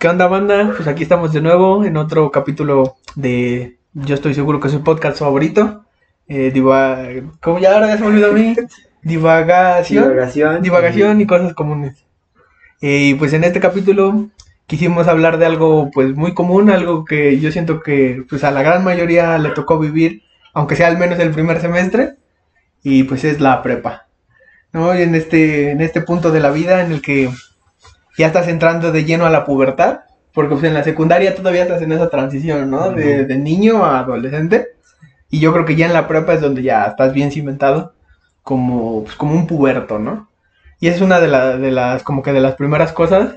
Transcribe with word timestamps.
¿Qué 0.00 0.08
onda, 0.08 0.26
banda? 0.26 0.72
Pues 0.74 0.88
aquí 0.88 1.04
estamos 1.04 1.32
de 1.32 1.40
nuevo 1.40 1.84
en 1.84 1.96
otro 1.96 2.32
capítulo 2.32 2.96
de 3.14 3.78
Yo 3.92 4.16
estoy 4.16 4.34
seguro 4.34 4.58
que 4.58 4.66
es 4.66 4.74
su 4.74 4.82
podcast 4.82 5.20
favorito. 5.20 5.84
Eh, 6.26 6.50
diva... 6.50 7.04
¿Cómo 7.40 7.60
ya 7.60 7.74
ahora 7.74 7.86
ya 7.86 7.96
se 7.96 8.02
me 8.02 8.08
olvidó 8.08 8.30
a 8.30 8.32
mí? 8.32 8.56
Divagación. 9.02 10.08
Divagación. 10.08 10.62
Divagación 10.62 11.20
y 11.20 11.26
cosas 11.28 11.54
comunes. 11.54 12.04
Eh, 12.80 13.10
y 13.10 13.14
pues 13.14 13.32
en 13.34 13.44
este 13.44 13.60
capítulo 13.60 14.26
quisimos 14.66 15.06
hablar 15.06 15.38
de 15.38 15.46
algo 15.46 15.92
pues 15.92 16.12
muy 16.12 16.34
común, 16.34 16.70
algo 16.70 17.04
que 17.04 17.38
yo 17.38 17.52
siento 17.52 17.80
que 17.80 18.24
pues 18.28 18.42
a 18.42 18.50
la 18.50 18.62
gran 18.62 18.82
mayoría 18.82 19.38
le 19.38 19.50
tocó 19.50 19.78
vivir, 19.78 20.22
aunque 20.54 20.74
sea 20.74 20.88
al 20.88 20.98
menos 20.98 21.20
el 21.20 21.30
primer 21.30 21.60
semestre, 21.60 22.16
y 22.82 23.04
pues 23.04 23.22
es 23.22 23.38
la 23.38 23.62
prepa. 23.62 24.08
¿No? 24.72 24.98
Y 24.98 25.02
en 25.02 25.14
este, 25.14 25.70
en 25.70 25.82
este 25.82 26.00
punto 26.00 26.32
de 26.32 26.40
la 26.40 26.50
vida 26.50 26.84
en 26.84 26.90
el 26.90 27.00
que 27.00 27.30
ya 28.18 28.26
estás 28.28 28.48
entrando 28.48 28.92
de 28.92 29.04
lleno 29.04 29.26
a 29.26 29.30
la 29.30 29.44
pubertad, 29.44 30.00
porque 30.32 30.54
pues 30.54 30.64
en 30.64 30.74
la 30.74 30.84
secundaria 30.84 31.34
todavía 31.34 31.62
estás 31.62 31.82
en 31.82 31.92
esa 31.92 32.10
transición, 32.10 32.70
¿no? 32.70 32.90
De, 32.92 33.24
de 33.26 33.38
niño 33.38 33.84
a 33.84 34.00
adolescente. 34.00 34.68
Y 35.30 35.40
yo 35.40 35.52
creo 35.52 35.64
que 35.64 35.76
ya 35.76 35.86
en 35.86 35.92
la 35.92 36.08
prepa 36.08 36.34
es 36.34 36.40
donde 36.40 36.62
ya 36.62 36.84
estás 36.86 37.12
bien 37.12 37.30
cimentado 37.32 37.94
como, 38.42 39.04
pues, 39.04 39.16
como 39.16 39.34
un 39.34 39.46
puberto, 39.46 39.98
¿no? 39.98 40.30
Y 40.80 40.88
es 40.88 41.00
una 41.00 41.20
de, 41.20 41.28
la- 41.28 41.56
de 41.58 41.70
las, 41.70 42.02
como 42.02 42.22
que 42.22 42.32
de 42.32 42.40
las 42.40 42.54
primeras 42.56 42.92
cosas 42.92 43.36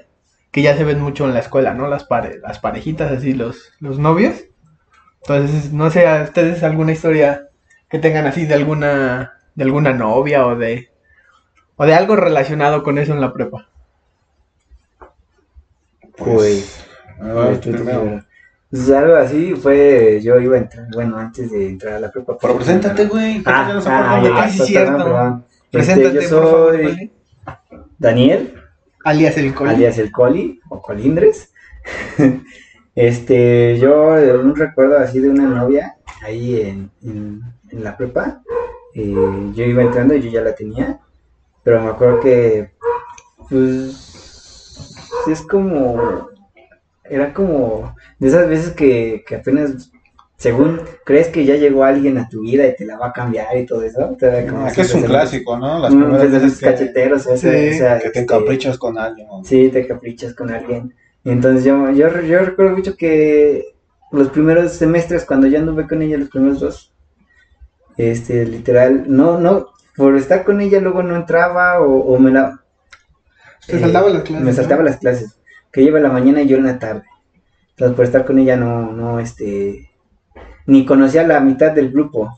que 0.52 0.62
ya 0.62 0.76
se 0.78 0.84
ven 0.84 1.00
mucho 1.02 1.26
en 1.26 1.34
la 1.34 1.40
escuela, 1.40 1.74
¿no? 1.74 1.88
Las, 1.88 2.04
pare- 2.06 2.40
las 2.40 2.60
parejitas, 2.60 3.12
así, 3.12 3.34
los, 3.34 3.72
los 3.80 4.00
novios. 4.00 4.36
Entonces, 5.22 5.72
no 5.74 5.90
sé, 5.92 6.08
¿a 6.08 6.24
ustedes 6.24 6.64
alguna 6.64 6.92
historia 6.94 7.50
que 7.90 8.00
tengan 8.00 8.26
así 8.28 8.46
de 8.46 8.56
alguna, 8.56 9.34
de 9.56 9.64
alguna 9.64 9.94
novia 9.94 10.46
o 10.48 10.56
de, 10.56 10.90
o 11.78 11.86
de 11.86 11.94
algo 11.96 12.16
relacionado 12.16 12.84
con 12.84 12.98
eso 13.00 13.14
en 13.14 13.22
la 13.22 13.34
prepa? 13.34 13.70
Pues, 16.18 16.86
pues, 18.70 18.90
algo 18.92 19.16
así 19.16 19.54
fue, 19.56 20.20
yo 20.24 20.40
iba 20.40 20.56
a 20.56 20.60
entrar, 20.60 20.88
bueno, 20.94 21.18
antes 21.18 21.52
de 21.52 21.68
entrar 21.70 21.96
a 21.96 22.00
la 22.00 22.12
prepa. 22.12 22.38
Pero 22.40 22.56
preséntate, 22.56 23.06
güey. 23.06 23.42
Ah, 23.46 23.82
ah, 23.86 24.22
ya, 24.24 24.44
Ah, 24.44 24.50
sí, 24.50 24.60
cierto. 24.66 25.44
Este, 25.72 25.78
Preséntate, 25.78 26.14
yo 26.24 26.30
por 26.30 26.50
favor, 26.52 26.76
soy. 26.84 27.12
Daniel, 27.98 28.54
Alias 29.04 29.38
el 29.38 29.54
Coli. 29.54 29.70
alias 29.72 29.98
el 29.98 30.12
Coli, 30.12 30.60
o 30.70 30.82
Colindres. 30.82 31.52
Este, 32.94 33.78
yo 33.80 34.16
un 34.44 34.54
recuerdo 34.54 34.98
así 35.00 35.20
de 35.22 35.30
una 35.30 35.46
novia 35.48 35.96
ahí 36.22 36.60
en, 36.60 36.92
en, 37.02 37.42
en 37.70 37.84
la 37.86 37.96
prepa. 37.96 38.42
eh, 38.94 39.16
yo 39.56 39.64
iba 39.64 39.82
entrando 39.82 40.14
y 40.14 40.22
yo 40.22 40.30
ya 40.30 40.42
la 40.42 40.54
tenía, 40.54 41.00
pero 41.64 41.82
me 41.82 41.90
acuerdo 41.90 42.20
que, 42.20 42.72
pues, 43.50 44.11
es 45.28 45.42
como, 45.42 46.30
era 47.04 47.34
como 47.34 47.96
de 48.20 48.28
esas 48.28 48.48
veces 48.48 48.72
que, 48.74 49.24
que 49.28 49.36
apenas, 49.36 49.92
según 50.38 50.82
crees 51.06 51.28
que 51.28 51.46
ya 51.46 51.56
llegó 51.56 51.84
alguien 51.84 52.18
a 52.18 52.28
tu 52.30 52.42
vida 52.42 52.66
y 52.66 52.76
te 52.76 52.86
la 52.86 52.98
va 52.98 53.08
a 53.08 53.14
cambiar 53.14 53.56
y 53.58 53.66
todo 53.66 53.84
eso. 53.84 54.18
Es 54.20 54.74
que 54.74 54.82
es 54.82 54.94
un 54.96 55.04
clásico, 55.04 55.58
¿no? 55.58 55.80
Las 55.80 55.94
Mm, 55.94 56.00
primeras 56.00 56.28
pues, 56.28 56.42
veces 56.42 56.60
que, 56.60 56.66
cacheteros, 56.66 57.24
Sí, 57.24 57.30
que 57.42 57.50
te 57.50 58.08
este, 58.08 58.20
encaprichas 58.20 58.78
con 58.78 58.98
alguien. 58.98 59.28
¿no? 59.28 59.44
Sí, 59.44 59.70
te 59.70 59.86
caprichas 59.88 60.34
con 60.34 60.50
alguien. 60.52 60.94
Entonces 61.24 61.64
yo, 61.64 61.92
yo, 61.92 62.22
yo 62.22 62.40
recuerdo 62.40 62.76
mucho 62.76 62.96
que 62.96 63.76
los 64.12 64.30
primeros 64.30 64.74
semestres, 64.74 65.26
cuando 65.26 65.48
yo 65.48 65.60
anduve 65.60 65.88
con 65.88 66.02
ella, 66.02 66.18
los 66.18 66.30
primeros 66.30 66.60
dos, 66.60 66.94
este, 67.98 68.46
literal, 68.46 69.04
no, 69.08 69.38
no, 69.40 69.68
por 69.96 70.16
estar 70.16 70.44
con 70.44 70.62
ella 70.62 70.80
luego 70.80 71.04
no 71.04 71.16
entraba 71.16 71.80
o, 71.82 71.98
o 72.00 72.20
me 72.20 72.32
la... 72.32 72.61
Te 73.68 73.78
eh, 73.78 73.80
saltaba 73.80 74.10
las 74.10 74.24
clases, 74.24 74.44
Me 74.44 74.52
¿no? 74.52 74.56
saltaba 74.56 74.84
las 74.84 74.98
clases, 74.98 75.38
que 75.72 75.82
en 75.86 76.04
la 76.04 76.10
mañana 76.10 76.42
y 76.42 76.48
yo 76.48 76.58
en 76.58 76.66
la 76.66 76.80
tarde. 76.80 77.04
Entonces 77.72 77.96
por 77.96 78.06
estar 78.06 78.26
con 78.26 78.38
ella 78.40 78.56
no, 78.58 78.92
no, 78.92 79.20
este, 79.20 79.90
ni 80.66 80.86
conocía 80.86 81.24
la 81.26 81.40
mitad 81.40 81.72
del 81.72 81.92
grupo. 81.92 82.38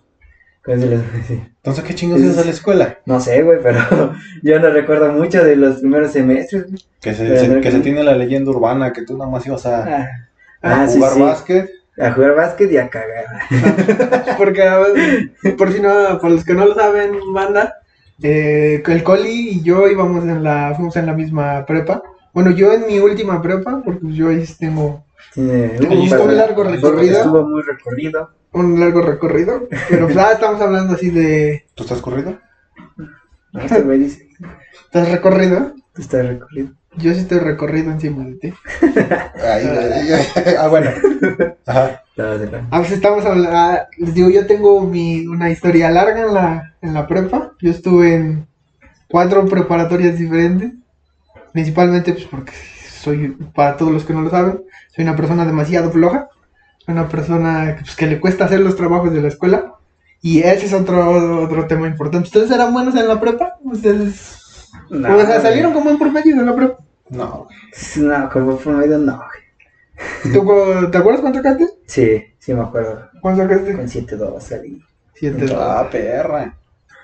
Entonces, 0.66 0.89
les- 0.89 1.29
Entonces, 1.39 1.84
¿qué 1.84 1.94
chingos 1.95 2.22
ibas 2.22 2.38
a 2.38 2.45
la 2.45 2.51
escuela? 2.51 3.00
no 3.06 3.19
sé, 3.19 3.41
güey, 3.41 3.59
pero 3.61 3.79
yo 4.44 4.59
no 4.59 4.69
recuerdo 4.69 5.11
mucho 5.11 5.44
de 5.44 5.56
los 5.57 5.79
primeros 5.79 6.11
semestres. 6.11 6.63
güey. 6.67 6.81
Que 7.01 7.13
se, 7.13 7.38
se- 7.38 7.47
no- 7.50 7.59
que 7.61 7.72
se 7.72 7.79
tiene 7.81 8.03
la 8.03 8.16
leyenda 8.16 8.51
urbana 8.51 8.94
que 8.94 9.01
tú 9.01 9.17
nada 9.17 9.29
más 9.29 9.45
ibas 9.45 9.66
a, 9.66 9.84
Ah, 9.84 10.07
a 10.61 10.84
ah, 10.84 10.88
jugar 10.88 11.13
sí. 11.13 11.22
básquet. 11.22 11.69
A 12.00 12.11
jugar 12.11 12.35
básquet 12.35 12.72
y 12.72 12.78
a 12.78 12.90
cagar. 12.90 13.25
Porque, 14.38 14.63
por 15.57 15.72
si 15.72 15.79
no, 15.81 16.17
por 16.19 16.31
los 16.31 16.44
que 16.45 16.53
no 16.53 16.66
lo 16.66 16.73
saben, 16.75 17.11
banda, 17.34 17.75
eh, 18.22 18.84
el 18.85 19.03
Coli 19.03 19.50
y 19.50 19.62
yo 19.62 19.88
íbamos 19.88 20.24
en 20.24 20.44
la, 20.44 20.74
fuimos 20.75 20.96
en 20.96 21.06
la 21.06 21.13
misma 21.13 21.66
prepa. 21.66 22.03
Bueno, 22.34 22.51
yo 22.51 22.74
en 22.74 22.88
mi 22.88 23.00
última 23.00 23.41
prepa, 23.41 23.81
porque 23.84 24.12
yo 24.12 24.29
ahí 24.29 24.44
tengo 24.59 25.06
Un 25.35 26.38
largo 26.38 26.63
recorrido. 26.63 27.18
Estuvo 27.18 27.47
muy 27.47 27.62
recorrido. 27.62 28.29
un 28.53 28.79
largo 28.79 29.02
recorrido, 29.02 29.68
pero 29.90 30.06
pues, 30.06 30.18
ah, 30.18 30.34
estamos 30.34 30.62
hablando 30.62 30.94
así 30.94 31.09
de... 31.09 31.66
¿Tú 31.73 31.84
estás 31.84 32.02
corrido? 32.02 32.38
Güey 33.52 34.00
dice, 34.00 34.28
¿Estás 34.85 35.12
recorrido? 35.12 35.73
tú 35.94 36.02
estás 36.02 36.25
recorrido. 36.28 36.72
Yo 36.97 37.13
sí 37.13 37.21
estoy 37.21 37.39
recorrido 37.39 37.91
encima 37.91 38.23
de 38.25 38.35
ti. 38.35 38.53
Ay, 38.81 39.67
ay, 39.67 40.11
ay. 40.13 40.53
ah, 40.59 40.67
bueno. 40.67 40.91
Ajá. 41.65 42.01
De 42.15 42.51
la- 42.51 42.67
Ah, 42.69 42.79
pues 42.79 42.91
estamos 42.91 43.25
hablando, 43.25 43.79
les 43.97 44.13
digo, 44.13 44.29
yo 44.29 44.45
tengo 44.45 44.81
mi, 44.81 45.25
una 45.25 45.49
historia 45.49 45.89
larga 45.89 46.21
en 46.21 46.33
la, 46.33 46.73
en 46.81 46.93
la 46.93 47.07
prepa. 47.07 47.53
Yo 47.61 47.71
estuve 47.71 48.13
en 48.15 48.47
cuatro 49.09 49.45
preparatorias 49.47 50.17
diferentes. 50.19 50.71
Principalmente 51.51 52.13
pues 52.13 52.25
porque 52.25 52.51
soy, 53.01 53.29
para 53.55 53.77
todos 53.77 53.91
los 53.91 54.03
que 54.05 54.13
no 54.13 54.21
lo 54.21 54.29
saben, 54.29 54.61
soy 54.95 55.03
una 55.03 55.15
persona 55.15 55.45
demasiado 55.45 55.91
floja. 55.91 56.27
Una 56.87 57.07
persona 57.09 57.77
pues, 57.79 57.95
que 57.95 58.05
le 58.07 58.19
cuesta 58.19 58.45
hacer 58.45 58.59
los 58.59 58.75
trabajos 58.75 59.11
de 59.13 59.21
la 59.21 59.29
escuela. 59.29 59.73
Y 60.21 60.39
ese 60.41 60.67
es 60.67 60.73
otro, 60.73 61.41
otro 61.43 61.65
tema 61.67 61.87
importante. 61.87 62.27
¿Ustedes 62.27 62.51
eran 62.51 62.71
buenos 62.73 62.95
en 62.95 63.07
la 63.07 63.19
prepa? 63.19 63.55
¿Ustedes 63.63 64.42
No, 64.93 65.17
o 65.17 65.21
sea, 65.21 65.41
salieron 65.41 65.73
como 65.73 65.89
en 65.89 65.97
promedio 65.97 66.35
de 66.35 66.45
la 66.45 66.55
prepa? 66.55 66.77
No, 67.09 67.45
güey. 67.45 68.07
No, 68.07 68.29
como 68.29 68.57
promedio 68.57 68.97
no, 68.99 69.17
güey. 69.17 70.33
¿Tú, 70.33 70.89
¿Te 70.91 70.97
acuerdas 70.97 71.21
cuánto 71.21 71.39
sacaste? 71.41 71.67
Sí, 71.87 72.23
sí 72.39 72.53
me 72.53 72.61
acuerdo. 72.61 73.09
¿Cuánto 73.21 73.43
sacaste? 73.43 73.75
Con 73.75 73.87
7-2 73.87 74.39
salí. 74.39 74.81
Siete. 75.15 75.45
Ah, 75.55 75.87
perra. 75.91 76.55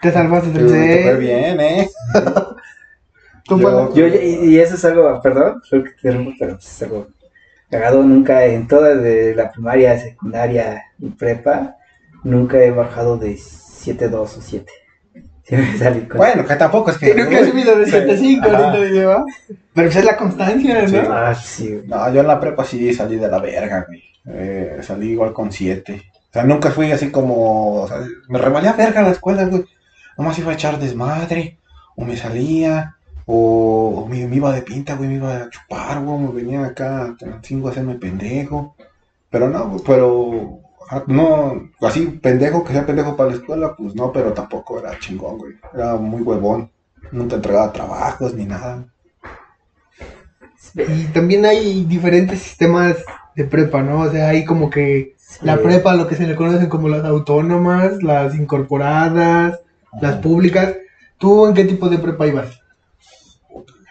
Te 0.01 0.11
salvaste 0.11 0.51
del 0.51 0.67
Te 0.67 0.71
C. 0.71 1.03
fue 1.03 1.15
bien, 1.17 1.59
¿eh? 1.59 1.89
¿Tú, 3.45 3.59
Yo-? 3.59 3.93
Yo, 3.93 4.07
y, 4.07 4.51
y 4.51 4.59
eso 4.59 4.75
es 4.75 4.85
algo, 4.85 5.21
perdón, 5.21 5.61
creo 5.69 5.83
que 5.83 5.89
te 5.89 5.95
interrumpo, 5.95 6.31
pero 6.39 6.57
es 6.57 6.83
algo 6.83 7.07
cagado. 7.69 8.03
Nunca, 8.03 8.45
en 8.45 8.67
toda 8.67 8.95
de 8.95 9.35
la 9.35 9.51
primaria, 9.51 9.99
secundaria 9.99 10.83
y 10.99 11.09
prepa, 11.09 11.75
nunca 12.23 12.63
he 12.63 12.71
bajado 12.71 13.17
de 13.17 13.33
7-2 13.33 14.15
o 14.15 14.27
7. 14.27 14.71
Siempre 15.49 15.77
salí 15.79 16.01
con... 16.01 16.17
Bueno, 16.17 16.45
que 16.45 16.55
tampoco 16.55 16.91
es 16.91 16.97
que. 16.99 17.15
Nunca 17.15 17.39
he 17.39 17.49
subido 17.49 17.75
de 17.75 17.85
Sí. 17.87 17.91
7.5 17.91 18.45
Ajá. 18.45 18.57
ahorita 18.67 18.85
dice, 18.85 19.05
¿va? 19.05 19.25
Pero 19.73 19.87
pues 19.87 19.95
es 19.95 20.05
la 20.05 20.15
constancia, 20.17 20.87
¿no? 20.87 21.11
Ah, 21.11 21.33
sí. 21.33 21.81
No, 21.87 22.13
yo 22.13 22.21
en 22.21 22.27
la 22.27 22.39
prepa 22.39 22.63
sí 22.63 22.93
salí 22.93 23.15
de 23.17 23.27
la 23.27 23.39
verga, 23.39 23.85
güey. 23.87 24.03
Eh, 24.27 24.77
salí 24.83 25.11
igual 25.11 25.33
con 25.33 25.51
siete. 25.51 26.03
O 26.29 26.33
sea, 26.33 26.43
nunca 26.43 26.69
fui 26.69 26.91
así 26.91 27.09
como. 27.09 27.81
o 27.81 27.87
sea, 27.87 27.97
me 28.27 28.37
revalía 28.37 28.73
verga 28.73 28.99
a 28.99 29.03
la 29.03 29.09
escuela, 29.11 29.45
güey. 29.45 29.65
Nomás 30.17 30.37
iba 30.37 30.51
a 30.51 30.55
echar 30.55 30.77
desmadre. 30.77 31.57
O 31.95 32.05
me 32.05 32.15
salía. 32.15 32.95
O, 33.25 34.03
o 34.03 34.07
me, 34.07 34.27
me 34.27 34.35
iba 34.35 34.51
de 34.51 34.61
pinta, 34.61 34.93
güey. 34.95 35.09
Me 35.09 35.15
iba 35.15 35.35
a 35.35 35.49
chupar, 35.49 35.99
güey. 36.03 36.19
Me 36.19 36.31
venía 36.31 36.63
acá 36.63 37.05
a 37.05 37.15
a 37.15 37.69
hacerme 37.69 37.95
pendejo. 37.95 38.75
Pero 39.31 39.49
no, 39.49 39.67
güey, 39.69 39.81
pero. 39.83 40.59
Ajá, 40.89 41.03
No, 41.07 41.69
así 41.81 42.05
pendejo, 42.07 42.63
que 42.63 42.73
sea 42.73 42.85
pendejo 42.85 43.15
para 43.15 43.29
la 43.29 43.35
escuela, 43.35 43.75
pues 43.75 43.95
no, 43.95 44.11
pero 44.11 44.33
tampoco 44.33 44.79
era 44.79 44.97
chingón, 44.99 45.37
güey. 45.37 45.53
Era 45.73 45.95
muy 45.95 46.21
huevón. 46.21 46.71
Nunca 47.11 47.35
entregaba 47.35 47.71
trabajos 47.71 48.33
ni 48.33 48.45
nada. 48.45 48.85
Y 50.75 51.05
también 51.05 51.45
hay 51.45 51.85
diferentes 51.85 52.39
sistemas 52.39 52.97
de 53.35 53.45
prepa, 53.45 53.81
¿no? 53.81 54.01
O 54.01 54.11
sea, 54.11 54.29
hay 54.29 54.45
como 54.45 54.69
que 54.69 55.15
la 55.41 55.57
prepa, 55.57 55.95
lo 55.95 56.07
que 56.07 56.15
se 56.15 56.27
le 56.27 56.35
conocen 56.35 56.69
como 56.69 56.89
las 56.89 57.05
autónomas, 57.05 58.03
las 58.03 58.35
incorporadas, 58.35 59.59
las 60.01 60.15
públicas. 60.17 60.75
¿Tú 61.17 61.47
en 61.47 61.53
qué 61.53 61.65
tipo 61.65 61.89
de 61.89 61.97
prepa 61.97 62.27
ibas? 62.27 62.59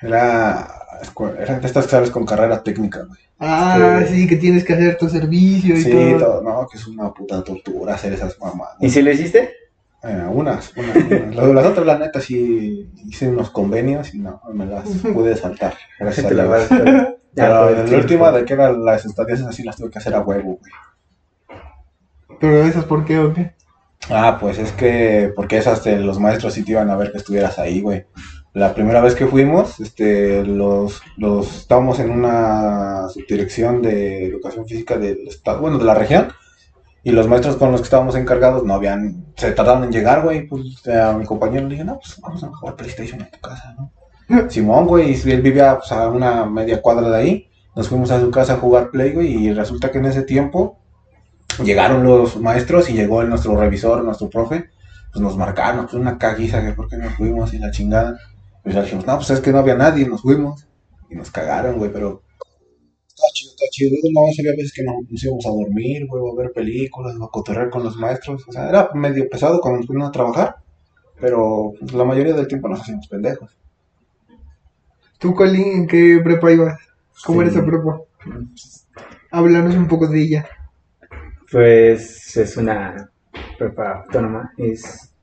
Era, 0.03 0.78
escue- 1.03 1.37
era 1.39 1.59
de 1.59 1.67
estas 1.67 1.87
clases 1.87 2.11
con 2.11 2.25
carrera 2.27 2.63
técnica, 2.63 3.05
güey. 3.05 3.21
Ah, 3.39 4.03
Sí. 4.07 4.15
sí, 4.23 4.27
que 4.29 4.37
tienes 4.37 4.65
que 4.65 4.75
hacer 4.75 4.97
tu 4.99 5.09
servicio 5.09 5.77
y 5.77 5.83
Sí, 5.83 5.91
todo. 5.91 6.19
todo, 6.19 6.43
no, 6.43 6.67
que 6.71 6.79
es 6.79 6.87
una 6.87 7.13
puta 7.13 7.43
tortura 7.45 7.95
hacer 7.95 8.13
esas 8.13 8.39
mamadas. 8.41 8.77
¿Y 8.81 8.91
si 8.91 9.03
lo 9.03 9.11
hiciste? 9.13 9.53
Eh, 10.03 10.25
unas, 10.31 10.73
unas, 10.77 10.97
unas. 10.97 11.35
Las, 11.37 11.49
las 11.49 11.67
otras, 11.67 11.87
la 11.87 11.99
neta, 11.99 12.21
sí 12.21 12.89
hice 13.07 13.29
unos 13.29 13.51
convenios 13.51 14.15
y 14.15 14.19
no, 14.21 14.41
me 14.53 14.65
las 14.67 14.89
pude 14.89 15.37
saltar. 15.37 15.75
Gracias 15.99 16.27
a 16.27 16.29
Te 16.29 16.35
Dios. 16.35 16.49
vas 16.49 16.69
Pero 17.35 17.69
el 17.69 17.75
la 17.77 17.85
tiempo. 17.85 17.97
última 18.03 18.33
de 18.33 18.45
que 18.45 18.53
eran 18.55 18.85
las 18.85 19.05
estadías 19.05 19.41
así 19.43 19.63
las 19.63 19.77
tuve 19.77 19.91
que 19.91 19.99
hacer 19.99 20.15
a 20.15 20.21
huevo, 20.21 20.59
güey. 20.61 20.73
Pero 22.41 22.63
esas, 22.65 22.85
¿por 22.85 23.05
qué 23.05 23.19
o 23.19 23.33
qué? 23.35 23.53
Ah, 24.11 24.39
pues 24.41 24.59
es 24.59 24.73
que, 24.73 25.33
porque 25.35 25.59
esas 25.59 25.83
de 25.85 25.99
los 25.99 26.19
maestros 26.21 26.55
sí 26.55 26.63
te 26.63 26.73
iban 26.73 26.89
a 26.91 26.97
ver 26.97 27.11
que 27.13 27.19
estuvieras 27.19 27.59
ahí, 27.59 27.81
güey. 27.81 28.07
La 28.59 28.75
primera 28.75 29.01
vez 29.01 29.15
que 29.15 29.25
fuimos, 29.29 29.79
este, 29.79 30.45
los, 30.45 31.01
los 31.17 31.59
estábamos 31.59 32.01
en 32.01 32.11
una 32.11 33.09
subdirección 33.09 33.81
de 33.83 34.27
educación 34.27 34.67
física 34.67 34.99
del 34.99 35.29
estado, 35.29 35.61
bueno, 35.61 35.79
de 35.79 35.85
la 35.85 35.95
región, 35.95 36.33
y 37.05 37.13
los 37.13 37.29
maestros 37.29 37.55
con 37.55 37.71
los 37.71 37.83
que 37.83 37.85
estábamos 37.85 38.17
encargados 38.17 38.65
no 38.65 38.75
habían, 38.75 39.27
se 39.37 39.53
tardaron 39.53 39.85
en 39.85 39.93
llegar, 39.93 40.25
güey, 40.25 40.49
pues 40.49 40.85
a 40.89 41.13
mi 41.13 41.25
compañero 41.25 41.69
le 41.69 41.75
dije, 41.75 41.85
no, 41.85 42.01
pues 42.01 42.21
vamos 42.21 42.43
a 42.43 42.49
jugar 42.49 42.75
PlayStation 42.75 43.21
en 43.21 43.31
tu 43.31 43.39
casa, 43.39 43.77
¿no? 43.79 43.93
Simón, 44.51 44.87
güey, 44.87 45.13
y 45.13 45.31
él 45.31 45.41
vivía 45.41 45.79
pues, 45.79 45.93
a 45.93 46.09
una 46.09 46.45
media 46.45 46.83
cuadra 46.83 47.09
de 47.11 47.17
ahí, 47.17 47.51
nos 47.77 47.89
fuimos 47.89 48.11
a 48.11 48.21
su 48.21 48.29
casa 48.33 48.55
a 48.55 48.57
jugar 48.57 48.91
Play, 48.91 49.13
güey, 49.13 49.37
y 49.37 49.53
resulta 49.53 49.93
que 49.93 49.99
en 49.99 50.07
ese 50.07 50.23
tiempo 50.23 50.81
llegaron 51.63 52.03
los 52.03 52.41
maestros 52.41 52.91
y 52.91 52.95
llegó 52.95 53.23
el, 53.23 53.29
nuestro 53.29 53.57
revisor, 53.57 54.03
nuestro 54.03 54.29
profe, 54.29 54.71
pues 55.13 55.23
nos 55.23 55.37
marcaron, 55.37 55.85
pues 55.85 55.95
una 55.95 56.19
caguiza 56.19 56.61
que 56.65 56.73
por 56.73 56.89
qué 56.89 56.97
nos 56.97 57.15
fuimos 57.15 57.55
y 57.55 57.61
la 57.61 57.71
chingada. 57.71 58.19
Pues 58.69 58.77
ya 58.77 58.83
dijimos, 58.83 59.07
no, 59.07 59.17
pues 59.17 59.31
es 59.31 59.41
que 59.41 59.51
no 59.51 59.59
había 59.61 59.77
nadie, 59.77 60.07
nos 60.07 60.21
fuimos. 60.21 60.67
Y 61.09 61.15
nos 61.15 61.31
cagaron, 61.31 61.79
güey, 61.79 61.91
pero 61.91 62.23
estaba 63.09 63.29
chido, 63.33 63.53
estaba 63.53 63.69
chido. 63.71 63.97
No, 64.13 64.21
había 64.27 64.53
veces 64.53 64.75
que 64.75 64.83
nos, 64.83 64.95
nos 65.09 65.25
íbamos 65.25 65.47
a 65.47 65.51
dormir, 65.51 66.07
güey, 66.07 66.23
a 66.31 66.37
ver 66.37 66.53
películas, 66.53 67.15
a 67.17 67.29
cotorrear 67.29 67.71
con 67.71 67.83
los 67.83 67.97
maestros. 67.97 68.47
O 68.47 68.53
sea, 68.53 68.69
era 68.69 68.91
medio 68.93 69.27
pesado 69.31 69.59
cuando 69.63 69.79
nos 69.79 69.87
fuimos 69.87 70.07
a 70.07 70.13
trabajar, 70.13 70.57
pero 71.19 71.73
pues, 71.81 71.95
la 71.95 72.05
mayoría 72.05 72.35
del 72.35 72.47
tiempo 72.47 72.69
nos 72.69 72.83
hacíamos 72.83 73.09
pendejos. 73.09 73.57
¿Tú, 75.19 75.35
Colin, 75.35 75.69
en 75.73 75.87
qué 75.87 76.21
prepa 76.23 76.53
ibas? 76.53 76.79
¿Cómo 77.25 77.41
Sí. 77.41 77.49
era 77.49 77.57
esa 77.57 77.65
prepa? 77.67 78.03
Háblanos 79.31 79.77
un 79.77 79.89
poco 79.89 80.09
de 80.09 80.21
ella. 80.21 80.47
Pues 81.51 82.37
es 82.37 82.57
una 82.59 83.11
prepa 83.59 84.03
autónoma, 84.03 84.53
es, 84.59 85.15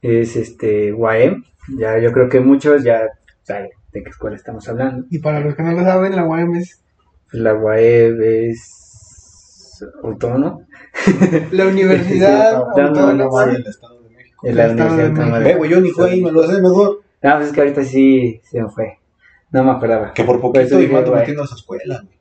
es 0.00 0.34
este 0.36 0.94
UAM, 0.94 1.44
ya 1.78 1.98
yo 1.98 2.12
creo 2.12 2.28
que 2.28 2.40
muchos 2.40 2.84
ya 2.84 3.02
saben 3.42 3.70
de 3.92 4.02
qué 4.02 4.10
escuela 4.10 4.36
estamos 4.36 4.68
hablando. 4.68 5.06
Y 5.10 5.18
para 5.20 5.40
los 5.40 5.54
que 5.54 5.62
no 5.62 5.72
lo 5.72 5.82
saben, 5.84 6.14
la 6.16 6.24
UAM 6.24 6.54
es 6.56 6.82
Pues 7.30 7.42
la 7.42 7.54
UAM 7.54 7.76
es 8.22 9.84
autónoma, 10.02 10.58
la 11.50 11.66
Universidad 11.66 12.54
Autónoma. 12.76 13.46
del 13.46 13.66
Estado 13.66 14.02
de 14.02 14.10
México. 14.10 14.40
la 14.42 14.50
Universidad 14.70 14.96
de 14.96 15.02
Autónoma 15.04 15.52
güey, 15.56 15.70
yo 15.70 15.80
ni 15.80 15.90
fui 15.90 16.08
ahí, 16.10 16.22
me 16.22 16.32
lo 16.32 16.46
sé 16.46 16.60
mejor. 16.62 17.02
No, 17.22 17.34
pues 17.36 17.48
es 17.48 17.52
que 17.52 17.60
ahorita 17.60 17.84
sí 17.84 18.40
se 18.44 18.62
me 18.62 18.68
fue, 18.70 18.98
no 19.50 19.64
me 19.64 19.70
acordaba. 19.72 20.12
Que 20.12 20.24
por 20.24 20.40
Por 20.40 20.52
poquito 20.52 20.64
eso 20.78 20.80
y 20.80 20.88
mato 20.88 21.12
metiendo 21.12 21.42
a 21.42 21.44
esa 21.46 21.54
escuela, 21.56 22.00
güey. 22.02 22.16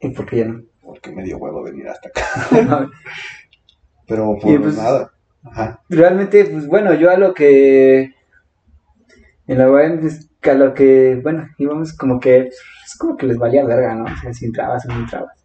¿Y 0.00 0.14
por 0.14 0.26
qué 0.26 0.36
ya 0.38 0.44
no? 0.46 0.62
Porque 0.82 1.10
me 1.12 1.22
dio 1.22 1.38
huevo 1.38 1.62
venir 1.62 1.88
hasta 1.88 2.08
acá. 2.08 2.22
Pero 4.06 4.36
Y 4.36 4.40
pues, 4.40 4.60
pues- 4.60 4.76
nada. 4.76 5.12
Ajá. 5.44 5.80
Realmente, 5.88 6.44
pues 6.44 6.66
bueno, 6.66 6.94
yo 6.94 7.10
a 7.10 7.16
lo 7.16 7.34
que. 7.34 8.14
En 9.46 9.58
la 9.58 9.70
UAM, 9.70 10.00
pues, 10.00 10.28
que 10.40 10.50
a 10.50 10.54
lo 10.54 10.72
que. 10.74 11.18
Bueno, 11.22 11.48
íbamos 11.58 11.92
como 11.94 12.20
que. 12.20 12.48
Es 12.48 12.96
como 12.98 13.16
que 13.16 13.26
les 13.26 13.38
valía 13.38 13.64
verga, 13.64 13.94
¿no? 13.94 14.04
O 14.04 14.16
sea, 14.20 14.32
si 14.32 14.46
entrabas 14.46 14.84
o 14.86 14.88
no 14.88 14.98
entrabas. 15.00 15.36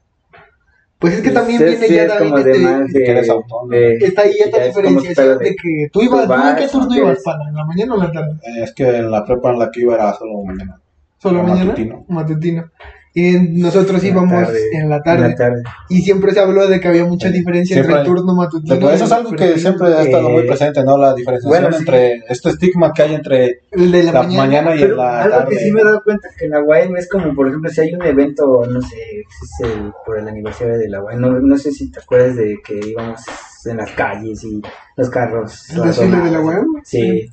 Pues 0.99 1.13
es 1.13 1.21
que 1.21 1.29
también 1.29 1.59
Sí, 1.59 1.65
viene 1.65 1.87
sí, 1.87 1.93
ya 1.93 2.01
es 2.03 2.07
también 2.09 2.31
como 2.31 2.43
de 2.43 2.51
este- 2.51 2.63
más 2.63 2.87
de. 2.93 3.03
que 3.03 3.11
eres 3.11 3.29
autónomo. 3.29 3.69
de- 3.69 3.95
está 3.97 4.21
ahí 4.23 4.33
esta 4.43 4.63
diferenciación 4.63 5.37
de 5.37 5.55
que 5.55 5.89
tú 5.91 6.01
ibas, 6.01 6.21
tú 6.27 6.33
¿tú 6.33 6.33
en 6.49 6.55
qué 6.55 6.67
turno 6.67 6.87
¿no? 6.89 6.95
ibas? 6.95 7.11
Eres- 7.11 7.23
¿Para 7.23 7.49
en 7.49 7.55
la 7.55 7.65
mañana 7.65 7.93
o 7.93 7.97
en 7.97 8.03
la 8.03 8.11
tarde? 8.11 8.31
Eh, 8.41 8.63
Es 8.63 8.73
que 8.73 8.97
en 8.97 9.11
la 9.11 9.23
prepa 9.25 9.51
en 9.51 9.59
la 9.59 9.69
que 9.71 9.81
iba 9.81 9.93
era 9.93 10.13
solo 10.15 10.41
mañana. 10.43 10.79
¿Solo 11.19 11.43
mañana? 11.43 11.65
matutino. 11.65 12.05
Matutino. 12.07 12.71
Y 13.19 13.39
nosotros 13.59 14.03
En 14.03 14.09
la 14.09 14.13
íbamos 14.21 14.43
tarde. 14.45 14.59
en 14.73 14.89
la 14.89 14.95
En 14.97 15.03
tarde. 15.03 15.29
la 15.29 15.35
tarde. 15.35 15.63
Y 15.89 16.01
siempre 16.03 16.33
se 16.33 16.39
habló 16.39 16.67
de 16.67 16.79
que 16.79 16.87
había 16.87 17.03
mucha 17.03 17.29
diferencia 17.31 17.73
Siempre- 17.77 17.95
entre 17.97 18.11
el 18.11 18.15
turno 18.15 18.35
matutino. 18.35 18.79
Pues 18.79 18.95
eso 18.95 19.05
es 19.05 19.11
algo 19.11 19.31
que 19.31 19.57
siempre 19.57 19.87
ha 19.87 20.03
estado 20.03 20.29
muy 20.29 20.43
Eh, 20.43 20.45
presente, 20.45 20.83
¿no? 20.83 20.97
La 20.99 21.15
diferenciación 21.15 21.49
bueno, 21.63 21.71
sí. 21.75 21.79
entre 21.79 22.15
este 22.29 22.49
estigma 22.49 22.93
que 22.93 23.01
hay 23.01 23.15
entre 23.15 23.61
El 23.71 23.91
de 23.91 24.03
la, 24.03 24.11
la, 24.11 24.21
mañana. 24.21 24.43
mañana, 24.43 24.75
y 24.75 24.79
Pero 24.81 24.95
la 24.97 25.23
algo 25.23 25.37
tarde. 25.37 25.49
que 25.57 25.63
sí 25.63 25.71
me 25.71 25.81
he 25.81 25.83
dado 25.83 26.03
cuenta 26.03 26.27
que 26.37 26.45
en 26.45 26.51
la 26.51 26.61
UAM 26.61 26.95
es 26.95 27.09
como, 27.09 27.33
por 27.33 27.47
ejemplo, 27.47 27.71
si 27.71 27.81
hay 27.81 27.93
un 27.95 28.03
evento, 28.03 28.65
no 28.69 28.81
sé, 28.83 28.89
si 28.89 29.65
es 29.65 29.71
el- 29.71 29.91
por 30.05 30.19
el 30.19 30.27
aniversario 30.27 30.77
de 30.77 30.87
la 30.87 31.01
UAM, 31.01 31.19
no, 31.19 31.39
no 31.39 31.57
sé 31.57 31.71
si 31.71 31.89
te 31.91 31.99
acuerdas 31.99 32.35
de 32.35 32.59
que 32.63 32.79
íbamos 32.87 33.21
en 33.65 33.77
las 33.77 33.89
calles 33.93 34.43
y 34.43 34.61
los 34.95 35.09
carros. 35.09 35.69
¿El 35.71 35.81
desfile 35.81 36.17
de 36.17 36.31
la. 36.31 36.39
UAM? 36.39 36.65
Sí. 36.83 37.27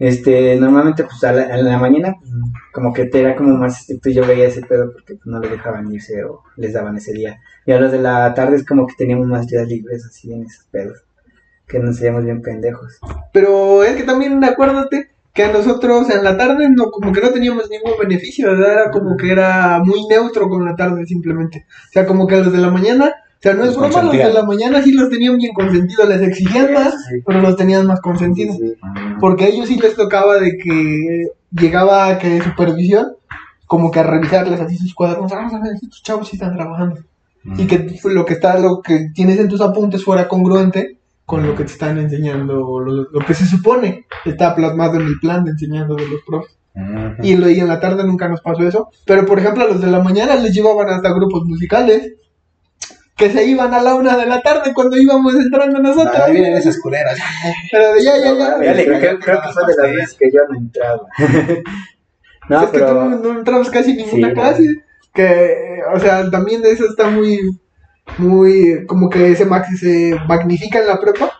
Este, 0.00 0.56
normalmente, 0.56 1.04
pues 1.04 1.22
a 1.24 1.32
la, 1.32 1.54
en 1.54 1.64
la 1.66 1.78
mañana, 1.78 2.16
pues, 2.18 2.32
como 2.72 2.90
que 2.94 3.04
te 3.04 3.20
era 3.20 3.36
como 3.36 3.56
más 3.58 3.80
estricto 3.80 4.08
yo 4.08 4.26
veía 4.26 4.46
ese 4.46 4.62
pedo 4.62 4.92
porque 4.92 5.14
pues, 5.14 5.26
no 5.26 5.38
les 5.40 5.50
dejaban 5.50 5.92
irse 5.92 6.24
o 6.24 6.42
les 6.56 6.72
daban 6.72 6.96
ese 6.96 7.12
día. 7.12 7.38
Y 7.66 7.72
a 7.72 7.78
los 7.78 7.92
de 7.92 8.00
la 8.00 8.32
tarde 8.32 8.56
es 8.56 8.64
como 8.64 8.86
que 8.86 8.94
teníamos 8.96 9.28
más 9.28 9.46
días 9.46 9.68
libres 9.68 10.06
así 10.06 10.32
en 10.32 10.44
esos 10.44 10.64
pedos. 10.64 11.04
Que 11.68 11.78
nos 11.78 11.96
hacíamos 11.96 12.24
bien 12.24 12.40
pendejos. 12.40 12.98
Pero 13.32 13.84
es 13.84 13.94
que 13.94 14.04
también 14.04 14.42
acuérdate 14.42 15.10
que 15.34 15.44
a 15.44 15.52
nosotros 15.52 16.08
en 16.08 16.24
la 16.24 16.36
tarde 16.36 16.68
no 16.70 16.90
como 16.90 17.12
que 17.12 17.20
no 17.20 17.28
teníamos 17.28 17.68
ningún 17.68 17.92
beneficio, 18.00 18.46
¿verdad? 18.46 18.72
Era 18.72 18.90
como 18.90 19.18
que 19.18 19.30
era 19.30 19.80
muy 19.84 20.06
neutro 20.08 20.48
con 20.48 20.64
la 20.64 20.76
tarde 20.76 21.04
simplemente. 21.04 21.66
O 21.68 21.92
sea, 21.92 22.06
como 22.06 22.26
que 22.26 22.36
a 22.36 22.38
los 22.38 22.52
de 22.52 22.58
la 22.58 22.70
mañana, 22.70 23.14
o 23.40 23.42
sea, 23.42 23.54
no 23.54 23.64
es 23.64 23.70
broma, 23.74 23.88
los 24.02 24.12
de 24.28 24.34
la 24.34 24.44
mañana 24.44 24.82
sí 24.82 24.92
los 24.92 25.08
tenían 25.08 25.38
bien 25.38 25.54
consentidos, 25.54 26.08
les 26.08 26.20
exigían 26.22 26.72
más, 26.74 26.94
pero 27.26 27.40
los 27.40 27.56
tenían 27.56 27.86
más 27.86 28.00
consentidos. 28.00 28.56
Porque 29.18 29.44
a 29.44 29.48
ellos 29.48 29.66
sí 29.66 29.78
les 29.78 29.94
tocaba 29.96 30.38
de 30.38 30.58
que 30.58 31.24
llegaba 31.50 32.08
a 32.08 32.18
que 32.18 32.42
supervisión, 32.42 33.06
como 33.66 33.90
que 33.90 34.00
a 34.00 34.02
revisarles 34.02 34.60
así 34.60 34.76
sus 34.76 34.94
cuadernos, 34.94 35.32
ah, 35.32 35.36
vamos 35.36 35.54
a 35.54 35.60
ver, 35.60 35.72
estos 35.74 36.02
chavos 36.02 36.28
sí 36.28 36.36
están 36.36 36.54
trabajando. 36.54 36.96
Mm. 37.44 37.60
Y 37.60 37.66
que 37.66 37.98
lo 38.04 38.24
que 38.26 38.34
está, 38.34 38.58
lo 38.58 38.82
que 38.82 39.06
tienes 39.14 39.38
en 39.38 39.48
tus 39.48 39.60
apuntes 39.62 40.04
fuera 40.04 40.28
congruente 40.28 40.98
con 41.24 41.46
lo 41.46 41.54
que 41.54 41.64
te 41.64 41.72
están 41.72 41.96
enseñando, 41.98 42.80
lo, 42.80 43.04
lo 43.10 43.20
que 43.26 43.32
se 43.34 43.46
supone 43.46 44.04
está 44.26 44.54
plasmado 44.54 44.96
en 44.96 45.06
el 45.06 45.18
plan 45.20 45.44
de 45.44 45.52
enseñando 45.52 45.94
de 45.94 46.06
los 46.08 46.20
profes. 46.26 46.56
Y, 47.22 47.36
lo- 47.36 47.48
y 47.48 47.58
en 47.60 47.68
la 47.68 47.80
tarde 47.80 48.04
nunca 48.04 48.28
nos 48.28 48.40
pasó 48.42 48.62
eso. 48.66 48.88
Pero 49.06 49.24
por 49.24 49.38
ejemplo 49.38 49.64
a 49.64 49.68
los 49.68 49.80
de 49.80 49.90
la 49.90 50.00
mañana 50.00 50.36
les 50.36 50.52
llevaban 50.54 50.88
hasta 50.90 51.12
grupos 51.14 51.44
musicales. 51.46 52.14
Que 53.20 53.30
se 53.30 53.44
iban 53.44 53.74
a 53.74 53.82
la 53.82 53.94
una 53.94 54.16
de 54.16 54.24
la 54.24 54.40
tarde 54.40 54.72
cuando 54.74 54.96
íbamos 54.96 55.34
entrando 55.34 55.78
nosotros. 55.78 56.16
Ahí 56.16 56.32
vienen 56.32 56.54
esas 56.54 56.80
culeras. 56.80 57.18
Pero 57.70 57.92
de 57.92 58.02
ya, 58.02 58.16
ya, 58.16 58.32
ya. 58.32 58.64
Ya 58.64 58.72
le- 58.72 58.84
Creo 58.86 59.18
creo, 59.20 59.40
que 59.42 59.48
fue 59.52 59.66
de 59.66 59.74
las 59.76 59.94
veces 59.94 60.16
que 60.18 60.30
yo 60.32 60.40
no 60.48 60.58
entraba. 60.58 61.02
no, 62.48 62.62
es 62.64 62.70
que 62.70 62.78
tú 62.78 62.94
no, 62.94 63.08
no 63.10 63.38
entramos 63.38 63.68
casi 63.70 63.94
ninguna 63.94 64.28
Sí, 64.28 64.34
clase. 64.34 64.64
Que, 65.12 65.80
o 65.94 66.00
sea, 66.00 66.30
también 66.30 66.62
de 66.62 66.72
eso 66.72 66.86
está 66.86 67.10
muy, 67.10 67.38
muy, 68.18 68.86
como 68.86 69.10
que 69.10 69.36
se, 69.36 69.46
se 69.76 70.16
magnifica 70.26 70.78
en 70.80 70.86
la 70.86 70.98
prepa, 70.98 71.30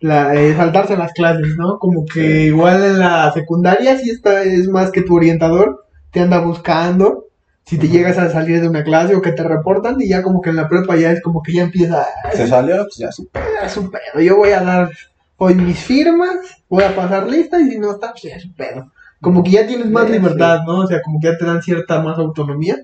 la, 0.00 0.34
eh, 0.34 0.54
saltarse 0.56 0.96
las 0.96 1.12
clases, 1.12 1.56
¿no? 1.58 1.78
Como 1.78 2.06
que 2.06 2.44
igual 2.46 2.82
en 2.82 2.98
la 2.98 3.30
secundaria 3.32 3.98
sí 3.98 4.08
está, 4.10 4.42
es 4.42 4.68
más 4.68 4.90
que 4.90 5.02
tu 5.02 5.16
orientador, 5.16 5.84
te 6.12 6.20
anda 6.20 6.38
buscando. 6.38 7.25
Si 7.66 7.78
te 7.78 7.88
llegas 7.88 8.16
a 8.16 8.30
salir 8.30 8.60
de 8.60 8.68
una 8.68 8.84
clase 8.84 9.16
o 9.16 9.20
que 9.22 9.32
te 9.32 9.42
reportan, 9.42 9.96
y 10.00 10.08
ya 10.08 10.22
como 10.22 10.40
que 10.40 10.50
en 10.50 10.56
la 10.56 10.68
prepa 10.68 10.94
ya 10.96 11.10
es 11.10 11.20
como 11.20 11.42
que 11.42 11.52
ya 11.52 11.62
empieza 11.62 12.06
Se 12.32 12.46
salió, 12.46 12.76
pues 12.84 12.96
ya 12.96 13.10
supe. 13.10 13.40
"Ah, 13.40 13.66
es 13.66 13.76
un 13.76 13.90
pedo. 13.90 14.20
Yo 14.22 14.36
voy 14.36 14.50
a 14.50 14.60
dar 14.62 14.90
hoy 15.36 15.54
mis 15.56 15.78
firmas, 15.78 16.36
voy 16.68 16.84
a 16.84 16.94
pasar 16.94 17.28
lista 17.28 17.60
y 17.60 17.68
si 17.70 17.78
no 17.78 17.90
está, 17.92 18.12
pues 18.12 18.22
ya 18.22 18.36
es 18.36 18.44
un 18.44 18.54
pedo. 18.54 18.92
Como 19.20 19.42
que 19.42 19.50
ya 19.50 19.66
tienes 19.66 19.90
más 19.90 20.06
Sí. 20.06 20.12
libertad, 20.12 20.60
¿no? 20.64 20.80
O 20.80 20.86
sea, 20.86 21.02
como 21.02 21.18
que 21.20 21.26
ya 21.26 21.36
te 21.38 21.44
dan 21.44 21.60
cierta 21.60 22.00
más 22.00 22.18
autonomía. 22.18 22.76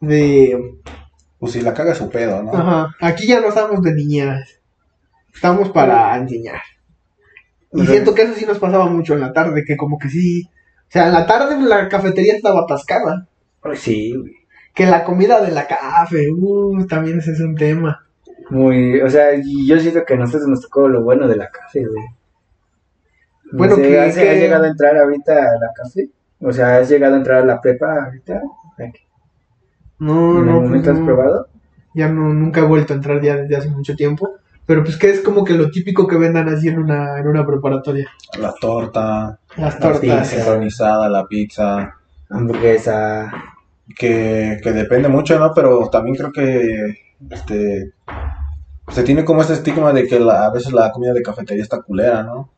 De. 0.00 0.74
Pues 1.38 1.52
si 1.52 1.62
la 1.62 1.72
caga 1.72 1.94
su 1.94 2.10
pedo, 2.10 2.42
¿no? 2.42 2.52
Ajá. 2.52 2.94
Aquí 3.00 3.26
ya 3.26 3.40
no 3.40 3.48
estamos 3.48 3.80
de 3.82 3.94
niñeras. 3.94 4.46
Estamos 5.32 5.70
para 5.70 6.14
enseñar. 6.18 6.60
Y 7.72 7.86
siento 7.86 8.14
que 8.14 8.22
eso 8.22 8.34
sí 8.34 8.44
nos 8.44 8.58
pasaba 8.58 8.86
mucho 8.86 9.14
en 9.14 9.20
la 9.20 9.32
tarde, 9.32 9.64
que 9.66 9.76
como 9.78 9.96
que 9.98 10.10
sí. 10.10 10.42
O 10.88 10.92
sea, 10.92 11.06
en 11.06 11.12
la 11.14 11.24
tarde 11.26 11.56
la 11.62 11.88
cafetería 11.88 12.34
estaba 12.34 12.62
atascada. 12.62 13.26
Ay, 13.62 13.76
sí, 13.76 14.14
güey. 14.16 14.32
Que 14.74 14.86
la 14.86 15.04
comida 15.04 15.40
de 15.40 15.50
la 15.50 15.66
café, 15.66 16.30
uh, 16.30 16.86
también 16.86 17.18
ese 17.18 17.32
es 17.32 17.40
un 17.40 17.54
tema. 17.54 18.04
muy, 18.50 19.00
o 19.00 19.08
sea, 19.10 19.28
yo 19.34 19.78
siento 19.78 20.04
que 20.04 20.14
a 20.14 20.16
nosotros 20.16 20.48
nos 20.48 20.60
tocó 20.62 20.88
lo 20.88 21.02
bueno 21.04 21.28
de 21.28 21.36
la 21.36 21.50
café, 21.50 21.84
güey. 21.86 22.04
No 23.52 23.58
Bueno, 23.58 23.76
sé, 23.76 23.82
que- 23.82 24.00
¿has, 24.00 24.14
que- 24.16 24.30
has 24.30 24.36
llegado 24.36 24.64
a 24.64 24.68
entrar 24.68 24.96
ahorita 24.96 25.32
a 25.32 25.58
la 25.60 25.72
café? 25.74 26.08
O 26.40 26.52
sea, 26.52 26.78
¿has 26.78 26.88
llegado 26.88 27.14
a 27.14 27.18
entrar 27.18 27.42
a 27.42 27.46
la 27.46 27.60
prepa 27.60 28.04
ahorita? 28.06 28.40
Aquí. 28.78 29.00
No, 29.98 30.38
¿En 30.38 30.46
no, 30.46 30.52
pues 30.58 30.62
momento 30.64 30.90
has 30.92 30.98
no. 30.98 31.06
probado? 31.06 31.46
ya 31.92 32.08
no, 32.08 32.32
nunca 32.32 32.60
he 32.60 32.64
vuelto 32.64 32.92
a 32.92 32.96
entrar 32.96 33.20
ya 33.20 33.36
desde 33.36 33.56
hace 33.56 33.68
mucho 33.68 33.94
tiempo. 33.96 34.30
Pero 34.66 34.84
pues 34.84 34.96
que 34.96 35.10
es 35.10 35.20
como 35.20 35.44
que 35.44 35.54
lo 35.54 35.70
típico 35.70 36.06
que 36.06 36.16
vendan 36.16 36.48
así 36.48 36.68
en 36.68 36.78
una, 36.78 37.18
en 37.18 37.26
una 37.26 37.44
preparatoria. 37.44 38.08
La 38.38 38.52
torta, 38.60 39.38
Las 39.56 39.74
La 39.74 39.80
tortas. 39.80 40.00
pizza. 40.00 40.24
sincronizada, 40.24 41.08
la 41.08 41.26
pizza. 41.26 41.96
Hamburguesa. 42.30 43.32
que, 43.98 44.58
que 44.62 44.72
depende 44.72 45.08
mucho, 45.08 45.38
¿no? 45.38 45.52
Pero 45.54 45.88
también 45.90 46.16
creo 46.16 46.32
que 46.32 46.94
este 47.30 47.92
se 48.88 49.02
tiene 49.02 49.24
como 49.24 49.40
este 49.42 49.54
estigma 49.54 49.92
de 49.92 50.06
que 50.06 50.18
la- 50.20 50.46
a 50.46 50.50
veces 50.52 50.72
la 50.72 50.90
comida 50.92 51.12
de 51.12 51.22
cafetería 51.22 51.62
está 51.62 51.80
culera, 51.82 52.22
¿no? 52.22 52.50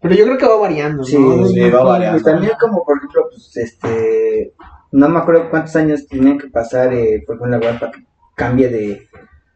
Pero 0.00 0.14
yo 0.14 0.24
creo 0.24 0.38
que 0.38 0.46
va 0.46 0.56
variando, 0.60 0.98
¿no? 0.98 1.04
Sí, 1.04 1.16
sí, 1.54 1.70
va 1.70 1.82
variando. 1.84 2.20
Y 2.20 2.22
también 2.22 2.52
como, 2.60 2.84
por 2.84 2.98
ejemplo, 2.98 3.22
pues, 3.30 3.56
este, 3.56 4.52
no 4.92 5.08
me 5.08 5.18
acuerdo 5.18 5.50
cuántos 5.50 5.74
años 5.76 6.06
tenían 6.06 6.38
que 6.38 6.48
pasar, 6.48 6.92
eh, 6.92 7.22
por 7.26 7.36
ejemplo, 7.36 7.58
la 7.70 7.78
para 7.80 7.92
que 7.92 8.04
cambie 8.36 8.68
de, 8.68 9.08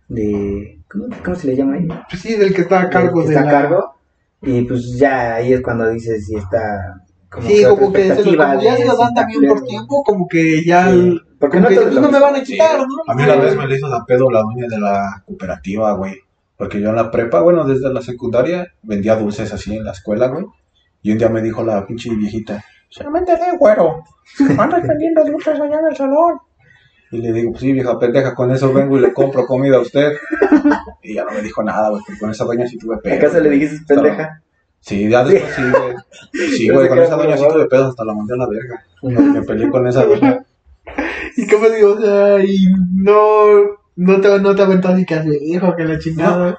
de, 0.09 0.81
¿cómo, 0.91 1.07
cómo 1.25 1.37
se 1.37 1.47
le 1.49 1.57
llama 1.57 1.75
ahí? 1.75 1.89
Pues 2.09 2.23
sí, 2.23 2.35
del 2.37 2.55
que 2.55 2.63
está 2.63 2.81
a 2.83 2.91
cargo 2.91 3.21
Que 3.23 3.29
de 3.29 3.35
está 3.35 3.45
la... 3.45 3.51
a 3.51 3.63
cargo, 3.63 3.95
y 4.43 4.63
pues 4.63 4.97
ya 4.99 5.35
ahí 5.37 5.53
es 5.53 5.61
cuando 5.63 5.89
dices 5.91 6.27
si 6.27 6.37
está 6.37 7.03
Sí, 7.43 7.65
como 7.65 7.93
que 7.93 8.15
se 8.15 8.25
lo, 8.25 8.37
como 8.45 8.61
ya 8.61 8.73
de 8.75 8.83
se 8.83 8.87
lo 8.87 8.97
dan 8.97 9.15
también 9.15 9.47
por 9.47 9.63
tiempo, 9.63 10.03
como 10.03 10.27
que 10.27 10.65
ya. 10.65 10.91
Sí, 10.91 11.21
porque 11.39 11.61
no 11.61 11.71
me 12.11 12.19
van 12.21 12.35
a 12.35 12.39
Sí. 12.45 12.53
quitar, 12.53 12.79
¿no? 12.79 12.87
A 13.07 13.15
mí 13.15 13.23
una 13.23 13.37
vez 13.37 13.57
me 13.57 13.67
le 13.69 13.77
hizo 13.77 13.89
la 13.89 14.05
pedo 14.05 14.31
la 14.31 14.43
dueña 14.43 14.67
de 14.69 14.79
la 14.81 15.23
cooperativa, 15.27 15.93
güey. 15.93 16.17
Porque 16.57 16.81
yo 16.81 16.91
en 16.91 16.97
la 16.97 17.11
prepa, 17.11 17.41
bueno, 17.41 17.65
desde 17.65 17.93
la 17.93 18.03
secundaria, 18.03 18.67
vendía 18.83 19.17
dulces 19.17 19.53
así 19.53 19.77
en 19.77 19.85
la 19.85 19.93
escuela, 19.93 20.27
güey. 20.27 20.45
Y 21.03 21.13
un 21.13 21.19
día 21.19 21.29
me 21.29 21.41
dijo 21.41 21.63
la 21.65 21.87
pinche 21.87 22.11
viejita, 22.15 22.63
se 22.91 23.09
me 23.09 23.21
enteré, 23.21 23.57
güero. 23.59 24.03
Andas 24.59 24.87
vendiendo 24.87 25.25
dulces 25.25 25.59
allá 25.59 25.79
en 25.79 25.87
el 25.87 25.97
salón. 25.97 26.39
Y 27.13 27.19
le 27.19 27.33
digo, 27.33 27.53
pues 27.53 27.63
sí, 27.63 27.73
vieja 27.73 27.99
pendeja, 27.99 28.35
con 28.35 28.51
eso 28.53 28.73
vengo 28.73 28.99
y 28.99 29.01
le 29.01 29.13
compro 29.13 29.47
comida 29.47 29.77
a 29.77 29.81
usted. 29.81 30.13
Y 31.03 31.15
ya 31.15 31.25
no 31.25 31.33
me 31.33 31.43
dijo 31.43 31.63
nada, 31.63 31.89
güey, 31.91 32.03
porque 32.05 32.21
con 32.21 32.31
esa 32.31 32.45
doña 32.45 32.67
sí 32.67 32.77
tuve 32.77 32.99
pedo. 32.99 33.15
¿Acaso 33.17 33.41
le 33.41 33.51
dijiste 33.51 33.95
pendeja? 33.95 34.43
Sí, 34.81 35.09
ya 35.09 35.25
después 35.25 35.55
sí, 35.55 35.63
güey. 35.71 35.95
Sí, 36.57 36.69
güey, 36.69 36.89
con 36.89 36.99
esa 36.99 37.17
doña 37.17 37.37
sí 37.37 37.45
tuve 37.53 37.67
pedos, 37.67 37.91
hasta 37.91 38.05
la 38.05 38.15
mandé 38.15 38.35
a 38.35 38.37
la 38.39 38.49
verga. 38.49 38.85
Me 39.03 39.43
peleé 39.43 39.71
con 39.71 39.87
esa 39.87 40.05
doña. 40.05 40.45
Y 41.37 41.47
como 41.47 41.69
digo, 41.69 41.93
o 41.93 42.01
sea, 42.01 42.45
y 42.45 42.67
no. 42.93 43.79
No 43.97 44.21
te, 44.21 44.41
no 44.41 44.55
te 44.55 44.63
aventó 44.63 44.89
así 44.89 45.05
que 45.05 45.15
así, 45.15 45.31
hijo, 45.43 45.77
que 45.77 45.85
la 45.85 45.99
chingada. 45.99 46.59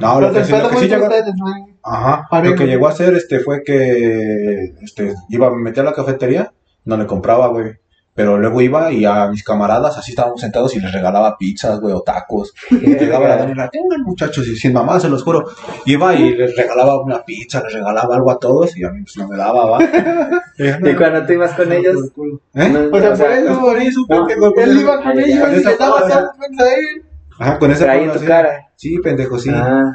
No, 0.00 0.20
lo 0.20 0.32
que, 0.32 0.40
lo 0.40 0.70
que 0.70 0.76
sí 0.76 0.88
llegó... 0.88 1.04
ustedes, 1.06 1.34
¿no? 1.36 1.68
Ajá, 1.82 2.42
lo 2.42 2.54
que 2.54 2.66
llegó 2.66 2.86
a 2.86 2.90
hacer 2.90 3.14
este 3.14 3.40
fue 3.40 3.62
que 3.64 4.74
este 4.80 5.14
iba 5.28 5.48
a 5.48 5.50
meter 5.50 5.82
a 5.82 5.90
la 5.90 5.92
cafetería, 5.92 6.52
no 6.84 6.96
le 6.96 7.06
compraba, 7.06 7.48
güey. 7.48 7.78
Pero 8.18 8.36
luego 8.36 8.60
iba 8.60 8.90
y 8.90 9.04
a 9.04 9.28
mis 9.28 9.44
camaradas, 9.44 9.96
así 9.96 10.10
estábamos 10.10 10.40
sentados 10.40 10.74
y 10.74 10.80
les 10.80 10.90
regalaba 10.90 11.38
pizzas, 11.38 11.78
güey, 11.78 11.94
o 11.94 12.00
tacos. 12.00 12.52
Y 12.68 12.96
llegaba 12.96 13.28
la 13.28 13.36
doña, 13.36 13.70
tengan 13.70 14.02
muchachos, 14.02 14.44
y 14.48 14.56
sin 14.56 14.72
mamá, 14.72 14.98
se 14.98 15.08
los 15.08 15.22
juro. 15.22 15.44
Iba 15.86 16.16
y 16.16 16.34
les 16.34 16.56
regalaba 16.56 17.00
una 17.00 17.24
pizza, 17.24 17.62
les 17.62 17.74
regalaba 17.74 18.16
algo 18.16 18.32
a 18.32 18.40
todos 18.40 18.76
y 18.76 18.82
a 18.82 18.90
mí 18.90 19.02
pues 19.02 19.16
no 19.18 19.28
me 19.28 19.36
daba, 19.36 19.66
va. 19.66 19.78
Y 20.58 20.96
cuando 20.96 21.24
tú 21.24 21.34
ibas 21.34 21.54
con 21.54 21.70
ellos, 21.70 22.10
¿Eh? 22.54 22.68
no, 22.68 22.88
O 22.90 23.00
sea, 23.00 23.12
o 23.12 23.16
sea, 23.16 23.26
por 23.26 23.36
eso, 23.36 23.60
por 23.60 23.78
eso, 23.78 24.00
no, 24.08 24.26
pendejo, 24.26 24.60
Él 24.62 24.80
iba 24.80 25.00
con 25.00 25.20
ellos 25.20 25.48
y 25.52 25.54
esa 25.54 25.70
le 25.70 25.76
daba 25.76 26.00
a 26.00 26.18
él. 26.18 27.04
Ajá, 27.38 27.58
con 27.60 27.70
ese 27.70 27.84
traía 27.84 28.12
en 28.12 28.18
tu 28.18 28.26
cara. 28.26 28.66
Sí, 28.74 28.98
pendejo, 28.98 29.38
sí. 29.38 29.50
Ah, 29.54 29.92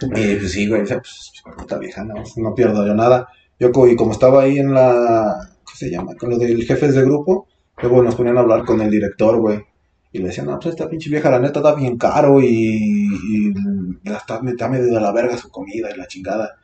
pues 0.40 0.50
sí, 0.50 0.68
güey, 0.68 0.84
sea, 0.84 0.98
pues, 0.98 1.30
puta 1.56 1.78
vieja, 1.78 2.02
no, 2.02 2.14
no 2.34 2.54
pierdo 2.56 2.84
yo 2.84 2.94
nada. 2.94 3.28
Yo, 3.60 3.70
y 3.86 3.94
como 3.94 4.10
estaba 4.10 4.42
ahí 4.42 4.58
en 4.58 4.74
la, 4.74 5.36
¿qué 5.70 5.76
se 5.76 5.90
llama? 5.90 6.14
Con 6.14 6.30
lo 6.30 6.38
del 6.38 6.64
jefes 6.64 6.94
de 6.94 7.02
grupo, 7.02 7.46
luego 7.82 8.02
nos 8.02 8.14
ponían 8.14 8.38
a 8.38 8.40
hablar 8.40 8.64
con 8.64 8.80
el 8.80 8.90
director, 8.90 9.38
güey. 9.38 9.60
Y 10.10 10.18
le 10.18 10.28
decían, 10.28 10.46
no, 10.46 10.58
pues 10.58 10.74
esta 10.74 10.88
pinche 10.88 11.10
vieja, 11.10 11.30
la 11.30 11.38
neta, 11.38 11.60
está 11.60 11.74
bien 11.74 11.98
caro 11.98 12.40
y, 12.40 12.46
y 12.46 13.52
está, 14.04 14.40
está 14.46 14.68
medio 14.68 14.92
de 14.92 15.00
la 15.00 15.12
verga 15.12 15.36
su 15.36 15.50
comida 15.50 15.90
y 15.94 15.98
la 15.98 16.06
chingada. 16.06 16.54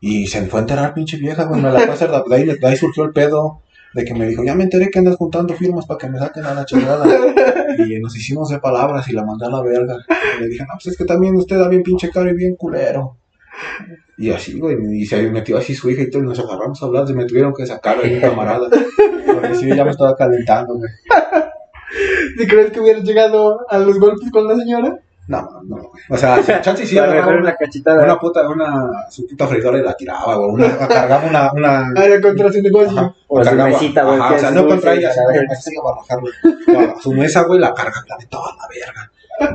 Y 0.00 0.26
se 0.26 0.44
fue 0.46 0.60
a 0.60 0.62
enterar, 0.62 0.94
pinche 0.94 1.16
vieja, 1.18 1.44
güey, 1.44 1.60
me 1.60 1.70
la 1.70 1.80
fue 1.80 1.90
a 1.90 1.92
hacer, 1.92 2.10
de 2.10 2.34
ahí, 2.34 2.44
de 2.44 2.66
ahí 2.66 2.76
surgió 2.76 3.04
el 3.04 3.12
pedo 3.12 3.62
de 3.94 4.04
que 4.04 4.14
me 4.14 4.26
dijo, 4.26 4.44
ya 4.44 4.54
me 4.54 4.64
enteré 4.64 4.90
que 4.90 4.98
andas 4.98 5.16
juntando 5.16 5.54
firmas 5.54 5.86
para 5.86 5.98
que 5.98 6.08
me 6.08 6.18
saquen 6.18 6.44
a 6.44 6.54
la 6.54 6.64
chingada. 6.64 7.06
Y 7.78 7.98
nos 8.00 8.16
hicimos 8.16 8.48
de 8.50 8.58
palabras 8.58 9.08
y 9.08 9.12
la 9.12 9.24
mandé 9.24 9.46
a 9.46 9.50
la 9.50 9.62
verga. 9.62 9.96
Y 10.36 10.40
le 10.40 10.48
dije, 10.48 10.64
no, 10.64 10.74
pues 10.74 10.88
es 10.88 10.96
que 10.96 11.04
también 11.04 11.36
usted 11.36 11.58
da 11.58 11.68
bien 11.68 11.82
pinche 11.82 12.10
caro 12.10 12.30
y 12.30 12.34
bien 12.34 12.56
culero. 12.56 13.16
Y 14.18 14.30
así, 14.30 14.58
güey, 14.58 14.76
y 14.92 15.06
se 15.06 15.22
metió 15.30 15.56
así 15.58 15.74
su 15.74 15.88
hija 15.90 16.02
y 16.02 16.10
todos 16.10 16.24
nos 16.24 16.38
agarramos 16.38 16.82
a 16.82 16.86
hablar, 16.86 17.06
y 17.08 17.14
me 17.14 17.24
tuvieron 17.24 17.54
que 17.54 17.66
sacar 17.66 17.98
ahí 18.02 18.14
mi 18.14 18.20
camarada. 18.20 18.68
Porque 19.26 19.54
sí, 19.54 19.68
ya 19.74 19.84
me 19.84 19.90
estaba 19.90 20.14
calentando, 20.16 20.74
güey. 20.74 20.90
¿Sí 22.38 22.46
crees 22.46 22.70
que 22.70 22.80
hubiera 22.80 23.00
llegado 23.00 23.66
a 23.68 23.78
los 23.78 23.98
golpes 23.98 24.30
con 24.30 24.46
la 24.46 24.56
señora? 24.56 24.98
No, 25.26 25.42
no, 25.64 25.76
güey. 25.76 25.88
O 26.10 26.16
sea, 26.16 26.42
si 26.42 26.52
chance 26.60 26.84
sí 26.86 26.94
para 26.96 27.06
agarraba 27.12 27.26
mejor 27.32 27.40
una 27.42 27.50
una, 27.50 27.56
cachetada. 27.56 28.04
una 28.04 28.18
puta, 28.18 28.48
una, 28.48 28.90
su 29.10 29.26
puta 29.26 29.46
freidora 29.46 29.78
y 29.78 29.82
la 29.82 29.94
tiraba, 29.94 30.36
güey. 30.36 30.50
Una, 30.54 30.76
cargaba 30.88 31.26
una, 31.26 31.52
una, 31.52 31.78
Ah, 31.96 32.04
contra 32.22 32.52
su 32.52 32.62
negocio. 32.62 32.98
Ajá, 32.98 33.14
O 33.28 33.38
su 33.42 33.50
cargaba- 33.50 33.70
mesita, 33.70 34.04
güey, 34.04 34.18
ajá, 34.20 34.34
o 34.34 34.38
sea, 34.38 34.50
no 34.50 34.66
contra 34.66 34.94
y 34.94 34.98
ella, 34.98 35.08
a 35.10 35.52
así 35.52 35.70
iba 35.72 35.90
a 35.90 35.94
bajar, 35.96 36.18
güey. 36.20 36.86
A 36.90 37.00
su 37.00 37.12
mesa, 37.12 37.42
güey, 37.44 37.60
la 37.60 37.72
carga 37.74 38.04
la 38.08 38.16
de 38.16 38.26
toda 38.26 38.54
la 38.56 38.68
verga. 38.68 39.10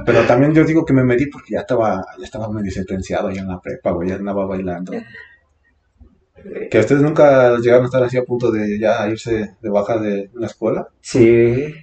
Pero 0.05 0.25
también 0.25 0.53
yo 0.53 0.63
digo 0.63 0.83
que 0.83 0.93
me 0.93 1.03
metí 1.03 1.27
porque 1.27 1.53
ya 1.53 1.59
estaba, 1.59 2.03
ya 2.17 2.25
estaba 2.25 2.49
medio 2.49 2.71
sentenciado 2.71 3.27
ahí 3.27 3.37
en 3.37 3.47
la 3.47 3.59
prepa, 3.59 3.91
güey, 3.91 4.09
ya 4.09 4.15
andaba 4.15 4.45
bailando. 4.45 4.93
Que 6.69 6.79
ustedes 6.79 7.01
nunca 7.01 7.57
llegaron 7.57 7.83
a 7.83 7.85
estar 7.85 8.03
así 8.03 8.17
a 8.17 8.23
punto 8.23 8.51
de 8.51 8.79
ya 8.79 9.07
irse 9.07 9.55
de 9.61 9.69
baja 9.69 9.97
de 9.97 10.29
la 10.33 10.47
escuela. 10.47 10.87
Sí. 11.01 11.73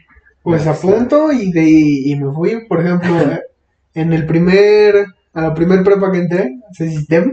Pues 0.43 0.67
a 0.67 0.75
punto 0.75 1.33
y 1.33 1.53
de 1.53 1.69
y 1.69 2.17
me 2.17 2.33
fui, 2.33 2.67
por 2.67 2.81
ejemplo, 2.81 3.11
en 3.95 4.13
el 4.13 4.27
primer, 4.27 5.07
a 5.33 5.43
la 5.43 5.55
primer 5.55 5.85
prepa 5.85 6.11
que 6.11 6.19
entré, 6.19 6.59
ese 6.73 6.91
sistema, 6.91 7.33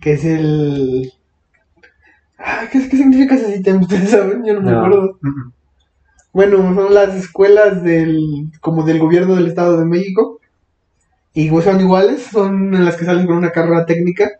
que 0.00 0.12
es 0.12 0.24
el... 0.24 1.12
Ay, 2.36 2.68
¿qué, 2.70 2.88
qué 2.88 2.96
significa 2.96 3.36
ese 3.36 3.54
sistema? 3.54 3.80
¿Ustedes 3.82 4.10
saben? 4.10 4.44
Yo 4.44 4.54
no 4.54 4.60
me 4.60 4.76
acuerdo. 4.76 5.18
Bueno, 6.32 6.74
son 6.74 6.94
las 6.94 7.14
escuelas 7.14 7.82
del, 7.82 8.50
como 8.60 8.84
del 8.84 8.98
gobierno 8.98 9.34
del 9.34 9.48
Estado 9.48 9.78
de 9.78 9.84
México. 9.84 10.40
Y 11.34 11.50
pues, 11.50 11.64
son 11.64 11.80
iguales, 11.80 12.22
son 12.22 12.74
en 12.74 12.84
las 12.84 12.96
que 12.96 13.04
salen 13.04 13.26
con 13.26 13.36
una 13.36 13.52
carrera 13.52 13.84
técnica. 13.84 14.30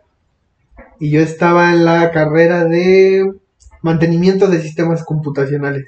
Y 0.99 1.11
yo 1.11 1.21
estaba 1.21 1.71
en 1.71 1.85
la 1.85 2.11
carrera 2.11 2.65
de 2.65 3.31
mantenimiento 3.81 4.47
de 4.47 4.61
sistemas 4.61 5.03
computacionales. 5.03 5.85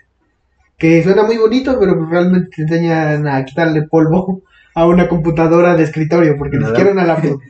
Que 0.77 1.01
suena 1.03 1.23
muy 1.23 1.37
bonito, 1.37 1.79
pero 1.79 1.97
pues 1.97 2.09
realmente 2.09 2.49
te 2.55 2.61
enseñan 2.63 3.27
a 3.27 3.43
quitarle 3.45 3.83
polvo 3.83 4.41
a 4.75 4.85
una 4.85 5.07
computadora 5.07 5.75
de 5.75 5.83
escritorio, 5.83 6.35
porque 6.37 6.57
ni 6.57 6.65
siquiera 6.65 6.91
una 6.91 7.05
laptop. 7.05 7.39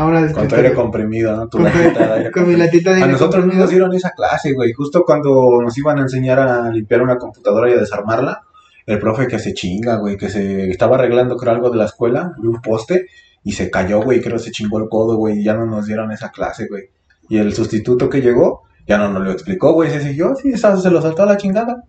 A 0.00 0.04
una 0.06 0.22
de 0.22 0.32
Con 0.32 0.48
tu 0.48 0.54
aire 0.54 0.72
comprimido, 0.72 1.36
¿no? 1.36 1.48
Tu 1.48 1.58
Con, 1.58 1.64
latita 1.64 2.06
de 2.06 2.12
aire 2.18 2.30
con 2.30 2.48
mi 2.48 2.56
latita 2.56 2.94
de 2.94 3.02
A 3.02 3.06
nosotros 3.06 3.34
no 3.34 3.40
comprimido. 3.40 3.60
nos 3.64 3.70
dieron 3.70 3.94
esa 3.94 4.10
clase, 4.12 4.52
güey. 4.54 4.72
Justo 4.72 5.04
cuando 5.04 5.60
nos 5.62 5.76
iban 5.76 5.98
a 5.98 6.02
enseñar 6.02 6.38
a 6.38 6.70
limpiar 6.70 7.02
una 7.02 7.16
computadora 7.18 7.68
y 7.70 7.74
a 7.74 7.78
desarmarla, 7.78 8.42
el 8.86 8.98
profe 8.98 9.26
que 9.26 9.38
se 9.38 9.52
chinga, 9.52 9.96
güey, 9.96 10.16
que 10.16 10.28
se 10.28 10.70
estaba 10.70 10.96
arreglando 10.96 11.36
creo 11.36 11.52
algo 11.52 11.70
de 11.70 11.76
la 11.76 11.84
escuela, 11.84 12.32
de 12.40 12.48
un 12.48 12.60
poste, 12.62 13.06
y 13.44 13.52
se 13.52 13.70
cayó, 13.70 14.00
güey, 14.02 14.20
creo 14.20 14.36
que 14.38 14.42
se 14.44 14.50
chingó 14.52 14.78
el 14.78 14.88
codo, 14.88 15.16
güey, 15.16 15.40
y 15.40 15.44
ya 15.44 15.54
no 15.54 15.66
nos 15.66 15.86
dieron 15.86 16.10
esa 16.12 16.30
clase, 16.30 16.66
güey. 16.68 16.84
Y 17.28 17.38
el 17.38 17.52
sustituto 17.54 18.08
que 18.08 18.22
llegó, 18.22 18.62
ya 18.86 18.96
no 18.98 19.10
nos 19.10 19.22
lo 19.22 19.30
explicó, 19.32 19.72
güey, 19.74 19.90
se 19.90 20.00
siguió, 20.00 20.34
sí, 20.34 20.50
esa- 20.52 20.76
se 20.78 20.90
lo 20.90 21.00
saltó 21.02 21.22
a 21.24 21.26
la 21.26 21.36
chingada. 21.36 21.84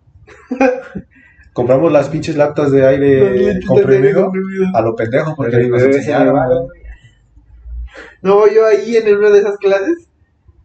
Compramos 1.52 1.92
las 1.92 2.08
pinches 2.08 2.36
latas 2.36 2.70
de 2.72 2.86
aire 2.86 3.14
latitas 3.20 3.38
de 3.44 3.48
aire 3.52 3.66
comprimido 3.66 4.22
comprimido. 4.24 4.64
a 4.74 4.80
lo 4.82 4.94
pendejo, 4.96 5.34
porque 5.36 5.56
ni 5.58 5.68
nos 5.68 5.82
enseñaron, 5.82 6.34
güey. 6.66 6.81
No, 8.22 8.46
yo 8.48 8.66
ahí 8.66 8.96
en 8.96 9.16
una 9.16 9.30
de 9.30 9.40
esas 9.40 9.56
clases 9.58 10.08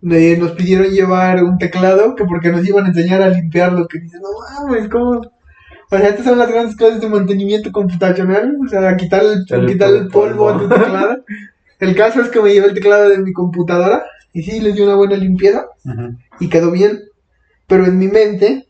me- 0.02 0.38
nos 0.38 0.52
pidieron 0.52 0.88
llevar 0.92 1.44
un 1.44 1.58
teclado 1.58 2.16
que 2.16 2.24
porque 2.26 2.50
nos 2.52 2.66
iban 2.68 2.86
a 2.86 2.90
enseñar 2.90 3.22
a 3.22 3.30
limpiarlo. 3.30 3.88
Que 3.88 4.00
dice, 4.00 4.18
no 4.22 4.30
mames, 4.68 4.88
¿cómo? 4.90 5.22
O 5.90 5.98
sea, 5.98 6.08
estas 6.10 6.26
son 6.26 6.38
las 6.38 6.50
grandes 6.50 6.76
clases 6.76 7.02
de 7.02 7.10
mantenimiento 7.10 7.72
computacional. 7.72 8.56
O 8.66 8.70
sea, 8.70 8.96
quitar 8.98 9.24
el, 9.24 9.46
quitar 9.68 9.90
el 9.90 10.08
polvo 10.10 10.50
a 10.50 10.60
tu 10.60 10.68
teclado. 10.70 11.24
El 11.80 11.96
caso 11.96 12.22
es 12.22 12.30
que 12.30 12.42
me 12.42 12.54
llevé 12.54 12.68
el 12.68 12.74
teclado 12.74 13.10
de 13.10 13.20
mi 13.20 13.34
computadora 13.34 14.04
y 14.34 14.44
sí, 14.44 14.60
les 14.60 14.76
di 14.76 14.82
una 14.82 14.96
buena 14.96 15.16
limpieza 15.16 15.66
y 16.40 16.50
quedó 16.50 16.72
bien. 16.72 17.02
Pero 17.68 17.86
en 17.86 17.98
mi 17.98 18.08
mente 18.08 18.68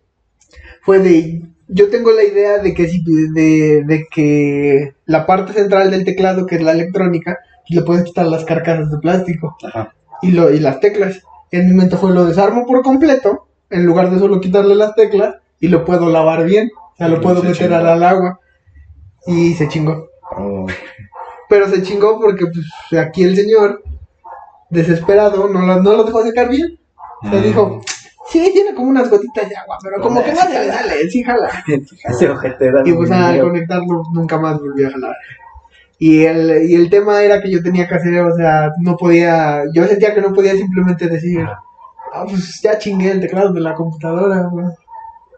fue 0.81 0.99
de. 0.99 1.41
Yo 1.69 1.89
tengo 1.89 2.11
la 2.11 2.23
idea 2.23 2.59
de 2.59 2.73
que 2.73 2.87
si 2.87 3.03
de, 3.33 3.83
de 3.85 4.05
que 4.09 4.93
la 5.05 5.25
parte 5.25 5.51
central 5.53 5.91
del 5.91 6.05
teclado, 6.05 6.45
que 6.45 6.55
es 6.55 6.61
la 6.61 6.71
electrónica, 6.71 7.37
le 7.75 7.81
puedes 7.81 8.03
quitar 8.03 8.25
las 8.27 8.45
carcasas 8.45 8.89
de 8.91 8.97
plástico 8.99 9.55
Ajá. 9.63 9.93
y, 10.21 10.31
lo, 10.31 10.49
y 10.51 10.59
las 10.59 10.79
teclas. 10.79 11.21
En 11.51 11.67
mi 11.69 11.73
mente 11.75 11.95
fue 11.97 12.11
lo 12.11 12.25
desarmo 12.25 12.65
por 12.65 12.81
completo, 12.81 13.47
en 13.69 13.85
lugar 13.85 14.09
de 14.09 14.19
solo 14.19 14.39
quitarle 14.41 14.75
las 14.75 14.95
teclas, 14.95 15.35
y 15.59 15.67
lo 15.69 15.85
puedo 15.85 16.09
lavar 16.09 16.43
bien. 16.45 16.69
O 16.93 16.95
sea, 16.97 17.07
lo 17.07 17.17
Y 17.17 17.19
puedo 17.21 17.41
se 17.41 17.47
meter 17.49 17.73
al, 17.73 17.87
al 17.87 18.03
agua. 18.03 18.39
Y 19.25 19.53
se 19.53 19.67
chingó. 19.67 20.07
Oh, 20.37 20.65
Pero 21.49 21.67
se 21.69 21.81
chingó 21.83 22.19
porque 22.19 22.45
pues, 22.47 23.01
aquí 23.01 23.23
el 23.23 23.35
señor, 23.35 23.81
desesperado, 24.69 25.47
no, 25.47 25.61
lo- 25.61 25.81
no 25.81 25.93
lo 25.95 26.03
dejó 26.03 26.23
secar 26.23 26.49
bien. 26.49 26.77
O 27.23 27.29
sea, 27.29 27.39
Mm. 27.39 27.43
dijo, 27.43 27.81
sí, 28.29 28.49
tiene 28.53 28.75
como 28.75 28.89
unas 28.89 29.09
gotitas 29.09 29.47
de 29.49 29.55
agua, 29.55 29.77
pero 29.81 30.01
como 30.01 30.23
que 30.23 30.31
no 30.33 30.41
se 30.41 30.49
le 30.49 30.71
sale, 30.71 31.09
sí 31.09 31.23
jala. 31.23 31.49
Ese 32.09 32.29
ojete 32.29 32.71
da 32.71 32.81
Y 32.85 32.93
pues 32.93 33.09
al 33.11 33.39
conectarlo 33.41 34.03
nunca 34.13 34.37
más 34.37 34.59
volvió 34.59 34.87
a 34.87 34.91
jalar. 34.91 35.15
Y 35.99 36.25
el, 36.25 36.69
y 36.69 36.75
el 36.75 36.89
tema 36.89 37.23
era 37.23 37.41
que 37.41 37.49
yo 37.49 37.61
tenía 37.63 37.87
que 37.87 37.95
hacer, 37.95 38.19
o 38.19 38.35
sea, 38.35 38.71
no 38.81 38.95
podía, 38.95 39.63
yo 39.73 39.85
sentía 39.85 40.13
que 40.13 40.21
no 40.21 40.33
podía 40.33 40.55
simplemente 40.55 41.07
decir, 41.07 41.39
ah, 41.41 42.25
pues 42.29 42.61
ya 42.61 42.77
chingué 42.77 43.11
el 43.11 43.21
teclado 43.21 43.51
de 43.51 43.61
la 43.61 43.73
computadora, 43.73 44.47
güey. 44.51 44.67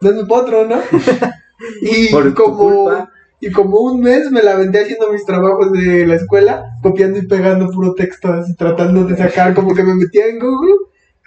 Denme 0.01 0.25
pa' 0.25 0.39
otro, 0.39 0.65
¿no? 0.65 0.77
y 1.81 2.11
Por 2.11 2.33
como, 2.33 3.07
y 3.39 3.51
como 3.51 3.79
un 3.79 4.01
mes 4.01 4.29
me 4.31 4.41
la 4.41 4.53
aventé 4.53 4.81
haciendo 4.81 5.11
mis 5.11 5.25
trabajos 5.25 5.71
de 5.71 6.05
la 6.05 6.15
escuela, 6.15 6.77
copiando 6.81 7.19
y 7.19 7.27
pegando 7.27 7.69
puro 7.71 7.93
texto, 7.93 8.31
así 8.33 8.53
tratando 8.55 9.05
de 9.05 9.15
sacar, 9.15 9.53
como 9.53 9.73
que 9.73 9.83
me 9.83 9.95
metía 9.95 10.27
en 10.27 10.39
Google. 10.39 10.75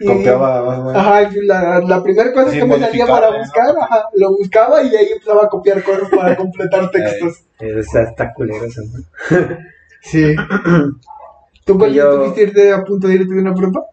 Copiaba 0.07 0.63
más 0.65 0.79
o 0.79 0.85
menos. 0.85 0.97
Ajá, 0.97 1.31
la, 1.43 1.81
la 1.81 2.03
primera 2.03 2.33
cosa 2.33 2.51
Sí, 2.51 2.59
que 2.59 2.65
me 2.65 2.79
salía 2.79 3.07
para 3.07 3.39
buscar, 3.39 3.75
ajá, 3.81 4.05
lo 4.15 4.31
buscaba 4.37 4.83
y 4.83 4.91
de 4.91 4.99
ahí 4.99 5.09
empezaba 5.13 5.45
a 5.45 5.49
copiar 5.49 5.83
cosas 5.83 6.09
para 6.11 6.37
completar 6.37 6.91
textos. 6.91 7.45
Esa 7.59 8.03
está 8.03 8.33
culero, 8.35 8.65
esa, 8.65 8.81
¿no? 8.83 9.57
Sí. 10.03 10.35
¿Tú 11.65 11.79
cuando 11.79 11.95
Yo- 11.97 12.17
tuviste 12.21 12.43
irte 12.43 12.73
a 12.73 12.83
punto 12.85 13.07
de 13.09 13.15
irte 13.15 13.35
de 13.35 13.41
una 13.41 13.55
prepa? 13.55 13.85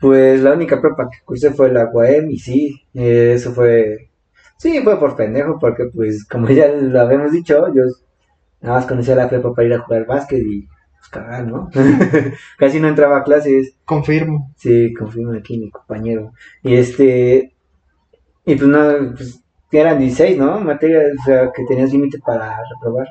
Pues 0.00 0.40
la 0.42 0.52
única 0.54 0.80
prepa 0.80 1.08
que 1.08 1.18
cursé 1.24 1.52
fue 1.52 1.72
la 1.72 1.88
UAM 1.92 2.28
y 2.30 2.38
sí, 2.38 2.82
eh, 2.94 3.34
eso 3.36 3.52
fue, 3.52 4.08
sí, 4.56 4.80
fue 4.82 4.98
por 4.98 5.14
pendejo, 5.14 5.58
porque 5.60 5.84
pues 5.94 6.24
como 6.24 6.48
ya 6.50 6.66
lo 6.68 7.00
habíamos 7.00 7.30
dicho, 7.30 7.72
yo 7.72 7.82
nada 8.60 8.76
más 8.78 8.86
conocía 8.86 9.14
la 9.14 9.28
prepa 9.28 9.52
para 9.54 9.68
ir 9.68 9.74
a 9.74 9.78
jugar 9.78 10.06
básquet 10.06 10.40
y 10.42 10.66
cagar, 11.08 11.46
¿no? 11.46 11.68
Casi 12.58 12.80
no 12.80 12.88
entraba 12.88 13.18
a 13.18 13.22
clases, 13.24 13.74
Confirmo. 13.84 14.52
sí, 14.56 14.92
confirmo 14.94 15.32
aquí 15.32 15.58
mi 15.58 15.70
compañero. 15.70 16.32
Y 16.62 16.74
este, 16.74 17.54
y 18.44 18.54
pues 18.56 18.68
no, 18.68 19.14
pues 19.16 19.42
eran 19.70 19.98
16, 19.98 20.36
¿no? 20.38 20.60
Materias, 20.60 21.04
o 21.20 21.24
sea, 21.24 21.50
que 21.54 21.64
tenías 21.64 21.92
límite 21.92 22.18
para 22.18 22.58
reprobar. 22.74 23.06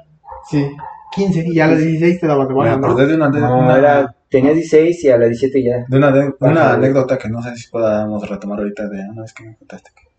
Sí. 0.50 0.70
15 1.14 1.44
y 1.48 1.60
a 1.60 1.68
las 1.68 1.80
16 1.80 2.20
te 2.22 2.28
dabas 2.28 2.48
de 2.48 2.54
baja, 2.54 2.78
¿no? 2.78 2.88
acordé 2.88 3.08
de 3.08 3.16
una, 3.16 3.30
de 3.30 3.40
No, 3.42 3.60
una- 3.60 3.78
era, 3.78 4.16
tenías 4.30 4.56
16 4.56 5.04
y 5.04 5.10
a 5.10 5.18
las 5.18 5.28
17 5.30 5.62
ya. 5.64 5.86
de 5.88 5.98
una, 5.98 6.10
de- 6.12 6.34
una 6.40 6.62
Ajá. 6.68 6.74
anécdota 6.76 7.18
que 7.18 7.28
no 7.30 7.42
sé 7.42 7.54
si 7.58 7.70
podamos 7.70 8.28
retomar 8.30 8.60
ahorita 8.60 8.88
de 8.88 9.10
una 9.10 9.24
vez 9.24 9.34
que 9.34 9.44
me 9.44 9.56
contaste. 9.58 9.90
que- 9.94 10.10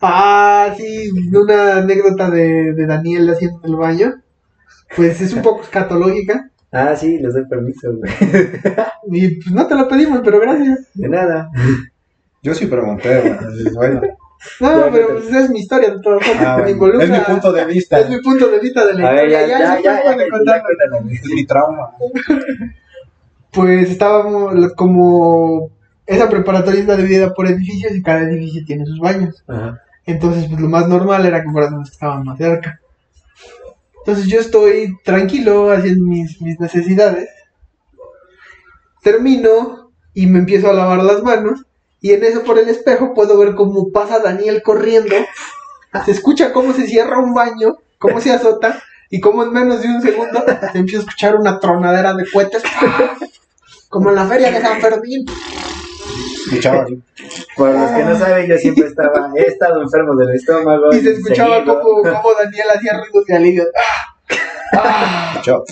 Ah, 0.00 0.74
sí, 0.76 1.10
una 1.32 1.76
anécdota 1.78 2.30
de, 2.30 2.72
de 2.72 2.86
Daniel 2.86 3.28
haciendo 3.30 3.60
el 3.64 3.76
baño. 3.76 4.12
Pues 4.96 5.20
es 5.20 5.32
un 5.32 5.42
poco 5.42 5.62
escatológica. 5.62 6.48
Ah, 6.70 6.94
sí, 6.96 7.18
les 7.18 7.34
doy 7.34 7.44
permiso, 7.46 7.92
güey. 7.94 8.12
Y 9.10 9.36
pues 9.42 9.50
no 9.54 9.66
te 9.66 9.74
lo 9.74 9.88
pedimos, 9.88 10.20
pero 10.24 10.40
gracias. 10.40 10.88
De 10.94 11.08
nada. 11.08 11.50
Yo 12.42 12.54
sí 12.54 12.66
pregunté, 12.66 13.20
güey, 13.20 13.74
bueno. 13.74 14.00
No, 14.58 14.86
Ya, 14.86 14.90
pero 14.90 15.08
ya, 15.08 15.14
pues 15.14 15.26
esa 15.28 15.40
es 15.40 15.50
mi 15.50 15.60
historia 15.60 15.90
de 15.90 16.00
todas 16.00 16.26
formas. 16.26 16.44
Ah, 16.46 16.56
me 16.56 16.62
bueno, 16.62 16.76
involucra- 16.76 17.04
es 17.04 17.10
mi 17.10 17.18
punto 17.34 17.52
de 17.52 17.64
vista, 17.66 18.00
es 18.00 18.08
mi 18.10 18.20
punto 18.20 18.48
de 18.48 18.58
vista 18.58 18.84
de 18.86 18.94
la 18.94 19.08
A 19.08 19.12
ver, 19.12 19.28
historia. 19.28 19.46
ya, 19.46 19.58
ya, 19.58 19.58
ya, 19.58 19.82
ya, 19.82 20.02
ya, 20.04 20.14
güey. 21.00 21.14
es 21.14 21.24
mi 21.26 21.46
trauma. 21.46 21.90
Pues 23.52 23.90
estábamos 23.90 24.72
como 24.74 25.70
esa 26.06 26.28
preparatoria 26.28 26.80
está 26.80 26.96
dividida 26.96 27.32
por 27.34 27.46
edificios 27.46 27.94
y 27.94 28.02
cada 28.02 28.22
edificio 28.22 28.62
tiene 28.66 28.86
sus 28.86 28.98
baños. 28.98 29.44
Ajá. 29.46 29.80
Entonces, 30.06 30.46
pues 30.48 30.60
lo 30.60 30.68
más 30.68 30.88
normal 30.88 31.24
era 31.26 31.42
que 31.42 31.50
fueran 31.50 31.74
los 31.78 31.90
que 31.90 31.94
estaban 31.94 32.24
más 32.24 32.38
cerca. 32.38 32.80
Entonces 34.04 34.26
yo 34.26 34.40
estoy 34.40 34.96
tranquilo 35.04 35.70
haciendo 35.70 36.04
mis, 36.04 36.40
mis 36.40 36.58
necesidades. 36.58 37.28
Termino 39.02 39.92
y 40.12 40.26
me 40.26 40.40
empiezo 40.40 40.70
a 40.70 40.72
lavar 40.72 41.02
las 41.04 41.22
manos. 41.22 41.64
Y 42.00 42.12
en 42.12 42.24
eso 42.24 42.42
por 42.42 42.58
el 42.58 42.68
espejo 42.68 43.14
puedo 43.14 43.38
ver 43.38 43.54
cómo 43.54 43.92
pasa 43.92 44.18
Daniel 44.18 44.62
corriendo. 44.62 45.14
Se 46.04 46.10
escucha 46.10 46.52
cómo 46.52 46.72
se 46.72 46.86
cierra 46.88 47.20
un 47.20 47.32
baño, 47.32 47.76
cómo 47.98 48.20
se 48.20 48.32
azota. 48.32 48.82
Y 49.08 49.20
cómo 49.20 49.44
en 49.44 49.52
menos 49.52 49.82
de 49.82 49.88
un 49.88 50.02
segundo 50.02 50.42
se 50.72 50.78
empieza 50.78 51.00
a 51.00 51.04
escuchar 51.04 51.36
una 51.36 51.60
tronadera 51.60 52.14
de 52.14 52.28
cohetes. 52.28 52.62
Como 53.88 54.08
en 54.08 54.16
la 54.16 54.26
feria 54.26 54.50
de 54.50 54.60
San 54.60 54.80
Fermín. 54.80 55.26
Escuchaba 56.46 56.82
así. 56.82 57.00
Por 57.56 57.70
los 57.70 57.90
que 57.90 58.04
no 58.04 58.16
saben, 58.18 58.46
yo 58.46 58.56
siempre 58.58 58.86
estaba, 58.86 59.30
he 59.36 59.42
estado 59.42 59.80
enfermo 59.82 60.14
del 60.16 60.30
estómago. 60.36 60.92
Y 60.92 61.00
se 61.00 61.12
escuchaba 61.12 61.56
seguido. 61.56 61.80
como, 61.80 62.02
como 62.02 62.34
Daniel 62.42 62.66
hacía 62.74 62.92
ruidos 62.98 63.24
de 63.26 63.34
alivio. 63.36 63.64
Escuchaba. 65.32 65.62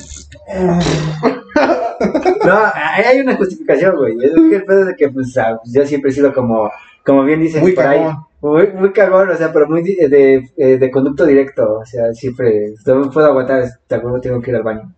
No, 2.45 2.59
ahí 2.75 3.05
hay 3.05 3.21
una 3.21 3.37
justificación, 3.37 3.97
güey. 3.97 4.17
Es 4.23 4.33
que 4.33 4.57
el 4.57 4.65
pedo 4.65 4.85
de 4.87 4.97
que, 4.97 5.09
pues, 5.11 5.37
ah, 5.39 5.59
yo 5.73 5.85
siempre 5.87 6.11
he 6.11 6.15
sido 6.15 6.33
como, 6.33 6.71
como 7.05 7.25
bien 7.25 7.41
dicen 7.41 7.61
Muy 7.63 7.73
por 7.73 7.87
ahí, 7.87 7.99
cagón. 7.99 8.17
muy, 8.41 8.67
muy 8.73 8.93
cagón, 8.93 9.29
o 9.31 9.37
sea, 9.37 9.53
pero 9.53 9.69
muy 9.69 9.83
di- 9.83 9.97
de, 9.97 10.51
eh, 10.57 10.79
de 10.79 10.91
conducto 10.91 11.27
directo, 11.27 11.79
o 11.81 11.85
sea, 11.85 12.13
siempre, 12.15 12.73
no 12.87 13.11
puedo 13.11 13.27
aguantar, 13.27 13.65
de 13.89 13.97
acuerdo, 13.97 14.21
tengo 14.21 14.41
que 14.41 14.51
ir 14.51 14.57
al 14.57 14.63
baño. 14.63 14.95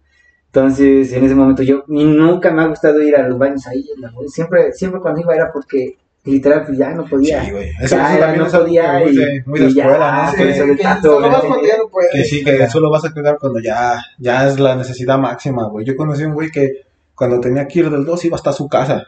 Entonces, 0.55 1.13
en 1.15 1.25
ese 1.25 1.35
momento 1.35 1.63
yo, 1.63 1.83
y 1.89 2.05
nunca 2.05 2.51
me 2.51 2.63
ha 2.63 2.67
gustado 2.67 3.01
ir 3.01 3.17
a 3.17 3.27
los 3.27 3.39
baños 3.39 3.67
ahí, 3.67 3.87
en 3.95 4.03
la- 4.03 4.13
siempre, 4.29 4.73
siempre 4.75 5.01
cuando 5.01 5.21
iba 5.23 5.35
era 5.35 5.51
porque, 5.51 5.97
literal, 6.25 6.65
pues 6.67 6.77
ya 6.77 6.91
no 6.91 7.07
podía. 7.07 7.43
Sí, 7.43 7.51
güey. 7.53 7.71
Eso, 7.81 7.97
Ya, 7.97 8.11
eso 8.13 8.21
también 8.21 8.45
no 8.45 8.51
podía 8.51 8.99
que 8.99 9.05
muy 9.05 9.13
y- 9.13 9.17
de, 9.17 9.43
muy 9.47 9.61
de 9.61 9.67
y 9.67 9.75
ya, 9.75 9.83
escuela, 9.85 10.25
¿no? 10.27 10.31
sí, 10.31 10.37
Que- 10.37 10.51
eso 10.51 10.65
que 10.67 10.77
tanto, 10.83 11.09
solo 11.15 11.31
vas 11.31 11.43
ya 11.43 11.77
no 11.79 11.89
puedes. 11.91 12.11
Que 12.13 12.25
sí, 12.25 12.45
que 12.45 12.69
solo 12.69 12.91
vas 12.91 13.05
a 13.07 13.15
quedar 13.15 13.39
cuando 13.41 13.61
ya, 13.61 13.99
ya 14.19 14.47
es 14.47 14.61
la 14.61 14.77
necesidad 14.77 15.19
máxima, 15.19 15.65
güey. 15.69 15.87
Yo 15.87 15.97
conocí 15.97 16.23
a 16.23 16.29
un 16.29 16.35
güey 16.35 16.51
que 16.51 16.83
cuando 17.15 17.41
tenía 17.41 17.67
que 17.67 17.79
ir 17.79 17.91
del 17.91 18.05
2 18.05 18.23
iba 18.27 18.37
hasta 18.37 18.53
su 18.53 18.69
casa. 18.69 19.07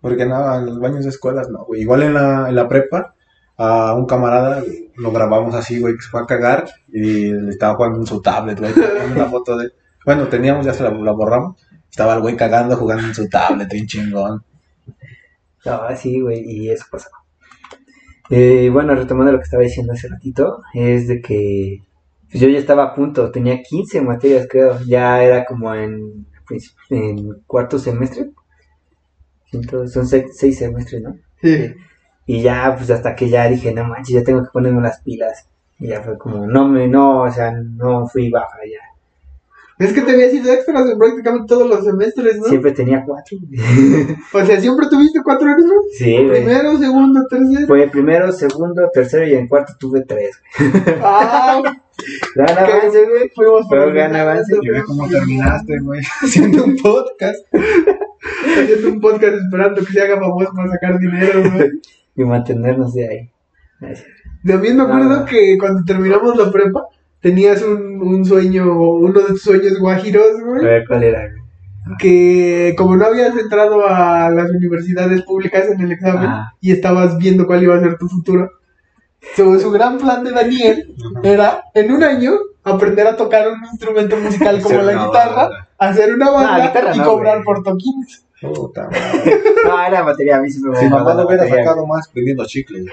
Porque 0.00 0.24
nada, 0.24 0.60
en 0.60 0.64
los 0.66 0.80
baños 0.80 1.04
de 1.04 1.10
escuelas 1.10 1.50
no, 1.50 1.66
güey. 1.66 1.82
Igual 1.82 2.04
en 2.04 2.14
la, 2.14 2.46
en 2.48 2.54
la 2.54 2.66
prepa, 2.66 3.14
a 3.58 3.94
un 3.94 4.06
camarada 4.06 4.62
lo 4.96 5.12
grabamos 5.12 5.54
así, 5.54 5.78
güey, 5.78 5.94
que 5.94 6.00
se 6.02 6.08
fue 6.08 6.22
a 6.22 6.26
cagar 6.26 6.64
y 6.90 7.32
le 7.34 7.50
estaba 7.50 7.74
jugando 7.74 7.98
en 7.98 8.06
su 8.06 8.22
tablet, 8.22 8.58
güey. 8.58 8.72
Una 9.14 9.26
foto 9.26 9.58
de. 9.58 9.72
Bueno, 10.04 10.28
teníamos, 10.28 10.66
ya 10.66 10.74
se 10.74 10.82
la, 10.82 10.90
la 10.90 11.12
borramos. 11.12 11.56
Estaba 11.90 12.14
el 12.14 12.20
güey 12.20 12.36
cagando 12.36 12.76
jugando 12.76 13.06
en 13.06 13.14
su 13.14 13.28
tablet, 13.28 13.70
bien 13.72 13.86
chingón. 13.86 14.44
No, 15.64 15.96
sí, 15.96 16.20
güey, 16.20 16.40
y 16.44 16.70
eso 16.70 16.86
pasaba. 16.90 17.16
Eh, 18.30 18.70
bueno, 18.72 18.94
retomando 18.94 19.32
lo 19.32 19.38
que 19.38 19.44
estaba 19.44 19.62
diciendo 19.62 19.92
hace 19.92 20.08
ratito, 20.08 20.62
es 20.74 21.08
de 21.08 21.20
que 21.20 21.82
pues, 22.30 22.40
yo 22.40 22.48
ya 22.48 22.58
estaba 22.58 22.84
a 22.84 22.94
punto, 22.94 23.30
tenía 23.30 23.62
15 23.62 24.00
materias, 24.00 24.46
creo, 24.48 24.80
ya 24.86 25.22
era 25.22 25.44
como 25.44 25.74
en, 25.74 26.26
en 26.90 27.42
cuarto 27.46 27.78
semestre, 27.78 28.30
Entonces, 29.52 29.92
son 29.92 30.06
seis, 30.06 30.26
seis 30.36 30.58
semestres, 30.58 31.02
¿no? 31.02 31.16
Sí. 31.42 31.74
Y 32.26 32.42
ya, 32.42 32.74
pues 32.76 32.90
hasta 32.90 33.14
que 33.16 33.28
ya 33.28 33.48
dije, 33.48 33.72
no 33.74 33.84
manches, 33.84 34.14
ya 34.14 34.24
tengo 34.24 34.42
que 34.44 34.50
ponerme 34.52 34.82
las 34.82 35.00
pilas. 35.02 35.48
Y 35.78 35.88
ya 35.88 36.02
fue 36.02 36.18
como, 36.18 36.46
no 36.46 36.68
me, 36.68 36.86
no, 36.88 37.22
o 37.22 37.30
sea, 37.30 37.52
no 37.52 38.06
fui 38.06 38.30
baja 38.30 38.58
ya. 38.70 38.89
Es 39.80 39.94
que 39.94 40.02
te 40.02 40.12
había 40.12 40.28
sido 40.28 40.52
extras 40.52 40.90
en 40.90 40.98
prácticamente 40.98 41.46
todos 41.48 41.66
los 41.66 41.84
semestres, 41.84 42.36
¿no? 42.38 42.44
Siempre 42.44 42.72
tenía 42.72 43.02
cuatro. 43.04 43.38
O 44.34 44.44
sea, 44.44 44.60
siempre 44.60 44.86
tuviste 44.90 45.20
cuatro 45.24 45.50
extras. 45.50 45.80
sí, 45.98 46.16
güey. 46.16 46.44
Primero, 46.44 46.76
segundo, 46.78 47.26
tercero. 47.28 47.66
Fue 47.66 47.88
primero, 47.88 48.30
segundo, 48.30 48.90
tercero 48.92 49.26
y 49.26 49.34
en 49.34 49.48
cuarto 49.48 49.72
tuve 49.80 50.02
tres. 50.02 50.38
Ah, 51.02 51.62
Gran 52.34 52.58
avance, 52.58 53.06
güey. 53.06 53.30
Fuimos 53.34 53.66
Pero 53.70 53.92
gran 53.92 54.14
avance, 54.14 54.54
Y 54.60 54.68
ve 54.68 54.82
cómo 54.84 55.08
terminaste, 55.08 55.78
güey, 55.80 56.02
haciendo 56.22 56.64
un 56.64 56.76
podcast. 56.76 57.38
Haciendo 57.52 58.88
un 58.88 59.00
podcast 59.00 59.34
esperando 59.34 59.84
que 59.84 59.92
se 59.92 60.00
haga 60.02 60.20
famoso 60.20 60.52
para 60.54 60.70
sacar 60.70 60.98
dinero, 60.98 61.42
güey. 61.52 61.70
Y 62.16 62.24
mantenernos 62.24 62.92
de 62.94 63.08
ahí. 63.08 63.30
También 64.46 64.76
me 64.76 64.82
acuerdo 64.82 65.24
que 65.24 65.56
cuando 65.58 65.84
terminamos 65.84 66.36
la 66.36 66.50
prepa, 66.50 66.86
tenías 67.20 67.62
un, 67.62 68.00
un 68.02 68.24
sueño, 68.24 68.72
uno 68.80 69.20
de 69.20 69.26
tus 69.28 69.42
sueños 69.42 69.78
guajiros, 69.78 70.26
A 70.40 70.44
güey. 70.44 70.64
ver 70.64 70.84
cuál 70.86 71.02
era, 71.04 71.20
güey. 71.28 71.40
Que 71.98 72.74
como 72.76 72.96
no 72.96 73.06
habías 73.06 73.36
entrado 73.36 73.86
a 73.86 74.30
las 74.30 74.50
universidades 74.50 75.22
públicas 75.22 75.68
en 75.70 75.80
el 75.80 75.92
examen 75.92 76.28
Ah. 76.30 76.52
y 76.60 76.72
estabas 76.72 77.16
viendo 77.18 77.46
cuál 77.46 77.62
iba 77.62 77.76
a 77.76 77.80
ser 77.80 77.98
tu 77.98 78.08
futuro, 78.08 78.50
su, 79.34 79.58
su 79.58 79.70
gran 79.70 79.98
plan 79.98 80.22
de 80.24 80.30
Daniel 80.30 80.94
era 81.22 81.64
en 81.74 81.92
un 81.92 82.02
año 82.04 82.32
aprender 82.62 83.06
a 83.06 83.16
tocar 83.16 83.48
un 83.48 83.64
instrumento 83.64 84.16
musical 84.18 84.60
como 84.62 84.82
la 84.82 84.92
guitarra, 85.06 85.34
banda. 85.48 85.68
hacer 85.78 86.14
una 86.14 86.30
banda 86.30 86.66
guitarra 86.66 86.94
y 86.94 86.98
no, 86.98 87.04
cobrar 87.04 87.34
güey. 87.36 87.44
por 87.44 87.62
toquines. 87.64 88.24
Puta 88.40 88.84
madre. 88.90 89.40
No, 89.66 89.82
era 89.82 90.02
batería, 90.02 90.36
a 90.36 90.40
mí 90.40 90.50
sí 90.50 90.60
me 90.62 90.74
Si 90.76 90.84
mamaba 90.84 91.04
mamá 91.10 91.20
lo 91.22 91.26
hubiera 91.28 91.46
sacado 91.48 91.86
más 91.86 92.08
pidiendo 92.08 92.44
chicles. 92.46 92.86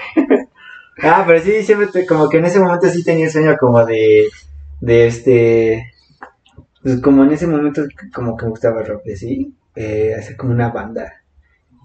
Ah, 1.03 1.23
pero 1.27 1.39
sí, 1.41 1.63
siempre 1.63 1.87
te- 1.87 2.05
como 2.05 2.27
que 2.29 2.37
en 2.37 2.45
ese 2.45 2.59
momento 2.59 2.87
sí 2.89 3.03
tenía 3.03 3.25
el 3.25 3.31
sueño 3.31 3.55
como 3.59 3.85
de, 3.85 4.27
de 4.81 5.07
este, 5.07 5.93
pues 6.81 6.99
como 7.01 7.23
en 7.23 7.31
ese 7.31 7.47
momento 7.47 7.83
como 8.13 8.35
que 8.35 8.45
me 8.45 8.51
gustaba 8.51 8.81
el 8.81 8.87
rock, 8.87 9.01
y 9.05 9.13
así, 9.13 9.53
eh, 9.75 10.15
hacer 10.17 10.35
como 10.37 10.53
una 10.53 10.69
banda. 10.69 11.13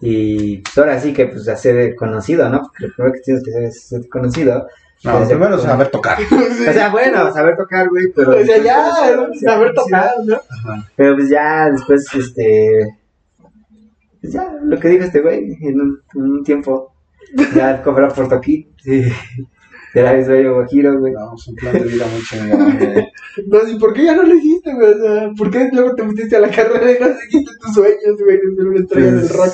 Y 0.01 0.59
pues 0.59 0.77
ahora 0.79 0.98
sí 0.98 1.12
que 1.12 1.27
pues 1.27 1.46
hacer 1.48 1.94
conocido, 1.94 2.48
¿no? 2.48 2.62
Porque 2.62 2.87
lo 2.88 2.94
primero 2.94 3.14
que 3.14 3.20
tienes 3.20 3.44
que 3.44 3.51
hacer 3.51 3.62
es 3.64 3.83
ser 3.85 4.09
conocido. 4.09 4.66
No, 5.05 5.16
Pues, 5.18 5.29
primero 5.29 5.57
como- 5.57 5.62
saber 5.68 5.88
tocar. 5.90 6.18
O 6.70 6.72
sea, 6.72 6.88
bueno, 6.90 7.33
saber 7.33 7.57
tocar, 7.57 7.88
güey, 7.88 8.07
pero... 8.14 8.31
o 8.40 8.44
sea, 8.44 8.59
ya, 8.59 8.90
saber 9.40 9.68
sí, 9.70 9.75
tocar, 9.75 10.11
¿no? 10.25 10.40
Pero 10.96 11.16
pues 11.16 11.29
ya 11.29 11.70
después, 11.70 12.07
este. 12.14 12.96
Pues 14.20 14.33
ya, 14.33 14.53
lo 14.62 14.79
que 14.79 14.88
dijo 14.88 15.05
este 15.05 15.20
güey, 15.20 15.57
en 15.61 15.81
un, 15.81 16.01
en 16.14 16.22
un 16.22 16.44
tiempo. 16.44 16.91
Ya 17.55 17.83
cobrar 17.83 18.14
por 18.14 18.29
toquín. 18.29 18.73
Sí. 18.83 19.05
De 19.95 20.03
la 20.03 20.12
vez 20.14 20.27
yo 20.27 20.55
guajiro, 20.55 20.99
güey. 20.99 21.12
No, 21.12 21.35
es 21.35 21.47
un 21.49 21.55
plan 21.55 21.73
de 21.75 21.81
vida 21.81 22.07
muy 22.07 22.23
chingón, 22.23 22.79
güey. 22.79 23.09
No, 23.47 23.66
¿y 23.66 23.79
por 23.79 23.95
qué 23.95 24.05
ya 24.05 24.14
no 24.14 24.25
lo 24.25 24.35
hiciste, 24.35 24.75
güey? 24.75 24.90
O 24.92 24.99
sea, 24.99 25.31
¿por 25.38 25.51
qué 25.51 25.71
luego 25.73 25.95
te 25.95 26.03
metiste 26.03 26.37
a 26.37 26.40
la 26.40 26.51
carrera 26.51 26.90
y 26.90 27.01
no 27.01 27.18
seguiste 27.18 27.51
tus 27.62 27.75
sueños, 27.75 28.18
güey, 28.23 28.37
de 28.37 28.57
ser 28.57 28.66
una 28.66 28.81
estrella 28.81 29.12
del 29.12 29.29
rock? 29.31 29.53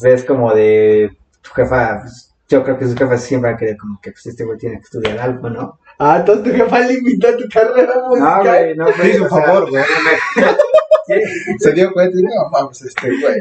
Pues, 0.00 0.04
es 0.04 0.24
como 0.24 0.54
de 0.54 1.10
tu 1.42 1.50
jefa, 1.50 2.02
pues, 2.02 2.32
yo 2.48 2.62
creo 2.62 2.78
que 2.78 2.84
sus 2.84 2.94
jefas 2.94 3.22
siempre 3.24 3.50
han 3.50 3.56
querido 3.56 3.78
como 3.80 4.00
que 4.00 4.12
pues 4.12 4.26
este 4.26 4.44
güey 4.44 4.56
tiene 4.58 4.76
que 4.76 4.82
estudiar 4.82 5.18
algo, 5.18 5.50
¿no? 5.50 5.80
Ah, 5.98 6.18
entonces 6.20 6.44
tu 6.44 6.50
jefa 6.56 6.76
a 6.76 7.36
tu 7.36 7.48
carrera 7.52 7.94
No, 7.96 8.08
musical. 8.10 8.42
güey, 8.44 8.76
no, 8.76 8.86
Sí, 8.92 9.12
por 9.18 9.28
favor, 9.28 9.70
güey. 9.70 9.82
Se 11.58 11.72
dio 11.72 11.92
cuenta 11.92 12.18
y 12.18 12.22
no, 12.22 12.30
mames, 12.52 12.82
este 12.82 13.08
güey. 13.08 13.40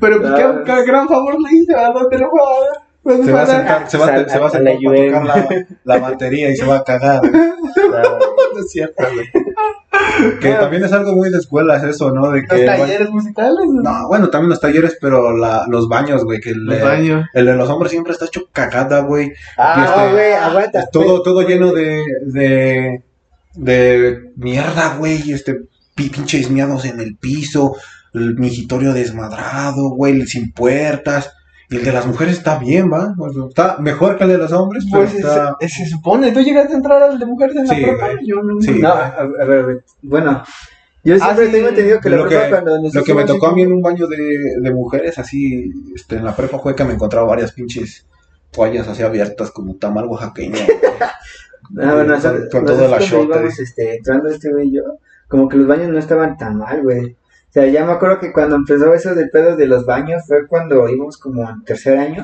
Pero 0.00 0.20
pues, 0.20 0.30
No, 0.30 0.36
¿qué, 0.36 0.72
qué 0.72 0.84
gran 0.84 1.08
favor 1.08 1.36
le 1.40 1.58
hice? 1.58 1.74
¿A 1.74 1.90
dónde 1.90 2.18
lo 2.18 2.30
fue 2.30 2.40
a 2.40 2.60
dar? 2.70 2.89
¿Dónde 3.02 3.24
Se 3.26 3.32
va 3.32 3.40
a 3.40 3.42
a 3.42 3.46
sentar, 3.46 3.90
se 3.90 3.96
va, 3.98 4.06
a- 4.06 4.28
se 4.28 4.38
va 4.38 4.44
a 4.44 4.48
A 4.48 4.50
sentar 4.50 4.74
la 4.74 4.90
para 4.90 5.06
tocar 5.06 5.24
la, 5.24 5.66
la 5.84 5.98
batería 5.98 6.50
y 6.50 6.56
se 6.56 6.66
va 6.66 6.76
a 6.78 6.84
cagar. 6.84 7.20
No 8.52 8.60
es 8.60 8.70
cierto, 8.72 9.04
güey. 9.14 9.28
Que 10.40 10.50
también 10.52 10.82
es 10.84 10.92
algo 10.92 11.12
muy 11.14 11.30
de 11.30 11.38
escuelas 11.38 11.82
eso, 11.84 12.10
¿no? 12.10 12.30
De 12.32 12.44
que 12.44 12.56
Los 12.66 12.66
talleres 12.66 13.10
musicales. 13.10 13.64
¿no? 13.68 13.82
No, 13.82 14.08
bueno, 14.08 14.28
también 14.28 14.50
los 14.50 14.60
talleres, 14.60 14.98
pero 15.00 15.36
la, 15.36 15.64
los 15.68 15.88
baños, 15.88 16.24
güey, 16.24 16.40
que 16.40 16.50
el, 16.50 16.64
Los 16.64 16.82
baños. 16.82 17.26
el 17.32 17.46
de 17.46 17.54
los 17.54 17.68
hombres 17.70 17.92
siempre 17.92 18.12
está 18.12 18.24
hecho 18.26 18.48
cagada, 18.52 19.00
güey. 19.00 19.32
Ah, 19.56 19.86
este, 19.88 20.12
güey, 20.12 20.32
aguanta. 20.32 20.88
Todo, 20.90 21.22
todo 21.22 21.42
lleno 21.42 21.72
de, 21.72 22.02
de, 22.24 23.02
de 23.54 24.32
mierda, 24.36 24.96
güey, 24.98 25.32
este, 25.32 25.60
pi- 25.94 26.08
pinches 26.10 26.50
miados 26.50 26.84
en 26.86 27.00
el 27.00 27.16
piso, 27.16 27.76
el 28.12 28.34
mingitorio 28.36 28.92
desmadrado, 28.92 29.90
güey, 29.90 30.26
sin 30.26 30.52
puertas. 30.52 31.32
Y 31.70 31.76
el 31.76 31.84
de 31.84 31.92
las 31.92 32.06
mujeres 32.06 32.36
está 32.38 32.58
bien, 32.58 32.90
¿va? 32.92 33.14
O 33.16 33.32
sea, 33.32 33.44
está 33.48 33.78
mejor 33.78 34.16
que 34.18 34.24
el 34.24 34.30
de 34.30 34.38
los 34.38 34.52
hombres, 34.52 34.84
pero 34.90 35.04
Pues 35.04 35.14
está... 35.14 35.56
se, 35.60 35.68
se 35.68 35.86
supone, 35.86 36.32
¿tú 36.32 36.40
llegaste 36.40 36.72
a 36.74 36.76
entrar 36.76 37.02
al 37.02 37.18
de 37.18 37.26
mujeres 37.26 37.54
en 37.56 37.66
la 37.66 37.74
Sí, 37.74 37.82
prepa? 37.82 38.08
Yo 38.24 38.42
no. 38.42 38.60
Sí. 38.60 38.72
No, 38.80 38.88
a, 38.88 39.06
a 39.06 39.44
ver, 39.44 39.64
güey. 39.64 39.76
Bueno, 40.02 40.42
yo 41.04 41.14
Ah, 41.14 41.18
siempre 41.18 41.46
sí. 41.46 41.52
tengo 41.52 41.68
entendido 41.68 42.00
que 42.00 42.10
la 42.10 42.16
Lo 42.16 42.26
prepa 42.26 42.44
que- 42.44 42.50
cuando 42.50 42.82
nos 42.82 42.94
Lo 42.94 43.04
que 43.04 43.14
me 43.14 43.24
tocó 43.24 43.46
a 43.46 43.54
mí 43.54 43.62
en 43.62 43.72
un 43.72 43.82
baño 43.82 44.06
de, 44.08 44.16
de 44.60 44.74
mujeres, 44.74 45.16
así, 45.18 45.72
este, 45.94 46.16
en 46.16 46.24
la 46.24 46.34
prepa 46.34 46.58
fue 46.58 46.74
que 46.74 46.84
me 46.84 46.94
encontraba 46.94 47.26
varias 47.28 47.52
pinches 47.52 48.04
toallas 48.50 48.88
así 48.88 49.02
abiertas 49.04 49.52
como 49.52 49.76
tamal 49.76 50.06
oaxaqueño. 50.06 50.56
Ah, 51.80 51.94
bueno, 51.94 52.14
con- 52.20 52.48
con 52.50 52.64
cuando 52.64 52.94
achote. 52.96 53.22
íbamos, 53.26 53.58
este, 53.60 53.94
entrando 53.98 54.28
este 54.28 54.50
güey 54.50 54.68
y 54.70 54.72
yo, 54.78 54.82
como 55.28 55.48
que 55.48 55.56
los 55.56 55.68
baños 55.68 55.88
no 55.90 55.98
estaban 56.00 56.36
tan 56.36 56.56
mal, 56.56 56.82
güey. 56.82 57.14
O 57.50 57.52
sea, 57.52 57.66
ya 57.66 57.84
me 57.84 57.92
acuerdo 57.92 58.20
que 58.20 58.32
cuando 58.32 58.54
empezó 58.56 58.94
eso 58.94 59.14
del 59.14 59.28
pedo 59.30 59.56
de 59.56 59.66
los 59.66 59.84
baños 59.84 60.22
fue 60.26 60.46
cuando 60.46 60.88
íbamos 60.88 61.18
como 61.18 61.48
en 61.50 61.64
tercer 61.64 61.98
año 61.98 62.22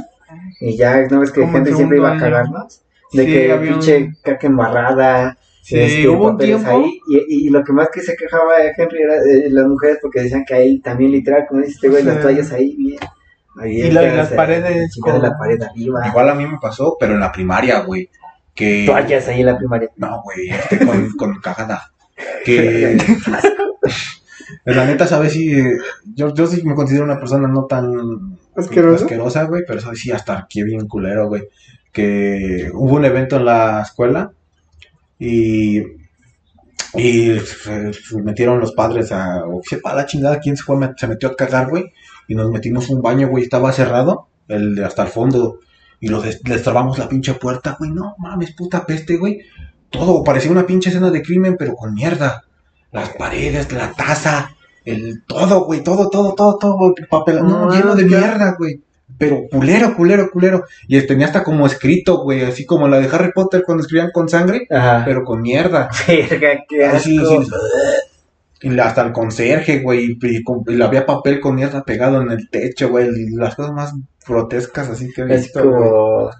y 0.60 0.76
ya 0.76 1.02
no 1.08 1.20
ves 1.20 1.32
que 1.32 1.40
Como 1.40 1.52
gente 1.54 1.70
en 1.70 1.76
siempre 1.76 1.98
iba 1.98 2.12
a 2.14 2.18
cagarnos 2.18 2.80
de 3.12 3.24
Sí, 3.24 3.32
que 3.32 3.52
había 3.52 3.70
un- 3.72 3.78
pinche 3.78 4.12
caca 4.22 4.46
embarrada 4.46 5.36
Sí, 5.62 5.78
este, 5.80 6.08
hubo 6.08 6.28
un 6.30 6.38
tiempo. 6.38 6.70
ahí, 6.70 7.00
y, 7.08 7.48
lo 7.50 7.64
que 7.64 7.72
más 7.72 7.88
que 7.92 8.00
se 8.00 8.14
quejaba 8.16 8.52
Henry 8.76 9.02
era 9.02 9.20
de 9.20 9.50
las 9.50 9.66
mujeres 9.66 9.98
porque 10.00 10.20
decían 10.22 10.44
que 10.44 10.54
ahí 10.54 10.78
también 10.80 11.10
literal 11.10 11.44
como 11.48 11.60
dice 11.62 11.72
este 11.72 11.88
güey 11.88 12.02
Sí. 12.02 12.08
las 12.08 12.20
toallas 12.20 12.52
ahí 12.52 12.76
bien 12.76 13.00
ahí 13.60 13.82
Y 13.82 13.90
la- 13.90 14.02
las 14.14 14.28
paredes 14.30 14.92
chingada 14.92 15.18
con- 15.18 15.28
la 15.28 15.36
pared 15.36 15.60
arriba 15.62 16.06
Igual 16.06 16.28
a 16.30 16.34
mí 16.36 16.46
me 16.46 16.58
pasó, 16.60 16.96
pero 17.00 17.14
en 17.14 17.20
la 17.20 17.32
primaria, 17.32 17.80
güey. 17.80 18.08
Que... 18.54 18.84
toallas 18.86 19.26
ahí 19.26 19.40
en 19.40 19.46
la 19.46 19.58
primaria 19.58 19.90
No, 19.96 20.22
güey, 20.22 20.50
este 20.50 20.78
con, 20.86 21.10
con 21.16 21.40
cagada. 21.40 21.90
Que. 22.44 22.96
la 24.64 24.84
neta, 24.86 25.06
sabes 25.06 25.32
si. 25.32 25.52
Yo, 26.14 26.32
yo 26.34 26.46
sí 26.46 26.62
me 26.64 26.74
considero 26.74 27.04
una 27.04 27.18
persona 27.18 27.48
no 27.48 27.64
tan. 27.66 28.38
¿Asquerosa? 28.56 29.04
asquerosa, 29.04 29.44
güey, 29.44 29.62
pero 29.66 29.80
sí, 29.94 30.10
hasta 30.12 30.38
aquí 30.38 30.62
bien 30.62 30.86
culero, 30.86 31.28
güey. 31.28 31.44
Que 31.92 32.70
hubo 32.74 32.96
un 32.96 33.04
evento 33.04 33.36
en 33.36 33.44
la 33.44 33.82
escuela 33.82 34.30
y. 35.18 35.80
Y 36.94 37.38
se, 37.40 37.92
se 37.92 38.22
metieron 38.22 38.60
los 38.60 38.72
padres 38.72 39.12
a. 39.12 39.44
O 39.46 39.60
sepa 39.62 39.94
la 39.94 40.06
chingada 40.06 40.40
quién 40.40 40.56
se 40.56 40.62
fue, 40.62 40.76
se 40.96 41.06
metió 41.06 41.28
a 41.30 41.36
cagar, 41.36 41.68
güey. 41.68 41.92
Y 42.28 42.34
nos 42.34 42.50
metimos 42.50 42.88
un 42.88 43.02
baño, 43.02 43.28
güey, 43.28 43.44
estaba 43.44 43.72
cerrado, 43.72 44.28
el 44.48 44.74
de 44.74 44.84
hasta 44.84 45.02
el 45.02 45.08
fondo. 45.08 45.60
Y 46.00 46.08
lo 46.08 46.20
des- 46.22 46.40
les 46.48 46.62
trabamos 46.62 46.98
la 46.98 47.08
pinche 47.08 47.34
puerta, 47.34 47.76
güey. 47.78 47.90
No 47.90 48.14
mames, 48.18 48.52
puta 48.52 48.86
peste, 48.86 49.16
güey. 49.16 49.40
Todo 49.90 50.24
parecía 50.24 50.50
una 50.50 50.66
pinche 50.66 50.88
escena 50.90 51.10
de 51.10 51.22
crimen, 51.22 51.56
pero 51.58 51.74
con 51.74 51.94
mierda. 51.94 52.44
Las 52.92 53.10
paredes, 53.10 53.72
la 53.72 53.92
taza, 53.92 54.54
el 54.84 55.24
todo, 55.26 55.64
güey, 55.64 55.82
todo, 55.82 56.08
todo, 56.08 56.34
todo, 56.34 56.56
todo, 56.58 56.94
el 56.96 57.06
papel, 57.08 57.36
no, 57.42 57.66
No, 57.66 57.70
lleno 57.74 57.94
de 57.94 58.04
mierda, 58.04 58.54
güey. 58.58 58.80
Pero 59.18 59.44
culero, 59.50 59.94
culero, 59.96 60.30
culero. 60.30 60.64
Y 60.88 61.00
tenía 61.02 61.26
hasta 61.26 61.42
como 61.44 61.66
escrito, 61.66 62.22
güey, 62.22 62.42
así 62.42 62.66
como 62.66 62.88
la 62.88 62.98
de 62.98 63.08
Harry 63.14 63.32
Potter 63.32 63.62
cuando 63.64 63.82
escribían 63.82 64.10
con 64.12 64.28
sangre, 64.28 64.66
ajá 64.70 65.02
pero 65.04 65.24
con 65.24 65.40
mierda. 65.42 65.88
Verga, 66.08 66.64
qué 66.68 66.84
Así, 66.84 67.18
asco. 67.18 67.42
sí. 67.44 67.50
Y 68.62 68.78
hasta 68.78 69.02
el 69.02 69.12
conserje, 69.12 69.80
güey, 69.80 70.16
y, 70.20 70.42
y 70.66 70.82
había 70.82 71.04
papel 71.06 71.40
con 71.40 71.54
mierda 71.54 71.84
pegado 71.84 72.22
en 72.22 72.30
el 72.30 72.48
techo, 72.48 72.88
güey, 72.88 73.08
y 73.08 73.36
las 73.36 73.54
cosas 73.54 73.72
más 73.72 73.92
grotescas 74.26 74.88
así 74.88 75.12
que 75.12 75.22
he 75.22 75.24
visto, 75.26 75.62
güey. 75.62 75.90
como 75.90 76.30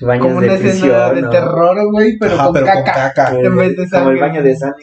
baños 0.00 0.26
Como 0.26 0.40
de 0.40 0.46
una 0.48 0.54
escena 0.56 1.10
de 1.12 1.22
¿no? 1.22 1.30
terror, 1.30 1.90
güey, 1.90 2.18
pero, 2.18 2.34
Ajá, 2.34 2.44
con, 2.44 2.52
pero 2.54 2.66
caca, 2.66 2.82
con 2.84 2.92
caca. 2.94 3.30
En 3.40 3.56
vez 3.56 3.76
de 3.76 3.90
como 3.90 4.10
el 4.10 4.18
baño 4.20 4.42
de 4.42 4.56
San 4.56 4.74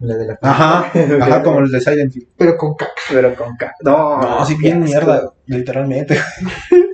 la 0.00 0.14
de 0.16 0.26
la 0.26 0.38
Ajá, 0.42 0.90
ajá, 1.20 1.42
como 1.42 1.58
el 1.60 1.70
de 1.72 1.80
Silent 1.80 2.14
Hill. 2.14 2.28
Pero 2.36 2.56
con 2.56 2.74
caca. 2.74 2.92
pero 3.10 3.34
con 3.34 3.56
ca- 3.56 3.74
no 3.84 4.20
No, 4.20 4.44
sí, 4.44 4.54
bien 4.56 4.80
mierda, 4.82 5.32
literalmente. 5.46 6.18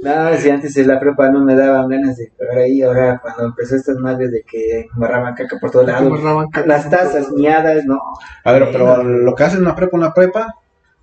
No, 0.05 0.37
si 0.37 0.51
antes 0.51 0.77
en 0.77 0.89
la 0.89 1.01
prepa 1.01 1.31
no 1.31 1.43
me 1.43 1.55
daban 1.55 1.89
ganas 1.89 2.19
de 2.19 2.31
cagar 2.39 2.59
ahí, 2.65 2.83
ahora 2.83 3.19
cuando 3.23 3.47
empezó 3.47 3.75
estas 3.75 3.97
madres 3.97 4.31
de 4.33 4.43
que 4.43 4.85
barraban 4.97 5.35
caca 5.35 5.57
por 5.59 5.71
todos 5.71 5.87
lados, 5.87 6.21
caca. 6.53 6.67
las 6.67 6.91
tazas 6.91 7.31
miadas, 7.33 7.87
no. 7.87 7.99
A 8.45 8.53
ver, 8.53 8.69
pero 8.71 9.03
lo 9.03 9.35
que 9.35 9.45
hacen 9.45 9.61
en 9.61 9.65
una 9.65 9.75
prepa, 9.75 9.97
una 9.97 10.13
prepa, 10.13 10.57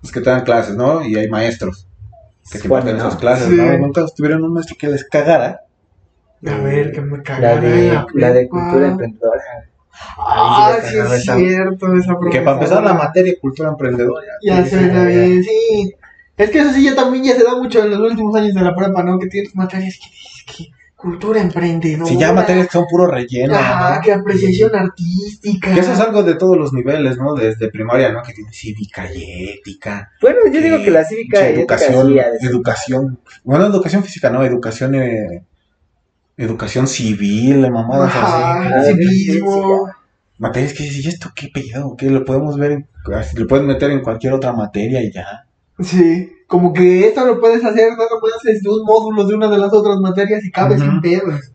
es 0.04 0.12
que 0.12 0.20
te 0.20 0.30
dan 0.30 0.44
clases, 0.44 0.76
¿no? 0.76 1.04
Y 1.04 1.16
hay 1.16 1.28
maestros 1.28 1.88
que 2.52 2.60
te 2.60 2.66
imparten 2.68 2.94
esas 2.94 3.16
clases, 3.16 3.48
Sí. 3.48 3.56
¿no? 3.56 3.76
Nunca 3.78 4.06
tuvieron 4.16 4.44
un 4.44 4.52
maestro 4.52 4.76
que 4.78 4.86
les 4.86 5.02
cagara. 5.04 5.62
A 6.46 6.56
ver, 6.58 6.92
que 6.92 7.00
me 7.00 7.18
La 7.18 7.22
cagara 7.22 7.60
de, 7.60 7.88
en 7.88 8.06
la 8.14 8.32
de 8.32 8.48
cultura 8.48 8.88
emprendedora. 8.88 9.42
Ah, 10.18 10.76
sí 10.82 10.96
es 10.96 11.22
cierto, 11.22 11.94
esa 11.94 12.16
Que 12.30 12.40
para 12.40 12.56
empezar 12.56 12.82
la 12.82 12.94
materia 12.94 13.32
de 13.32 13.38
cultura 13.38 13.68
emprendedora. 13.68 14.26
Ya 14.42 14.66
suena 14.66 15.02
sí, 15.02 15.06
bien, 15.06 15.44
sí. 15.44 15.94
Es 16.36 16.50
que 16.50 16.58
eso 16.60 16.72
sí 16.72 16.84
ya 16.84 16.94
también 16.94 17.24
ya 17.24 17.36
se 17.36 17.44
da 17.44 17.54
mucho 17.54 17.84
en 17.84 17.90
los 17.90 18.00
últimos 18.00 18.34
años 18.34 18.54
de 18.54 18.62
la 18.62 18.74
prepa, 18.74 19.02
¿no? 19.02 19.18
Que 19.18 19.26
tienes 19.26 19.54
materias 19.54 19.98
que 20.02 20.10
dices 20.10 20.44
que 20.46 20.72
cultura 20.96 21.40
emprendedora. 21.40 22.06
Si 22.06 22.16
ya 22.16 22.32
materias 22.32 22.66
que 22.66 22.72
son 22.72 22.86
puro 22.86 23.06
relleno. 23.06 23.54
Ajá, 23.54 23.96
¿no? 23.96 24.02
que 24.02 24.12
apreciación 24.12 24.74
artística. 24.74 25.74
Que 25.74 25.80
eso 25.80 25.92
es 25.92 26.00
algo 26.00 26.22
de 26.22 26.34
todos 26.34 26.56
los 26.56 26.72
niveles, 26.72 27.18
¿no? 27.18 27.34
Desde 27.34 27.68
primaria, 27.68 28.12
¿no? 28.12 28.22
Que 28.22 28.32
tiene 28.32 28.52
cívica 28.52 29.12
y 29.12 29.50
ética. 29.50 30.10
Bueno, 30.20 30.38
yo 30.50 30.60
digo 30.60 30.82
que 30.82 30.90
la 30.90 31.04
cívica 31.04 31.40
y 31.40 31.54
ética 31.54 31.74
educación, 31.74 32.08
sí 32.08 32.14
ser. 32.14 32.50
educación, 32.50 33.20
bueno, 33.44 33.66
educación 33.66 34.04
física, 34.04 34.30
no, 34.30 34.44
educación, 34.44 34.94
eh, 34.94 35.44
educación 36.36 36.86
civil, 36.86 37.60
mamadas. 37.70 38.14
Ajá, 38.14 38.78
así. 38.78 38.94
civismo. 38.94 39.90
Materias 40.38 40.72
que 40.74 40.84
dices, 40.84 41.04
¿y 41.04 41.08
esto 41.08 41.30
qué 41.34 41.48
pedo? 41.52 41.96
¿Qué 41.96 42.10
lo 42.10 42.24
podemos 42.24 42.58
ver? 42.58 42.72
En, 42.72 42.88
lo 43.36 43.46
pueden 43.46 43.66
meter 43.66 43.90
en 43.90 44.00
cualquier 44.00 44.32
otra 44.32 44.52
materia 44.52 45.02
y 45.02 45.12
ya. 45.12 45.46
Sí, 45.78 46.32
como 46.46 46.72
que 46.72 47.08
esto 47.08 47.24
lo 47.24 47.40
puedes 47.40 47.64
hacer 47.64 47.92
nada 47.92 48.10
más 48.20 48.32
desde 48.42 48.68
un 48.68 48.84
módulo 48.84 49.24
de 49.24 49.34
una 49.34 49.48
de 49.48 49.58
las 49.58 49.72
otras 49.72 49.98
materias 50.00 50.44
y 50.44 50.50
cabe 50.50 50.78
sin 50.78 51.00
pedos. 51.00 51.52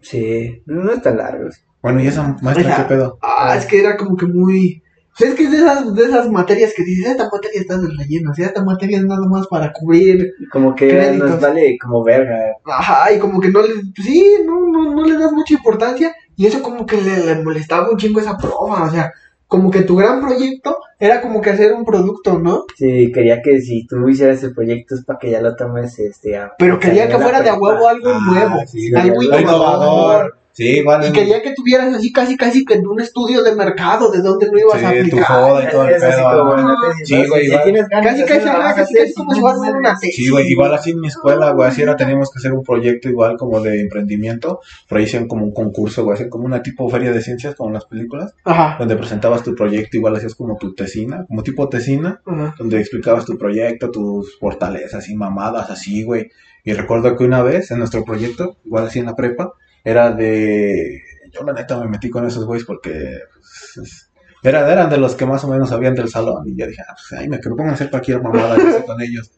Sí, 0.00 0.62
no 0.66 0.90
es 0.92 1.02
tan 1.02 1.16
largo. 1.16 1.48
Bueno, 1.82 2.02
¿y 2.02 2.08
esa 2.08 2.36
maestra 2.42 2.76
qué 2.76 2.82
pedo? 2.94 3.18
Ah, 3.22 3.54
es 3.56 3.66
que 3.66 3.80
era 3.80 3.96
como 3.96 4.16
que 4.16 4.26
muy... 4.26 4.82
Sea, 5.18 5.28
es 5.30 5.34
que 5.34 5.44
es 5.44 5.50
de 5.50 5.56
esas, 5.58 5.94
de 5.94 6.04
esas 6.04 6.30
materias 6.30 6.72
que 6.76 6.84
dices, 6.84 7.06
esta 7.10 7.28
materia 7.30 7.60
está 7.60 7.76
de 7.76 7.88
relleno, 7.88 8.30
o 8.30 8.34
sea, 8.34 8.46
esta 8.46 8.62
materia 8.64 8.98
es 8.98 9.04
nada 9.04 9.26
más 9.26 9.46
para 9.48 9.72
cubrir 9.72 10.32
Como 10.52 10.74
que 10.76 10.88
Créditos. 10.88 11.30
nos 11.30 11.40
vale 11.40 11.76
como 11.82 12.04
verga. 12.04 12.38
Ajá, 12.64 13.12
y 13.12 13.18
como 13.18 13.40
que 13.40 13.48
no 13.50 13.60
le, 13.62 13.68
pues 13.94 14.06
sí, 14.06 14.24
no, 14.46 14.60
no, 14.68 14.94
no 14.94 15.04
le 15.04 15.18
das 15.18 15.32
mucha 15.32 15.54
importancia 15.54 16.14
y 16.36 16.46
eso 16.46 16.62
como 16.62 16.86
que 16.86 17.00
le, 17.00 17.26
le 17.26 17.42
molestaba 17.42 17.90
un 17.90 17.96
chingo 17.96 18.20
esa 18.20 18.36
prueba, 18.38 18.84
o 18.84 18.90
sea, 18.90 19.10
como 19.48 19.70
que 19.70 19.80
tu 19.82 19.96
gran 19.96 20.20
proyecto 20.20 20.76
era 21.00 21.20
como 21.20 21.40
que 21.40 21.50
hacer 21.50 21.72
un 21.72 21.84
producto, 21.84 22.38
¿no? 22.38 22.64
Sí, 22.76 23.10
quería 23.12 23.40
que 23.42 23.60
si 23.60 23.86
tú 23.86 24.08
hicieras 24.08 24.42
el 24.44 24.52
proyecto 24.54 24.94
es 24.94 25.04
para 25.04 25.18
que 25.18 25.30
ya 25.30 25.40
lo 25.40 25.56
tomes 25.56 25.98
este 25.98 26.36
a- 26.36 26.52
Pero 26.58 26.78
quería 26.78 27.08
que 27.08 27.16
fuera 27.18 27.40
de 27.40 27.48
a 27.50 27.54
huevo 27.54 27.88
algo 27.88 28.10
Ah, 28.12 28.20
nuevo, 28.30 28.56
sí, 28.66 28.94
algo 28.94 29.20
algo 29.20 29.38
innovador. 29.40 30.36
Sí, 30.58 30.82
vale. 30.82 31.06
Y 31.08 31.12
quería 31.12 31.40
que 31.40 31.52
tuvieras 31.54 31.94
así 31.94 32.10
casi 32.12 32.36
casi 32.36 32.64
que 32.64 32.74
en 32.74 32.84
un 32.88 33.00
estudio 33.00 33.44
de 33.44 33.54
mercado 33.54 34.10
de 34.10 34.20
donde 34.20 34.50
no 34.50 34.58
ibas 34.58 34.80
Sí, 34.80 34.84
a 34.86 34.90
tu 34.90 34.98
aplicar. 34.98 35.24
joda 35.26 35.62
y 35.64 35.70
todo 35.70 35.84
el 35.86 35.94
pedo. 36.00 36.56
sí, 37.04 37.14
güey, 37.14 37.26
Si- 37.26 37.38
si 37.38 37.46
igual. 37.46 37.62
tienes 37.62 37.88
ganas 37.88 38.06
Casi 38.08 38.20
de 38.22 38.26
casi, 38.26 38.48
ajá, 38.48 38.58
vas 38.58 38.72
a 38.72 38.80
casi 38.80 39.14
como 39.14 39.34
si 39.34 39.40
fuera 39.40 39.56
no, 39.56 39.62
hacer 39.62 39.76
una 39.76 39.94
tesis. 40.00 40.16
Sí, 40.16 40.30
güey, 40.30 40.48
igual 40.48 40.74
así 40.74 40.90
en 40.90 41.00
mi 41.00 41.06
escuela, 41.06 41.52
güey, 41.52 41.68
así 41.68 41.82
era, 41.82 41.94
teníamos 41.94 42.30
que 42.32 42.38
hacer 42.40 42.52
un 42.52 42.64
proyecto 42.64 43.08
igual 43.08 43.36
como 43.36 43.60
de 43.60 43.80
emprendimiento, 43.80 44.58
pero 44.88 44.98
ahí 44.98 45.04
hacían 45.04 45.28
como 45.28 45.44
un 45.44 45.52
concurso, 45.52 46.02
güey, 46.02 46.14
hacían 46.14 46.28
como 46.28 46.44
una 46.46 46.60
tipo 46.60 46.88
feria 46.90 47.12
de 47.12 47.22
ciencias, 47.22 47.54
como 47.54 47.70
en 47.70 47.74
las 47.74 47.84
películas, 47.84 48.34
Ajá. 48.44 48.74
donde 48.80 48.96
presentabas 48.96 49.44
tu 49.44 49.54
proyecto, 49.54 49.96
igual 49.96 50.16
hacías 50.16 50.34
como 50.34 50.56
tu 50.56 50.74
tesina, 50.74 51.24
como 51.28 51.44
tipo 51.44 51.68
tesina, 51.68 52.20
Ajá. 52.26 52.56
donde 52.58 52.80
explicabas 52.80 53.24
tu 53.24 53.38
proyecto, 53.38 53.92
tus 53.92 54.36
fortalezas 54.40 55.08
y 55.08 55.14
mamadas 55.14 55.70
así, 55.70 56.02
güey. 56.02 56.30
Y 56.64 56.72
recuerdo 56.72 57.14
que 57.16 57.22
una 57.22 57.42
vez 57.42 57.70
en 57.70 57.78
nuestro 57.78 58.04
proyecto, 58.04 58.56
igual 58.64 58.88
así 58.88 58.98
en 58.98 59.06
la 59.06 59.14
prepa, 59.14 59.52
era 59.88 60.10
de... 60.12 61.00
Yo 61.32 61.42
la 61.44 61.52
neta 61.52 61.78
me 61.80 61.88
metí 61.88 62.08
con 62.10 62.26
esos 62.26 62.44
güeyes 62.44 62.66
porque... 62.66 63.18
pues, 63.34 63.86
es- 63.86 64.04
era, 64.40 64.70
eran 64.70 64.88
de 64.88 64.98
los 64.98 65.16
que 65.16 65.26
más 65.26 65.42
o 65.42 65.48
menos 65.48 65.68
sabían 65.68 65.96
del 65.96 66.08
salón 66.08 66.48
y 66.48 66.54
yo 66.56 66.64
dije, 66.66 66.80
ah, 66.88 66.94
pues 66.94 67.20
ahí 67.20 67.28
me 67.28 67.40
que 67.40 67.48
me 67.48 67.56
pongan 67.56 67.72
a 67.72 67.74
hacer 67.74 67.90
cualquier 67.90 68.22
mamada 68.22 68.56
que 68.56 68.84
con 68.86 69.00
ellos. 69.02 69.32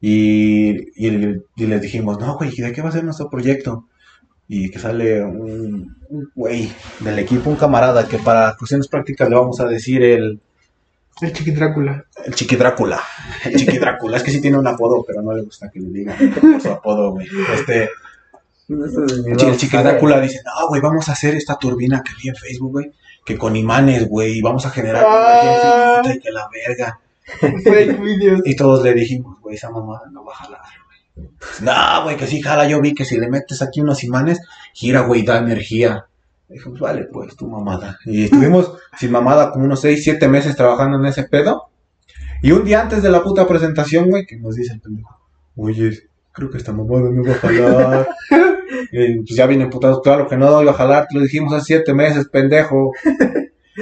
Y, 0.00 0.70
y, 0.96 1.36
y 1.56 1.66
les 1.66 1.82
dijimos, 1.82 2.18
no, 2.18 2.36
güey, 2.38 2.50
¿y 2.56 2.62
¿de 2.62 2.72
qué 2.72 2.80
va 2.80 2.88
a 2.88 2.92
ser 2.92 3.04
nuestro 3.04 3.28
proyecto? 3.28 3.88
Y 4.48 4.70
que 4.70 4.78
sale 4.78 5.22
un 5.22 5.94
un 6.08 6.30
güey 6.34 6.72
del 7.00 7.18
equipo, 7.18 7.50
un 7.50 7.56
camarada, 7.56 8.08
que 8.08 8.16
para 8.18 8.56
cuestiones 8.58 8.88
prácticas 8.88 9.28
le 9.28 9.36
vamos 9.36 9.60
a 9.60 9.66
decir 9.66 10.02
el, 10.02 10.40
El 11.20 11.32
chiqui 11.34 11.50
Drácula. 11.50 12.06
el 12.24 12.34
Chiqui 12.34 12.56
Drácula. 12.56 12.98
El 13.44 13.54
Chiqui 13.56 13.76
Drácula. 13.76 14.16
Es 14.16 14.22
que 14.22 14.30
sí 14.30 14.40
tiene 14.40 14.56
un 14.56 14.66
apodo, 14.66 15.04
pero 15.06 15.20
no 15.20 15.34
le 15.34 15.42
gusta 15.42 15.68
que 15.70 15.78
le 15.80 15.90
digan 15.90 16.16
por 16.40 16.58
su 16.62 16.70
apodo, 16.70 17.10
güey. 17.10 17.28
Este, 17.52 17.90
el 18.68 19.36
vamos, 19.36 19.56
Chiqui 19.58 19.76
a 19.76 19.82
ver. 19.82 19.92
Drácula 19.92 20.20
dice, 20.20 20.40
no, 20.44 20.68
güey, 20.68 20.80
vamos 20.80 21.08
a 21.08 21.12
hacer 21.12 21.34
esta 21.34 21.56
turbina 21.56 22.02
que 22.04 22.12
vi 22.22 22.28
en 22.28 22.36
Facebook, 22.36 22.72
güey, 22.72 22.92
que 23.24 23.36
con 23.38 23.56
imanes, 23.56 24.08
güey, 24.08 24.38
y 24.38 24.42
vamos 24.42 24.66
a 24.66 24.70
generar 24.70 25.04
Ah. 25.06 26.02
y 26.04 26.18
que 26.18 26.30
la 26.30 26.48
verga. 26.52 27.00
Fake 27.64 28.00
videos. 28.00 28.40
Y 28.44 28.56
todos 28.56 28.82
le 28.82 28.94
dijimos, 28.94 29.38
güey, 29.40 29.56
esa 29.56 29.70
mamada 29.70 30.02
no 30.10 30.24
va 30.24 30.32
a 30.32 30.36
jalar, 30.36 30.60
güey. 31.14 31.28
No, 31.62 32.04
güey, 32.04 32.16
que 32.16 32.26
sí 32.26 32.40
jala, 32.40 32.66
yo 32.68 32.80
vi 32.80 32.94
que 32.94 33.04
si 33.04 33.18
le 33.18 33.28
metes 33.28 33.60
aquí 33.62 33.80
unos 33.80 34.04
imanes, 34.04 34.40
gira, 34.72 35.00
güey, 35.02 35.24
da 35.24 35.38
energía. 35.38 36.06
Dijimos, 36.48 36.80
vale, 36.80 37.04
pues, 37.12 37.36
tu 37.36 37.46
mamada. 37.46 37.98
Y 38.06 38.24
estuvimos 38.24 38.72
sin 38.98 39.10
mamada 39.12 39.50
como 39.50 39.64
unos 39.66 39.80
6, 39.80 40.02
7 40.02 40.28
meses 40.28 40.56
trabajando 40.56 40.98
en 40.98 41.04
ese 41.06 41.24
pedo. 41.24 41.68
Y 42.40 42.52
un 42.52 42.64
día 42.64 42.80
antes 42.80 43.02
de 43.02 43.10
la 43.10 43.22
puta 43.22 43.46
presentación, 43.46 44.08
güey, 44.08 44.24
que 44.24 44.36
nos 44.38 44.54
dice 44.54 44.72
el 44.74 44.80
pendejo, 44.80 45.18
oye, 45.56 45.90
creo 46.32 46.48
que 46.50 46.56
esta 46.58 46.72
mamada 46.72 47.10
no 47.10 47.22
va 47.24 47.32
a 47.32 47.34
jalar. 47.34 48.08
Y, 48.92 49.18
pues 49.20 49.34
ya 49.36 49.46
viene 49.46 49.66
putado, 49.68 50.02
claro 50.02 50.26
que 50.28 50.36
no 50.36 50.62
iba 50.62 50.72
a 50.72 50.74
jalar, 50.74 51.06
te 51.08 51.16
lo 51.16 51.22
dijimos 51.22 51.52
hace 51.52 51.76
7 51.76 51.94
meses, 51.94 52.28
pendejo. 52.28 52.92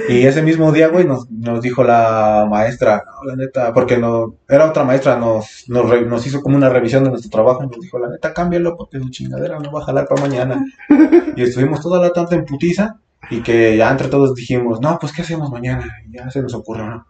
Y 0.09 0.27
ese 0.27 0.43
mismo 0.43 0.71
día, 0.71 0.89
güey, 0.89 1.05
nos, 1.05 1.27
nos 1.31 1.59
dijo 1.59 1.83
la 1.83 2.45
maestra, 2.47 3.03
no, 3.03 3.23
la 3.31 3.35
neta, 3.35 3.73
porque 3.73 3.97
no, 3.97 4.35
era 4.47 4.67
otra 4.69 4.83
maestra, 4.83 5.17
nos, 5.17 5.65
nos, 5.69 5.89
re- 5.89 6.05
nos 6.05 6.23
hizo 6.27 6.39
como 6.43 6.55
una 6.55 6.69
revisión 6.69 7.03
de 7.03 7.09
nuestro 7.09 7.31
trabajo 7.31 7.63
y 7.63 7.67
nos 7.67 7.79
dijo, 7.79 7.97
la 7.97 8.09
neta, 8.09 8.31
cámbialo 8.31 8.77
porque 8.77 8.99
su 8.99 9.09
chingadera 9.09 9.57
no 9.59 9.71
va 9.71 9.81
a 9.81 9.85
jalar 9.85 10.07
para 10.07 10.21
mañana. 10.21 10.63
Y 11.35 11.41
estuvimos 11.41 11.81
toda 11.81 11.99
la 11.99 12.11
tarde 12.13 12.35
en 12.35 12.45
putiza 12.45 12.99
y 13.31 13.41
que 13.41 13.75
ya 13.75 13.89
entre 13.89 14.07
todos 14.07 14.35
dijimos, 14.35 14.79
no, 14.81 14.99
pues, 15.01 15.11
¿qué 15.13 15.23
hacemos 15.23 15.49
mañana? 15.49 15.91
Y 16.07 16.15
ya 16.15 16.29
se 16.29 16.43
nos 16.43 16.53
ocurrió, 16.53 16.85
¿no? 16.85 17.07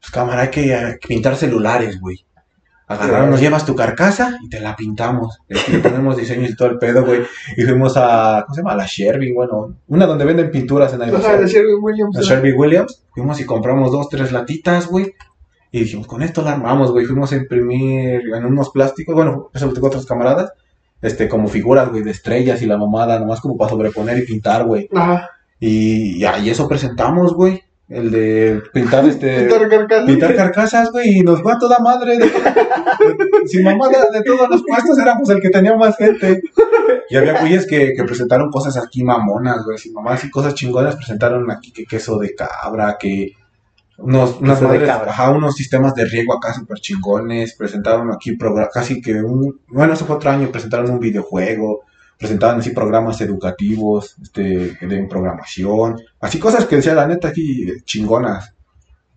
Pues, 0.00 0.10
cámara, 0.10 0.42
hay 0.42 0.48
que 0.50 0.98
pintar 1.06 1.36
celulares, 1.36 2.00
güey. 2.00 2.26
Agarraron, 2.86 3.30
nos 3.30 3.40
llevas 3.40 3.64
tu 3.64 3.74
carcasa 3.74 4.38
y 4.42 4.48
te 4.50 4.60
la 4.60 4.76
pintamos. 4.76 5.38
Le 5.48 5.78
ponemos 5.78 6.18
diseños 6.18 6.50
y 6.50 6.56
todo 6.56 6.68
el 6.68 6.78
pedo, 6.78 7.04
güey. 7.04 7.22
Y 7.56 7.62
fuimos 7.62 7.94
a, 7.96 8.42
¿cómo 8.44 8.54
se 8.54 8.60
llama? 8.60 8.72
A 8.72 8.76
la 8.76 8.86
Sherby, 8.86 9.32
bueno, 9.32 9.74
una 9.88 10.04
donde 10.06 10.26
venden 10.26 10.50
pinturas 10.50 10.92
en 10.92 11.02
Ajá, 11.02 11.36
de 11.38 11.46
Sherwin 11.46 11.78
Williams. 11.80 12.18
A 12.18 12.20
Sherby 12.20 12.52
Williams. 12.52 13.02
Fuimos 13.14 13.40
y 13.40 13.46
compramos 13.46 13.90
dos, 13.90 14.08
tres 14.10 14.32
latitas, 14.32 14.86
güey. 14.86 15.14
Y 15.72 15.80
dijimos, 15.80 16.06
con 16.06 16.22
esto 16.22 16.42
la 16.42 16.52
armamos, 16.52 16.92
güey. 16.92 17.06
Fuimos 17.06 17.32
a 17.32 17.36
imprimir 17.36 18.22
en 18.34 18.44
unos 18.44 18.70
plásticos, 18.70 19.14
bueno, 19.14 19.50
eso 19.52 19.66
lo 19.66 19.72
tengo 19.72 19.86
otros 19.86 20.06
camaradas. 20.06 20.52
Este, 21.02 21.28
como 21.28 21.48
figuras, 21.48 21.90
güey, 21.90 22.02
de 22.02 22.12
estrellas 22.12 22.62
y 22.62 22.66
la 22.66 22.78
mamada, 22.78 23.18
nomás 23.18 23.40
como 23.40 23.56
para 23.56 23.70
sobreponer 23.70 24.18
y 24.18 24.26
pintar, 24.26 24.64
güey. 24.64 24.88
Ajá. 24.94 25.30
Y, 25.58 26.18
y 26.18 26.24
ahí 26.24 26.50
eso 26.50 26.68
presentamos, 26.68 27.34
güey. 27.34 27.63
El 27.88 28.10
de 28.10 28.62
pintar 28.72 29.04
este. 29.04 29.40
Pintar 29.44 29.68
carcasas. 29.68 30.06
Pintar 30.06 30.34
carcasas, 30.34 30.90
güey, 30.90 31.18
y 31.18 31.20
nos 31.20 31.42
fue 31.42 31.52
a 31.52 31.58
toda 31.58 31.78
madre. 31.80 32.16
De, 32.18 32.24
de- 32.26 33.46
sin 33.46 33.62
mamada, 33.62 34.06
de 34.12 34.22
todos 34.22 34.48
los 34.48 34.62
puestos 34.62 34.98
éramos 34.98 35.28
el 35.30 35.40
que 35.40 35.50
tenía 35.50 35.76
más 35.76 35.96
gente. 35.96 36.40
Y 37.10 37.16
había 37.16 37.40
güeyes 37.40 37.66
que, 37.66 37.92
que 37.94 38.04
presentaron 38.04 38.50
cosas 38.50 38.76
aquí 38.78 39.04
mamonas, 39.04 39.64
güey, 39.64 39.76
sin 39.76 39.92
mamadas 39.92 40.24
y 40.24 40.30
cosas 40.30 40.54
chingonas. 40.54 40.96
Presentaron 40.96 41.50
aquí 41.50 41.72
que 41.72 41.84
queso 41.84 42.18
de 42.18 42.34
cabra, 42.34 42.96
que 42.98 43.32
unos, 43.98 44.40
unas 44.40 44.58
Queso 44.58 44.72
de 44.72 44.78
madres, 44.78 44.88
cabra. 44.88 45.10
ajá, 45.12 45.30
unos 45.32 45.54
sistemas 45.54 45.94
de 45.94 46.06
riego 46.06 46.34
acá 46.34 46.54
súper 46.54 46.78
chingones. 46.78 47.54
Presentaron 47.54 48.10
aquí 48.12 48.36
casi 48.72 49.02
que 49.02 49.12
un, 49.22 49.60
bueno, 49.68 49.92
eso 49.92 50.06
fue 50.06 50.16
otro 50.16 50.30
año, 50.30 50.50
presentaron 50.50 50.90
un 50.90 51.00
videojuego. 51.00 51.82
Presentaban 52.24 52.58
así 52.60 52.70
programas 52.70 53.20
educativos, 53.20 54.16
este, 54.22 54.76
de 54.80 55.06
programación, 55.08 56.00
así 56.20 56.38
cosas 56.38 56.64
que 56.66 56.76
decía 56.76 56.94
la 56.94 57.06
neta 57.06 57.28
aquí 57.28 57.66
chingonas. 57.84 58.50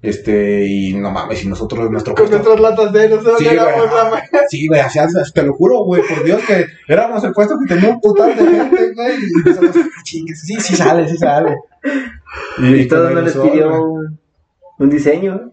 Este, 0.02 0.63
y 0.65 0.93
no 0.93 1.10
mames, 1.10 1.43
y 1.43 1.48
nosotros, 1.48 1.89
nuestro 1.89 2.13
Con 2.13 2.26
puesto- 2.28 2.38
nuestras 2.38 2.60
latas 2.60 2.93
de 2.93 3.10
nosotros 3.10 3.36
Sí, 3.39 3.46
güey, 3.46 3.58
la. 3.58 4.24
Sí, 4.50 4.67
güey, 4.67 4.80
así, 4.82 5.00
te 5.34 5.41
lo 5.43 5.54
juro, 5.54 5.84
güey, 5.86 6.04
por 6.08 6.24
Dios 6.24 6.41
que 6.46 6.65
éramos 6.88 7.24
el 7.24 7.32
puesto 7.32 7.56
que 7.60 7.74
tenía 7.74 7.89
un 7.89 8.00
putal 8.02 8.36
de 8.36 8.46
gente, 8.46 8.93
güey, 8.93 9.15
y 9.15 9.50
nosotros, 9.50 9.76
"Ah, 9.78 10.02
chingues, 10.04 10.41
sí, 10.41 10.56
sí 10.60 10.76
sale, 10.76 11.08
sí 11.10 11.17
sale. 11.17 11.56
Y 12.60 12.88
todos 12.88 13.06
con 13.08 13.15
no 13.15 13.22
les 13.22 13.36
pidió 13.36 13.84
un, 13.84 14.20
un 14.80 14.89
diseño. 14.89 15.52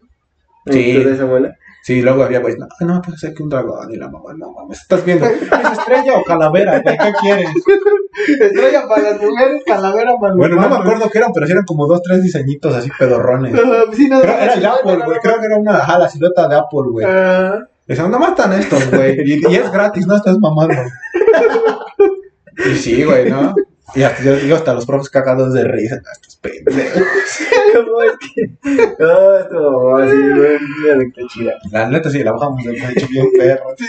Sí. 0.67 0.93
¿De 0.93 1.12
esa 1.12 1.23
abuela? 1.23 1.57
Sí, 1.85 2.01
luego 2.01 2.23
había, 2.23 2.40
güey, 2.40 2.57
no, 2.57 2.66
no, 2.87 3.03
pues 3.03 3.23
hay 3.25 3.35
que 3.35 3.42
un 3.42 3.51
dragón 3.51 3.92
y 3.92 3.97
la 3.97 4.09
mamá, 4.09 4.33
no 4.35 4.53
mames, 4.53 4.81
¿estás 4.81 5.05
viendo? 5.05 5.27
¿Es 5.27 5.42
estrella 5.42 6.16
o 6.16 6.25
calavera, 6.25 6.81
güey? 6.81 6.97
¿Qué 6.97 7.12
quieres? 7.20 7.51
Estrella 8.40 8.88
para 8.88 9.03
las 9.03 9.20
mujeres, 9.20 9.62
calavera 9.66 10.14
para 10.18 10.31
los 10.31 10.38
Bueno, 10.38 10.57
no 10.57 10.68
me 10.70 10.77
acuerdo 10.77 11.11
qué 11.11 11.18
eran, 11.18 11.33
pero 11.35 11.44
sí 11.44 11.53
eran 11.53 11.66
como 11.66 11.87
dos, 11.87 12.01
tres 12.01 12.23
diseñitos 12.23 12.75
así 12.75 12.88
pedorrones. 12.99 13.53
Sí, 13.92 14.09
no, 14.09 14.23
Creo, 14.23 14.35
era 14.35 14.55
el 14.55 14.64
Apple, 14.64 14.97
güey, 15.05 15.18
creo 15.20 15.38
que 15.38 15.44
era 15.44 15.59
una, 15.59 15.77
ajá, 15.77 15.99
la 15.99 16.09
silueta 16.09 16.49
de 16.49 16.57
Apple, 16.57 16.90
güey. 16.90 17.07
Ah, 17.07 17.59
Decían, 17.87 18.11
nomás 18.11 18.31
están 18.31 18.55
estos, 18.55 18.90
güey. 18.90 19.20
Y, 19.23 19.47
y 19.47 19.55
es 19.57 19.70
gratis, 19.70 20.07
no 20.07 20.16
estás 20.16 20.38
mamando. 20.38 20.75
Y 22.57 22.77
sí, 22.77 23.05
güey, 23.05 23.29
¿no? 23.29 23.53
Y 23.94 24.03
hasta, 24.03 24.23
yo 24.23 24.37
digo, 24.37 24.57
hasta 24.57 24.75
los 24.75 24.87
profes 24.87 25.11
cagados 25.11 25.53
de 25.53 25.64
risa. 25.64 26.01
"Ah, 26.05 26.11
Estos 26.12 26.37
pendejos. 26.37 27.03
¿Cómo 27.75 28.03
es 28.03 28.12
que? 28.18 28.51
Ah, 29.05 29.38
esto, 29.42 29.97
así, 29.97 30.16
güey, 30.16 31.12
qué 31.12 31.23
chida. 31.29 31.55
La 31.70 31.88
neta 31.88 32.09
sí, 32.11 32.23
la 32.25 32.33
bajamos 32.33 32.64
de 32.64 32.73
pecho 32.73 33.07
bien 33.11 33.27
perro. 33.37 33.75
sí, 33.79 33.87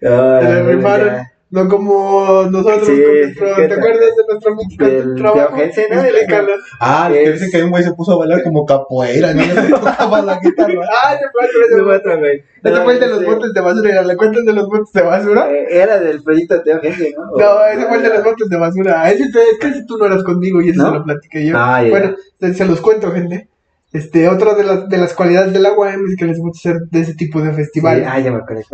se 0.00 0.08
le 0.08 0.62
rimaron. 0.62 1.14
No 1.54 1.68
como 1.68 2.42
nosotros 2.50 2.80
Sí, 2.84 3.00
con 3.00 3.14
nuestro, 3.20 3.46
¿qué 3.54 3.62
¿te 3.62 3.68
tal? 3.68 3.78
acuerdas 3.78 4.00
de 4.16 4.22
nuestro 4.28 4.54
mítico 4.56 4.84
Del 4.86 5.14
trabajo? 5.14 5.54
Teo 5.54 5.56
Jensen, 5.56 5.84
¿no? 5.90 6.52
Ah, 6.80 7.08
que 7.12 7.22
Es- 7.22 7.32
dicen 7.34 7.50
que 7.52 7.62
un 7.62 7.70
güey 7.70 7.84
se 7.84 7.92
puso 7.92 8.12
a 8.12 8.16
bailar 8.18 8.42
como 8.42 8.66
capoeira, 8.66 9.32
¿no? 9.32 9.40
Le 9.62 9.70
tocaba 9.70 10.20
la 10.22 10.40
guitarra. 10.40 10.72
Ah, 10.90 11.14
ese 11.14 11.24
fue 11.30 11.44
otro, 11.46 11.60
ese 11.64 11.82
fue 11.84 11.96
otro, 11.96 12.18
güey. 12.18 12.42
Ese 12.64 12.80
fue 12.82 12.92
el 12.94 13.00
de 13.00 13.06
los 13.06 13.24
botes 13.24 13.52
de 13.54 13.60
basura. 13.60 14.02
¿Le 14.02 14.16
cuentas 14.16 14.44
de 14.44 14.52
los 14.52 14.66
botes 14.66 14.92
de 14.92 15.02
basura? 15.02 15.52
eh, 15.52 15.66
Era 15.70 16.00
del 16.00 16.22
proyecto 16.24 16.54
de 16.54 16.60
Teo 16.60 16.80
Gente, 16.80 17.14
¿no? 17.16 17.24
No, 17.38 17.64
ese 17.66 17.86
fue 17.86 17.96
el 17.98 18.02
de 18.02 18.08
los 18.08 18.24
botes 18.24 18.48
de 18.48 18.56
basura. 18.56 19.10
Ese 19.12 19.22
es 19.24 19.58
que 19.60 19.66
ese 19.68 19.84
tú 19.86 19.96
no 19.96 20.06
eras 20.06 20.24
conmigo 20.24 20.60
y 20.60 20.70
ese 20.70 20.78
¿No? 20.78 20.86
se 20.86 20.94
lo 20.98 21.04
platiqué 21.04 21.46
yo. 21.46 21.56
Ah. 21.56 21.84
Bueno, 21.88 22.16
se, 22.40 22.52
se 22.52 22.64
los 22.64 22.80
cuento, 22.80 23.12
gente. 23.12 23.48
Este, 23.94 24.28
otra 24.28 24.54
de 24.54 24.64
las, 24.64 24.88
de 24.88 24.98
las 24.98 25.14
cualidades 25.14 25.52
del 25.52 25.64
agua 25.66 25.94
es 25.94 26.16
que 26.18 26.24
les 26.26 26.38
gusta 26.40 26.70
hacer 26.70 26.82
de 26.90 27.00
ese 27.00 27.14
tipo 27.14 27.40
de 27.40 27.50
Sí, 27.50 27.56
festivales. 27.56 28.06
ah, 28.10 28.18
ya 28.18 28.32
me 28.32 28.38
acuerdo. 28.38 28.64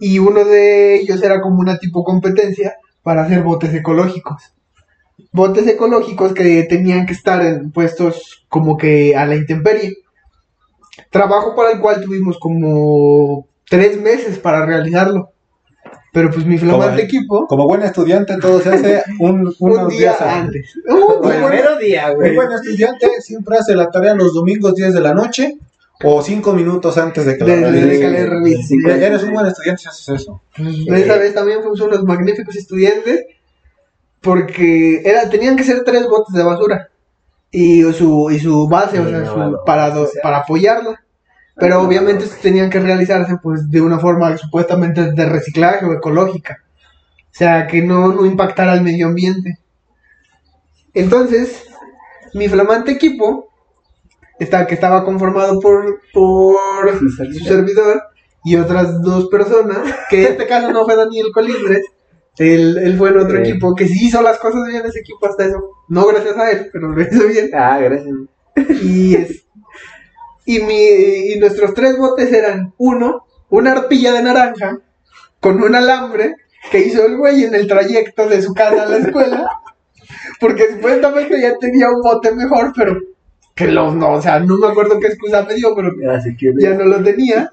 Y 0.00 0.18
uno 0.18 0.42
de 0.44 0.96
ellos 0.96 1.22
era 1.22 1.40
como 1.42 1.60
una 1.60 1.78
tipo 1.78 2.02
competencia 2.02 2.74
para 3.02 3.24
hacer 3.24 3.42
botes 3.42 3.74
ecológicos. 3.74 4.54
Botes 5.32 5.66
ecológicos 5.66 6.32
que 6.32 6.62
tenían 6.64 7.04
que 7.04 7.12
estar 7.12 7.44
en 7.44 7.72
puestos 7.72 8.46
como 8.48 8.78
que 8.78 9.14
a 9.14 9.26
la 9.26 9.36
intemperie. 9.36 9.98
Trabajo 11.10 11.54
para 11.54 11.72
el 11.72 11.80
cual 11.80 12.02
tuvimos 12.02 12.38
como 12.38 13.46
tres 13.68 14.00
meses 14.00 14.38
para 14.38 14.64
realizarlo. 14.64 15.33
Pero 16.14 16.30
pues 16.30 16.46
mi 16.46 16.56
flamante 16.56 16.86
Como- 16.86 16.98
equipo, 17.02 17.46
Como 17.48 17.66
buen 17.66 17.82
estudiante, 17.82 18.36
todo 18.38 18.60
se 18.60 18.70
hace 18.70 19.02
un, 19.18 19.52
un 19.58 19.88
día 19.88 19.98
días 19.98 20.20
antes. 20.22 20.72
bueno, 21.22 21.48
mero 21.48 21.76
día, 21.76 22.10
Un 22.12 22.14
güey. 22.16 22.34
buen 22.34 22.52
estudiante 22.52 23.08
siempre 23.20 23.58
hace 23.58 23.74
la 23.74 23.90
tarea 23.90 24.14
los 24.14 24.32
domingos 24.32 24.74
10 24.74 24.94
de 24.94 25.00
la 25.02 25.12
noche 25.12 25.58
o 26.02 26.22
5 26.22 26.52
minutos 26.54 26.96
antes 26.98 27.26
de 27.26 27.36
que 27.36 27.44
la. 27.44 27.72
Sí, 27.72 28.76
Ya 28.86 29.06
eres 29.08 29.22
un 29.24 29.32
buen 29.34 29.46
estudiante 29.46 29.82
si 29.82 29.88
haces 29.88 30.08
eso. 30.20 30.40
Pues, 30.56 31.02
esa 31.02 31.16
vez 31.18 31.34
también 31.34 31.60
fuimos 31.60 31.80
unos 31.80 32.02
magníficos 32.04 32.56
estudiantes 32.56 33.24
porque 34.20 35.02
era, 35.04 35.28
tenían 35.28 35.56
que 35.56 35.64
ser 35.64 35.84
tres 35.84 36.06
botes 36.08 36.34
de 36.34 36.42
basura 36.42 36.88
y 37.50 37.82
su, 37.92 38.30
y 38.30 38.38
su 38.38 38.66
base, 38.68 38.98
o 38.98 39.08
sea, 39.08 39.18
no, 39.18 39.32
su- 39.32 39.38
no, 39.38 39.64
para, 39.64 39.90
do- 39.90 40.08
para 40.22 40.38
apoyarla. 40.38 41.00
Pero 41.56 41.80
obviamente 41.82 42.24
tenían 42.42 42.68
que 42.70 42.80
realizarse 42.80 43.36
pues 43.42 43.70
de 43.70 43.80
una 43.80 43.98
forma 43.98 44.36
supuestamente 44.36 45.12
de 45.12 45.26
reciclaje 45.26 45.86
o 45.86 45.92
ecológica. 45.92 46.58
O 47.26 47.36
sea, 47.36 47.66
que 47.66 47.82
no, 47.82 48.08
no 48.12 48.26
impactara 48.26 48.72
al 48.72 48.82
medio 48.82 49.06
ambiente. 49.06 49.58
Entonces, 50.92 51.64
mi 52.34 52.48
flamante 52.48 52.92
equipo, 52.92 53.48
está, 54.38 54.66
que 54.66 54.74
estaba 54.74 55.04
conformado 55.04 55.60
por, 55.60 56.00
por 56.12 56.98
Su 56.98 57.10
su 57.10 57.16
servidor. 57.16 57.48
servidor 57.48 58.02
y 58.44 58.56
otras 58.56 59.00
dos 59.02 59.28
personas, 59.28 59.78
que 60.10 60.26
en 60.26 60.32
este 60.32 60.46
caso 60.46 60.70
no 60.72 60.84
fue 60.84 60.96
Daniel 60.96 61.28
Colindres, 61.32 61.84
él, 62.38 62.76
él 62.78 62.98
fue 62.98 63.10
en 63.10 63.18
otro 63.18 63.36
Sí. 63.42 63.50
equipo 63.50 63.74
que 63.74 63.86
sí 63.88 64.06
hizo 64.08 64.20
las 64.22 64.38
cosas 64.38 64.66
bien 64.68 64.84
ese 64.84 65.00
equipo 65.00 65.26
hasta 65.26 65.46
eso, 65.46 65.70
no 65.88 66.06
gracias 66.06 66.36
a 66.36 66.50
él, 66.50 66.68
pero 66.72 66.88
lo 66.88 67.00
hizo 67.00 67.26
bien. 67.28 67.50
Ah, 67.54 67.78
gracias. 67.78 68.14
Y, 68.82 69.14
es- 69.14 69.43
y, 70.44 70.60
mi, 70.60 71.32
y 71.32 71.38
nuestros 71.38 71.74
tres 71.74 71.96
botes 71.96 72.32
eran 72.32 72.72
uno, 72.78 73.26
una 73.48 73.72
arpilla 73.72 74.12
de 74.12 74.22
naranja 74.22 74.78
con 75.40 75.62
un 75.62 75.74
alambre 75.74 76.36
que 76.70 76.80
hizo 76.80 77.04
el 77.04 77.16
güey 77.16 77.44
en 77.44 77.54
el 77.54 77.66
trayecto 77.66 78.28
de 78.28 78.42
su 78.42 78.54
casa 78.54 78.84
a 78.84 78.86
la 78.86 78.98
escuela, 78.98 79.48
porque 80.40 80.72
supuestamente 80.72 81.40
ya 81.40 81.56
tenía 81.58 81.90
un 81.90 82.00
bote 82.02 82.32
mejor, 82.34 82.72
pero 82.76 82.98
que 83.54 83.68
los 83.68 83.94
no, 83.94 84.12
o 84.12 84.22
sea, 84.22 84.40
no 84.40 84.56
me 84.58 84.66
acuerdo 84.66 84.98
qué 84.98 85.06
excusa 85.08 85.44
me 85.44 85.54
dio, 85.54 85.74
pero 85.76 85.92
ya 86.58 86.74
no 86.74 86.84
lo 86.84 87.02
tenía. 87.02 87.50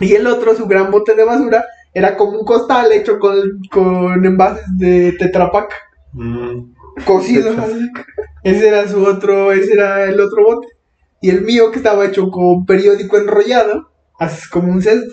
Y 0.00 0.14
el 0.14 0.26
otro, 0.26 0.54
su 0.54 0.66
gran 0.66 0.90
bote 0.90 1.14
de 1.14 1.24
basura, 1.24 1.64
era 1.92 2.16
como 2.16 2.38
un 2.38 2.44
costal 2.44 2.90
hecho 2.92 3.18
con, 3.18 3.60
con 3.70 4.24
envases 4.24 4.64
de 4.78 5.12
tetrapac 5.18 5.72
cocidos. 7.04 7.56
así. 7.58 7.88
Ese 8.42 8.68
era 8.68 8.88
su 8.88 9.04
otro, 9.04 9.52
ese 9.52 9.74
era 9.74 10.04
el 10.04 10.20
otro 10.20 10.44
bote. 10.44 10.68
Y 11.20 11.30
el 11.30 11.42
mío 11.42 11.70
que 11.70 11.78
estaba 11.78 12.06
hecho 12.06 12.30
con 12.30 12.64
periódico 12.66 13.18
enrollado, 13.18 13.90
así 14.18 14.48
como 14.48 14.72
un 14.72 14.82
cesto. 14.82 15.12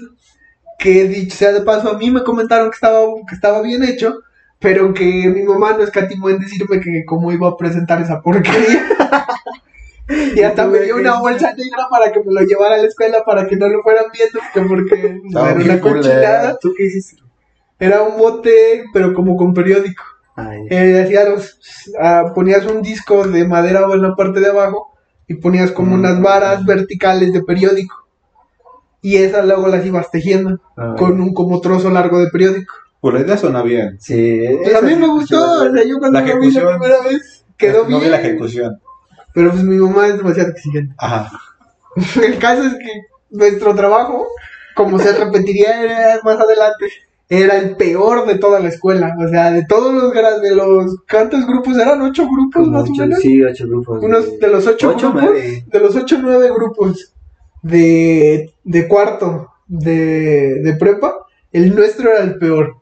Que 0.80 1.08
dicho 1.08 1.36
sea 1.36 1.52
de 1.54 1.62
paso, 1.62 1.89
a 1.89 1.98
mí 1.98 2.12
me 2.12 2.24
comentaron 2.24 2.70
que 2.70 2.76
estaba, 2.76 3.00
que 3.28 3.34
estaba 3.36 3.62
bien 3.62 3.84
hecho, 3.84 4.20
pero 4.60 4.93
que 4.93 5.04
mi 5.06 5.43
mamá 5.43 5.74
no 5.74 5.84
escatimó 5.84 6.30
en 6.30 6.39
decirme 6.39 6.80
que 6.80 7.04
cómo 7.06 7.32
iba 7.32 7.48
a 7.50 7.58
presentar 7.58 8.02
esa 8.02 8.22
porquería. 8.22 8.88
Y 10.36 10.41
hasta 10.41 10.65
me 10.65 10.80
dio 10.80 10.96
una 10.96 11.20
bolsa 11.20 11.54
negra 11.54 11.88
para 11.89 12.13
que 12.13 12.22
me 12.24 12.32
lo 12.34 12.39
llevara 12.41 12.76
a 12.76 12.78
la 12.78 12.88
escuela 12.88 13.24
para 13.26 13.46
que 13.46 13.58
no 13.58 13.67
lo 13.67 13.82
fueran 13.84 14.06
viendo, 14.13 14.39
que 14.54 14.62
porque 14.62 15.20
Estaba 15.28 15.52
era 15.52 15.60
una 15.60 15.82
cochinada. 15.82 16.58
¿Tú 16.62 16.74
qué 16.78 16.86
hiciste? 16.86 17.22
Era 17.78 18.04
un 18.04 18.17
bote, 18.17 18.86
pero 18.93 19.13
como 19.13 19.36
con 19.36 19.54
periódico. 19.54 20.04
Ay, 20.38 20.65
Eh, 20.70 21.02
hacía 21.04 21.28
los- 21.30 21.60
ah, 22.00 22.32
ponías 22.34 22.65
un 22.65 22.82
disco 22.82 23.28
de 23.28 23.46
madera 23.46 23.86
en 23.93 24.02
la 24.02 24.15
parte 24.15 24.39
de 24.39 24.48
abajo 24.48 24.96
y 25.28 25.36
ponías 25.36 25.72
como 25.72 25.96
Mm. 25.96 26.00
unas 26.00 26.22
varas 26.22 26.66
verticales 26.66 27.34
de 27.34 27.44
periódico. 27.44 28.08
Y 29.02 29.18
esas 29.18 29.46
luego 29.46 29.68
las 29.68 29.86
ibas 29.86 30.10
tejiendo 30.12 30.60
ay. 30.76 30.96
con 30.98 31.20
un 31.22 31.34
como 31.34 31.62
trozo 31.62 31.90
largo 31.90 32.20
de 32.20 32.30
periódico. 32.30 32.74
Pues 33.00 33.13
la 33.13 33.22
idea 33.22 33.38
suena 33.38 33.62
bien. 33.62 33.98
Sí. 34.00 34.42
Pues 34.63 34.76
a 34.76 34.82
mí 34.82 34.96
me 34.96 35.08
gustó, 35.08 35.63
o 35.63 35.72
sea, 35.72 35.84
yo 35.86 35.98
cuando 36.00 36.20
La 36.20 36.26
lo 36.26 36.40
vi 36.40 36.52
la 36.52 36.62
primera 36.78 37.02
vez 37.04 37.46
quedó 37.58 37.84
no 37.84 37.88
bien. 37.90 38.02
vi 38.02 38.08
la 38.10 38.20
ejecución. 38.20 38.80
Pero 39.34 39.52
pues 39.52 39.63
mi 39.63 39.78
mamá 39.78 40.08
es 40.08 40.18
demasiado 40.18 40.50
exigente. 40.50 40.96
Ajá. 40.98 41.32
El 42.24 42.38
caso 42.40 42.63
es 42.63 42.74
que 42.74 43.02
nuestro 43.30 43.76
trabajo, 43.76 44.26
como 44.76 44.98
se 45.00 45.12
repetiría 45.13 45.82
era 45.84 46.20
más 46.24 46.40
adelante, 46.40 46.88
era 47.30 47.58
el 47.58 47.76
peor 47.76 48.26
de 48.26 48.36
toda 48.36 48.60
la 48.60 48.70
escuela. 48.70 49.16
O 49.24 49.28
sea, 49.28 49.52
de 49.52 49.66
todos 49.66 49.94
los 49.94 50.13
de 50.42 50.56
los 50.56 50.96
¿cuántos 51.10 51.46
grupos 51.46 51.78
eran? 51.78 52.02
¿Ocho 52.02 52.26
grupos 52.30 52.63
Como 52.63 52.72
más 52.72 52.90
o 52.90 52.94
ocho, 52.94 53.02
menos? 53.04 53.20
sí, 53.20 53.44
ocho 53.44 53.68
grupos. 53.68 54.04
Unos 54.04 54.40
de 54.40 54.48
los 54.48 54.66
ocho, 54.68 54.90
Ocho, 54.90 55.12
grupos, 55.12 55.24
nueve. 55.24 55.66
de 55.68 55.80
los 55.80 55.96
ocho 55.96 56.18
nueve 56.22 56.50
grupos 56.56 57.13
de, 57.62 58.54
de 58.63 58.88
cuarto 58.88 59.50
de, 59.68 60.62
de 60.62 60.74
prepa, 60.76 61.13
el 61.52 61.76
nuestro 61.76 62.10
era 62.12 62.24
el 62.24 62.38
peor. 62.38 62.78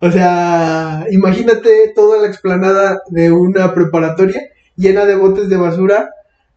O 0.00 0.10
sea, 0.12 1.04
imagínate 1.10 1.92
toda 1.94 2.20
la 2.22 2.28
explanada 2.28 3.00
de 3.08 3.32
una 3.32 3.74
preparatoria 3.74 4.40
llena 4.76 5.04
de 5.06 5.16
botes 5.16 5.48
de 5.48 5.56
basura, 5.56 6.10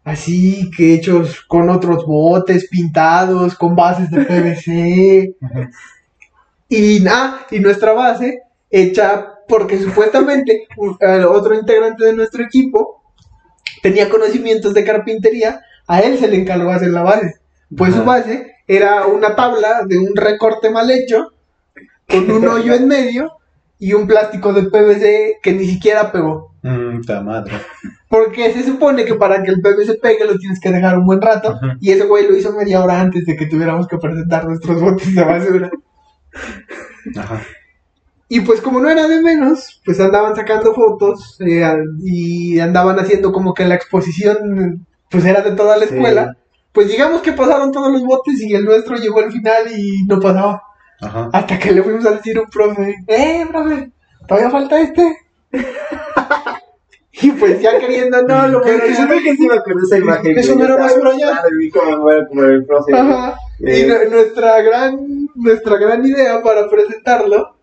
así 0.04 0.70
que 0.76 0.94
hechos 0.94 1.40
con 1.48 1.68
otros 1.68 2.06
botes 2.06 2.68
pintados, 2.68 3.56
con 3.56 3.74
bases 3.74 4.08
de 4.12 4.20
PVC. 4.24 5.34
Y 6.74 7.00
nada, 7.00 7.46
y 7.50 7.60
nuestra 7.60 7.92
base 7.92 8.40
hecha 8.70 9.28
porque 9.46 9.78
supuestamente 9.78 10.66
un- 10.78 10.96
otro 11.28 11.54
integrante 11.54 12.06
de 12.06 12.14
nuestro 12.14 12.42
equipo 12.42 13.02
tenía 13.82 14.08
conocimientos 14.08 14.72
de 14.72 14.84
carpintería, 14.84 15.60
a 15.86 16.00
él 16.00 16.18
se 16.18 16.28
le 16.28 16.36
encargó 16.38 16.70
hacer 16.70 16.88
la 16.88 17.02
base. 17.02 17.34
Pues 17.76 17.94
su 17.94 18.04
base 18.04 18.54
era 18.66 19.06
una 19.06 19.34
tabla 19.36 19.82
de 19.86 19.98
un 19.98 20.16
recorte 20.16 20.70
mal 20.70 20.90
hecho, 20.90 21.32
con 22.08 22.30
un 22.30 22.46
hoyo 22.48 22.72
en 22.74 22.88
medio 22.88 23.32
y 23.78 23.92
un 23.92 24.06
plástico 24.06 24.52
de 24.54 24.62
PVC 24.70 25.38
que 25.42 25.52
ni 25.52 25.66
siquiera 25.66 26.10
pegó. 26.12 26.54
Mm, 26.62 27.00
madre. 27.24 27.52
Porque 28.08 28.52
se 28.52 28.62
supone 28.62 29.04
que 29.04 29.14
para 29.14 29.42
que 29.42 29.50
el 29.50 29.60
PVC 29.60 29.98
pegue 30.00 30.24
lo 30.24 30.38
tienes 30.38 30.60
que 30.60 30.70
dejar 30.70 30.96
un 30.98 31.04
buen 31.06 31.20
rato. 31.20 31.58
Y 31.80 31.90
ese 31.90 32.04
güey 32.04 32.26
lo 32.28 32.36
hizo 32.36 32.52
media 32.52 32.82
hora 32.82 33.00
antes 33.00 33.26
de 33.26 33.36
que 33.36 33.46
tuviéramos 33.46 33.88
que 33.88 33.98
presentar 33.98 34.46
nuestros 34.46 34.80
botes 34.80 35.14
de 35.14 35.24
basura. 35.24 35.70
Ajá. 37.16 37.42
Y 38.28 38.40
pues 38.40 38.60
como 38.62 38.80
no 38.80 38.88
era 38.88 39.08
de 39.08 39.20
menos, 39.20 39.82
pues 39.84 40.00
andaban 40.00 40.34
sacando 40.34 40.72
fotos 40.72 41.36
eh, 41.40 41.62
y 42.02 42.58
andaban 42.60 42.98
haciendo 42.98 43.30
como 43.32 43.52
que 43.52 43.66
la 43.66 43.74
exposición 43.74 44.86
pues 45.10 45.24
era 45.26 45.42
de 45.42 45.52
toda 45.52 45.76
la 45.76 45.86
Sí. 45.86 45.94
escuela. 45.94 46.36
Pues 46.72 46.88
digamos 46.88 47.20
que 47.20 47.32
pasaron 47.32 47.70
todos 47.70 47.92
los 47.92 48.02
botes 48.02 48.40
y 48.40 48.54
el 48.54 48.64
nuestro 48.64 48.96
llegó 48.96 49.20
al 49.20 49.30
final 49.30 49.70
y 49.76 50.04
no 50.06 50.18
pasaba. 50.18 50.62
Ajá. 51.02 51.28
Hasta 51.32 51.58
que 51.58 51.72
le 51.72 51.82
fuimos 51.82 52.06
a 52.06 52.12
decir 52.12 52.38
a 52.38 52.42
un 52.42 52.48
profe, 52.48 52.94
eh, 53.06 53.44
profe, 53.50 53.90
todavía 54.26 54.50
falta 54.50 54.80
este. 54.80 55.18
y 57.20 57.30
pues 57.32 57.60
ya 57.60 57.78
queriendo, 57.78 58.22
no, 58.22 58.48
lo 58.48 58.60
bueno 58.60 58.78
yo 58.86 59.22
que 59.22 59.36
sí 59.36 59.46
me 59.46 59.56
acuerdo 59.56 59.80
esa 59.84 59.98
imagen. 59.98 60.38
Eso 60.38 60.54
no 60.54 60.64
era 60.64 60.76
como 62.28 62.42
el 62.44 62.64
profe. 62.64 62.94
Ajá. 62.96 63.36
Y 63.64 63.70
Eh. 63.70 63.86
nu- 63.86 64.10
nuestra 64.10 64.60
gran, 64.62 65.28
nuestra 65.34 65.76
gran 65.78 66.04
idea 66.04 66.42
para 66.42 66.68
presentarlo 66.68 67.56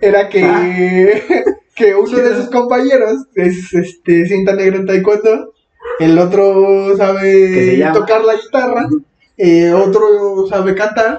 era 0.00 0.28
que, 0.28 0.42
que 1.74 1.94
uno 1.94 2.16
de 2.18 2.36
sus 2.36 2.50
compañeros 2.50 3.26
es 3.34 3.72
este 3.74 4.26
cinta 4.26 4.54
negra 4.54 4.76
en 4.76 4.86
taekwondo, 4.86 5.52
el 5.98 6.18
otro 6.18 6.96
sabe 6.96 7.84
tocar 7.92 8.24
la 8.24 8.34
guitarra, 8.36 8.88
eh, 9.36 9.72
otro 9.72 10.46
sabe 10.48 10.74
cantar, 10.74 11.18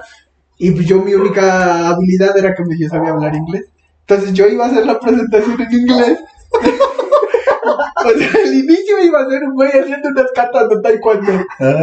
y 0.58 0.70
pues 0.70 0.86
yo 0.86 1.00
mi 1.02 1.12
única 1.14 1.88
habilidad 1.88 2.36
era 2.38 2.54
que 2.54 2.62
yo 2.78 2.88
sabía 2.88 3.10
hablar 3.12 3.34
inglés. 3.34 3.66
Entonces 4.08 4.32
yo 4.32 4.46
iba 4.48 4.64
a 4.64 4.68
hacer 4.68 4.86
la 4.86 4.98
presentación 4.98 5.60
en 5.60 5.72
inglés. 5.80 6.18
o 7.66 8.18
sea, 8.18 8.30
al 8.42 8.54
inicio 8.54 9.02
iba 9.02 9.20
a 9.20 9.28
ser 9.28 9.42
un 9.44 9.54
güey 9.54 9.70
haciendo 9.70 10.08
unas 10.08 10.30
catas 10.32 10.68
de 10.68 10.80
taekwondo. 10.80 11.32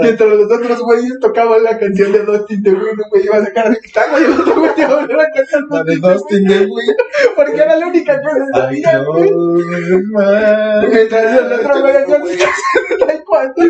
Mientras 0.02 0.30
los 0.30 0.52
otros 0.52 0.82
güeyes 0.82 1.20
tocaban 1.20 1.64
la 1.64 1.78
canción 1.78 2.12
de 2.12 2.20
Dustin 2.20 2.64
the 2.64 2.70
Wind, 2.72 3.02
un 3.04 3.10
güey 3.10 3.26
iba 3.26 3.38
a 3.38 3.46
sacar 3.46 3.70
la 3.70 3.78
guitarra 3.84 4.20
y 4.20 4.24
otro 4.24 4.56
güey 4.60 4.72
iba 4.78 4.88
a 4.88 4.96
volver 5.02 5.20
a 5.20 5.32
cantar 5.32 5.62
La 5.70 5.84
de 5.84 5.96
Dustin 5.98 6.48
the 6.48 6.60
Wind. 6.60 6.98
Porque 7.36 7.62
era 7.62 7.76
la 7.76 7.88
única 7.88 8.20
que 8.22 8.28
se 8.28 8.60
sabía, 8.60 9.04
güey. 9.04 9.32
Mientras 10.90 11.40
el 11.40 11.54
otro 11.54 11.82
güey 11.82 11.96
hacía 11.96 12.18
sus 12.18 12.90
de 12.90 13.06
taekwondo. 13.06 13.64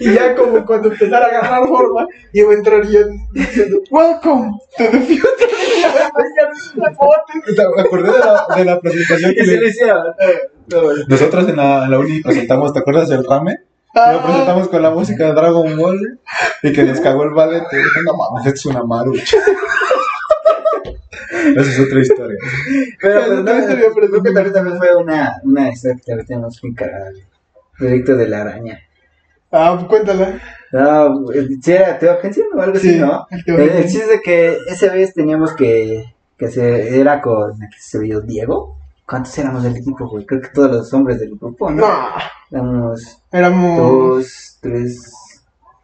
Y 0.00 0.14
ya 0.14 0.34
como 0.34 0.64
cuando 0.66 0.88
empezara 0.88 1.26
a 1.26 1.28
agarrar 1.28 1.68
forma, 1.68 2.06
iba 2.32 2.50
a 2.50 2.54
entrar 2.54 2.86
yo 2.88 3.00
diciendo, 3.32 3.80
Welcome 3.90 4.58
to 4.76 4.84
the 4.90 5.00
future. 5.00 5.61
Me 6.76 7.82
acordé 7.82 8.12
de 8.12 8.18
la, 8.18 8.46
de 8.56 8.64
la 8.64 8.80
presentación 8.80 9.30
que 9.32 9.36
¿Qué 9.36 9.44
se 9.44 9.52
le... 9.52 9.60
le 9.60 9.68
hicieron? 9.68 10.14
No, 10.68 10.82
no. 10.82 11.04
Nosotros 11.08 11.48
en 11.48 11.56
la, 11.56 11.84
en 11.84 11.90
la 11.90 11.98
uni 11.98 12.20
presentamos, 12.20 12.72
¿te 12.72 12.78
acuerdas 12.80 13.08
del 13.08 13.24
ramen? 13.24 13.58
Lo 13.94 14.22
presentamos 14.22 14.68
con 14.68 14.80
la 14.82 14.90
música 14.90 15.26
de 15.26 15.32
Dragon 15.34 15.76
Ball 15.76 16.20
y 16.62 16.72
que 16.72 16.82
nos 16.84 17.00
cagó 17.00 17.24
el 17.24 17.30
ballet. 17.30 17.64
Y 17.72 17.76
dije, 17.76 18.00
no 18.04 18.14
mames, 18.16 18.46
es 18.46 18.64
una 18.66 18.82
marucha. 18.84 19.36
Esa 21.56 21.60
es 21.60 21.80
otra 21.80 22.00
historia. 22.00 22.38
Pero, 23.00 23.20
pero 23.20 23.36
no, 23.36 23.44
también 23.44 23.68
sería 23.68 23.90
creo 23.92 24.22
que 24.22 24.30
también, 24.32 24.52
también 24.52 24.78
fue 24.78 24.94
una, 24.96 25.40
una 25.42 25.70
historia 25.70 26.24
que 26.26 26.36
muy 26.36 26.74
cagada. 26.74 27.10
güey. 27.10 27.24
Proyecto 27.78 28.16
de 28.16 28.28
la 28.28 28.42
araña. 28.42 28.80
Ah, 29.50 29.84
cuéntala. 29.88 30.40
No, 30.72 31.26
si 31.62 31.72
era 31.72 31.98
Teogensen 31.98 32.44
o 32.56 32.60
algo 32.62 32.76
así, 32.76 32.94
Sí, 32.94 32.98
¿no? 32.98 33.26
el 33.30 33.60
El, 33.60 33.82
chiste 33.84 34.02
es 34.04 34.08
de 34.08 34.20
que 34.22 34.56
esa 34.68 34.92
vez 34.92 35.12
teníamos 35.12 35.54
que, 35.54 36.14
que 36.38 36.46
hacer, 36.46 36.94
era 36.94 37.20
con, 37.20 37.58
¿qué 37.60 37.78
se 37.78 37.98
vio? 37.98 38.20
Diego. 38.22 38.78
¿Cuántos 39.06 39.36
éramos 39.36 39.62
del 39.64 39.76
equipo, 39.76 40.08
güey? 40.08 40.24
Creo 40.24 40.40
que 40.40 40.48
todos 40.48 40.70
los 40.70 40.94
hombres 40.94 41.20
del 41.20 41.36
grupo, 41.36 41.70
¿no? 41.70 41.86
No, 41.86 41.98
Éramos 42.50 43.22
éramos 43.30 43.78
dos, 43.78 44.58
tres, 44.62 45.12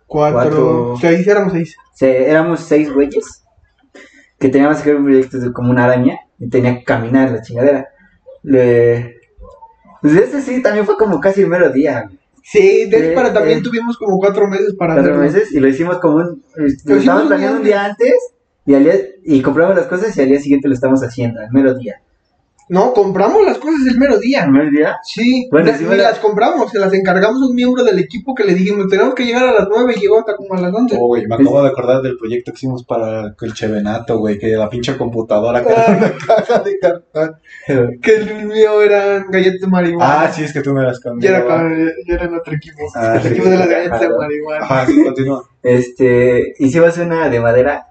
cuatro, 0.06 0.32
cuatro. 0.50 0.96
seis, 1.00 1.26
éramos 1.26 1.52
seis. 1.52 1.76
se- 1.94 2.30
éramos 2.30 2.60
seis 2.60 2.90
güeyes 2.92 3.44
que 4.38 4.48
teníamos 4.48 4.76
que 4.78 4.82
hacer 4.82 4.96
un 4.96 5.04
proyecto 5.04 5.38
de 5.38 5.52
como 5.52 5.70
una 5.70 5.84
araña 5.84 6.18
y 6.38 6.48
tenía 6.48 6.78
que 6.78 6.84
caminar 6.84 7.30
la 7.30 7.42
chingadera. 7.42 7.88
Le... 8.42 9.16
Pues 10.00 10.14
ese 10.14 10.40
sí, 10.40 10.62
también 10.62 10.86
fue 10.86 10.96
como 10.96 11.20
casi 11.20 11.42
el 11.42 11.48
mero 11.48 11.70
día, 11.70 12.04
güey. 12.04 12.17
Sí, 12.50 12.86
de 12.86 12.96
hecho, 12.96 13.08
Sí, 13.10 13.14
para 13.14 13.32
también 13.32 13.62
tuvimos 13.62 13.98
como 13.98 14.18
cuatro 14.18 14.48
meses 14.48 14.74
para 14.74 14.94
cuatro 14.94 15.12
hacerlo. 15.16 15.32
meses 15.38 15.52
y 15.52 15.60
lo 15.60 15.68
hicimos 15.68 15.98
como 15.98 16.16
un. 16.16 16.42
Lo 16.56 16.66
hicimos 16.66 16.98
estábamos 16.98 17.26
planeando 17.28 17.58
un 17.58 17.64
día 17.64 17.74
día 17.74 17.84
antes 17.84 18.14
y, 18.64 18.74
al 18.74 18.84
día, 18.84 18.94
y 19.22 19.42
compramos 19.42 19.76
las 19.76 19.86
cosas 19.86 20.16
y 20.16 20.20
al 20.22 20.28
día 20.28 20.40
siguiente 20.40 20.66
lo 20.66 20.74
estamos 20.74 21.02
haciendo, 21.02 21.40
al 21.40 21.52
mero 21.52 21.74
día. 21.74 22.00
No, 22.68 22.92
compramos 22.92 23.44
las 23.44 23.58
cosas 23.58 23.80
el 23.88 23.98
mero 23.98 24.18
día. 24.18 24.44
¿Al 24.44 24.50
mero 24.50 24.70
día? 24.70 24.96
Sí, 25.02 25.48
Bueno, 25.50 25.72
la- 25.90 25.96
las 25.96 26.18
compramos, 26.18 26.70
se 26.70 26.78
las 26.78 26.92
encargamos 26.92 27.40
a 27.42 27.46
un 27.46 27.54
miembro 27.54 27.82
del 27.84 27.98
equipo 27.98 28.34
que 28.34 28.44
le 28.44 28.54
dijimos, 28.54 28.88
tenemos 28.88 29.14
que 29.14 29.24
llegar 29.24 29.48
a 29.48 29.52
las 29.52 29.68
nueve 29.70 29.94
y 29.96 30.00
llegó 30.00 30.18
hasta 30.20 30.36
como 30.36 30.54
a 30.54 30.60
las 30.60 30.74
once. 30.74 30.96
Oh, 31.00 31.06
güey, 31.06 31.26
me 31.26 31.34
acabo 31.34 31.62
de 31.62 31.68
acordar 31.68 32.02
del 32.02 32.16
proyecto 32.18 32.52
que 32.52 32.56
hicimos 32.56 32.84
para 32.84 33.34
el 33.40 33.52
Chevenato, 33.54 34.18
güey, 34.18 34.38
que 34.38 34.48
la 34.48 34.68
pinche 34.68 34.96
computadora 34.96 35.62
que 35.62 35.72
era 35.72 35.86
una 35.88 36.12
caja 36.26 36.58
de 36.60 36.78
cartón. 36.78 37.36
Que 38.02 38.16
el 38.16 38.46
mío 38.46 38.82
eran 38.82 39.30
galletas 39.30 39.60
de 39.60 39.66
marihuana. 39.66 40.22
Ah, 40.22 40.32
sí, 40.32 40.44
es 40.44 40.52
que 40.52 40.60
tú 40.60 40.72
me 40.74 40.82
las 40.82 40.98
Yo 40.98 41.02
cambiaste. 41.10 41.38
era, 41.46 41.92
yo 42.06 42.14
era 42.14 42.24
en 42.26 42.34
otro 42.34 42.54
equipo. 42.54 42.78
Ah, 42.94 43.14
el 43.16 43.22
sí. 43.22 43.28
equipo 43.28 43.48
de 43.48 43.56
las 43.58 43.68
galletas 43.68 44.00
de 44.00 44.06
Ajá. 44.06 44.16
marihuana. 44.18 44.64
Ajá, 44.64 44.86
sí, 44.86 45.02
continúa. 45.04 45.42
Este, 45.62 46.54
hicimos 46.58 46.96
una 46.98 47.28
de 47.28 47.40
madera 47.40 47.87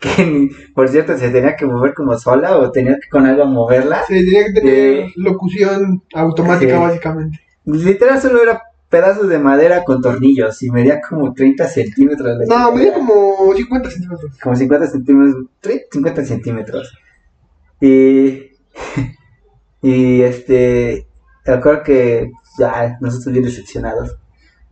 que, 0.00 0.24
ni- 0.26 0.48
por 0.74 0.88
cierto, 0.88 1.16
se 1.18 1.28
tenía 1.30 1.54
que 1.56 1.66
mover 1.66 1.94
como 1.94 2.18
sola 2.18 2.56
o 2.56 2.70
tenía 2.72 2.94
que 3.00 3.08
con 3.10 3.26
algo 3.26 3.44
moverla. 3.46 4.02
Sí, 4.08 4.14
tenía 4.24 4.44
que 4.46 4.52
tener 4.60 5.06
Sí. 5.06 5.12
locución 5.16 6.02
automática, 6.14 6.74
Sí. 6.76 6.80
básicamente. 6.80 7.40
Literal 7.66 8.20
solo 8.20 8.42
era 8.42 8.62
pedazos 8.88 9.28
de 9.28 9.38
madera 9.38 9.84
con 9.84 10.00
tornillos 10.02 10.60
y 10.64 10.70
medía 10.70 11.00
como 11.00 11.32
30 11.32 11.68
centímetros. 11.68 12.36
la 12.38 12.44
No, 12.46 12.72
medía 12.72 12.94
como 12.94 13.52
50 13.54 13.90
centímetros. 13.90 14.32
como 14.42 14.56
50 14.56 14.86
centímetros, 14.88 15.44
30, 15.60 15.84
50 15.92 16.24
centímetros. 16.24 16.98
Y, 17.80 18.50
y 19.82 20.22
este, 20.22 21.06
recuerdo 21.44 21.82
que 21.84 22.32
ya 22.58 22.98
nosotros 23.00 23.32
bien 23.32 23.44
decepcionados. 23.44 24.16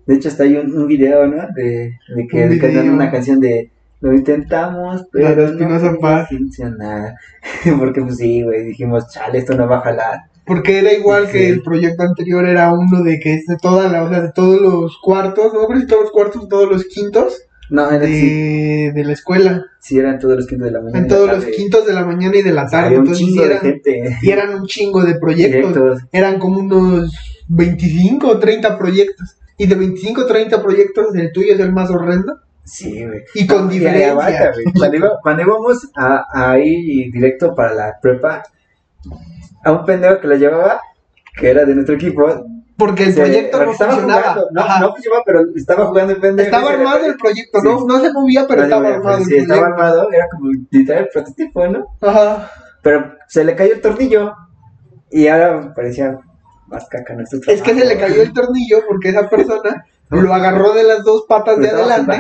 De 0.07 0.15
hecho, 0.15 0.29
hasta 0.29 0.45
hay 0.45 0.57
un, 0.57 0.75
un 0.77 0.87
video, 0.87 1.27
¿no? 1.27 1.47
De, 1.55 1.93
de 2.17 2.27
que 2.29 2.49
de 2.49 2.57
video. 2.57 2.93
una 2.93 3.11
canción 3.11 3.41
de 3.41 3.71
lo 4.01 4.13
intentamos, 4.15 5.07
pero 5.13 5.45
Espinosa 5.47 5.93
no 5.93 5.99
Paz. 5.99 6.29
funcionar. 6.29 7.15
Porque, 7.79 8.01
pues 8.03 8.17
sí, 8.17 8.43
güey, 8.43 8.65
dijimos, 8.65 9.09
chale, 9.13 9.39
esto 9.39 9.55
no 9.55 9.67
va 9.69 9.79
a 9.79 9.83
jalar. 9.83 10.19
Porque 10.47 10.79
era 10.79 10.93
igual 10.93 11.27
Sí. 11.27 11.33
que 11.33 11.49
el 11.51 11.63
proyecto 11.63 12.03
anterior, 12.05 12.47
era 12.47 12.73
uno 12.73 13.03
de 13.03 13.19
que 13.21 13.35
es 13.35 13.45
de 13.47 13.57
toda 13.61 13.89
la, 13.89 14.05
o 14.05 14.09
sea, 14.09 14.21
de 14.23 14.33
todos 14.33 14.61
los 14.61 14.97
cuartos, 15.03 15.53
no 15.53 15.67
creo 15.67 15.81
si 15.81 15.87
todos 15.87 16.03
los 16.05 16.11
cuartos, 16.13 16.49
todos 16.49 16.71
los 16.71 16.85
quintos 16.87 17.43
No, 17.71 17.91
era, 17.91 18.07
sí, 18.07 18.13
de, 18.31 18.93
de 18.95 19.05
la 19.05 19.13
escuela. 19.13 19.63
sí, 19.81 19.99
eran 19.99 20.19
todos 20.19 20.37
los 20.37 20.47
quintos 20.47 20.67
de 20.69 20.73
la 20.73 20.81
mañana. 20.81 20.99
En 21.01 21.09
todos 21.09 21.29
los 21.31 21.45
quintos 21.45 21.85
de 21.87 21.93
la 21.93 22.07
mañana 22.07 22.35
y 22.37 22.43
de 22.43 22.53
la 22.53 22.67
tarde. 22.67 22.87
había 22.87 22.99
un 23.01 23.05
Entonces 23.09 23.27
chingo 23.27 23.43
de 23.43 23.47
eran, 23.51 23.61
gente. 23.61 24.17
y 24.23 24.31
eran 24.31 24.55
un 24.55 24.67
chingo 24.67 25.05
de 25.05 25.17
proyectos. 25.19 25.73
Proyectos. 25.75 26.09
Eran 26.13 26.39
como 26.39 26.61
unos 26.61 27.13
25 27.49 28.27
o 28.29 28.39
30 28.39 28.79
proyectos. 28.79 29.35
Y 29.59 29.67
de 29.67 29.75
25 29.75 30.23
o 30.23 30.27
30 30.27 30.63
proyectos, 30.63 31.15
el 31.15 31.31
tuyo 31.33 31.53
es 31.53 31.61
el 31.61 31.73
más 31.73 31.91
horrendo. 31.91 32.39
Sí, 32.71 33.05
güey. 33.07 33.23
Y 33.35 33.47
con 33.47 33.69
diferencia. 33.69 34.13
güey. 34.53 34.65
Cuando, 34.77 34.97
iba- 34.97 35.19
cuando 35.23 35.43
íbamos 35.43 35.89
a, 35.97 36.25
a 36.33 36.59
ir 36.59 37.11
directo 37.13 37.55
para 37.55 37.73
la 37.75 37.99
prepa, 38.01 38.43
a 39.65 39.73
un 39.73 39.85
pendejo 39.85 40.21
que 40.21 40.27
lo 40.29 40.35
llevaba, 40.37 40.81
que 41.39 41.51
era 41.51 41.65
de 41.65 41.75
nuestro 41.75 41.95
equipo, 41.95 42.27
Porque 42.77 43.05
el 43.05 43.15
se- 43.15 43.21
proyecto 43.23 43.65
no 43.65 43.73
estaba 43.73 43.93
funcionaba. 43.93 44.23
jugando. 44.23 44.49
No, 44.53 44.61
Ajá. 44.61 44.81
no 44.81 44.93
funcionaba, 44.93 45.23
pero 45.27 45.41
estaba 45.57 45.87
jugando 45.87 46.13
el 46.13 46.21
pendejo. 46.21 46.45
estaba 46.47 46.71
armado 46.73 47.07
el 47.07 47.17
proyecto, 47.17 47.61
Sí. 47.61 47.69
no, 47.69 47.85
no 47.87 48.01
se 48.01 48.13
movía, 48.13 48.45
pero 48.47 48.61
No, 48.61 48.65
estaba 48.67 48.89
armado 48.89 49.25
sí, 49.25 49.35
el 49.35 49.41
estaba 49.43 49.67
armado, 49.67 50.13
era 50.13 50.27
como 50.31 50.51
literal 50.71 51.03
el 51.05 51.09
prototipo, 51.13 51.67
¿no? 51.69 51.87
Ajá. 52.03 52.51
Pero 52.83 53.15
se 53.29 53.45
le 53.45 53.57
cayó 53.57 53.73
el 53.75 53.81
tornillo 53.81 54.35
y 55.11 55.27
ahora 55.27 55.73
parecía 55.75 56.19
más 56.69 56.87
caca 56.89 57.15
nuestro 57.15 57.41
Es 57.47 57.63
que 57.63 57.75
se 57.75 57.85
le 57.85 57.99
cayó 57.99 58.21
el 58.23 58.33
tornillo 58.33 58.83
porque 58.87 59.09
esa 59.09 59.29
persona 59.29 59.85
lo 60.11 60.33
agarró 60.35 60.73
de 60.73 60.85
las 60.85 61.05
dos 61.05 61.25
patas 61.29 61.59
de 61.59 61.69
adelante 61.71 62.17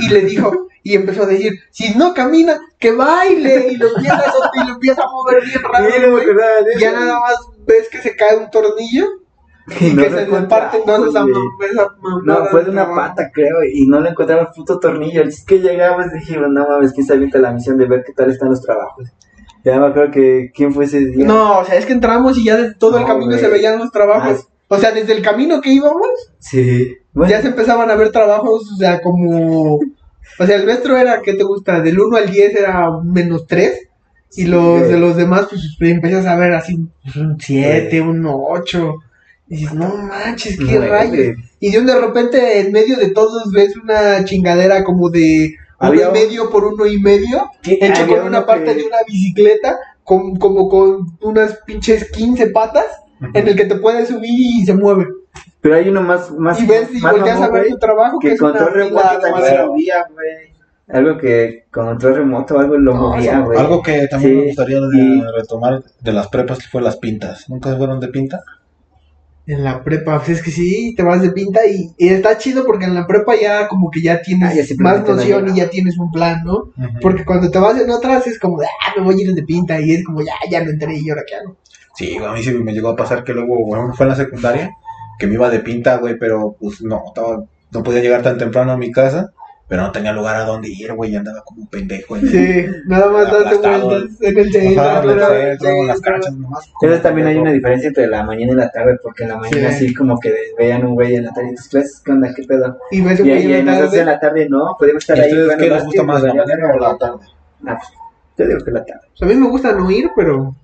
y 0.00 0.08
le 0.08 0.20
dijo, 0.22 0.68
y 0.82 0.94
empezó 0.94 1.22
a 1.22 1.26
decir, 1.26 1.58
si 1.70 1.94
no 1.96 2.12
camina, 2.14 2.60
que 2.78 2.92
baile, 2.92 3.68
y 3.72 3.76
lo 3.76 3.88
empieza 3.88 4.16
a, 4.16 4.50
y 4.62 4.66
lo 4.68 4.74
empieza 4.74 5.02
a 5.02 5.10
mover 5.10 5.42
bien 5.44 5.60
raro. 5.62 6.66
Y 6.76 6.80
ya 6.80 6.92
nada 6.92 7.18
más 7.20 7.34
ves 7.66 7.88
que 7.90 7.98
se 7.98 8.14
cae 8.14 8.36
un 8.36 8.50
tornillo 8.50 9.06
y 9.80 9.96
que 9.96 10.10
se 10.10 10.26
desparte 10.26 10.76
entonces 10.76 11.12
mamada 11.14 11.38
No, 12.24 12.44
fue 12.50 12.64
de 12.64 12.70
una 12.70 12.84
trabajo. 12.84 13.08
pata, 13.08 13.30
creo, 13.32 13.64
y 13.64 13.86
no 13.86 14.00
le 14.00 14.10
encontraba 14.10 14.42
el 14.42 14.48
puto 14.54 14.78
tornillo. 14.78 15.22
Es 15.22 15.42
que 15.44 15.58
llegamos 15.60 16.04
y 16.12 16.18
dijimos, 16.18 16.48
no 16.50 16.68
mames, 16.68 16.92
que 16.92 17.02
se 17.02 17.14
avienta 17.14 17.38
la 17.38 17.50
misión 17.52 17.78
de 17.78 17.86
ver 17.86 18.04
qué 18.06 18.12
tal 18.12 18.30
están 18.30 18.50
los 18.50 18.60
trabajos. 18.60 19.08
Ya 19.64 19.80
me 19.80 19.86
acuerdo 19.86 20.10
que, 20.12 20.50
¿quién 20.54 20.74
fue 20.74 20.84
ese 20.84 20.98
día? 21.00 21.24
No, 21.26 21.60
o 21.60 21.64
sea, 21.64 21.76
es 21.76 21.86
que 21.86 21.94
entramos 21.94 22.36
y 22.36 22.44
ya 22.44 22.56
desde 22.58 22.74
todo 22.74 22.96
el 22.98 23.02
No, 23.04 23.08
camino 23.08 23.30
güey. 23.30 23.40
se 23.40 23.48
veían 23.48 23.78
los 23.78 23.90
trabajos. 23.90 24.46
O 24.74 24.78
sea, 24.78 24.92
desde 24.92 25.12
el 25.12 25.22
camino 25.22 25.60
que 25.60 25.72
íbamos, 25.72 26.06
Sí. 26.38 26.96
Bueno, 27.12 27.30
ya 27.30 27.40
se 27.42 27.48
empezaban 27.48 27.90
a 27.90 27.94
ver 27.96 28.10
trabajos, 28.10 28.70
o 28.72 28.76
sea, 28.76 29.00
como... 29.00 29.76
O 30.38 30.46
sea, 30.46 30.56
el 30.56 30.64
nuestro 30.66 30.96
era, 30.96 31.22
¿qué 31.22 31.34
te 31.34 31.44
gusta? 31.44 31.80
Del 31.80 32.00
1 32.00 32.16
al 32.16 32.30
10 32.30 32.56
era 32.56 32.90
menos 33.04 33.46
3. 33.46 33.88
Y 34.36 34.46
los 34.46 34.80
güey. 34.80 34.90
de 34.92 34.98
los 34.98 35.16
demás, 35.16 35.46
pues 35.48 35.62
empiezas 35.80 36.26
a 36.26 36.34
ver 36.36 36.52
así, 36.54 36.76
pues, 37.04 37.14
un 37.16 37.36
7, 37.40 38.00
un 38.00 38.26
8. 38.26 38.94
Y 39.48 39.56
dices, 39.56 39.74
no 39.74 39.96
manches, 39.96 40.56
qué 40.58 40.64
nueve. 40.64 40.88
rayos. 40.88 41.36
Y 41.60 41.70
de 41.70 41.78
un 41.78 41.86
de 41.86 42.00
repente, 42.00 42.58
en 42.60 42.72
medio 42.72 42.96
de 42.96 43.10
todos, 43.10 43.52
ves 43.52 43.76
una 43.76 44.24
chingadera 44.24 44.82
como 44.82 45.08
de 45.10 45.54
uno 45.80 45.94
y 45.94 46.12
medio 46.12 46.50
por 46.50 46.64
uno 46.64 46.84
y 46.86 46.98
medio, 47.00 47.48
¿Qué? 47.62 47.78
hecho 47.80 48.02
Había 48.02 48.18
con 48.18 48.26
una 48.26 48.44
parte 48.44 48.64
que- 48.72 48.74
de 48.74 48.82
una 48.84 48.96
bicicleta, 49.06 49.76
con, 50.02 50.34
como 50.36 50.68
con 50.68 51.16
unas 51.22 51.58
pinches 51.64 52.10
15 52.10 52.48
patas, 52.48 52.86
en 53.34 53.48
el 53.48 53.56
que 53.56 53.64
te 53.64 53.76
puedes 53.76 54.08
subir 54.08 54.30
y 54.60 54.64
se 54.64 54.74
mueve. 54.74 55.06
Pero 55.60 55.76
hay 55.76 55.88
uno 55.88 56.02
más, 56.02 56.30
más, 56.32 56.60
Y 56.60 56.66
ves 56.66 56.88
y 56.92 57.00
más 57.00 57.12
volteas 57.12 57.40
a 57.40 57.48
ver 57.50 57.68
tu 57.68 57.78
trabajo, 57.78 58.18
que, 58.18 58.28
que 58.28 58.34
es 58.34 58.40
una 58.40 58.52
remoto 58.66 59.08
fila 59.08 59.18
también 59.20 59.46
se 59.46 59.64
movía, 59.64 60.06
güey. 60.12 60.54
Algo 60.86 61.16
que 61.16 61.64
con 61.70 61.86
control 61.86 62.16
remoto, 62.16 62.58
algo 62.58 62.76
lo 62.76 62.94
No, 62.94 63.00
movía, 63.08 63.40
güey. 63.40 63.58
Algo 63.58 63.82
que 63.82 64.06
también 64.06 64.32
Sí, 64.32 64.36
me 64.40 64.46
gustaría 64.48 64.80
de- 64.80 64.98
y- 64.98 65.22
retomar 65.34 65.82
de 66.00 66.12
las 66.12 66.28
prepas 66.28 66.66
fue 66.68 66.82
las 66.82 66.98
pintas. 66.98 67.48
¿Nunca 67.48 67.70
se 67.70 67.76
fueron 67.78 68.00
de 68.00 68.08
pinta? 68.08 68.42
En 69.46 69.62
la 69.62 69.82
prepa, 69.84 70.18
pues 70.18 70.38
es 70.38 70.42
que 70.42 70.50
sí, 70.50 70.94
te 70.96 71.02
vas 71.02 71.20
de 71.20 71.30
pinta 71.30 71.66
y, 71.66 71.90
y 71.98 72.08
está 72.08 72.38
chido 72.38 72.64
porque 72.64 72.86
en 72.86 72.94
la 72.94 73.06
prepa 73.06 73.34
ya 73.38 73.68
como 73.68 73.90
que 73.90 74.00
ya 74.00 74.22
tienes 74.22 74.50
Ah, 74.50 74.54
ya 74.54 74.74
más 74.78 75.06
noción 75.06 75.44
no 75.44 75.52
y 75.52 75.56
ya 75.58 75.68
tienes 75.68 75.98
un 75.98 76.10
plan, 76.10 76.42
¿no? 76.44 76.70
Porque 77.02 77.24
cuando 77.26 77.50
te 77.50 77.58
vas 77.58 77.78
en 77.78 77.90
otras 77.90 78.26
es 78.26 78.38
como 78.38 78.58
de, 78.58 78.66
ah, 78.66 78.92
me 78.96 79.04
voy 79.04 79.20
a 79.20 79.22
ir 79.24 79.34
de 79.34 79.42
pinta 79.42 79.78
y 79.80 79.90
es 79.92 80.04
como, 80.04 80.22
ya, 80.22 80.32
ya 80.50 80.62
lo 80.64 80.70
entré 80.70 80.96
y 80.98 81.10
ahora 81.10 81.22
qué 81.28 81.36
hago. 81.36 81.56
Sí, 81.96 82.14
güey, 82.18 82.28
a 82.30 82.32
mí 82.32 82.42
sí 82.42 82.52
me 82.52 82.72
llegó 82.72 82.90
a 82.90 82.96
pasar 82.96 83.22
que 83.24 83.32
luego, 83.32 83.64
bueno, 83.64 83.92
fue 83.94 84.04
en 84.06 84.10
la 84.10 84.16
secundaria, 84.16 84.70
que 85.18 85.26
me 85.26 85.34
iba 85.34 85.48
de 85.50 85.60
pinta, 85.60 85.96
güey, 85.98 86.18
pero 86.18 86.56
pues 86.60 86.82
no, 86.82 87.02
estaba, 87.06 87.44
no 87.72 87.82
podía 87.82 88.00
llegar 88.02 88.22
tan 88.22 88.36
temprano 88.38 88.72
a 88.72 88.76
mi 88.76 88.90
casa, 88.90 89.32
pero 89.68 89.82
no 89.82 89.92
tenía 89.92 90.12
lugar 90.12 90.36
a 90.36 90.44
dónde 90.44 90.68
ir, 90.68 90.92
güey, 90.92 91.12
y 91.12 91.16
andaba 91.16 91.42
como 91.44 91.62
un 91.62 91.68
pendejo. 91.68 92.16
En 92.16 92.28
Sí, 92.28 92.66
nada 92.86 93.08
más 93.10 93.26
Aplastado. 93.28 93.86
vueltas 93.88 94.20
en 94.20 94.38
el 94.38 94.56
el. 94.56 94.78
Entonces 96.80 97.02
también 97.02 97.26
hay 97.28 97.36
una 97.38 97.52
diferencia 97.52 97.88
entre 97.88 98.06
la 98.06 98.22
mañana 98.24 98.52
y 98.52 98.56
la 98.56 98.70
tarde, 98.70 98.98
porque 99.02 99.22
en 99.24 99.30
la 99.30 99.36
mañana 99.38 99.70
Sí. 99.72 99.88
sí, 99.88 99.94
como 99.94 100.18
que 100.20 100.34
vean 100.58 100.84
un 100.84 100.94
güey 100.94 101.16
en 101.16 101.24
la 101.24 101.32
tarde 101.32 101.50
y 101.52 101.54
tus 101.54 101.68
clases, 101.68 102.02
¿qué 102.04 102.12
onda? 102.12 102.32
¿Qué 102.34 102.42
pedo? 102.44 102.78
Y 102.90 103.00
ves 103.00 103.20
un 103.20 103.26
Y, 103.26 103.30
güey 103.30 103.46
y 103.46 103.52
en 103.54 103.66
la 103.66 103.78
en 103.78 103.84
tarde. 103.84 104.04
la 104.04 104.20
tarde 104.20 104.48
no, 104.48 104.76
podemos 104.78 105.02
estar 105.02 105.16
¿Y 105.16 105.20
ahí. 105.20 105.32
ustedes 105.32 105.56
qué 105.56 105.68
les 105.70 105.84
gusta 105.84 106.02
más, 106.02 106.22
la 106.22 106.34
mañana 106.34 106.72
o 106.74 106.78
la 106.78 106.98
tarde? 106.98 107.18
Ah, 107.66 107.78
pues, 107.78 107.88
yo 108.36 108.46
digo 108.46 108.64
que 108.64 108.70
la 108.70 108.84
tarde. 108.84 109.00
O 109.12 109.16
sea, 109.16 109.28
a 109.28 109.30
mí 109.30 109.36
me 109.36 109.48
gusta 109.48 109.72
no 109.72 109.90
ir, 109.90 110.10
pero 110.14 110.54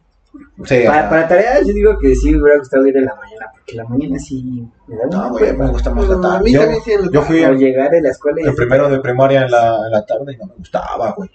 Sí, 0.64 0.82
Para, 0.86 1.08
para 1.10 1.26
tareas 1.28 1.66
yo 1.66 1.72
digo 1.72 1.98
que 1.98 2.14
sí 2.14 2.30
me 2.32 2.42
hubiera 2.42 2.58
gustado 2.58 2.86
ir 2.86 2.96
en 2.96 3.04
la 3.06 3.14
mañana, 3.16 3.46
porque 3.52 3.74
la 3.74 3.84
mañana 3.84 4.18
sí 4.18 4.64
me 4.86 4.96
da 4.96 5.06
no, 5.10 5.30
güey, 5.30 5.52
me 5.56 5.66
gusta 5.68 5.90
más 5.92 6.08
la 6.08 6.16
a 6.16 6.20
tarde. 6.20 6.44
mí 6.44 6.52
Yo, 6.52 6.60
también 6.60 6.82
sí 6.84 6.92
en 6.92 7.06
la 7.06 7.10
yo 7.10 7.22
fui 7.22 7.42
el, 7.42 7.58
llegar 7.58 7.90
de 7.90 8.00
la 8.02 8.10
escuela 8.10 8.40
y 8.40 8.44
el 8.46 8.54
primero 8.54 8.88
de 8.88 9.00
primaria 9.00 9.42
en 9.42 9.50
la, 9.50 9.76
en 9.86 9.90
la 9.92 10.06
tarde 10.06 10.32
y 10.34 10.36
no 10.36 10.46
me 10.46 10.54
gustaba, 10.54 11.12
güey. 11.12 11.30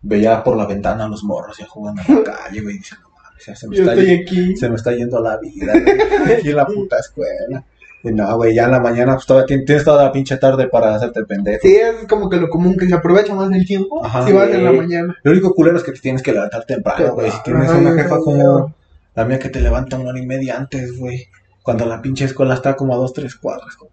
Veía 0.00 0.42
por 0.44 0.56
la 0.56 0.64
ventana 0.66 1.04
a 1.04 1.08
los 1.08 1.24
morros 1.24 1.58
ya 1.58 1.66
jugando 1.66 2.00
en 2.06 2.14
la 2.16 2.22
calle, 2.44 2.60
güey, 2.62 2.76
y 2.76 2.78
decía, 2.78 2.98
no 3.02 3.10
mames, 3.10 3.58
se 3.58 3.68
me 3.68 3.76
yo 3.76 3.82
está 3.82 3.94
estoy 3.94 4.14
aquí. 4.14 4.56
se 4.56 4.68
me 4.68 4.76
está 4.76 4.92
yendo 4.92 5.20
la 5.20 5.36
vida, 5.38 5.72
güey. 5.72 6.32
Aquí 6.38 6.50
en 6.50 6.56
la 6.56 6.66
puta 6.74 6.98
escuela. 6.98 7.64
Y 8.04 8.12
no, 8.12 8.36
güey, 8.36 8.54
ya 8.54 8.66
en 8.66 8.70
la 8.70 8.80
mañana, 8.80 9.14
pues 9.14 9.26
todavía 9.26 9.46
tien- 9.56 9.64
tienes 9.66 9.84
toda 9.84 10.04
la 10.04 10.12
pinche 10.12 10.36
tarde 10.36 10.68
para 10.68 10.94
hacerte 10.94 11.24
pendejo. 11.24 11.58
Sí, 11.62 11.74
es 11.76 12.06
como 12.08 12.30
que 12.30 12.36
lo 12.36 12.48
común 12.48 12.76
que 12.76 12.86
se 12.86 12.94
aprovecha 12.94 13.34
más 13.34 13.50
el 13.50 13.66
tiempo 13.66 14.04
Ajá. 14.04 14.24
si 14.26 14.32
vas 14.32 14.48
en 14.50 14.64
la 14.64 14.72
mañana. 14.72 15.16
Lo 15.24 15.32
único 15.32 15.52
culero 15.54 15.76
es 15.76 15.82
que 15.82 15.92
te 15.92 16.00
tienes 16.00 16.22
que 16.22 16.32
levantar 16.32 16.64
temprano, 16.64 17.14
güey. 17.14 17.30
Si 17.30 17.42
tienes 17.42 17.68
Ajá, 17.68 17.78
una 17.78 17.94
jefa 18.00 18.18
como 18.18 18.74
la 19.14 19.24
mía 19.24 19.38
que 19.40 19.48
te 19.48 19.60
levanta 19.60 19.96
una 19.98 20.10
hora 20.10 20.18
y 20.20 20.26
media 20.26 20.56
antes, 20.56 20.96
güey. 20.96 21.26
Cuando 21.62 21.86
la 21.86 22.00
pinche 22.00 22.24
escuela 22.24 22.54
está 22.54 22.76
como 22.76 22.94
a 22.94 22.96
dos, 22.96 23.12
tres 23.12 23.34
cuadras. 23.34 23.74
Como. 23.76 23.90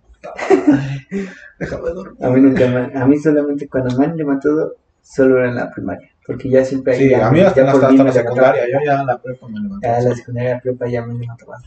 Déjame 1.60 1.90
dormir. 1.90 2.24
A 2.26 2.30
mí 2.30 2.42
nunca 2.42 2.68
me, 2.68 3.00
a 3.00 3.06
mí 3.06 3.18
solamente 3.18 3.68
cuando 3.68 3.98
me 3.98 4.06
han 4.06 4.18
levantado, 4.18 4.76
solo 5.02 5.40
era 5.40 5.50
en 5.50 5.56
la 5.56 5.72
primaria, 5.72 6.10
porque 6.26 6.50
ya 6.50 6.64
siempre 6.66 6.96
Sí, 6.96 7.10
ya, 7.10 7.28
a 7.28 7.32
mí 7.32 7.40
hasta, 7.42 7.70
hasta, 7.72 7.88
hasta 7.90 8.04
la 8.04 8.12
secundaria. 8.12 8.66
levantaba. 8.66 8.84
Yo 8.84 8.86
ya 8.86 9.02
en 9.02 9.08
la 9.08 9.18
prepa 9.18 9.48
me 9.48 9.60
levanté. 9.60 9.88
Ya 9.88 9.98
en 10.00 10.10
la 10.10 10.16
secundaria 10.16 10.60
prepa 10.64 10.88
ya 10.88 11.06
me 11.06 11.14
levantaba. 11.16 11.58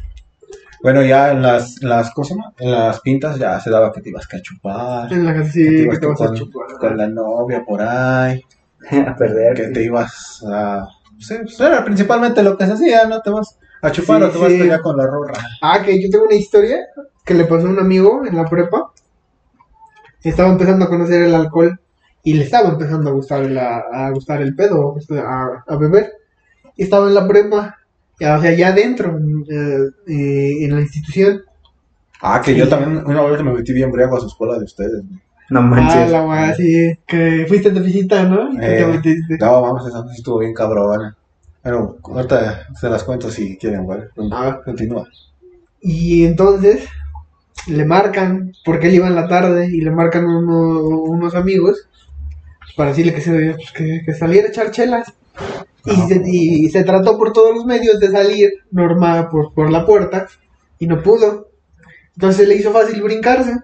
Bueno, 0.83 1.03
ya 1.03 1.33
en 1.33 1.43
las, 1.43 1.83
las 1.83 2.12
cosas, 2.12 2.39
en 2.59 2.70
las 2.70 3.01
pintas 3.01 3.37
ya 3.39 3.59
se 3.61 3.70
daba 3.70 3.93
que 3.93 4.01
te 4.01 4.11
ibas 4.11 4.26
a 4.33 4.41
chupar. 4.41 5.12
En 5.12 5.24
la 5.24 5.35
Que 5.35 5.41
te 5.41 5.51
sí, 5.51 5.61
ibas 5.83 5.97
que 5.97 6.01
te 6.01 6.07
vas 6.07 6.20
a 6.20 6.26
con, 6.26 6.35
chupar. 6.37 6.66
con 6.79 6.97
la 6.97 7.09
novia 7.09 7.64
por 7.64 7.83
ahí. 7.83 8.41
a 9.07 9.16
perder. 9.16 9.55
que 9.55 9.68
te 9.68 9.83
ibas 9.85 10.43
a... 10.49 10.87
Sí, 11.18 11.35
pues 11.43 11.59
era 11.61 11.85
principalmente 11.85 12.43
lo 12.45 12.57
que 12.57 12.66
se 12.66 12.72
hacía, 12.72 13.07
¿no? 13.07 13.20
Te 13.20 13.31
vas 13.31 13.59
a 13.83 13.91
chupar 13.91 14.18
Sí, 14.18 14.24
o 14.24 14.31
te 14.31 14.39
vas 14.39 14.47
a 14.47 14.59
pelear 14.59 14.81
con 14.81 14.97
la 14.97 15.07
rorra. 15.07 15.35
Ah, 15.61 15.83
que 15.83 16.01
yo 16.01 16.09
tengo 16.11 16.26
una 16.26 16.37
historia 16.37 16.79
que 17.24 17.35
le 17.35 17.45
pasó 17.45 17.66
a 17.66 17.70
un 17.70 17.81
amigo 17.81 18.24
en 18.24 18.37
la 18.37 18.45
prepa. 18.45 18.93
Estaba 20.22 20.51
empezando 20.51 20.85
a 20.85 20.89
conocer 20.89 21.22
el 21.22 21.35
alcohol 21.35 21.81
y 22.22 22.35
le 22.35 22.45
estaba 22.45 22.68
empezando 22.68 23.11
a 23.11 23.12
gustar 23.12 23.43
el, 23.43 23.59
a, 23.59 24.11
gustar 24.12 24.43
el 24.43 24.55
pedo, 24.55 24.95
a, 25.24 25.64
a 25.66 25.76
beber. 25.76 26.12
Y 26.76 26.85
estaba 26.85 27.09
en 27.09 27.14
la 27.14 27.26
prepa, 27.26 27.78
o 28.21 28.41
sea, 28.41 28.53
ya 28.53 28.69
adentro, 28.69 29.19
eh, 29.49 29.79
eh, 30.09 30.64
en 30.64 30.75
la 30.75 30.81
institución. 30.81 31.43
Ah, 32.21 32.41
que 32.45 32.55
yo 32.55 32.69
también 32.69 33.05
una 33.07 33.23
vez 33.23 33.43
me 33.43 33.53
metí 33.53 33.73
bien 33.73 33.93
briago 33.93 34.16
a 34.16 34.21
su 34.21 34.27
escuela 34.27 34.59
de 34.59 34.64
ustedes. 34.64 35.03
güey. 35.07 35.21
No 35.51 35.61
Ah, 35.61 35.62
manches. 35.62 36.11
la 36.11 36.27
wea, 36.27 36.55
sí, 36.55 36.99
que 37.07 37.47
fuiste 37.49 37.71
de 37.71 37.81
visita, 37.81 38.25
¿no? 38.25 38.53
Y 38.53 38.59
te 38.59 38.81
Eh, 38.83 38.87
metiste. 38.87 39.39
No, 39.39 39.62
vamos, 39.62 39.87
esa 39.89 40.03
vez 40.03 40.16
estuvo 40.16 40.41
bien 40.41 40.53
cabrona. 40.53 41.16
Bueno, 41.62 41.97
ahorita 42.05 42.66
se 42.79 42.89
las 42.91 43.05
cuento 43.05 43.31
si 43.31 43.57
quieren, 43.57 43.85
güey. 43.85 44.01
Ah. 44.33 44.61
Continúa. 44.64 45.07
Y 45.81 46.25
entonces 46.27 46.87
le 47.66 47.85
marcan, 47.85 48.53
porque 48.64 48.89
él 48.89 48.95
iba 48.95 49.07
en 49.07 49.14
la 49.14 49.29
tarde, 49.29 49.69
y 49.71 49.81
le 49.81 49.91
marcan 49.91 50.27
uno- 50.27 50.81
unos 51.03 51.35
amigos 51.35 51.89
para 52.77 52.91
decirle 52.91 53.14
que, 53.14 53.21
se, 53.21 53.55
pues, 53.55 53.73
que, 53.73 54.03
que 54.05 54.12
saliera 54.14 54.49
a 54.49 54.51
echar 54.51 54.71
chelas. 54.71 55.12
Y, 55.85 55.91
Ah. 55.91 56.07
se, 56.09 56.22
y 56.26 56.68
se 56.70 56.85
trató 56.85 57.16
por 57.16 57.33
todos 57.33 57.55
los 57.55 57.64
medios 57.64 57.99
de 58.01 58.11
salir 58.11 58.51
normal 58.70 59.29
por, 59.29 59.55
por 59.55 59.70
la 59.70 59.87
puerta 59.87 60.26
y 60.79 60.87
no 60.87 61.03
pudo. 61.03 61.49
Entonces 62.14 62.47
le 62.49 62.57
hizo 62.57 62.72
fácil 62.72 63.03
brincarse. 63.03 63.55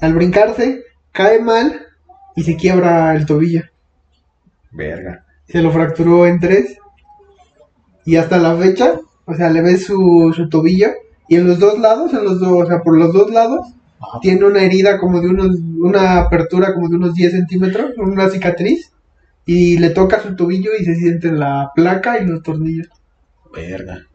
Al 0.00 0.14
brincarse, 0.14 0.82
cae 1.12 1.40
mal 1.40 1.80
y 2.36 2.42
se 2.42 2.56
quiebra 2.56 3.14
el 3.14 3.26
tobillo. 3.26 3.62
Verga. 4.72 5.24
Se 5.48 5.60
lo 5.62 5.70
fracturó 5.70 6.26
en 6.26 6.40
tres. 6.40 6.78
Y 8.04 8.16
hasta 8.16 8.38
la 8.38 8.54
fecha, 8.56 9.00
o 9.24 9.34
sea, 9.34 9.50
le 9.50 9.62
ves 9.62 9.84
su, 9.86 10.32
su 10.34 10.48
tobillo. 10.48 10.88
Y 11.28 11.36
en 11.36 11.46
los 11.46 11.58
dos 11.58 11.78
lados, 11.78 12.12
en 12.12 12.24
los 12.24 12.38
dos, 12.40 12.64
o 12.64 12.66
sea, 12.66 12.82
por 12.82 12.98
los 12.98 13.12
dos 13.12 13.30
lados, 13.30 13.66
Ajá. 14.00 14.18
tiene 14.20 14.44
una 14.44 14.62
herida 14.62 14.98
como 14.98 15.20
de 15.20 15.28
unos, 15.28 15.56
una 15.80 16.18
apertura 16.20 16.74
como 16.74 16.88
de 16.88 16.96
unos 16.96 17.14
10 17.14 17.32
centímetros, 17.32 17.92
una 17.96 18.28
cicatriz. 18.28 18.92
Y 19.46 19.78
le 19.78 19.90
toca 19.90 20.20
su 20.22 20.34
tobillo 20.36 20.70
y 20.78 20.84
se 20.84 20.94
siente 20.94 21.30
la 21.32 21.70
placa 21.74 22.18
y 22.18 22.26
los 22.26 22.42
tornillos. 22.42 22.88
Verga. 23.54 24.06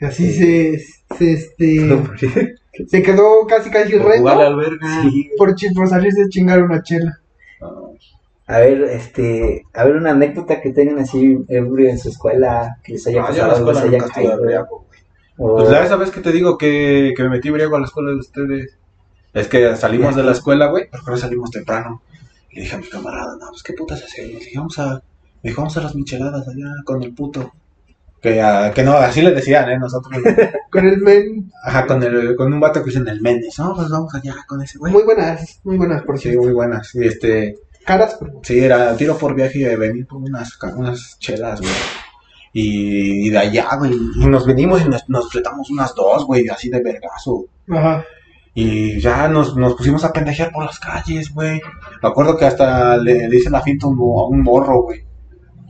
Así 0.00 0.30
Sí. 0.32 0.78
se, 0.78 1.16
se, 1.16 1.32
este, 1.32 2.02
se 2.88 3.02
quedó 3.02 3.46
casi 3.46 3.70
casi 3.70 3.92
Por 3.92 4.02
jugar 4.18 4.36
recto 4.36 4.40
al 4.40 4.56
verga. 4.56 5.02
Sí. 5.02 5.30
por, 5.38 5.88
salirse 5.88 6.22
a 6.24 6.28
chingar 6.28 6.62
una 6.62 6.82
chela. 6.82 7.18
A 8.48 8.58
ver, 8.60 8.82
este, 8.82 9.62
a 9.74 9.84
ver 9.84 9.96
una 9.96 10.10
anécdota 10.12 10.60
que 10.60 10.70
tengan 10.72 10.98
así 11.00 11.38
ebrio 11.48 11.88
en 11.90 11.98
su 11.98 12.10
escuela, 12.10 12.76
que 12.84 12.92
les 12.92 13.06
haya 13.06 13.24
Ah, 13.24 13.32
la 13.32 13.64
pasado, 13.64 13.90
caído. 14.12 14.40
briago. 14.40 14.86
o- 15.38 15.56
Pues 15.56 15.70
ya 15.70 15.84
esa 15.84 15.96
vez 15.96 16.10
que 16.10 16.20
te 16.20 16.30
digo 16.32 16.56
que, 16.56 17.12
que 17.16 17.22
me 17.24 17.28
metí 17.30 17.50
briago 17.50 17.76
a 17.76 17.80
la 17.80 17.86
escuela 17.86 18.10
de 18.10 18.18
ustedes. 18.18 18.76
Es 19.34 19.48
que 19.48 19.74
salimos 19.76 20.14
de 20.14 20.22
la 20.22 20.32
escuela, 20.32 20.66
güey, 20.66 20.88
pero 21.04 21.16
salimos 21.16 21.50
temprano. 21.50 22.02
Le 22.56 22.62
dije 22.62 22.74
a 22.74 22.78
mi 22.78 22.88
camarada, 22.88 23.36
no, 23.38 23.48
pues 23.50 23.62
qué 23.62 23.74
putas 23.74 24.02
hacemos. 24.02 24.32
Le 24.32 24.38
dije, 24.38 24.58
vamos 24.58 24.78
a, 24.78 25.02
dijo, 25.42 25.60
vamos 25.60 25.76
a 25.76 25.82
las 25.82 25.94
micheladas 25.94 26.48
allá 26.48 26.72
con 26.84 27.02
el 27.02 27.14
puto. 27.14 27.52
Que, 28.22 28.40
ah, 28.40 28.72
que 28.74 28.82
no, 28.82 28.94
así 28.96 29.20
le 29.22 29.30
decían, 29.32 29.68
¿eh? 29.70 29.78
Nosotros. 29.78 30.20
Con 30.70 30.86
el 30.88 30.98
men, 30.98 31.50
Ajá, 31.64 31.86
con, 31.86 32.02
el, 32.02 32.34
con 32.34 32.52
un 32.52 32.58
vato 32.60 32.82
que 32.82 32.90
es 32.90 32.96
en 32.96 33.06
el 33.08 33.20
Méndez. 33.20 33.58
No, 33.58 33.74
pues 33.74 33.88
vamos 33.88 34.12
allá 34.14 34.34
con 34.48 34.60
ese 34.62 34.78
güey. 34.78 34.92
muy 34.92 35.04
buenas, 35.04 35.60
muy 35.64 35.76
buenas 35.76 36.02
por 36.02 36.16
Sí, 36.18 36.22
cierto. 36.24 36.42
muy 36.42 36.52
buenas. 36.52 36.94
Y 36.94 37.06
este, 37.06 37.56
Caras, 37.84 38.16
pero 38.18 38.40
sí, 38.42 38.58
era 38.58 38.96
tiro 38.96 39.16
por 39.16 39.34
viaje 39.34 39.60
y 39.60 39.76
venir 39.76 40.06
por 40.06 40.18
unas, 40.18 40.58
unas 40.74 41.18
chelas, 41.18 41.60
güey. 41.60 41.72
Y, 42.52 43.26
y 43.28 43.30
de 43.30 43.38
allá, 43.38 43.76
güey. 43.76 43.92
Y 43.94 44.26
nos 44.26 44.44
venimos 44.46 44.82
y 44.82 44.88
nos, 44.88 45.08
nos 45.08 45.30
fletamos 45.30 45.70
unas 45.70 45.94
dos, 45.94 46.24
güey, 46.26 46.48
así 46.48 46.68
de 46.68 46.82
vergazo. 46.82 47.44
Ajá. 47.70 48.04
Y 48.58 48.98
ya 49.00 49.28
nos, 49.28 49.54
nos 49.54 49.74
pusimos 49.74 50.02
a 50.04 50.12
pendejear 50.14 50.50
por 50.50 50.64
las 50.64 50.80
calles, 50.80 51.32
güey. 51.32 51.60
Me 52.02 52.08
acuerdo 52.08 52.38
que 52.38 52.46
hasta 52.46 52.96
le, 52.96 53.28
le 53.28 53.36
hice 53.36 53.50
la 53.50 53.60
finta 53.60 53.86
a 53.86 53.90
un, 53.90 53.96
mo- 53.98 54.18
a 54.20 54.28
un 54.28 54.42
morro, 54.42 54.82
güey. 54.82 55.04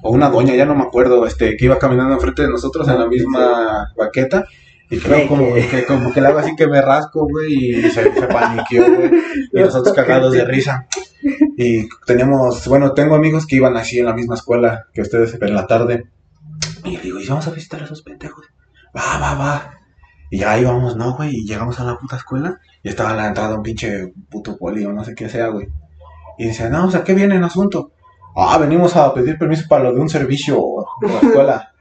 O 0.04 0.12
una 0.12 0.30
doña, 0.30 0.54
ya 0.54 0.64
no 0.66 0.76
me 0.76 0.84
acuerdo, 0.84 1.26
este, 1.26 1.56
que 1.56 1.64
iba 1.64 1.80
caminando 1.80 2.14
enfrente 2.14 2.42
de 2.42 2.48
nosotros 2.48 2.86
en 2.88 2.98
la 3.00 3.08
misma 3.08 3.92
baqueta. 3.98 4.44
Y 4.88 4.98
creo 4.98 5.26
como 5.26 5.52
que, 5.52 5.84
como 5.84 6.12
que 6.12 6.20
le 6.20 6.28
hago 6.28 6.38
así 6.38 6.54
que 6.54 6.68
me 6.68 6.80
rasco, 6.80 7.26
güey, 7.28 7.54
y 7.54 7.82
se, 7.90 8.04
se 8.14 8.26
paniqueó, 8.28 8.84
güey. 8.84 9.10
Y 9.52 9.58
nosotros 9.60 9.92
cagados 9.92 10.32
de 10.32 10.44
risa. 10.44 10.86
Y 11.56 11.88
teníamos, 12.06 12.68
bueno, 12.68 12.92
tengo 12.92 13.16
amigos 13.16 13.46
que 13.48 13.56
iban 13.56 13.76
así 13.76 13.98
en 13.98 14.06
la 14.06 14.14
misma 14.14 14.36
escuela 14.36 14.84
que 14.94 15.02
ustedes 15.02 15.36
en 15.40 15.54
la 15.54 15.66
tarde. 15.66 16.04
Y 16.84 16.98
le 16.98 17.02
digo, 17.02 17.18
¿y 17.18 17.26
vamos 17.26 17.48
a 17.48 17.50
visitar 17.50 17.80
a 17.82 17.84
esos 17.86 18.02
pendejos? 18.02 18.46
Va, 18.96 19.18
va, 19.18 19.34
va. 19.34 19.72
Y 20.30 20.38
ya 20.38 20.56
íbamos, 20.58 20.96
¿no, 20.96 21.16
güey? 21.16 21.30
Y 21.34 21.46
llegamos 21.46 21.80
a 21.80 21.84
la 21.84 21.98
puta 21.98 22.16
escuela 22.16 22.60
y 22.86 22.88
estaba 22.88 23.10
en 23.10 23.16
la 23.16 23.26
entrada 23.26 23.56
un 23.56 23.64
pinche 23.64 24.12
puto 24.30 24.56
poli 24.56 24.84
o 24.84 24.92
no 24.92 25.02
sé 25.02 25.12
qué 25.16 25.28
sea, 25.28 25.48
güey. 25.48 25.66
Y 26.38 26.46
dice, 26.46 26.70
no, 26.70 26.86
o 26.86 26.90
sea, 26.92 27.02
¿qué 27.02 27.14
viene 27.14 27.34
en 27.34 27.42
asunto? 27.42 27.90
Ah, 28.36 28.56
venimos 28.58 28.94
a 28.94 29.12
pedir 29.12 29.36
permiso 29.36 29.64
para 29.68 29.82
lo 29.82 29.92
de 29.92 30.00
un 30.00 30.08
servicio 30.08 30.56
de 31.00 31.08
la 31.08 31.18
escuela. 31.22 31.72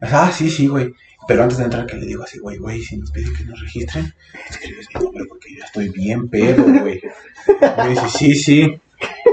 ah, 0.00 0.32
sí, 0.34 0.50
sí, 0.50 0.66
güey. 0.66 0.92
Pero 1.28 1.44
antes 1.44 1.58
de 1.58 1.64
entrar, 1.64 1.86
que 1.86 1.94
le 1.94 2.06
digo 2.06 2.24
así, 2.24 2.40
güey, 2.40 2.58
güey, 2.58 2.82
si 2.82 2.96
nos 2.96 3.12
piden 3.12 3.36
que 3.36 3.44
nos 3.44 3.60
registren, 3.60 4.12
escribes 4.50 4.88
mi 4.92 5.00
nombre 5.00 5.26
porque 5.28 5.54
yo 5.54 5.62
estoy 5.62 5.90
bien 5.90 6.28
pedo, 6.28 6.64
güey. 6.64 7.02
Y 7.46 7.80
me 7.80 7.90
dice, 7.90 8.08
sí, 8.08 8.34
sí. 8.34 8.80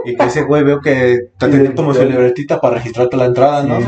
Y 0.06 0.16
que 0.16 0.26
ese 0.26 0.44
güey 0.44 0.64
veo 0.64 0.80
que 0.80 1.14
está 1.14 1.50
teniendo 1.50 1.74
como 1.74 1.92
su 1.96 2.06
libretita 2.06 2.62
para 2.62 2.76
registrarte 2.76 3.18
la 3.18 3.26
entrada, 3.26 3.64
¿no? 3.64 3.80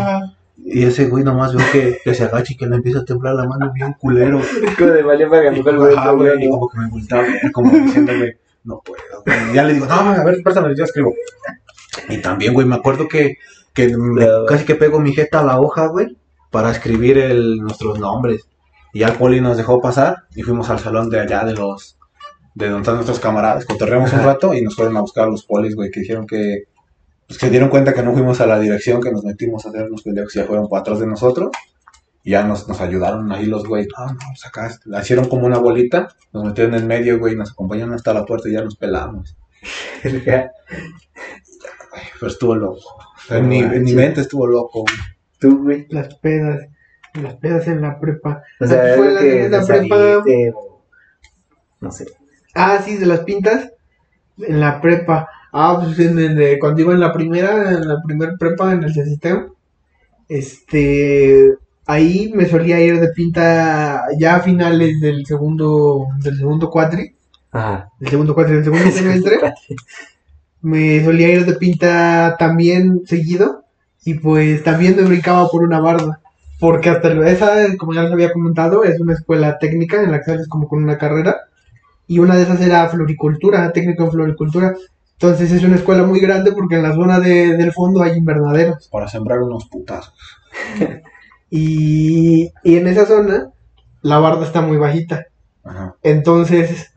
Y 0.70 0.84
ese 0.84 1.06
güey 1.08 1.24
nomás 1.24 1.56
veo 1.56 1.66
que, 1.72 1.98
que 2.04 2.14
se 2.14 2.26
agacha 2.26 2.52
y 2.54 2.58
que 2.58 2.68
le 2.68 2.76
empieza 2.76 3.00
a 3.00 3.06
temblar 3.06 3.36
la 3.36 3.46
mano 3.46 3.72
bien 3.74 3.94
culero. 3.94 4.42
Como 4.78 4.92
de 4.92 5.04
para 5.04 5.18
que 5.18 5.64
mejor 5.64 5.94
ajá, 5.98 6.12
güey, 6.12 6.46
y 6.46 6.50
como 6.50 6.70
que 6.70 6.78
me 6.80 6.90
volteaba 6.90 7.24
a 7.24 7.52
como 7.54 7.72
diciéndome, 7.72 8.38
no 8.66 8.82
puedo. 8.84 9.24
güey. 9.26 9.54
Ya 9.54 9.64
le 9.64 9.74
digo, 9.76 9.86
no, 9.86 9.94
a 9.94 10.24
ver, 10.26 10.44
préstame, 10.44 10.76
yo 10.76 10.84
escribo. 10.84 11.14
Y 12.10 12.18
también, 12.18 12.54
güey, 12.54 12.68
me 12.68 12.76
acuerdo 12.76 13.08
que, 13.08 13.38
que 13.74 13.94
Claro. 13.94 14.46
casi 14.46 14.66
que 14.66 14.76
pego 14.76 15.00
mi 15.00 15.14
jeta 15.14 15.40
a 15.40 15.44
la 15.44 15.60
hoja, 15.60 15.88
güey, 15.88 16.18
para 16.52 16.70
escribir 16.72 17.18
el, 17.18 17.58
nuestros 17.60 17.98
nombres. 17.98 18.48
Y 18.94 19.00
ya 19.00 19.08
el 19.08 19.14
poli 19.16 19.40
nos 19.40 19.56
dejó 19.56 19.82
pasar 19.82 20.24
y 20.36 20.44
fuimos 20.44 20.70
al 20.70 20.80
salón 20.80 21.10
de 21.10 21.22
allá 21.22 21.46
de 21.46 21.54
los, 21.54 21.98
de 22.56 22.66
donde 22.68 22.82
están 22.82 22.96
nuestros 22.96 23.20
camaradas. 23.22 23.66
Cotorreamos 23.66 24.12
un 24.12 24.24
rato 24.24 24.54
y 24.54 24.62
nos 24.62 24.76
fueron 24.76 24.98
a 24.98 25.02
buscar 25.02 25.28
los 25.30 25.46
polis, 25.46 25.76
güey, 25.76 25.92
que 25.92 26.02
dijeron 26.02 26.28
que, 26.28 26.64
pues 27.28 27.40
se 27.40 27.50
dieron 27.50 27.70
cuenta 27.70 27.94
que 27.94 28.04
no 28.04 28.14
fuimos 28.14 28.40
a 28.40 28.48
la 28.48 28.60
dirección, 28.60 29.02
que 29.02 29.12
nos 29.12 29.24
metimos 29.24 29.66
a 29.66 29.70
hacer 29.70 29.90
los 29.90 30.02
pendejos 30.02 30.36
y 30.36 30.40
ya 30.40 30.46
fueron 30.46 30.70
para 30.70 30.82
atrás 30.82 31.00
de 31.00 31.08
nosotros. 31.08 31.52
Y 32.24 32.32
ya 32.32 32.44
nos, 32.44 32.68
nos 32.68 32.80
ayudaron 32.82 33.32
ahí 33.32 33.46
los 33.46 33.66
güey. 33.66 33.88
No, 33.98 34.06
no, 34.14 34.20
pues 34.30 34.46
acá 34.46 34.70
la 34.86 35.02
hicieron 35.02 35.28
como 35.28 35.46
una 35.46 35.58
bolita, 35.58 36.10
nos 36.34 36.46
metieron 36.46 36.76
en 36.76 36.88
medio, 36.88 37.20
güey, 37.20 37.36
nos 37.36 37.52
acompañaron 37.52 37.94
hasta 37.94 38.14
la 38.14 38.26
puerta 38.26 38.50
y 38.50 38.54
ya 38.54 38.62
nos 38.62 38.78
pelamos. 38.78 39.38
Pero 40.04 40.52
estuvo 42.32 42.56
loco. 42.56 42.98
En 43.30 43.48
mi, 43.48 43.60
en 43.60 43.84
mi 43.84 43.94
mente 43.94 44.22
estuvo 44.22 44.48
loco. 44.48 44.86
Tú, 45.40 45.64
güey. 45.64 45.86
Las 45.90 46.16
pedas, 46.16 46.66
las 47.14 47.36
pedas 47.36 47.68
en 47.68 47.82
la 47.82 48.00
prepa. 48.00 48.44
O 48.60 48.68
sea, 48.68 48.96
fue 48.96 49.12
la 49.12 49.20
que 49.20 49.48
prepa. 49.50 49.64
saliste, 49.64 50.54
No 51.82 51.92
sé. 51.92 52.06
Ah, 52.56 52.82
sí, 52.84 52.98
de 52.98 53.06
las 53.06 53.22
pintas. 53.22 53.72
En 54.38 54.60
la 54.60 54.82
prepa. 54.82 55.30
Ah, 55.52 55.80
pues 55.84 55.98
en, 56.00 56.20
en- 56.20 56.36
de- 56.36 56.60
cuando 56.60 56.82
iba 56.82 56.94
en 56.94 57.00
la 57.00 57.14
primera, 57.14 57.72
en 57.72 57.88
la 57.88 58.02
primer 58.06 58.34
prepa 58.40 58.74
en 58.74 58.84
el 58.84 58.94
sistema. 58.94 59.48
Este. 60.28 61.54
Ahí 61.86 62.32
me 62.36 62.46
solía 62.46 62.82
ir 62.82 63.00
de 63.00 63.08
pinta 63.10 64.04
ya 64.20 64.36
a 64.36 64.40
finales 64.42 65.00
del 65.00 65.26
segundo, 65.26 66.08
del 66.22 66.38
segundo 66.38 66.70
cuatri, 66.70 67.16
Ajá. 67.52 67.90
del 67.98 68.10
segundo 68.10 68.34
cuatri, 68.36 68.56
del 68.56 68.64
segundo 68.66 68.92
semestre. 68.92 69.40
Me 70.62 71.04
solía 71.06 71.30
ir 71.30 71.46
de 71.46 71.54
pinta 71.54 72.36
también 72.38 73.04
seguido. 73.06 73.64
Y 74.04 74.16
pues 74.16 74.64
también 74.64 74.96
me 74.96 75.04
brincaba 75.04 75.50
por 75.50 75.64
una 75.64 75.80
barda. 75.80 76.20
Porque 76.60 76.90
hasta 76.90 77.10
esa, 77.30 77.76
como 77.78 77.94
ya 77.94 78.04
les 78.04 78.12
había 78.12 78.32
comentado, 78.34 78.84
es 78.84 79.00
una 79.00 79.14
escuela 79.14 79.58
técnica 79.60 80.02
en 80.02 80.12
la 80.12 80.20
que 80.20 80.26
sales 80.26 80.48
como 80.48 80.68
con 80.68 80.84
una 80.84 80.98
carrera. 80.98 81.38
Y 82.08 82.20
una 82.20 82.36
de 82.36 82.44
esas 82.44 82.62
era 82.62 82.88
floricultura, 82.90 83.72
técnico 83.74 84.06
en 84.06 84.12
floricultura. 84.12 84.74
Entonces 85.20 85.52
es 85.52 85.64
una 85.64 85.76
escuela 85.78 86.04
muy 86.04 86.20
grande 86.20 86.52
porque 86.52 86.76
en 86.76 86.84
la 86.84 86.94
zona 86.94 87.20
de- 87.20 87.58
del 87.58 87.72
fondo 87.74 88.04
hay 88.04 88.18
invernaderos. 88.18 88.88
Para 88.92 89.08
sembrar 89.08 89.40
unos 89.42 89.68
putazos. 89.68 90.14
Y, 91.50 92.52
y 92.64 92.76
en 92.76 92.88
esa 92.88 93.06
zona 93.06 93.52
la 94.02 94.20
barda 94.20 94.46
está 94.46 94.60
muy 94.62 94.76
bajita. 94.76 95.28
Ajá. 95.64 95.96
Entonces, 96.04 96.92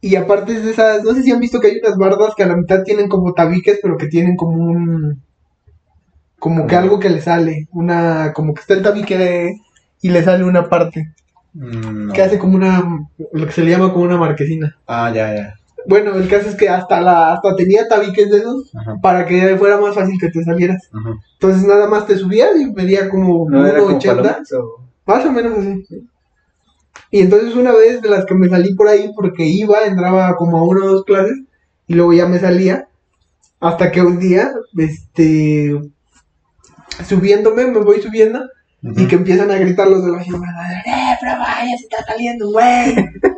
y 0.00 0.16
aparte 0.16 0.58
de 0.60 0.70
esas, 0.70 1.04
no 1.04 1.12
sé 1.12 1.22
si 1.22 1.30
han 1.30 1.40
visto 1.40 1.60
que 1.60 1.66
hay 1.68 1.78
unas 1.84 1.98
bardas 1.98 2.34
que 2.34 2.42
a 2.42 2.46
la 2.46 2.56
mitad 2.56 2.82
tienen 2.84 3.08
como 3.10 3.34
tabiques, 3.34 3.78
pero 3.82 3.98
que 3.98 4.06
tienen 4.06 4.34
como 4.34 4.56
un, 4.56 5.22
como 6.38 6.66
que 6.66 6.74
algo 6.76 6.98
que 6.98 7.10
le 7.10 7.20
sale, 7.20 7.68
una, 7.72 8.32
como 8.32 8.54
que 8.54 8.60
está 8.62 8.72
el 8.74 8.82
tabique 8.82 9.18
de- 9.18 9.60
y 10.00 10.08
le 10.08 10.22
sale 10.22 10.44
una 10.44 10.68
parte, 10.70 11.12
Mm, 11.52 12.06
no. 12.06 12.12
que 12.14 12.22
hace 12.22 12.38
como 12.38 12.56
una, 12.56 12.82
lo 13.32 13.46
que 13.46 13.52
se 13.52 13.62
le 13.62 13.70
llama 13.72 13.92
como 13.92 14.04
una 14.04 14.16
marquesina. 14.16 14.76
Ah, 14.86 15.10
ya, 15.14 15.34
ya. 15.34 15.54
Bueno, 15.88 16.14
el 16.14 16.28
caso 16.28 16.48
es 16.48 16.54
que 16.56 16.68
hasta 16.68 17.00
la, 17.00 17.34
hasta 17.34 17.54
tenía 17.56 17.86
tabiques 17.88 18.30
de 18.30 18.38
esos 18.38 18.74
Ajá. 18.74 18.96
para 19.00 19.26
que 19.26 19.56
fuera 19.56 19.78
más 19.78 19.94
fácil 19.94 20.18
que 20.20 20.28
te 20.28 20.42
salieras. 20.42 20.88
Ajá. 20.92 21.10
Entonces 21.34 21.66
nada 21.66 21.88
más 21.88 22.06
te 22.06 22.16
subías 22.16 22.50
y 22.60 22.72
medía 22.72 23.08
como 23.08 23.48
No 23.48 23.66
era 23.66 23.80
como 23.80 23.98
1.80. 23.98 24.06
palomas 24.06 24.52
o... 24.52 24.80
Más 25.06 25.24
o 25.24 25.32
menos 25.32 25.58
así. 25.58 26.06
Y 27.10 27.20
entonces 27.20 27.54
una 27.54 27.72
vez 27.72 28.02
de 28.02 28.08
las 28.08 28.24
que 28.24 28.34
me 28.34 28.48
salí 28.48 28.74
por 28.74 28.88
ahí 28.88 29.12
porque 29.14 29.44
iba, 29.44 29.84
entraba 29.84 30.34
como 30.36 30.58
a 30.58 30.64
una 30.64 30.84
o 30.84 30.88
dos 30.88 31.04
clases 31.04 31.38
y 31.86 31.94
luego 31.94 32.12
ya 32.12 32.26
me 32.26 32.38
salía. 32.38 32.88
Hasta 33.60 33.90
que 33.90 34.02
un 34.02 34.18
día, 34.18 34.52
este, 34.76 35.80
subiéndome, 37.04 37.66
me 37.66 37.78
voy 37.80 38.02
subiendo 38.02 38.42
y 38.82 39.06
que 39.06 39.16
empiezan 39.16 39.50
a 39.50 39.56
gritar 39.56 39.88
los 39.88 40.04
de 40.04 40.12
la 40.12 40.22
gimnasia, 40.22 40.82
¡eh, 40.86 41.16
pero 41.20 41.32
vaya, 41.38 41.76
se 41.76 41.84
está 41.84 42.04
saliendo, 42.04 42.50
güey! 42.50 42.94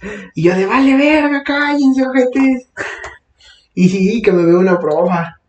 y 0.34 0.42
yo 0.42 0.54
de, 0.54 0.66
vale, 0.66 0.96
verga, 0.96 1.42
cállense, 1.44 2.06
ojetes. 2.06 2.68
Y 3.74 3.88
sí, 3.88 4.22
que 4.22 4.32
me 4.32 4.44
veo 4.44 4.58
una 4.58 4.78
profa. 4.78 5.40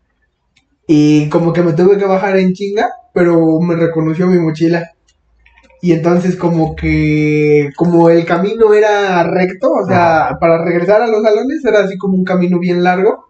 Y 0.86 1.28
como 1.28 1.52
que 1.52 1.62
me 1.62 1.72
tuve 1.72 1.98
que 1.98 2.04
bajar 2.04 2.36
en 2.36 2.52
chinga, 2.52 2.88
pero 3.14 3.60
me 3.60 3.76
reconoció 3.76 4.26
mi 4.26 4.38
mochila. 4.38 4.90
Y 5.80 5.92
entonces 5.92 6.36
como 6.36 6.76
que, 6.76 7.70
como 7.76 8.08
el 8.08 8.24
camino 8.24 8.72
era 8.72 9.24
recto, 9.24 9.72
o 9.72 9.86
sea, 9.86 10.36
para 10.40 10.64
regresar 10.64 11.02
a 11.02 11.08
los 11.08 11.22
salones 11.22 11.64
era 11.64 11.80
así 11.80 11.98
como 11.98 12.14
un 12.14 12.24
camino 12.24 12.58
bien 12.60 12.84
largo, 12.84 13.26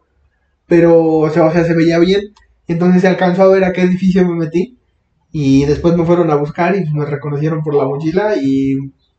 pero, 0.67 1.03
o 1.03 1.31
sea, 1.31 1.47
o 1.47 1.53
sea, 1.53 1.65
se 1.65 1.75
veía 1.75 1.99
bien. 1.99 2.21
Y 2.67 2.73
entonces 2.73 3.03
se 3.03 3.09
alcanzó 3.09 3.45
a 3.45 3.49
ver 3.49 3.65
a 3.65 3.73
qué 3.73 3.83
edificio 3.83 4.27
me 4.29 4.35
metí. 4.35 4.79
Y 5.33 5.65
después 5.65 5.97
me 5.97 6.05
fueron 6.05 6.31
a 6.31 6.37
buscar 6.37 6.77
y 6.77 6.85
me 6.93 7.07
reconocieron 7.07 7.63
por 7.63 7.75
la 7.75 7.87
mochila 7.87 8.37
y 8.37 8.77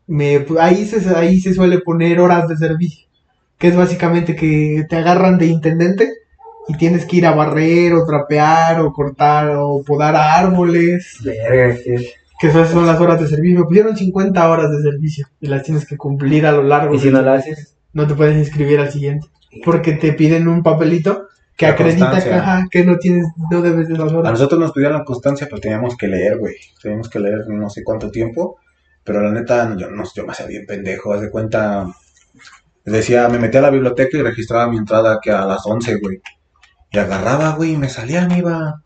me, 0.07 0.45
ahí, 0.59 0.85
se, 0.85 1.15
ahí 1.15 1.39
se 1.39 1.53
suele 1.53 1.79
poner 1.79 2.19
horas 2.19 2.47
de 2.47 2.57
servicio, 2.57 3.07
que 3.57 3.67
es 3.69 3.75
básicamente 3.75 4.35
que 4.35 4.85
te 4.89 4.95
agarran 4.95 5.37
de 5.37 5.47
intendente 5.47 6.11
y 6.67 6.77
tienes 6.77 7.05
que 7.05 7.17
ir 7.17 7.25
a 7.25 7.35
barrer 7.35 7.93
o 7.93 8.05
trapear 8.05 8.81
o 8.81 8.93
cortar 8.93 9.51
o 9.57 9.83
podar 9.83 10.15
árboles, 10.15 11.17
Verga, 11.23 11.77
que... 12.39 12.47
esas 12.47 12.69
son 12.69 12.85
las 12.85 12.99
horas 12.99 13.19
de 13.21 13.27
servicio. 13.27 13.59
Me 13.59 13.65
pusieron 13.65 13.95
50 13.95 14.49
horas 14.49 14.71
de 14.71 14.81
servicio 14.81 15.27
y 15.39 15.47
las 15.47 15.63
tienes 15.63 15.85
que 15.85 15.97
cumplir 15.97 16.45
a 16.45 16.51
lo 16.51 16.63
largo. 16.63 16.95
Y 16.95 16.99
si 16.99 17.09
no 17.09 17.21
lo 17.21 17.31
haces... 17.31 17.75
no 17.93 18.07
te 18.07 18.15
puedes 18.15 18.37
inscribir 18.37 18.79
al 18.79 18.91
siguiente, 18.91 19.27
porque 19.63 19.93
te 19.93 20.13
piden 20.13 20.47
un 20.47 20.63
papelito 20.63 21.27
que 21.55 21.67
La 21.67 21.73
acredita 21.73 22.23
que, 22.23 22.33
ajá, 22.33 22.67
que 22.69 22.83
no 22.83 22.97
tienes, 22.97 23.27
no 23.51 23.61
debes 23.61 23.87
de 23.87 23.95
A 23.95 24.03
horas. 24.05 24.31
nosotros 24.31 24.59
nos 24.59 24.71
pidieron 24.71 24.97
la 24.97 25.05
constancia, 25.05 25.47
pero 25.47 25.61
teníamos 25.61 25.95
que 25.95 26.07
leer, 26.07 26.37
güey. 26.39 26.55
Teníamos 26.81 27.09
que 27.09 27.19
leer 27.19 27.47
no 27.47 27.69
sé 27.69 27.83
cuánto 27.83 28.09
tiempo. 28.09 28.57
Pero 29.03 29.21
la 29.21 29.31
neta, 29.31 29.75
yo 29.77 29.89
no 29.89 30.03
yo 30.15 30.25
me 30.25 30.31
hacía 30.31 30.45
bien 30.45 30.65
pendejo, 30.65 31.13
haz 31.13 31.21
de 31.21 31.29
cuenta. 31.29 31.87
Decía, 32.85 33.27
me 33.29 33.39
metía 33.39 33.59
a 33.59 33.63
la 33.63 33.69
biblioteca 33.69 34.17
y 34.17 34.21
registraba 34.21 34.69
mi 34.69 34.77
entrada 34.77 35.19
que 35.21 35.31
a 35.31 35.45
las 35.45 35.65
11, 35.65 35.95
güey. 35.99 36.21
Y 36.91 36.97
agarraba, 36.99 37.51
güey, 37.55 37.73
y 37.73 37.77
me 37.77 37.89
salía, 37.89 38.27
me 38.27 38.37
iba, 38.39 38.81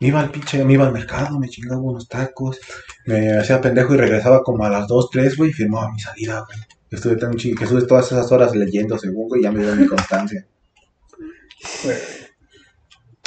me 0.00 0.08
iba 0.08 0.20
al 0.20 0.30
pinche, 0.30 0.64
me 0.64 0.72
iba 0.72 0.86
al 0.86 0.92
mercado, 0.92 1.38
me 1.38 1.48
chingaba 1.48 1.80
unos 1.80 2.08
tacos, 2.08 2.58
me 3.06 3.36
hacía 3.38 3.60
pendejo 3.60 3.94
y 3.94 3.98
regresaba 3.98 4.42
como 4.42 4.64
a 4.64 4.70
las 4.70 4.86
2, 4.88 5.10
3, 5.10 5.36
güey, 5.36 5.50
y 5.50 5.54
firmaba 5.54 5.92
mi 5.92 6.00
salida, 6.00 6.44
güey. 6.46 6.58
Estuve 6.90 7.16
tan 7.16 7.34
chido, 7.36 7.56
que 7.56 7.64
estuve 7.64 7.82
todas 7.82 8.10
esas 8.12 8.30
horas 8.32 8.54
leyendo, 8.54 8.98
según, 8.98 9.28
güey, 9.28 9.42
ya 9.42 9.50
me 9.52 9.62
dio 9.62 9.74
mi 9.76 9.86
constancia. 9.86 10.46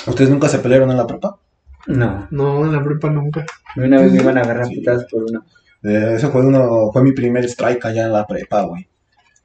¿Ustedes 0.06 0.30
nunca 0.30 0.50
se 0.50 0.60
pelearon 0.60 0.92
en 0.92 0.98
la 0.98 1.08
prepa? 1.08 1.40
No, 1.88 2.28
No, 2.32 2.66
en 2.66 2.74
la 2.74 2.84
prepa 2.84 3.10
nunca. 3.10 3.46
una 3.76 4.02
vez 4.02 4.12
me 4.12 4.22
iban 4.22 4.38
a 4.38 4.42
agarrar 4.42 4.68
putadas 4.68 5.06
por 5.10 5.24
uno. 5.24 5.46
Eh, 5.86 6.14
ese 6.16 6.30
fue 6.30 6.46
uno, 6.46 6.90
fue 6.92 7.04
mi 7.04 7.12
primer 7.12 7.46
strike 7.46 7.86
allá 7.86 8.06
en 8.06 8.14
la 8.14 8.26
prepa, 8.26 8.64
güey. 8.64 8.88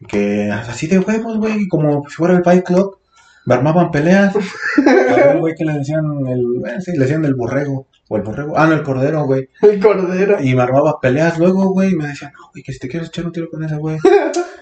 Que 0.09 0.51
así 0.51 0.87
de 0.87 0.99
huevos, 0.99 1.37
güey, 1.37 1.69
como 1.69 2.09
si 2.09 2.15
fuera 2.15 2.35
el 2.35 2.43
Fight 2.43 2.65
Club, 2.65 2.99
me 3.45 3.55
armaban 3.55 3.91
peleas. 3.91 4.35
Un 5.35 5.41
güey 5.41 5.55
que 5.55 5.65
le 5.65 5.75
decían 5.75 6.05
el, 6.27 6.63
eh, 6.67 6.81
sí, 6.81 6.93
le 6.93 7.01
decían 7.01 7.25
el 7.27 7.35
borrego, 7.35 7.87
o 8.09 8.17
el 8.17 8.23
borrego, 8.23 8.57
ah, 8.57 8.67
no, 8.67 8.75
el 8.75 8.83
cordero, 8.83 9.25
güey. 9.25 9.51
El 9.61 9.81
cordero. 9.81 10.43
Y 10.43 10.55
me 10.55 10.63
armaba 10.63 10.99
peleas 11.01 11.39
luego, 11.39 11.69
güey, 11.69 11.93
y 11.93 11.97
me 11.97 12.09
decían, 12.09 12.33
no, 12.33 12.49
güey, 12.53 12.63
que 12.63 12.73
si 12.73 12.79
te 12.79 12.89
quieres 12.89 13.09
echar 13.09 13.27
un 13.27 13.33
tiro 13.33 13.51
con 13.51 13.63
ese 13.65 13.77
güey. 13.77 13.99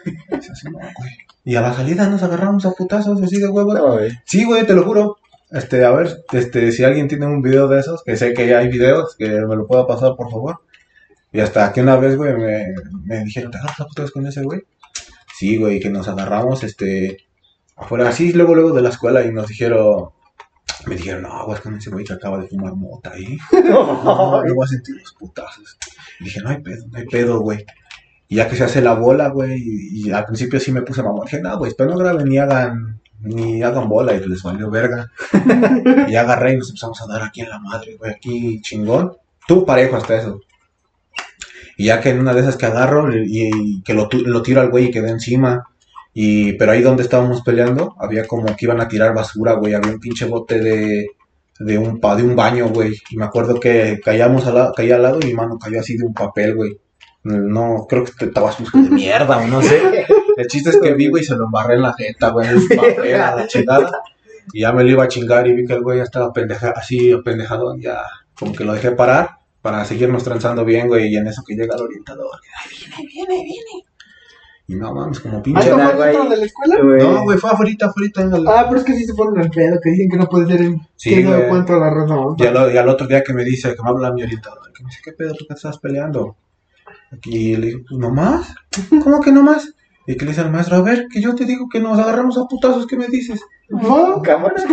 Y 0.04 0.36
decía 0.36 0.52
así, 0.52 0.68
no, 0.70 0.78
güey. 0.78 1.10
Y 1.44 1.56
a 1.56 1.60
la 1.60 1.74
salida 1.74 2.08
nos 2.08 2.22
agarramos 2.22 2.64
a 2.64 2.72
putazos 2.72 3.20
así 3.22 3.38
de 3.38 3.48
huevos. 3.48 3.74
No, 3.74 3.94
güey. 3.94 4.10
Sí, 4.24 4.44
güey, 4.44 4.66
te 4.66 4.74
lo 4.74 4.84
juro. 4.84 5.18
Este, 5.50 5.84
a 5.84 5.90
ver, 5.90 6.24
este, 6.32 6.72
si 6.72 6.84
alguien 6.84 7.08
tiene 7.08 7.26
un 7.26 7.42
video 7.42 7.68
de 7.68 7.80
esos, 7.80 8.02
que 8.04 8.16
sé 8.16 8.32
que 8.32 8.46
ya 8.46 8.58
hay 8.58 8.68
videos, 8.68 9.16
que 9.16 9.28
me 9.28 9.56
lo 9.56 9.66
pueda 9.66 9.86
pasar, 9.86 10.14
por 10.16 10.30
favor. 10.30 10.60
Y 11.32 11.40
hasta 11.40 11.72
que 11.72 11.82
una 11.82 11.96
vez, 11.96 12.16
güey, 12.16 12.34
me, 12.34 12.74
me 13.04 13.24
dijeron, 13.24 13.50
¿te 13.50 13.58
agarras 13.58 13.80
a 13.80 13.86
putas 13.86 14.10
con 14.10 14.26
ese 14.26 14.42
güey? 14.42 14.62
Sí, 15.38 15.56
güey, 15.56 15.78
que 15.78 15.90
nos 15.90 16.08
agarramos, 16.08 16.64
este, 16.64 17.18
afuera, 17.76 18.08
así, 18.08 18.32
luego, 18.32 18.54
luego 18.54 18.72
de 18.72 18.82
la 18.82 18.88
escuela, 18.88 19.24
y 19.24 19.32
nos 19.32 19.46
dijeron, 19.46 20.10
me 20.86 20.96
dijeron, 20.96 21.22
no, 21.22 21.44
güey, 21.44 21.56
es 21.56 21.62
con 21.62 21.76
ese 21.76 21.90
güey 21.90 22.04
que 22.04 22.14
acaba 22.14 22.38
de 22.38 22.48
fumar 22.48 22.74
mota 22.74 23.10
ahí. 23.14 23.36
No, 23.64 24.42
no 24.42 24.54
voy 24.54 24.64
a 24.64 24.68
sentir 24.68 24.96
los 24.96 25.12
putazos. 25.14 25.78
Y 26.20 26.24
dije, 26.24 26.40
no 26.40 26.50
hay 26.50 26.60
pedo, 26.60 26.84
no 26.90 26.98
hay 26.98 27.06
pedo, 27.06 27.40
güey. 27.40 27.64
Y 28.28 28.36
ya 28.36 28.48
que 28.48 28.56
se 28.56 28.64
hace 28.64 28.80
la 28.82 28.94
bola, 28.94 29.28
güey, 29.28 29.58
y, 29.58 30.08
y 30.08 30.12
al 30.12 30.24
principio 30.24 30.60
sí 30.60 30.72
me 30.72 30.82
puse 30.82 31.02
mamón. 31.02 31.24
Dije, 31.24 31.40
no, 31.40 31.58
güey, 31.58 31.72
pero 31.76 31.90
no 31.90 31.98
graben 31.98 32.28
ni 32.28 32.38
hagan, 32.38 33.00
ni 33.20 33.62
hagan 33.62 33.88
bola 33.88 34.14
y 34.14 34.26
les 34.26 34.42
valió 34.42 34.70
verga. 34.70 35.10
y 36.08 36.14
agarré 36.14 36.54
y 36.54 36.56
nos 36.56 36.68
empezamos 36.68 37.00
a 37.02 37.06
dar 37.06 37.22
aquí 37.22 37.42
en 37.42 37.50
la 37.50 37.58
madre, 37.58 37.96
güey, 37.96 38.12
aquí 38.12 38.60
chingón. 38.60 39.16
Tú 39.46 39.64
parejo 39.64 39.96
hasta 39.96 40.16
eso. 40.16 40.40
Y 41.78 41.84
ya 41.84 42.00
que 42.00 42.10
en 42.10 42.18
una 42.18 42.34
de 42.34 42.40
esas 42.40 42.56
que 42.56 42.66
agarro 42.66 43.16
y, 43.16 43.24
y 43.28 43.82
que 43.82 43.94
lo, 43.94 44.08
lo 44.12 44.42
tiro 44.42 44.60
al 44.60 44.68
güey 44.68 44.86
y 44.86 44.90
quedé 44.90 45.10
encima. 45.10 45.64
Y, 46.12 46.54
pero 46.54 46.72
ahí 46.72 46.82
donde 46.82 47.04
estábamos 47.04 47.42
peleando, 47.42 47.94
había 48.00 48.26
como 48.26 48.46
que 48.56 48.66
iban 48.66 48.80
a 48.80 48.88
tirar 48.88 49.14
basura, 49.14 49.52
güey. 49.52 49.74
Había 49.74 49.92
un 49.92 50.00
pinche 50.00 50.24
bote 50.24 50.58
de, 50.58 51.06
de 51.60 51.78
un, 51.78 52.00
pa, 52.00 52.16
de 52.16 52.24
un 52.24 52.34
baño, 52.34 52.68
güey. 52.70 52.96
Y 53.10 53.16
me 53.16 53.26
acuerdo 53.26 53.60
que 53.60 54.00
caíamos 54.04 54.44
al 54.48 54.56
lado, 54.56 54.74
caía 54.74 54.96
al 54.96 55.02
lado 55.02 55.20
y 55.22 55.26
mi 55.26 55.34
mano 55.34 55.56
cayó 55.56 55.78
así 55.78 55.96
de 55.96 56.04
un 56.04 56.12
papel, 56.12 56.56
güey. 56.56 56.76
No, 57.22 57.86
creo 57.88 58.04
que 58.04 58.24
estaba 58.24 58.50
sucio 58.50 58.82
de 58.82 58.90
mierda 58.90 59.38
o 59.38 59.46
no 59.46 59.62
sé. 59.62 60.04
El 60.36 60.48
chiste 60.48 60.70
es 60.70 60.80
que 60.80 60.94
vi, 60.94 61.08
güey, 61.08 61.22
y 61.22 61.26
se 61.26 61.36
lo 61.36 61.44
embarré 61.44 61.76
en 61.76 61.82
la 61.82 61.94
jeta, 61.94 62.30
güey, 62.30 62.48
el 62.48 62.76
papel 62.76 63.20
a 63.20 63.36
la 63.36 63.46
chingada. 63.46 64.02
Y 64.52 64.62
ya 64.62 64.72
me 64.72 64.82
lo 64.82 64.90
iba 64.90 65.04
a 65.04 65.08
chingar 65.08 65.46
y 65.46 65.52
vi 65.52 65.64
que 65.64 65.74
el 65.74 65.82
güey 65.82 65.98
ya 65.98 66.04
estaba 66.04 66.32
pendeja, 66.32 66.70
así, 66.70 67.14
pendejado. 67.24 67.76
Ya, 67.76 68.02
como 68.36 68.52
que 68.52 68.64
lo 68.64 68.72
dejé 68.72 68.90
parar 68.90 69.37
para 69.62 69.84
seguirnos 69.84 70.24
transando 70.24 70.64
bien, 70.64 70.88
güey. 70.88 71.12
Y 71.12 71.16
en 71.16 71.26
eso 71.26 71.42
que 71.46 71.54
llega 71.54 71.74
el 71.76 71.82
orientador. 71.82 72.30
Ay, 72.64 72.76
viene, 72.76 73.06
viene, 73.12 73.44
viene. 73.44 73.84
Y 74.70 74.74
no 74.74 74.94
mames, 74.94 75.20
como 75.20 75.38
¿Ah, 75.38 75.42
pinche. 75.42 75.70
fue 75.72 76.06
dentro 76.06 76.28
de 76.28 76.36
la 76.36 76.44
escuela? 76.44 76.76
Güey. 76.82 76.98
No, 77.02 77.22
güey, 77.22 77.38
fue 77.38 77.50
afuera, 77.50 77.72
afuera. 77.86 78.12
en 78.16 78.48
Ah, 78.48 78.66
pero 78.68 78.80
es 78.80 78.84
que 78.84 78.92
sí 78.94 79.04
se 79.06 79.14
ponen 79.14 79.40
al 79.42 79.50
pedo, 79.50 79.80
que 79.82 79.90
dicen 79.90 80.10
que 80.10 80.18
no 80.18 80.28
puede 80.28 80.46
ser 80.46 80.60
en... 80.60 80.80
Sí, 80.94 81.24
cuánto 81.48 81.78
la 81.80 81.88
razón. 81.88 82.36
Y 82.36 82.44
al, 82.44 82.74
y 82.74 82.76
al 82.76 82.88
otro 82.88 83.06
día 83.06 83.24
que 83.24 83.32
me 83.32 83.44
dice, 83.44 83.74
que 83.74 83.82
me 83.82 83.88
habla 83.88 84.12
mi 84.12 84.22
orientador, 84.22 84.70
que 84.74 84.82
me 84.82 84.90
dice, 84.90 85.00
¿qué 85.02 85.12
pedo 85.12 85.32
tú 85.32 85.46
que 85.46 85.54
estás 85.54 85.78
peleando? 85.78 86.36
Y 87.24 87.56
le 87.56 87.66
digo, 87.68 87.80
pues 87.88 87.98
no 87.98 88.10
más. 88.10 88.54
¿Cómo 89.02 89.20
que 89.20 89.32
no 89.32 89.42
más? 89.42 89.74
Y 90.06 90.16
que 90.16 90.26
le 90.26 90.32
dice 90.32 90.42
al 90.42 90.52
maestro, 90.52 90.76
a 90.76 90.82
ver, 90.82 91.06
que 91.10 91.22
yo 91.22 91.34
te 91.34 91.46
digo 91.46 91.68
que 91.70 91.80
nos 91.80 91.98
agarramos 91.98 92.36
a 92.36 92.44
putazos, 92.44 92.86
¿qué 92.86 92.98
me 92.98 93.06
dices? 93.08 93.40
No, 93.70 94.20
Cámara. 94.20 94.54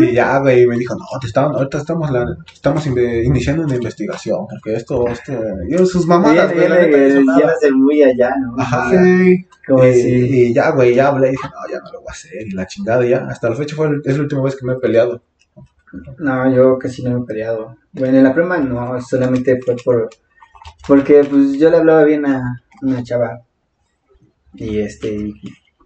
Y 0.00 0.12
ya, 0.12 0.38
güey, 0.38 0.66
me 0.66 0.76
dijo, 0.76 0.94
no, 0.94 1.04
te 1.20 1.26
estaban, 1.26 1.54
ahorita 1.54 1.78
estamos, 1.78 2.10
la, 2.10 2.36
estamos 2.52 2.86
iniciando 2.86 3.64
una 3.64 3.74
investigación, 3.74 4.46
porque 4.48 4.74
esto, 4.74 5.06
este, 5.08 5.38
yo 5.68 5.86
sus 5.86 6.06
mamadas, 6.06 6.52
güey, 6.52 6.68
ya 6.68 7.54
ser 7.60 7.72
muy 7.72 8.02
allá, 8.02 8.34
¿no? 8.40 8.54
Ajá. 8.58 8.90
sí. 8.90 9.46
Y, 9.68 10.52
ya, 10.52 10.70
güey, 10.70 10.94
ya 10.94 11.08
hablé 11.08 11.28
y 11.28 11.30
dije, 11.32 11.48
no, 11.48 11.72
ya 11.72 11.80
no 11.80 11.92
lo 11.92 12.00
voy 12.00 12.08
a 12.08 12.12
hacer. 12.12 12.46
Y 12.46 12.50
la 12.50 12.66
chingada, 12.66 13.06
ya, 13.06 13.26
hasta 13.28 13.48
la 13.48 13.56
fecha 13.56 13.76
fue, 13.76 13.88
es 14.04 14.16
la 14.16 14.22
última 14.22 14.42
vez 14.42 14.56
que 14.56 14.66
me 14.66 14.72
he 14.74 14.76
peleado. 14.76 15.22
No, 16.18 16.52
yo 16.52 16.78
casi 16.78 17.02
no 17.02 17.10
me 17.10 17.20
he 17.20 17.26
peleado. 17.26 17.76
Bueno, 17.92 18.18
en 18.18 18.24
la 18.24 18.34
prima 18.34 18.58
no, 18.58 19.00
solamente 19.00 19.60
fue 19.64 19.76
por... 19.76 20.10
Porque 20.86 21.24
pues 21.24 21.58
yo 21.58 21.70
le 21.70 21.76
hablaba 21.76 22.04
bien 22.04 22.26
a 22.26 22.62
una 22.82 23.02
chava. 23.02 23.42
Y 24.54 24.80
este, 24.80 25.32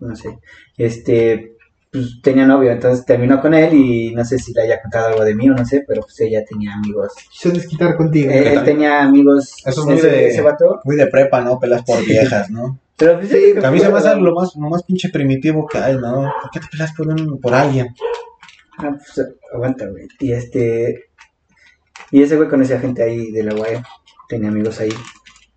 no 0.00 0.16
sé, 0.16 0.38
este, 0.76 1.55
pues 1.92 2.20
tenía 2.22 2.46
novio, 2.46 2.72
entonces 2.72 3.04
terminó 3.06 3.40
con 3.40 3.54
él 3.54 3.72
y 3.74 4.14
no 4.14 4.24
sé 4.24 4.38
si 4.38 4.52
le 4.52 4.62
haya 4.62 4.82
contado 4.82 5.08
algo 5.08 5.24
de 5.24 5.34
mí 5.34 5.48
o 5.48 5.54
no 5.54 5.64
sé, 5.64 5.84
pero 5.86 6.02
pues 6.02 6.20
ella 6.20 6.44
tenía 6.44 6.74
amigos. 6.74 7.12
Quiso 7.30 7.50
desquitar 7.50 7.96
contigo. 7.96 8.30
Él, 8.30 8.46
él 8.48 8.64
tenía 8.64 9.02
amigos, 9.02 9.54
Eso 9.64 9.80
es 9.80 9.86
muy 9.86 9.94
ese, 9.96 10.06
de- 10.08 10.28
ese 10.28 10.42
vato. 10.42 10.80
Muy 10.84 10.96
de 10.96 11.06
prepa, 11.06 11.40
¿no? 11.40 11.58
Pelas 11.58 11.82
por 11.84 12.04
viejas, 12.04 12.50
¿no? 12.50 12.78
Pero 12.98 13.18
pues, 13.18 13.30
Sí, 13.30 13.54
a 13.62 13.70
mí 13.70 13.78
se 13.78 13.88
me 13.90 13.98
hace 13.98 14.16
lo 14.16 14.34
más, 14.34 14.54
lo 14.56 14.68
más 14.70 14.82
pinche 14.82 15.08
primitivo 15.10 15.66
que 15.66 15.78
hay, 15.78 15.96
¿no? 15.96 16.30
¿Por 16.42 16.50
qué 16.50 16.60
te 16.60 16.66
peleas 16.70 16.92
por, 16.92 17.08
un, 17.08 17.40
por 17.40 17.54
alguien? 17.54 17.94
Ah, 18.78 18.90
pues, 18.96 19.26
aguanta, 19.54 19.86
güey. 19.86 20.06
Y 20.20 20.32
este. 20.32 21.04
Y 22.10 22.22
ese 22.22 22.36
güey 22.36 22.48
conocía 22.48 22.78
gente 22.80 23.02
ahí 23.02 23.30
de 23.32 23.42
la 23.42 23.54
UAE. 23.54 23.82
Tenía 24.28 24.48
amigos 24.48 24.80
ahí. 24.80 24.90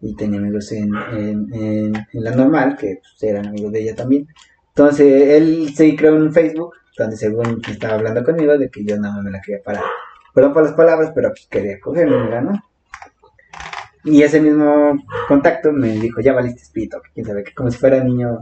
Y 0.02 0.16
tenía 0.16 0.40
amigos 0.40 0.72
en, 0.72 0.94
en, 0.96 1.54
en, 1.54 1.96
en 2.14 2.24
la 2.24 2.32
normal, 2.32 2.78
que 2.78 3.00
pues, 3.02 3.24
eran 3.32 3.48
amigos 3.48 3.72
de 3.74 3.82
ella 3.82 3.96
también. 3.96 4.28
Entonces 4.80 5.32
él 5.32 5.76
se 5.76 5.94
creó 5.94 6.16
en 6.16 6.32
Facebook, 6.32 6.74
donde 6.98 7.18
según 7.18 7.62
estaba 7.70 7.96
hablando 7.96 8.24
conmigo 8.24 8.58
de 8.58 8.70
que 8.70 8.86
yo 8.86 8.98
nada 8.98 9.16
más 9.16 9.26
me 9.26 9.32
la 9.32 9.42
quería 9.42 9.62
parar. 9.62 9.84
Perdón 10.34 10.54
por 10.54 10.64
las 10.64 10.72
palabras, 10.72 11.12
pero 11.14 11.32
pues 11.32 11.48
quería 11.48 11.78
cogerme, 11.82 12.42
¿no? 12.42 12.64
Y 14.06 14.24
ese 14.24 14.40
mismo 14.40 14.98
contacto 15.28 15.74
me 15.74 15.90
dijo, 15.90 16.22
ya 16.22 16.32
valiste 16.32 16.62
espíritu, 16.62 16.96
quién 17.14 17.26
sabe, 17.26 17.44
que 17.44 17.54
como 17.54 17.70
si 17.70 17.78
fuera 17.78 18.02
niño 18.02 18.40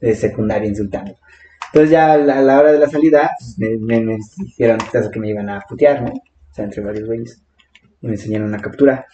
de 0.00 0.14
secundaria 0.14 0.70
insultando. 0.70 1.14
Entonces 1.66 1.90
ya 1.90 2.12
a 2.12 2.16
la, 2.16 2.38
a 2.38 2.40
la 2.40 2.60
hora 2.60 2.72
de 2.72 2.78
la 2.78 2.88
salida, 2.88 3.32
pues, 3.38 3.58
me, 3.58 3.76
me, 3.76 4.00
me 4.00 4.18
hicieron 4.46 4.78
caso 4.90 5.10
que 5.10 5.20
me 5.20 5.28
iban 5.28 5.50
a 5.50 5.60
putear, 5.68 6.00
¿no? 6.00 6.12
O 6.12 6.54
sea, 6.54 6.64
entre 6.64 6.82
varios 6.82 7.06
güeyes. 7.06 7.42
Y 8.00 8.06
me 8.06 8.14
enseñaron 8.14 8.48
una 8.48 8.62
captura. 8.62 9.04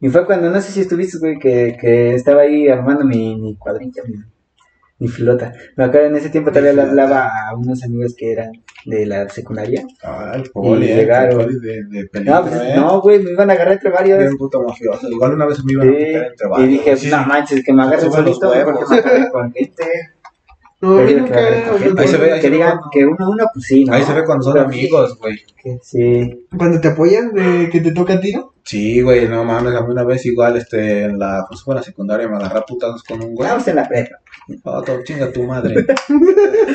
Y 0.00 0.08
fue 0.08 0.26
cuando, 0.26 0.50
no 0.50 0.60
sé 0.60 0.72
si 0.72 0.80
estuviste, 0.80 1.18
güey, 1.18 1.38
que, 1.38 1.76
que 1.80 2.16
estaba 2.16 2.42
ahí 2.42 2.66
armando 2.66 3.04
mi, 3.04 3.40
mi 3.40 3.56
cuadrilla, 3.56 4.02
mi, 4.08 4.16
mi 5.02 5.08
filota. 5.08 5.52
Me 5.76 5.84
acuerdo 5.84 6.06
en 6.08 6.16
ese 6.16 6.30
tiempo 6.30 6.50
todavía 6.50 6.72
le 6.72 6.82
hablaba 6.82 7.28
a 7.48 7.54
unos 7.56 7.82
amigos 7.82 8.14
que 8.16 8.32
eran 8.32 8.52
de 8.86 9.06
la 9.06 9.28
secundaria. 9.28 9.84
Ah, 10.02 10.32
el 10.36 10.44
poli, 10.50 10.86
Y 10.86 10.90
eh, 10.90 10.96
llegaron. 10.96 11.40
el 11.40 11.46
poli 11.46 11.58
de, 11.60 11.84
de 11.84 12.06
peligro, 12.06 12.34
No, 12.34 12.42
pues, 12.48 12.60
eh. 12.62 12.72
no, 12.76 13.00
güey, 13.00 13.18
me 13.22 13.30
iban 13.32 13.50
a 13.50 13.52
agarrar 13.54 13.74
entre 13.74 13.90
varios. 13.90 14.18
Bien 14.18 14.36
puto 14.36 14.62
mafioso. 14.62 15.08
Igual 15.10 15.34
una 15.34 15.46
vez 15.46 15.64
me 15.64 15.72
iban 15.72 15.88
a 15.88 15.92
putear 15.92 16.24
entre 16.26 16.46
y 16.46 16.50
varios. 16.50 16.68
dije, 16.70 16.96
Sí, 16.96 17.10
no 17.10 17.26
manches, 17.26 17.64
que 17.64 17.72
me 17.72 17.82
agarren 17.82 18.12
solito 18.12 18.48
güey, 18.48 18.64
porque 18.64 18.84
me 18.90 18.96
agarré 18.98 19.30
con 19.30 19.52
gente. 19.52 19.84
No, 20.80 21.06
que 21.06 21.14
nunca... 21.14 21.38
Ahí 21.96 22.08
se 22.08 22.16
ve, 22.16 22.32
ahí 22.32 22.40
que 22.40 22.46
se 22.48 22.50
digan 22.50 22.70
cuando- 22.70 22.90
que 22.90 23.06
uno 23.06 23.16
a 23.24 23.28
uno, 23.28 23.44
pues 23.54 23.66
sí, 23.66 23.84
¿no? 23.84 23.92
Ahí 23.94 24.02
se 24.02 24.12
ve 24.14 24.24
cuando 24.24 24.42
son 24.42 24.54
Pero 24.54 24.64
amigos, 24.66 25.16
güey. 25.20 25.38
Sí. 25.80 26.46
Cuando 26.56 26.80
te 26.80 26.88
apoyan 26.88 27.32
de 27.32 27.68
que 27.70 27.80
te 27.80 27.92
toca 27.92 28.18
tiro. 28.20 28.51
Sí, 28.64 29.02
güey, 29.02 29.28
no 29.28 29.44
mames, 29.44 29.74
a 29.74 29.82
mí 29.82 29.92
una 29.92 30.04
vez 30.04 30.24
igual, 30.24 30.56
este, 30.56 31.04
en 31.04 31.18
la, 31.18 31.44
pues 31.48 31.62
fue 31.62 31.74
en 31.74 31.80
la 31.80 31.82
secundaria, 31.82 32.28
me 32.28 32.36
agarré 32.36 32.58
a 32.58 32.64
putazos 32.64 33.02
con 33.02 33.22
un 33.22 33.34
güey. 33.34 33.48
Vamos 33.48 33.66
en 33.68 33.76
la 33.76 33.88
prepa. 33.88 34.20
Oh, 34.64 34.82
todo 34.82 35.02
chinga 35.02 35.32
tu 35.32 35.42
madre. 35.44 35.84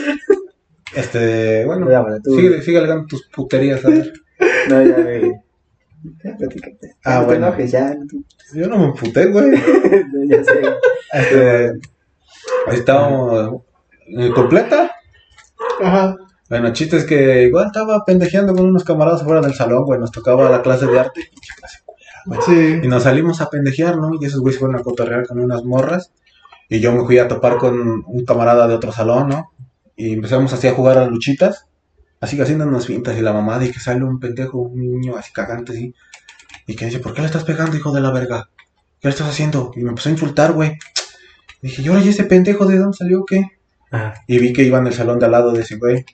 este, 0.95 1.65
bueno, 1.65 1.87
tú. 2.23 2.35
sigue, 2.35 2.61
sigue 2.61 2.77
alegando 2.79 3.07
tus 3.07 3.27
puterías, 3.27 3.83
a 3.85 3.89
ver. 3.89 4.13
No, 4.69 4.83
ya, 4.83 5.01
güey. 5.01 5.31
Ya, 6.23 6.37
platícate. 6.37 6.95
Ah, 7.03 7.21
no 7.21 7.25
bueno. 7.25 7.47
te 7.47 7.47
enojes, 7.47 7.71
ya. 7.71 7.97
Yo 8.53 8.67
no 8.67 8.77
me 8.77 8.85
emputé, 8.85 9.25
güey. 9.27 9.51
ya 10.27 10.43
sé. 10.43 10.61
Este, 11.13 11.71
ahí 12.67 12.77
estábamos, 12.77 13.63
completa. 14.35 14.91
Ajá. 15.81 16.15
Bueno, 16.49 16.71
chiste 16.73 16.97
es 16.97 17.05
que 17.05 17.43
igual 17.43 17.67
estaba 17.67 18.03
pendejeando 18.05 18.53
con 18.55 18.65
unos 18.65 18.83
camaradas 18.83 19.23
fuera 19.23 19.41
del 19.41 19.53
salón, 19.53 19.83
güey. 19.83 19.99
Nos 19.99 20.11
tocaba 20.11 20.49
la 20.49 20.61
clase 20.61 20.85
de 20.85 20.99
arte. 20.99 21.21
pinche 21.31 21.53
clase 21.55 21.79
culera, 21.85 22.23
güey. 22.25 22.39
Sí. 22.45 22.79
Y 22.85 22.87
nos 22.87 23.03
salimos 23.03 23.41
a 23.41 23.49
pendejear, 23.49 23.97
¿no? 23.97 24.11
Y 24.19 24.25
esos 24.25 24.39
güeyes 24.39 24.59
fueron 24.59 24.77
a 24.77 24.83
cotorrear 24.83 25.27
con 25.27 25.39
unas 25.39 25.63
morras. 25.63 26.11
Y 26.69 26.79
yo 26.79 26.91
me 26.91 27.05
fui 27.05 27.17
a 27.17 27.27
topar 27.27 27.57
con 27.57 28.03
un 28.05 28.25
camarada 28.25 28.67
de 28.67 28.75
otro 28.75 28.91
salón, 28.91 29.29
¿no? 29.29 29.51
Y 29.95 30.13
empezamos 30.13 30.53
así 30.53 30.67
a 30.67 30.73
jugar 30.73 30.97
a 30.97 31.05
luchitas. 31.05 31.65
Así 32.19 32.35
que 32.35 32.43
haciéndonos 32.43 32.87
fintas. 32.87 33.17
Y 33.17 33.21
la 33.21 33.33
mamá 33.33 33.59
de 33.59 33.71
que 33.71 33.79
sale 33.79 34.03
un 34.03 34.19
pendejo, 34.19 34.59
un 34.59 34.79
niño 34.79 35.17
así 35.17 35.31
cagante, 35.33 35.73
así. 35.73 35.93
Y 36.65 36.75
que 36.75 36.85
dice, 36.85 36.99
¿por 36.99 37.13
qué 37.13 37.21
le 37.21 37.27
estás 37.27 37.43
pegando, 37.43 37.75
hijo 37.75 37.91
de 37.91 38.01
la 38.01 38.11
verga? 38.11 38.49
¿qué 39.01 39.09
estás 39.09 39.29
haciendo? 39.29 39.71
Y 39.75 39.83
me 39.83 39.89
empezó 39.89 40.09
a 40.09 40.13
insultar, 40.13 40.53
güey. 40.53 40.77
Dije, 41.61 41.81
¿y 41.81 41.87
ahora 41.87 42.01
y 42.01 42.09
ese 42.09 42.23
pendejo 42.23 42.65
de 42.65 42.77
dónde 42.77 42.97
salió 42.97 43.21
o 43.21 43.25
qué? 43.25 43.43
Ajá. 43.91 44.13
Y 44.27 44.39
vi 44.39 44.53
que 44.53 44.63
iba 44.63 44.77
en 44.79 44.87
el 44.87 44.93
salón 44.93 45.19
de 45.19 45.25
al 45.25 45.31
lado 45.31 45.51
de 45.51 45.61
ese 45.61 45.77
güey. 45.77 46.05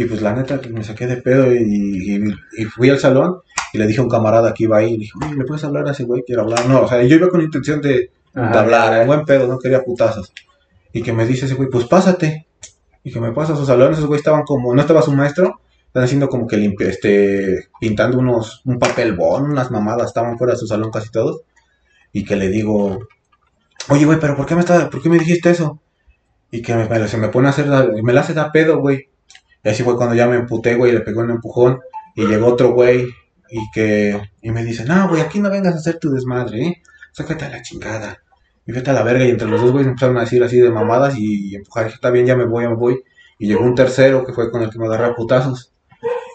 Y 0.00 0.04
pues 0.06 0.22
la 0.22 0.32
neta 0.34 0.56
pues, 0.56 0.70
me 0.72 0.82
saqué 0.82 1.06
de 1.06 1.18
pedo 1.18 1.52
y, 1.52 1.58
y- 1.58 2.34
y 2.62 2.64
fui 2.64 2.88
al 2.88 2.98
salón 2.98 3.36
y 3.74 3.76
le 3.78 3.86
dije 3.86 4.00
a 4.00 4.02
un 4.02 4.08
camarada 4.08 4.54
que 4.54 4.64
iba 4.64 4.78
ahí, 4.78 4.92
le 4.92 4.98
dije, 5.00 5.12
oye, 5.22 5.34
¿le 5.36 5.44
puedes 5.44 5.62
hablar 5.64 5.86
a 5.86 5.90
ese 5.90 6.04
güey? 6.04 6.22
Quiero 6.26 6.40
hablar. 6.42 6.64
No, 6.66 6.80
o 6.82 6.88
sea, 6.88 7.02
yo 7.02 7.16
iba 7.16 7.28
con 7.28 7.42
intención 7.42 7.82
de, 7.82 7.90
de 7.92 8.10
Ajá. 8.34 8.60
hablar, 8.60 9.00
en 9.02 9.06
buen 9.06 9.24
pedo, 9.26 9.46
no 9.46 9.58
quería 9.58 9.82
putazos. 9.82 10.32
Y 10.94 11.02
que 11.02 11.12
me 11.12 11.26
dice 11.26 11.44
ese 11.44 11.54
güey, 11.54 11.68
pues 11.68 11.84
pásate. 11.86 12.46
Y 13.04 13.12
que 13.12 13.20
me 13.20 13.32
pasa 13.32 13.52
a 13.52 13.56
su 13.56 13.66
salón, 13.66 13.92
esos 13.92 14.06
güeyes 14.06 14.20
estaban 14.22 14.42
como, 14.44 14.74
no 14.74 14.80
estaba 14.80 15.02
su 15.02 15.12
maestro, 15.12 15.60
estaban 15.86 16.06
haciendo 16.06 16.28
como 16.30 16.46
que 16.46 16.56
limpi- 16.56 16.86
este, 16.86 17.68
pintando 17.78 18.18
unos, 18.18 18.62
un 18.64 18.78
papel 18.78 19.14
bon, 19.14 19.50
unas 19.50 19.70
mamadas, 19.70 20.06
estaban 20.08 20.38
fuera 20.38 20.54
de 20.54 20.58
su 20.60 20.66
salón 20.66 20.90
casi 20.90 21.10
todos. 21.10 21.42
Y 22.14 22.24
que 22.24 22.36
le 22.36 22.48
digo, 22.48 23.00
oye 23.90 24.06
güey, 24.06 24.18
pero 24.18 24.34
¿por 24.34 24.46
qué 24.46 24.54
me 24.54 24.60
está, 24.60 24.88
por 24.88 25.02
qué 25.02 25.10
me 25.10 25.18
dijiste 25.18 25.50
eso? 25.50 25.78
Y 26.50 26.62
que 26.62 26.74
me, 26.74 26.88
me- 26.88 27.06
se 27.08 27.18
me 27.18 27.28
pone 27.28 27.48
a 27.48 27.50
hacer, 27.50 27.66
me 28.02 28.12
la 28.14 28.22
hace 28.22 28.32
dar 28.32 28.50
pedo, 28.50 28.78
güey. 28.78 29.09
Y 29.62 29.68
así 29.68 29.82
fue 29.82 29.96
cuando 29.96 30.14
ya 30.14 30.26
me 30.26 30.36
emputé, 30.36 30.74
güey, 30.74 30.92
le 30.92 31.00
pegó 31.00 31.20
un 31.20 31.30
empujón. 31.30 31.80
Y 32.14 32.26
llegó 32.26 32.46
otro 32.46 32.72
güey 32.72 33.06
y 33.50 33.70
que, 33.72 34.20
y 34.42 34.50
me 34.50 34.64
dice, 34.64 34.84
no, 34.84 35.08
güey, 35.08 35.20
aquí 35.20 35.40
no 35.40 35.50
vengas 35.50 35.74
a 35.74 35.78
hacer 35.78 35.98
tu 35.98 36.10
desmadre, 36.10 36.66
¿eh? 36.66 36.82
Sácate 37.12 37.44
a 37.44 37.50
la 37.50 37.62
chingada. 37.62 38.18
Y 38.66 38.72
vete 38.72 38.90
a 38.90 38.92
la 38.92 39.02
verga. 39.02 39.24
Y 39.24 39.30
entre 39.30 39.48
los 39.48 39.60
dos 39.60 39.72
güeyes 39.72 39.88
empezaron 39.88 40.16
a 40.18 40.20
decir 40.20 40.42
así 40.42 40.58
de 40.60 40.70
mamadas 40.70 41.14
y 41.18 41.56
empujar. 41.56 41.84
Dije, 41.84 41.96
está 41.96 42.10
bien, 42.10 42.26
ya 42.26 42.36
me 42.36 42.44
voy, 42.44 42.64
ya 42.64 42.70
me 42.70 42.76
voy. 42.76 43.02
Y 43.38 43.48
llegó 43.48 43.64
un 43.64 43.74
tercero 43.74 44.24
que 44.24 44.32
fue 44.32 44.50
con 44.50 44.62
el 44.62 44.70
que 44.70 44.78
me 44.78 44.86
agarré 44.86 45.06
a 45.06 45.14
putazos. 45.14 45.72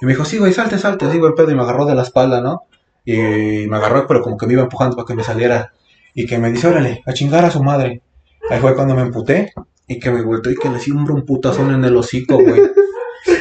Y 0.01 0.05
me 0.05 0.11
dijo, 0.11 0.25
sí, 0.25 0.37
güey, 0.37 0.51
salte, 0.51 0.77
salte. 0.77 1.09
Digo, 1.09 1.27
el 1.27 1.33
pedo. 1.33 1.51
Y 1.51 1.55
me 1.55 1.61
agarró 1.61 1.85
de 1.85 1.95
la 1.95 2.01
espalda, 2.01 2.41
¿no? 2.41 2.63
Y 3.05 3.67
me 3.67 3.77
agarró, 3.77 4.07
pero 4.07 4.21
como 4.21 4.37
que 4.37 4.47
me 4.47 4.53
iba 4.53 4.63
empujando 4.63 4.95
para 4.95 5.05
que 5.05 5.15
me 5.15 5.23
saliera. 5.23 5.71
Y 6.13 6.25
que 6.25 6.37
me 6.37 6.51
dice, 6.51 6.67
órale, 6.67 7.03
a 7.05 7.13
chingar 7.13 7.45
a 7.45 7.51
su 7.51 7.63
madre. 7.63 8.01
Ahí 8.49 8.59
fue 8.59 8.75
cuando 8.75 8.95
me 8.95 9.01
emputé. 9.01 9.53
Y 9.87 9.99
que 9.99 10.11
me 10.11 10.21
volteó 10.21 10.51
y 10.51 10.55
que 10.55 10.69
le 10.69 10.79
siembro 10.79 11.13
un 11.13 11.25
putazón 11.25 11.73
en 11.73 11.85
el 11.85 11.95
hocico, 11.95 12.35
güey. 12.35 12.61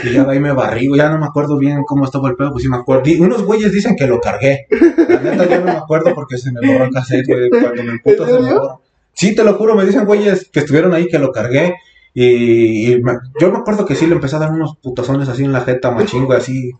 Y 0.05 0.13
ya 0.13 0.25
de 0.25 0.33
ahí 0.33 0.41
me 0.41 0.53
barrí. 0.53 0.89
Ya 0.97 1.09
no 1.11 1.19
me 1.19 1.27
acuerdo 1.27 1.59
bien 1.59 1.83
cómo 1.87 2.05
estaba 2.05 2.29
el 2.29 2.37
pedo, 2.37 2.53
pues 2.53 2.63
sí 2.63 2.69
me 2.69 2.77
acuerdo. 2.77 3.03
Unos 3.21 3.43
güeyes 3.45 3.73
dicen 3.73 3.97
que 3.97 4.07
lo 4.07 4.21
cargué. 4.21 4.67
La 5.09 5.21
neta, 5.21 5.49
yo 5.49 5.59
no 5.61 5.65
me 5.67 5.71
acuerdo 5.73 6.15
porque 6.15 6.39
se 6.39 6.53
me 6.53 6.61
borró 6.67 6.85
el 6.85 6.91
cassette, 6.91 7.27
güey. 7.27 7.51
Cuando 7.51 7.83
me 7.83 7.93
emputo 7.93 8.27
¿En 8.27 8.35
se 8.35 8.41
me 8.41 8.55
borra. 8.59 8.75
Sí, 9.13 9.35
te 9.35 9.45
lo 9.45 9.55
juro, 9.55 9.75
me 9.77 9.85
dicen 9.85 10.05
güeyes 10.07 10.49
que 10.53 10.61
estuvieron 10.61 10.93
ahí 10.95 11.07
que 11.07 11.19
lo 11.19 11.31
cargué. 11.33 11.75
Y, 12.13 12.93
y 12.93 13.03
me- 13.03 13.19
yo 13.41 13.51
me 13.51 13.59
acuerdo 13.59 13.85
que 13.85 13.95
sí 13.95 14.07
le 14.07 14.15
empecé 14.15 14.37
a 14.37 14.41
dar 14.41 14.51
unos 14.53 14.77
putazones 14.83 15.29
así 15.29 15.45
en 15.45 15.53
la 15.53 15.63
jeta, 15.63 15.91
machín, 15.91 16.27
güey, 16.27 16.39
así 16.39 16.73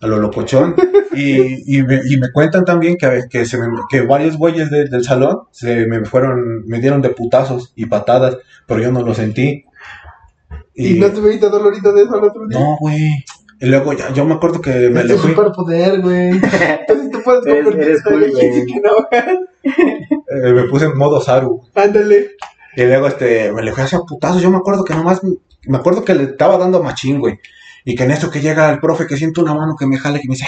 a 0.00 0.06
lo 0.06 0.18
locochón. 0.18 0.74
Y, 1.14 1.78
y, 1.78 1.82
me, 1.82 2.00
y 2.04 2.18
me 2.18 2.30
cuentan 2.30 2.64
también 2.64 2.96
que, 2.96 3.22
que, 3.30 3.46
se 3.46 3.58
me- 3.58 3.68
que 3.88 4.02
varios 4.02 4.36
güeyes 4.36 4.70
de- 4.70 4.84
del 4.88 5.02
salón 5.04 5.40
se 5.50 5.86
me 5.86 6.04
fueron, 6.04 6.66
me 6.66 6.78
dieron 6.80 7.02
de 7.02 7.08
putazos 7.10 7.72
y 7.74 7.86
patadas, 7.86 8.36
pero 8.66 8.80
yo 8.80 8.92
no 8.92 9.02
lo 9.02 9.14
sentí. 9.14 9.64
¿Y 10.76 10.94
no 10.98 11.10
te 11.10 11.20
viste 11.20 11.48
dolorido 11.48 11.92
de 11.92 12.02
eso 12.02 12.14
al 12.14 12.24
otro 12.24 12.46
día? 12.46 12.58
No, 12.58 12.76
güey. 12.80 13.24
Y 13.58 13.66
luego 13.66 13.92
ya, 13.94 14.12
yo 14.12 14.24
me 14.26 14.34
acuerdo 14.34 14.60
que 14.60 14.70
me 14.90 15.00
Es 15.00 15.06
le 15.06 15.14
tu 15.14 15.20
fui. 15.20 15.30
superpoder, 15.30 16.00
güey. 16.02 16.30
Entonces 16.80 17.10
tú 17.10 17.22
puedes 17.24 17.44
convertirte 17.64 18.10
en. 18.36 18.52
Jessica 18.52 18.80
Navajas. 18.82 19.38
eh, 19.64 20.52
me 20.52 20.64
puse 20.64 20.84
en 20.84 20.96
modo 20.98 21.20
Saru. 21.22 21.62
Ándale. 21.74 22.32
Y 22.76 22.82
luego 22.82 23.06
este, 23.08 23.50
me 23.52 23.62
le 23.62 23.72
fui 23.72 23.80
a 23.82 23.86
hacer 23.86 24.00
putazos. 24.06 24.42
Yo 24.42 24.50
me 24.50 24.58
acuerdo 24.58 24.84
que 24.84 24.92
nomás, 24.94 25.20
me 25.64 25.76
acuerdo 25.78 26.04
que 26.04 26.14
le 26.14 26.24
estaba 26.24 26.58
dando 26.58 26.82
machín, 26.82 27.18
güey. 27.18 27.38
Y 27.86 27.94
que 27.94 28.04
en 28.04 28.10
esto 28.10 28.30
que 28.30 28.40
llega 28.42 28.70
el 28.70 28.80
profe, 28.80 29.06
que 29.06 29.16
siento 29.16 29.40
una 29.42 29.54
mano 29.54 29.74
que 29.78 29.86
me 29.86 29.96
jale, 29.96 30.20
que 30.20 30.28
me 30.28 30.34
dice, 30.34 30.44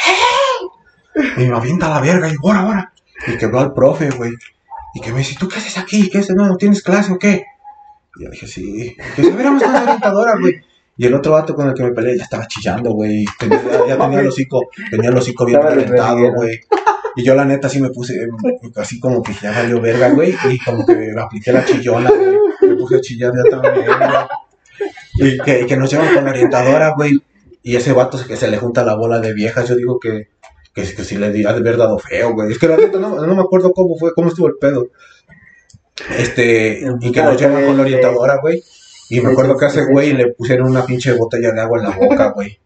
¡Eh! 1.17 1.45
Y 1.45 1.49
me 1.49 1.57
avienta 1.57 1.87
a 1.87 1.91
la 1.95 2.01
verga, 2.01 2.29
y 2.29 2.35
ahora, 2.43 2.61
ahora. 2.61 2.93
Y 3.27 3.39
que 3.39 3.47
veo 3.47 3.61
al 3.61 3.73
profe, 3.73 4.11
güey. 4.11 4.33
Y 4.95 5.01
que 5.01 5.13
me 5.13 5.19
dice, 5.21 5.37
¿tú 5.39 5.49
qué 5.49 5.57
haces 5.59 5.79
aquí? 5.79 6.11
¿Qué 6.11 6.19
haces? 6.19 6.37
¿No, 6.37 6.47
no 6.47 6.57
tienes 6.57 6.83
clase 6.83 7.13
o 7.13 7.19
qué? 7.19 7.45
Y 8.19 8.25
yo 8.25 8.31
dije, 8.31 8.47
sí. 8.47 8.97
Que 9.17 9.23
con 9.31 9.43
la 9.73 9.83
orientadora, 9.83 10.37
güey. 10.41 10.55
Y 10.97 11.07
el 11.07 11.15
otro 11.15 11.33
vato 11.33 11.55
con 11.55 11.69
el 11.69 11.75
que 11.75 11.85
me 11.85 11.93
peleé 11.93 12.17
ya 12.17 12.25
estaba 12.25 12.47
chillando, 12.49 12.91
güey. 12.93 13.25
Tenía- 13.39 13.61
Ya, 13.89 13.97
tenía 13.99 14.21
el 14.21 14.27
hocico, 14.29 14.63
tenía 14.91 15.11
el 15.11 15.17
hocico 15.17 15.45
bien 15.45 15.61
reventado, 15.63 16.33
güey. 16.35 16.61
Y 17.17 17.25
yo 17.25 17.35
la 17.35 17.45
neta 17.45 17.69
sí 17.69 17.81
me 17.81 17.91
puse 17.91 18.21
em, 18.23 18.31
así 18.77 18.99
como 19.01 19.23
que 19.23 19.33
ya 19.41 19.53
valió 19.53 19.81
verga, 19.81 20.09
güey. 20.11 20.35
Y 20.51 20.59
como 20.59 20.85
que 20.85 20.95
me 20.95 21.21
apliqué 21.21 21.53
la 21.53 21.65
chillona, 21.65 22.11
güey. 22.11 22.37
Me 22.63 22.75
puse 22.77 22.97
a 22.97 23.01
chillar 23.01 23.33
ya 23.37 23.49
también, 23.61 23.87
güey. 23.87 25.31
Y 25.33 25.39
que, 25.39 25.67
que 25.67 25.77
nos 25.77 25.91
llevan 25.91 26.15
con 26.15 26.25
la 26.25 26.31
orientadora, 26.31 26.95
güey. 26.97 27.21
Y 27.63 27.77
ese 27.77 27.93
vato 27.93 28.19
que 28.27 28.37
se 28.37 28.49
le 28.49 28.57
junta 28.59 28.85
la 28.85 28.95
bola 28.95 29.21
de 29.21 29.33
viejas, 29.35 29.69
yo 29.69 29.77
digo 29.77 29.99
que, 29.99 30.29
que, 30.75 30.83
que 30.83 31.05
sí 31.05 31.17
le 31.19 31.31
diría 31.33 31.53
de 31.53 31.59
haber 31.59 31.77
dado 31.77 31.99
feo, 31.99 32.33
güey. 32.35 32.51
Es 32.53 32.59
que 32.59 32.69
la 32.69 32.77
neta 32.77 32.99
no, 32.99 33.25
no 33.25 33.35
me 33.35 33.43
acuerdo 33.43 33.73
cómo 33.73 33.97
fue, 33.97 34.13
cómo 34.15 34.29
estuvo 34.29 34.47
el 34.49 34.55
pedo. 34.61 34.89
Este, 36.17 36.83
y 37.01 37.13
que 37.13 37.23
nos 37.23 37.41
llevan 37.41 37.65
con 37.67 37.77
la 37.77 37.83
orientadora, 37.83 38.39
güey. 38.41 38.63
Y 39.11 39.21
me 39.21 39.33
acuerdo 39.33 39.57
que 39.57 39.65
a 39.65 39.69
ese 39.69 39.85
güey 39.87 40.13
le 40.13 40.33
pusieron 40.33 40.69
una 40.69 40.85
pinche 40.85 41.13
botella 41.13 41.53
de 41.53 41.61
agua 41.61 41.79
en 41.79 41.85
la 41.85 41.97
boca, 41.97 42.33
güey. 42.33 42.59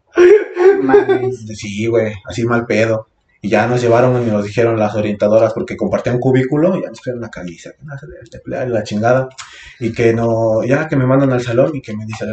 Sí, 1.55 1.87
güey, 1.87 2.13
así 2.27 2.45
mal 2.45 2.67
pedo. 2.67 3.07
Y 3.41 3.49
ya 3.49 3.67
nos 3.67 3.81
llevaron 3.81 4.23
y 4.23 4.31
nos 4.31 4.45
dijeron 4.45 4.79
las 4.79 4.95
orientadoras, 4.95 5.53
porque 5.53 5.77
compartían 5.77 6.19
cubículo, 6.19 6.81
ya 6.81 6.89
nos 6.89 6.99
pusieron 6.99 7.21
la 7.21 7.29
caliza, 7.29 7.71
que 7.71 8.07
debe 8.07 8.21
de 8.31 8.39
pelear 8.39 8.69
y 8.69 8.71
la 8.71 8.85
chingada. 8.85 9.29
Y 9.81 9.93
que 9.93 10.13
no, 10.13 10.63
ya 10.65 10.87
que 10.87 10.97
me 10.97 11.07
mandan 11.07 11.33
al 11.33 11.43
salón 11.43 11.73
y 11.75 11.83
que 11.83 11.97
me 11.97 12.07
dice, 12.07 12.25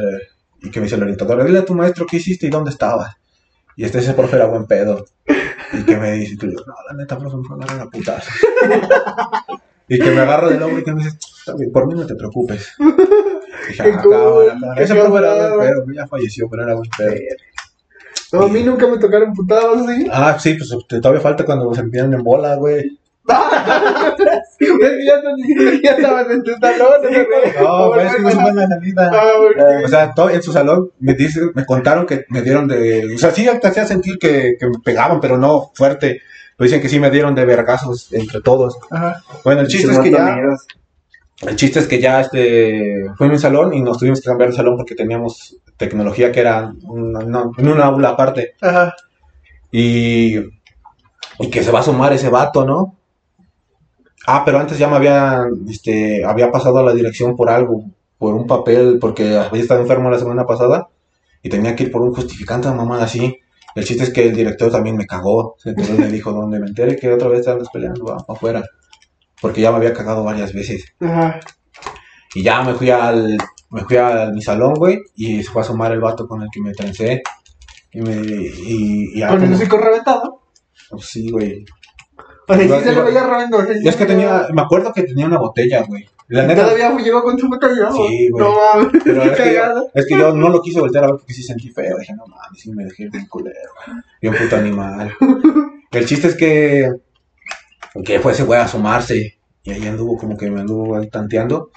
y 0.61 0.69
que 0.69 0.79
me 0.79 0.85
dice 0.85 0.97
la 0.97 1.03
orientadora, 1.03 1.45
dile 1.45 1.59
a 1.59 1.65
tu 1.65 1.73
maestro 1.73 2.05
qué 2.05 2.17
hiciste 2.17 2.45
y 2.47 2.49
dónde 2.49 2.71
estabas. 2.71 3.15
Y 3.75 3.85
este 3.85 3.99
ese 3.99 4.13
profe 4.13 4.35
era 4.35 4.45
buen 4.45 4.65
pedo. 4.65 5.05
Y 5.73 5.83
que 5.83 5.97
me 5.97 6.11
dice, 6.13 6.35
y 6.39 6.45
no, 6.45 6.63
la 6.89 6.95
neta, 6.95 7.17
profe, 7.17 7.37
me 7.37 7.43
fue 7.43 7.55
a 7.55 7.63
agarrar 7.63 7.87
a 7.87 7.89
putazo. 7.89 8.31
Y 9.89 9.99
que 9.99 10.11
me 10.11 10.21
agarra 10.21 10.49
del 10.49 10.61
hombro 10.63 10.79
y 10.79 10.83
que 10.83 10.91
me 10.93 11.03
dice, 11.03 11.17
"Está 11.39 11.55
bien, 11.55 11.71
por 11.71 11.87
mí 11.87 11.93
no 11.95 12.05
te 12.05 12.15
preocupes. 12.15 12.73
Dije, 13.69 13.83
ah, 13.83 14.75
Ese 14.77 14.95
profe 14.95 15.17
era 15.19 15.49
buen 15.55 15.67
pedo, 15.67 15.85
ya 15.93 16.07
falleció, 16.07 16.47
pero 16.49 16.63
era 16.63 16.75
buen 16.75 16.89
pedo. 16.97 17.13
No, 18.31 18.43
a 18.43 18.47
mí 18.47 18.63
nunca 18.63 18.87
me 18.87 18.97
tocaron 18.97 19.33
putados 19.33 19.87
así. 19.87 20.07
Ah, 20.11 20.37
sí, 20.39 20.53
pues 20.53 20.69
te- 20.87 21.01
todavía 21.01 21.21
falta 21.21 21.43
cuando 21.45 21.73
se 21.73 21.81
empiezan 21.81 22.13
en 22.13 22.23
bola, 22.23 22.55
güey. 22.55 22.99
Es 24.59 25.81
ya 25.81 25.91
estaban 25.91 26.31
en 26.31 26.43
tu 26.43 26.51
salón. 26.59 26.89
No, 27.61 27.91
pues 27.93 28.05
es 28.07 28.15
que 28.15 28.21
no 28.21 28.29
se 28.29 28.35
van 28.35 28.47
a 28.59 28.61
la 28.61 28.67
salida. 28.67 29.11
Ah, 29.13 29.31
ok. 29.39 29.85
O 29.85 29.87
sea, 29.87 30.13
todo 30.13 30.29
en 30.29 30.41
su 30.43 30.51
salón 30.51 30.91
me 30.99 31.13
dicen, 31.13 31.51
me 31.55 31.65
contaron 31.65 32.05
que 32.05 32.25
me 32.29 32.41
dieron 32.41 32.67
de. 32.67 33.13
O 33.15 33.17
sea, 33.17 33.31
sí 33.31 33.47
te 33.61 33.67
hacía 33.67 33.85
sentir 33.85 34.17
que, 34.19 34.55
que 34.59 34.65
me 34.67 34.79
pegaban, 34.83 35.19
pero 35.21 35.37
no 35.37 35.71
fuerte. 35.73 36.21
Pero 36.59 36.65
dicen 36.67 36.81
que 36.81 36.89
sí 36.89 36.99
me 36.99 37.09
dieron 37.09 37.33
de 37.35 37.45
vergazos 37.45 38.11
entre 38.11 38.41
todos. 38.41 38.77
Ajá. 38.91 39.23
Bueno, 39.45 39.61
el 39.61 39.67
chiste 39.67 39.93
es 39.93 39.99
que 39.99 40.11
ya. 40.11 40.37
El 41.41 41.55
chiste 41.55 41.79
es 41.79 41.87
que 41.87 42.01
ya 42.01 42.19
este 42.19 43.05
fue 43.17 43.27
en 43.27 43.31
un 43.31 43.39
salón 43.39 43.73
y 43.73 43.81
nos 43.81 43.97
tuvimos 43.97 44.19
que 44.19 44.25
cambiar 44.27 44.49
de 44.49 44.57
salón 44.57 44.75
porque 44.75 44.93
teníamos 44.93 45.55
tecnología 45.77 46.33
que 46.33 46.41
era 46.41 46.73
una- 46.83 47.45
en 47.57 47.67
una 47.69 47.85
aula 47.85 48.09
aparte. 48.09 48.55
Ajá. 48.59 48.93
Y, 49.71 50.35
y 51.39 51.49
que 51.49 51.63
se 51.63 51.71
va 51.71 51.79
a 51.79 51.83
sumar 51.83 52.11
ese 52.11 52.27
vato, 52.27 52.65
¿no? 52.65 52.97
Ah, 54.27 54.43
pero 54.43 54.59
antes 54.59 54.77
ya 54.77 54.89
me 54.89 54.97
había, 54.97 55.45
este, 55.69 56.25
había 56.25 56.51
pasado 56.51 56.79
a 56.79 56.83
la 56.83 56.93
dirección 56.93 57.37
por 57.37 57.49
algo, 57.49 57.85
por 58.17 58.33
un 58.35 58.45
papel, 58.45 58.97
porque 58.99 59.37
había 59.37 59.61
estado 59.61 59.79
enfermo 59.79 60.09
la 60.11 60.19
semana 60.19 60.45
pasada 60.45 60.89
y 61.41 61.47
tenía 61.47 61.73
que 61.73 61.83
ir 61.83 61.91
por 61.91 62.01
un 62.01 62.13
justificante 62.13 62.67
a 62.67 62.73
mamá 62.73 63.01
así. 63.01 63.39
El 63.75 63.85
chiste 63.85 64.03
es 64.03 64.11
que 64.11 64.27
el 64.27 64.35
director 64.35 64.71
también 64.71 64.95
me 64.97 65.05
cagó. 65.05 65.55
Entonces 65.63 65.97
me 65.99 66.07
dijo, 66.07 66.31
donde 66.31 66.59
me 66.59 66.67
entere 66.67 66.95
que 66.95 67.11
otra 67.13 67.27
vez 67.27 67.47
andas 67.47 67.69
peleando, 67.71 68.05
va 68.05 68.17
para 68.17 68.37
afuera. 68.37 68.63
Porque 69.41 69.61
ya 69.61 69.71
me 69.71 69.77
había 69.77 69.93
cagado 69.93 70.23
varias 70.23 70.53
veces. 70.53 70.85
Ajá. 70.99 71.39
Y 72.35 72.43
ya 72.43 72.61
me 72.63 72.73
fui 72.73 72.89
al, 72.89 73.37
me 73.69 73.81
fui 73.85 73.97
a 73.97 74.29
mi 74.33 74.41
salón, 74.41 74.73
güey, 74.73 74.99
y 75.15 75.41
se 75.43 75.49
fue 75.51 75.61
a 75.61 75.65
asomar 75.65 75.91
el 75.91 75.99
vato 76.01 76.27
con 76.27 76.41
el 76.41 76.47
que 76.51 76.61
me 76.61 76.73
trencé. 76.73 77.21
Y 77.91 78.01
me, 78.01 78.15
y, 78.21 79.11
y 79.19 79.27
Con 79.27 79.43
el 79.43 79.53
hocico 79.53 79.77
reventado. 79.77 80.43
pues 80.89 81.05
sí, 81.05 81.29
güey. 81.31 81.65
O 82.47 82.53
sea, 82.53 82.63
Iba- 82.63 82.77
sí 82.79 82.83
se 82.85 82.91
le 82.93 83.01
veía 83.01 83.23
reventado. 83.25 83.65
Y 83.81 83.87
es 83.87 83.95
que 83.95 84.05
tenía, 84.05 84.47
me 84.53 84.61
acuerdo 84.61 84.91
que 84.93 85.03
tenía 85.03 85.25
una 85.25 85.39
botella, 85.39 85.83
güey. 85.87 86.07
La 86.29 86.45
neta, 86.45 86.63
Todavía 86.63 86.95
llegó 86.97 87.23
con 87.23 87.39
su 87.39 87.49
botella. 87.49 87.91
Sí, 87.91 88.29
güey. 88.29 88.43
No 88.43 88.53
mames. 88.53 89.01
pero 89.03 89.23
es 89.23 89.37
que, 89.37 89.53
yo, 89.55 89.89
es 89.95 90.05
que 90.05 90.17
yo 90.17 90.33
no 90.35 90.49
lo 90.49 90.61
quise 90.61 90.79
voltear 90.79 91.05
a 91.05 91.07
ver 91.07 91.17
porque 91.17 91.33
sí 91.33 91.41
sentí 91.41 91.69
feo. 91.69 91.97
Dije, 91.97 92.13
no 92.13 92.27
mames, 92.27 92.61
sí 92.61 92.71
me 92.71 92.85
dejé 92.85 93.09
bien 93.09 93.25
culero. 93.25 93.71
Bien 94.21 94.35
puto 94.35 94.55
animal. 94.55 95.11
El 95.91 96.05
chiste 96.05 96.27
es 96.27 96.35
que, 96.35 96.93
que 98.05 98.19
fue 98.19 98.33
ese 98.33 98.43
güey 98.43 98.59
a 98.59 98.65
asomarse. 98.65 99.39
Y 99.63 99.71
ahí 99.71 99.87
anduvo 99.87 100.17
como 100.17 100.37
que 100.37 100.51
me 100.51 100.61
anduvo 100.61 100.97
ahí 100.97 101.09
tanteando. 101.09 101.71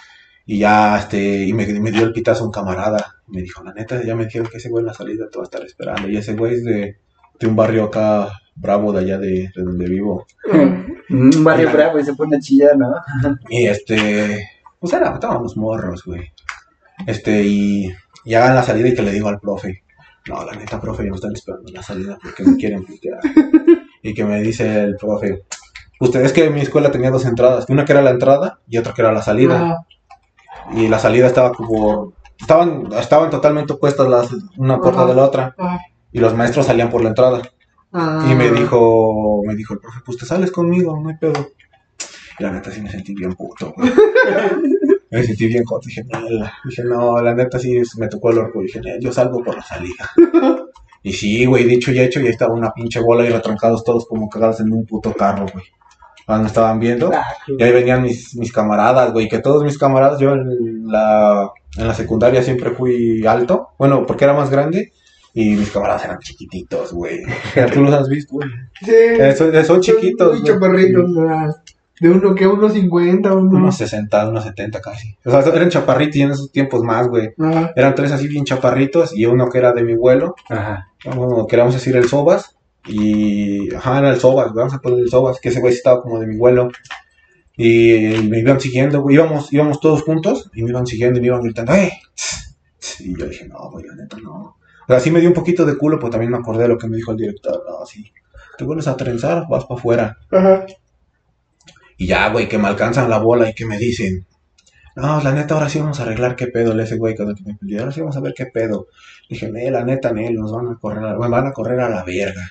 Y 0.45 0.59
ya, 0.59 0.99
este, 0.99 1.47
y 1.47 1.53
me, 1.55 1.67
me 1.67 1.91
dio 1.91 2.03
el 2.03 2.13
pitazo 2.13 2.45
un 2.45 2.53
camarada. 2.53 3.17
Me 3.29 3.41
dijo, 3.41 3.65
la 3.65 3.73
neta, 3.73 4.05
ya 4.05 4.15
me 4.15 4.27
dijeron 4.27 4.49
que 4.49 4.59
ese 4.59 4.69
güey 4.69 4.83
en 4.83 4.89
la 4.89 4.95
salida 4.95 5.31
te 5.31 5.39
va 5.39 5.45
a 5.45 5.47
estar 5.47 5.65
esperando. 5.65 6.11
Y 6.11 6.19
ese 6.19 6.35
güey 6.35 6.57
es 6.57 6.65
de, 6.65 6.99
de 7.43 7.49
un 7.49 7.57
barrio 7.57 7.85
acá 7.85 8.29
bravo 8.55 8.93
de 8.93 9.01
allá 9.01 9.19
de, 9.19 9.51
de 9.55 9.63
donde 9.63 9.87
vivo. 9.89 10.27
Un 11.11 11.45
barrio 11.45 11.71
bravo 11.73 11.99
y 11.99 12.05
se 12.05 12.15
pone 12.15 12.37
a 12.37 12.41
chillar, 12.41 12.77
¿no? 12.77 12.95
Y 13.51 13.67
este, 13.67 14.49
pues 14.79 14.93
era, 14.93 15.13
estábamos 15.13 15.57
morros, 15.57 16.05
güey. 16.05 16.33
Este, 17.07 17.43
y, 17.43 17.93
y 18.25 18.35
hagan 18.35 18.55
la 18.55 18.63
salida 18.63 18.89
y 18.89 18.95
que 18.95 19.03
le 19.03 19.13
digo 19.13 19.29
al 19.29 19.41
profe, 19.41 19.83
no, 20.29 20.45
la 20.45 20.53
neta, 20.53 20.81
profe, 20.81 21.05
ya 21.05 21.11
me 21.11 21.17
están 21.17 21.33
esperando 21.33 21.69
en 21.69 21.75
la 21.75 21.83
salida 21.83 22.19
porque 22.23 22.45
me 22.45 22.57
quieren 22.57 22.85
putear. 22.85 23.21
y 24.03 24.15
que 24.15 24.25
me 24.25 24.41
dice 24.41 24.83
el 24.85 24.97
profe, 24.97 25.43
Ustedes 26.03 26.33
que 26.33 26.51
mi 26.51 26.63
escuela 26.63 26.91
tenía 26.91 27.13
dos 27.13 27.25
entradas, 27.27 27.67
una 27.69 27.85
que 27.85 27.93
era 27.93 28.03
la 28.03 28.11
entrada 28.11 28.59
y 28.67 28.77
otra 28.77 28.93
que 28.93 29.03
era 29.03 29.13
la 29.13 29.23
salida. 29.23 29.55
Ajá. 29.63 29.87
Y 30.75 30.89
la 30.89 30.99
salida 30.99 31.29
estaba 31.29 31.53
como 31.53 32.13
estaban 32.41 32.89
estaban 32.99 33.31
totalmente 33.31 33.75
opuestas 33.75 34.09
las 34.09 34.31
una 34.57 34.81
puerta 34.81 35.03
Ajá. 35.03 35.11
de 35.11 35.15
la 35.15 35.25
otra 35.25 35.55
Ajá. 35.57 35.79
Y 36.13 36.19
los 36.21 36.35
maestros 36.35 36.67
salían 36.67 36.91
por 36.91 37.03
la 37.03 37.09
entrada. 37.09 37.43
Ah. 37.93 38.27
Y 38.31 38.35
me 38.35 38.51
dijo, 38.51 39.43
me 39.45 39.55
dijo 39.55 39.75
el 39.75 39.81
profe, 39.81 40.01
pues 40.05 40.19
te 40.19 40.27
sales 40.27 40.51
conmigo, 40.51 40.99
no 41.01 41.09
hay 41.09 41.17
pedo. 41.17 41.51
Y 42.39 42.43
la 42.43 42.53
neta 42.53 42.71
sí 42.71 42.81
me 42.81 42.91
sentí 42.91 43.15
bien 43.15 43.35
puto, 43.35 43.73
güey. 43.77 43.91
me 45.11 45.23
sentí 45.23 45.47
bien 45.47 45.65
joto. 45.65 45.87
Dije, 45.87 46.03
no, 46.11 46.21
la, 46.21 46.53
dije, 46.65 46.83
no, 46.85 47.21
la 47.21 47.35
neta 47.35 47.59
sí 47.59 47.79
me 47.99 48.09
tocó 48.09 48.31
el 48.31 48.39
orgullo. 48.39 48.67
Dije, 48.67 48.81
"No, 48.81 48.99
yo 49.01 49.13
salgo 49.13 49.43
por 49.45 49.55
la 49.57 49.63
salida. 49.63 50.11
y 51.03 51.13
sí, 51.13 51.45
güey, 51.45 51.65
dicho 51.65 51.93
y 51.93 52.01
hecho, 52.01 52.21
y 52.21 52.25
ahí 52.27 52.31
estaba 52.31 52.55
una 52.55 52.73
pinche 52.73 53.01
bola 53.01 53.25
y 53.25 53.29
retrancados 53.29 53.85
todos 53.85 54.07
como 54.07 54.29
cagados 54.29 54.61
en 54.61 54.73
un 54.73 54.87
puto 54.87 55.13
carro, 55.13 55.47
güey. 55.53 55.65
Cuando 56.25 56.47
estaban 56.47 56.81
viendo. 56.81 57.11
Ah, 57.13 57.25
Y 57.47 57.63
ahí 57.63 57.73
venían 57.73 58.03
mis, 58.03 58.35
mis 58.37 58.53
camaradas, 58.53 59.13
güey, 59.13 59.29
que 59.29 59.41
todos 59.41 59.65
mis 59.65 59.77
camaradas, 59.77 60.19
yo 60.19 60.33
en 60.33 60.87
la, 60.87 61.51
en 61.77 61.89
la 61.89 61.95
secundaria 61.95 62.43
siempre 62.43 62.71
fui 62.71 63.27
alto, 63.27 63.71
bueno, 63.79 64.07
porque 64.07 64.25
era 64.25 64.33
más 64.33 64.49
grande, 64.49 64.93
y 65.35 65.51
mis 65.55 65.71
camaradas 65.71 66.05
eran 66.05 66.19
chiquititos, 66.19 66.93
güey. 66.93 67.23
¿Tú 67.73 67.81
los 67.83 67.95
has 67.95 68.09
visto, 68.09 68.35
güey? 68.35 68.49
Sí. 68.85 68.93
Eh, 68.93 69.35
son, 69.37 69.65
son 69.65 69.81
chiquitos, 69.81 70.39
Muy 70.39 70.47
chaparritos, 70.47 71.11
De 72.01 72.11
uno 72.11 72.35
que 72.35 72.47
unos 72.47 72.73
50, 72.75 73.35
uno. 73.35 73.59
Unos 73.59 73.77
60, 73.77 74.29
unos 74.29 74.45
70 74.45 74.81
casi. 74.81 75.17
O 75.25 75.31
sea, 75.31 75.41
eran 75.55 75.71
chaparritos 75.71 76.17
y 76.17 76.23
en 76.23 76.31
esos 76.33 76.53
tiempos 76.53 76.83
más, 76.83 77.09
güey. 77.09 77.31
Ajá. 77.39 77.73
Eran 77.77 77.95
tres 77.95 78.13
así 78.13 78.29
bien 78.29 78.45
chaparritos 78.45 79.17
y 79.17 79.25
uno 79.27 79.49
que 79.49 79.59
era 79.59 79.73
de 79.73 79.83
mi 79.85 79.95
vuelo, 79.95 80.35
Ajá. 80.49 80.89
bueno, 81.05 81.47
que 81.47 81.57
vamos 81.57 81.75
a 81.75 81.79
decir 81.79 81.97
el 81.97 82.09
Sobas. 82.09 82.57
Y, 82.87 83.73
ajá, 83.75 84.01
era 84.01 84.11
el 84.11 84.19
Sobas, 84.19 84.47
güey, 84.53 84.57
vamos 84.65 84.75
a 84.75 84.81
poner 84.81 84.99
el 84.99 85.09
Sobas, 85.09 85.39
que 85.41 85.51
ese 85.51 85.61
güey 85.61 85.73
sí 85.73 85.79
estaba 85.79 86.03
como 86.03 86.19
de 86.19 86.27
mi 86.27 86.37
vuelo. 86.37 86.71
Y 87.57 88.17
me 88.29 88.41
iban 88.41 88.61
siguiendo, 88.61 89.03
güey, 89.03 89.17
íbamos, 89.17 89.53
íbamos 89.53 89.79
todos 89.79 90.03
juntos 90.03 90.51
y 90.55 90.63
me 90.63 90.71
iban 90.71 90.87
siguiendo 90.87 91.19
y 91.19 91.23
me 91.23 91.29
iban 91.29 91.43
gritando, 91.43 91.75
¡eh! 91.75 91.93
Y 93.01 93.19
yo 93.19 93.27
dije, 93.27 93.47
no, 93.49 93.71
güey, 93.71 93.87
la 93.87 93.95
neta, 93.95 94.17
no. 94.23 94.33
O 94.35 94.87
sea, 94.89 95.01
sí 95.01 95.11
me 95.11 95.21
dio 95.21 95.29
un 95.29 95.35
poquito 95.35 95.65
de 95.65 95.77
culo, 95.77 95.99
pero 95.99 96.11
también 96.11 96.33
me 96.33 96.39
acordé 96.39 96.63
de 96.65 96.69
lo 96.69 96.79
que 96.79 96.89
me 96.89 96.97
dijo 96.97 97.13
el 97.13 97.17
director, 97.19 97.63
no, 97.69 97.87
sí. 97.87 98.13
Te 98.59 98.65
vuelves 98.65 98.89
a 98.89 98.97
trenzar, 98.97 99.45
vas 99.49 99.65
para 99.65 99.79
afuera. 99.79 100.19
Ajá. 100.31 100.67
Y 101.97 102.07
ya, 102.07 102.29
güey, 102.31 102.49
que 102.49 102.59
me 102.59 102.69
alcanzan 102.69 103.09
la 103.09 103.19
bola 103.19 103.49
y 103.49 103.55
que 103.55 103.65
me 103.65 103.79
dicen, 103.79 104.27
no, 104.97 105.23
la 105.23 105.33
neta, 105.33 105.55
ahora 105.55 105.69
sí 105.69 105.79
vamos 105.79 106.01
a 106.01 106.03
arreglar 106.03 106.37
qué 106.37 106.49
pedo, 106.49 106.75
le 106.75 106.83
ese 106.83 106.97
güey 106.97 107.15
cuando 107.15 107.35
me 107.45 107.55
pidió, 107.55 107.81
ahora 107.81 107.93
sí 107.93 108.01
vamos 108.01 108.17
a 108.17 108.21
ver 108.21 108.35
qué 108.35 108.47
pedo. 108.47 108.89
Dije, 109.31 109.51
"Nee, 109.51 109.71
la 109.71 109.85
neta, 109.85 110.13
Nel, 110.13 110.35
nos 110.35 110.53
van 110.53 110.69
a 110.69 110.79
correr, 110.79 111.05
a- 111.05 111.17
me 111.19 111.29
van 111.29 111.47
a 111.47 111.53
correr 111.53 111.81
a 111.81 111.89
la 111.89 112.05
verga. 112.05 112.43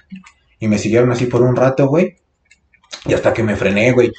Y 0.60 0.68
me 0.68 0.78
siguieron 0.78 1.12
así 1.12 1.26
por 1.26 1.42
un 1.44 1.56
rato, 1.56 1.88
güey, 1.88 2.16
y 3.06 3.14
hasta 3.14 3.34
que 3.34 3.44
me 3.44 3.56
frené, 3.56 3.92
güey. 3.92 4.12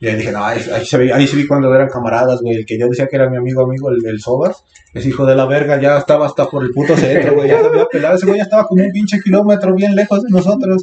Y 0.00 0.08
ahí 0.08 0.16
dije, 0.16 0.32
no, 0.32 0.44
ahí, 0.44 0.60
ahí 0.74 0.84
se 0.84 0.98
vi, 0.98 1.10
ahí 1.10 1.26
se 1.26 1.36
vi 1.36 1.46
cuando 1.46 1.74
eran 1.74 1.88
camaradas, 1.88 2.40
güey. 2.42 2.56
El 2.56 2.66
que 2.66 2.78
yo 2.78 2.86
decía 2.88 3.08
que 3.08 3.16
era 3.16 3.30
mi 3.30 3.36
amigo, 3.36 3.62
amigo, 3.62 3.90
el, 3.90 4.04
el 4.06 4.20
Sobas, 4.20 4.64
ese 4.92 5.08
hijo 5.08 5.24
de 5.24 5.34
la 5.34 5.46
verga, 5.46 5.80
ya 5.80 5.96
estaba 5.98 6.26
hasta 6.26 6.46
por 6.48 6.62
el 6.62 6.70
puto 6.72 6.96
centro, 6.96 7.34
güey. 7.34 7.48
Ya 7.48 7.60
se 7.60 7.66
había 7.66 7.86
pelado, 7.86 8.16
ese 8.16 8.26
güey 8.26 8.38
ya 8.38 8.44
estaba 8.44 8.66
como 8.66 8.84
un 8.84 8.92
pinche 8.92 9.20
kilómetro 9.20 9.74
bien 9.74 9.94
lejos 9.96 10.22
de 10.22 10.30
nosotros. 10.30 10.82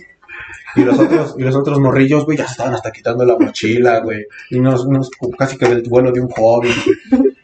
Y 0.76 0.82
los 0.82 0.97
otros, 0.97 1.36
y 1.38 1.43
los 1.43 1.55
otros 1.55 1.80
morrillos, 1.80 2.26
güey, 2.26 2.36
ya 2.38 2.45
se 2.45 2.53
estaban 2.53 2.74
hasta 2.74 2.91
quitando 2.91 3.24
la 3.24 3.38
mochila, 3.38 3.99
güey. 3.99 4.26
Y 4.49 4.57
unos, 4.57 4.86
unos 4.86 5.11
casi 5.38 5.57
que 5.57 5.68
del 5.68 5.84
vuelo 5.84 6.11
de 6.11 6.20
un 6.22 6.30
joven. 6.30 6.72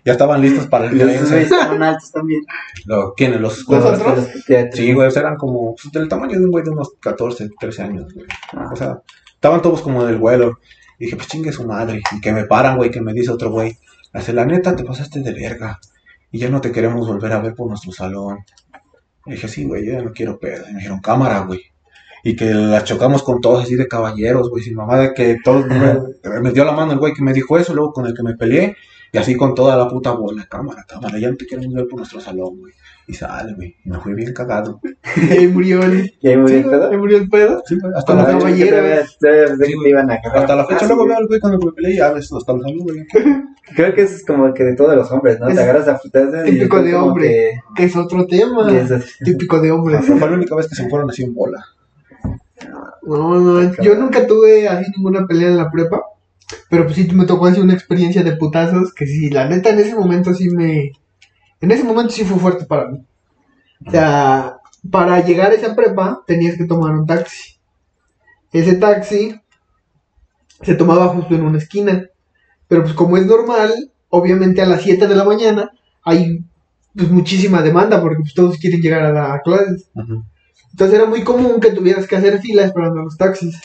Ya 0.03 0.13
estaban 0.13 0.41
listos 0.41 0.65
para 0.65 0.85
el 0.85 0.95
violencia. 0.95 1.39
estaban 1.39 1.83
altos 1.83 2.11
también. 2.11 2.41
Lo- 2.85 3.13
¿Quiénes? 3.13 3.39
Los 3.39 3.67
¿Los 3.67 3.85
otros? 3.85 4.27
Sí, 4.73 4.93
güey, 4.93 5.11
sea, 5.11 5.21
eran 5.21 5.35
como 5.35 5.75
pues, 5.75 5.91
del 5.91 6.07
tamaño 6.07 6.39
de 6.39 6.45
un 6.45 6.51
güey 6.51 6.63
de 6.63 6.71
unos 6.71 6.93
14, 6.99 7.49
13 7.59 7.83
años, 7.83 8.11
güey. 8.13 8.25
Ah. 8.53 8.69
O 8.73 8.75
sea, 8.75 9.01
estaban 9.35 9.61
todos 9.61 9.81
como 9.81 10.03
del 10.05 10.17
vuelo. 10.17 10.57
Y 10.99 11.05
dije, 11.05 11.15
pues 11.15 11.29
chingue 11.29 11.51
su 11.51 11.65
madre. 11.65 12.01
Y 12.15 12.21
que 12.21 12.31
me 12.31 12.45
paran, 12.45 12.77
güey, 12.77 12.91
que 12.91 13.01
me 13.01 13.13
dice 13.13 13.31
otro 13.31 13.49
güey. 13.49 13.77
Hace 14.13 14.33
la 14.33 14.45
neta, 14.45 14.75
te 14.75 14.83
pasaste 14.83 15.21
de 15.21 15.33
verga. 15.33 15.79
Y 16.31 16.39
ya 16.39 16.49
no 16.49 16.61
te 16.61 16.71
queremos 16.71 17.07
volver 17.07 17.31
a 17.31 17.39
ver 17.39 17.55
por 17.55 17.67
nuestro 17.67 17.91
salón. 17.91 18.39
Dije, 19.25 19.47
sí, 19.47 19.63
güey, 19.63 19.85
yo 19.85 19.93
ya 19.93 20.01
no 20.01 20.11
quiero 20.11 20.39
pedo. 20.39 20.65
Y 20.69 20.73
me 20.73 20.77
dijeron, 20.79 20.99
cámara, 20.99 21.39
güey. 21.39 21.61
Y 22.23 22.35
que 22.35 22.53
la 22.53 22.83
chocamos 22.83 23.23
con 23.23 23.39
todos 23.39 23.63
así 23.63 23.75
de 23.75 23.87
caballeros, 23.87 24.49
güey, 24.49 24.61
sin 24.61 24.75
mamá 24.75 24.97
de 24.99 25.13
que 25.13 25.37
todos 25.43 25.65
me 25.67 26.51
dio 26.51 26.65
la 26.65 26.73
mano 26.73 26.91
el 26.91 26.99
güey 26.99 27.13
que 27.13 27.23
me 27.23 27.31
dijo 27.31 27.57
eso, 27.57 27.73
luego 27.73 27.93
con 27.93 28.05
el 28.05 28.13
que 28.13 28.23
me 28.23 28.35
peleé, 28.35 28.75
y 29.11 29.17
así 29.17 29.35
con 29.35 29.55
toda 29.55 29.75
la 29.75 29.87
puta 29.87 30.11
bola, 30.11 30.45
cámara, 30.49 30.85
cámara, 30.87 31.17
ya 31.19 31.29
no 31.29 31.35
te 31.37 31.45
queremos 31.47 31.73
ver 31.73 31.87
por 31.87 31.97
nuestro 31.99 32.19
salón, 32.19 32.59
güey. 32.59 32.73
Y 33.07 33.13
sale, 33.13 33.55
güey, 33.55 33.75
me 33.85 33.99
fui 33.99 34.13
bien 34.13 34.33
cagado. 34.33 34.79
Y 35.17 35.31
ahí 35.31 35.47
murió 35.47 35.81
el. 35.83 36.13
¿Y 36.21 36.27
ahí 36.27 36.37
murió 36.37 36.57
el 36.59 36.65
pedo? 36.65 36.89
ahí 36.91 36.97
murió 36.97 37.17
el 37.17 37.29
pedo. 37.29 37.63
Sí, 37.65 37.75
güey, 37.81 37.91
hasta 37.95 38.13
la 38.13 38.25
fecha. 38.25 38.37
caballero. 38.37 38.69
Todavía- 38.77 39.05
todavía 39.19 39.45
pensé 39.47 39.65
Sí, 39.65 39.69
que 39.71 39.75
güey. 39.75 39.83
te 39.83 39.89
iban 39.89 40.11
a 40.11 40.13
agarrar. 40.13 40.37
Hasta 40.37 40.55
la 40.55 40.65
fecha 40.67 40.79
Ah, 40.85 40.87
luego 40.87 41.05
veo 41.07 41.17
al 41.17 41.27
güey 41.27 41.39
cuando 41.39 41.59
me 41.65 41.71
peleé 41.71 42.01
a 42.01 42.11
veces 42.13 42.31
nos 42.31 42.41
estamos 42.43 42.63
hablando, 42.65 42.83
güey. 42.83 43.05
Creo 43.75 43.93
que 43.95 44.01
es 44.03 44.25
como 44.25 44.53
que 44.53 44.63
de 44.63 44.75
todos 44.75 44.95
los 44.95 45.11
hombres, 45.11 45.39
¿no? 45.39 45.47
Es 45.47 45.55
Te 45.55 45.61
agarras 45.61 45.87
a 45.87 45.97
putazos 45.97 46.47
y 46.47 46.51
típico 46.51 46.81
de 46.83 46.95
hombre. 46.95 47.27
que- 47.27 47.59
Que 47.75 47.83
es 47.85 47.95
otro 47.95 48.25
tema. 48.27 48.71
es. 48.71 49.17
Típico 49.23 49.59
de 49.59 49.71
hombres. 49.71 50.05
Fue 50.05 50.19
la 50.19 50.35
única 50.35 50.55
vez 50.55 50.67
que 50.67 50.75
se 50.75 50.87
fueron 50.89 51.09
así 51.09 51.23
en 51.23 51.33
bola. 51.33 51.63
No, 53.03 53.39
no, 53.39 53.73
yo 53.81 53.95
nunca 53.95 54.27
tuve 54.27 54.67
así 54.67 54.91
ninguna 54.97 55.25
pelea 55.25 55.47
en 55.49 55.57
la 55.57 55.71
prepa. 55.71 56.01
Pero 56.69 56.85
pues 56.85 56.95
sí 56.95 57.07
me 57.13 57.25
tocó 57.25 57.47
así 57.47 57.59
una 57.59 57.73
experiencia 57.73 58.23
de 58.23 58.35
putazos 58.35 58.93
que 58.93 59.05
sí, 59.05 59.29
la 59.29 59.47
neta 59.47 59.69
en 59.69 59.79
ese 59.79 59.95
momento 59.95 60.33
sí 60.33 60.49
me... 60.49 60.91
En 61.61 61.71
ese 61.71 61.83
momento 61.83 62.13
sí 62.13 62.23
fue 62.23 62.39
fuerte 62.39 62.65
para 62.65 62.87
mí. 62.87 63.05
O 63.85 63.91
sea, 63.91 64.57
para 64.89 65.23
llegar 65.25 65.51
a 65.51 65.55
esa 65.55 65.75
prepa 65.75 66.23
tenías 66.25 66.57
que 66.57 66.65
tomar 66.65 66.95
un 66.95 67.05
taxi. 67.05 67.59
Ese 68.51 68.75
taxi 68.75 69.39
se 70.61 70.75
tomaba 70.75 71.09
justo 71.09 71.35
en 71.35 71.43
una 71.43 71.57
esquina. 71.57 72.07
Pero 72.67 72.83
pues 72.83 72.93
como 72.93 73.17
es 73.17 73.25
normal, 73.25 73.91
obviamente 74.09 74.61
a 74.61 74.65
las 74.65 74.81
7 74.81 75.07
de 75.07 75.15
la 75.15 75.23
mañana 75.23 75.71
hay 76.03 76.39
pues 76.95 77.09
muchísima 77.09 77.61
demanda 77.61 78.01
porque 78.01 78.21
pues 78.21 78.33
todos 78.33 78.57
quieren 78.57 78.81
llegar 78.81 79.03
a 79.03 79.11
la 79.11 79.41
clase. 79.41 79.85
Entonces 80.71 80.97
era 80.97 81.05
muy 81.05 81.23
común 81.23 81.59
que 81.59 81.71
tuvieras 81.71 82.07
que 82.07 82.15
hacer 82.15 82.39
fila 82.39 82.63
esperando 82.63 83.01
a 83.01 83.03
los 83.03 83.17
taxis. 83.17 83.59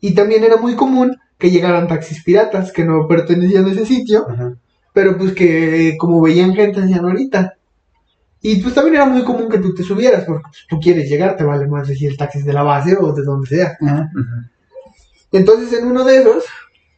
Y 0.00 0.14
también 0.14 0.44
era 0.44 0.56
muy 0.56 0.74
común 0.74 1.16
que 1.44 1.50
llegaran 1.50 1.86
taxis 1.86 2.24
piratas 2.24 2.72
que 2.72 2.86
no 2.86 3.06
pertenecían 3.06 3.66
a 3.66 3.70
ese 3.70 3.84
sitio, 3.84 4.26
Ajá. 4.26 4.54
pero 4.94 5.18
pues 5.18 5.34
que 5.34 5.94
como 5.98 6.22
veían 6.22 6.54
gente 6.54 6.80
decían 6.80 7.04
ahorita. 7.04 7.58
Y 8.40 8.62
pues 8.62 8.74
también 8.74 8.94
era 8.94 9.04
muy 9.04 9.24
común 9.24 9.50
que 9.50 9.58
tú 9.58 9.74
te 9.74 9.82
subieras 9.82 10.24
porque 10.24 10.44
pues, 10.44 10.64
tú 10.66 10.80
quieres 10.80 11.06
llegar, 11.06 11.36
te 11.36 11.44
vale 11.44 11.66
más 11.66 11.86
decir 11.86 12.10
el 12.10 12.16
taxi 12.16 12.38
es 12.38 12.46
de 12.46 12.54
la 12.54 12.62
base 12.62 12.96
o 12.98 13.12
de 13.12 13.22
donde 13.24 13.46
sea. 13.46 13.76
Entonces 15.32 15.78
en 15.78 15.86
uno 15.86 16.02
de 16.02 16.16
esos 16.16 16.44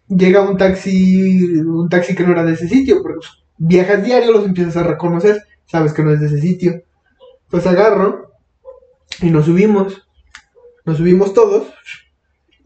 llega 0.07 0.49
un 0.49 0.57
taxi, 0.57 1.59
un 1.59 1.88
taxi 1.88 2.14
que 2.14 2.22
no 2.22 2.30
era 2.30 2.44
de 2.44 2.53
ese 2.53 2.68
sitio, 2.68 3.03
porque 3.03 3.16
pues, 3.16 3.30
viajas 3.59 4.05
diario, 4.05 4.30
los 4.30 4.44
empiezas 4.44 4.76
a 4.76 4.84
reconocer, 4.84 5.42
sabes 5.66 5.92
que 5.92 6.05
no 6.05 6.12
es 6.12 6.20
de 6.20 6.26
ese 6.28 6.40
sitio. 6.40 6.84
Pues 7.51 7.66
agarro 7.66 8.30
y 9.20 9.28
nos 9.28 9.47
subimos, 9.47 10.07
nos 10.84 10.99
subimos 10.99 11.34
todos, 11.34 11.66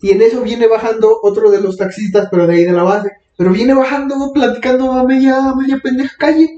y 0.01 0.11
en 0.11 0.23
eso 0.23 0.41
viene 0.43 0.67
bajando 0.67 1.19
otro 1.23 1.51
de 1.51 1.61
los 1.61 1.77
taxistas, 1.77 2.29
pero 2.31 2.47
de 2.47 2.55
ahí 2.55 2.65
de 2.65 2.73
la 2.73 2.83
base, 2.83 3.11
pero 3.37 3.51
viene 3.53 3.75
bajando 3.75 4.33
platicando 4.33 4.93
a 4.93 5.05
media, 5.05 5.37
a 5.37 5.55
media 5.55 5.79
pendeja 5.83 6.15
calle. 6.19 6.49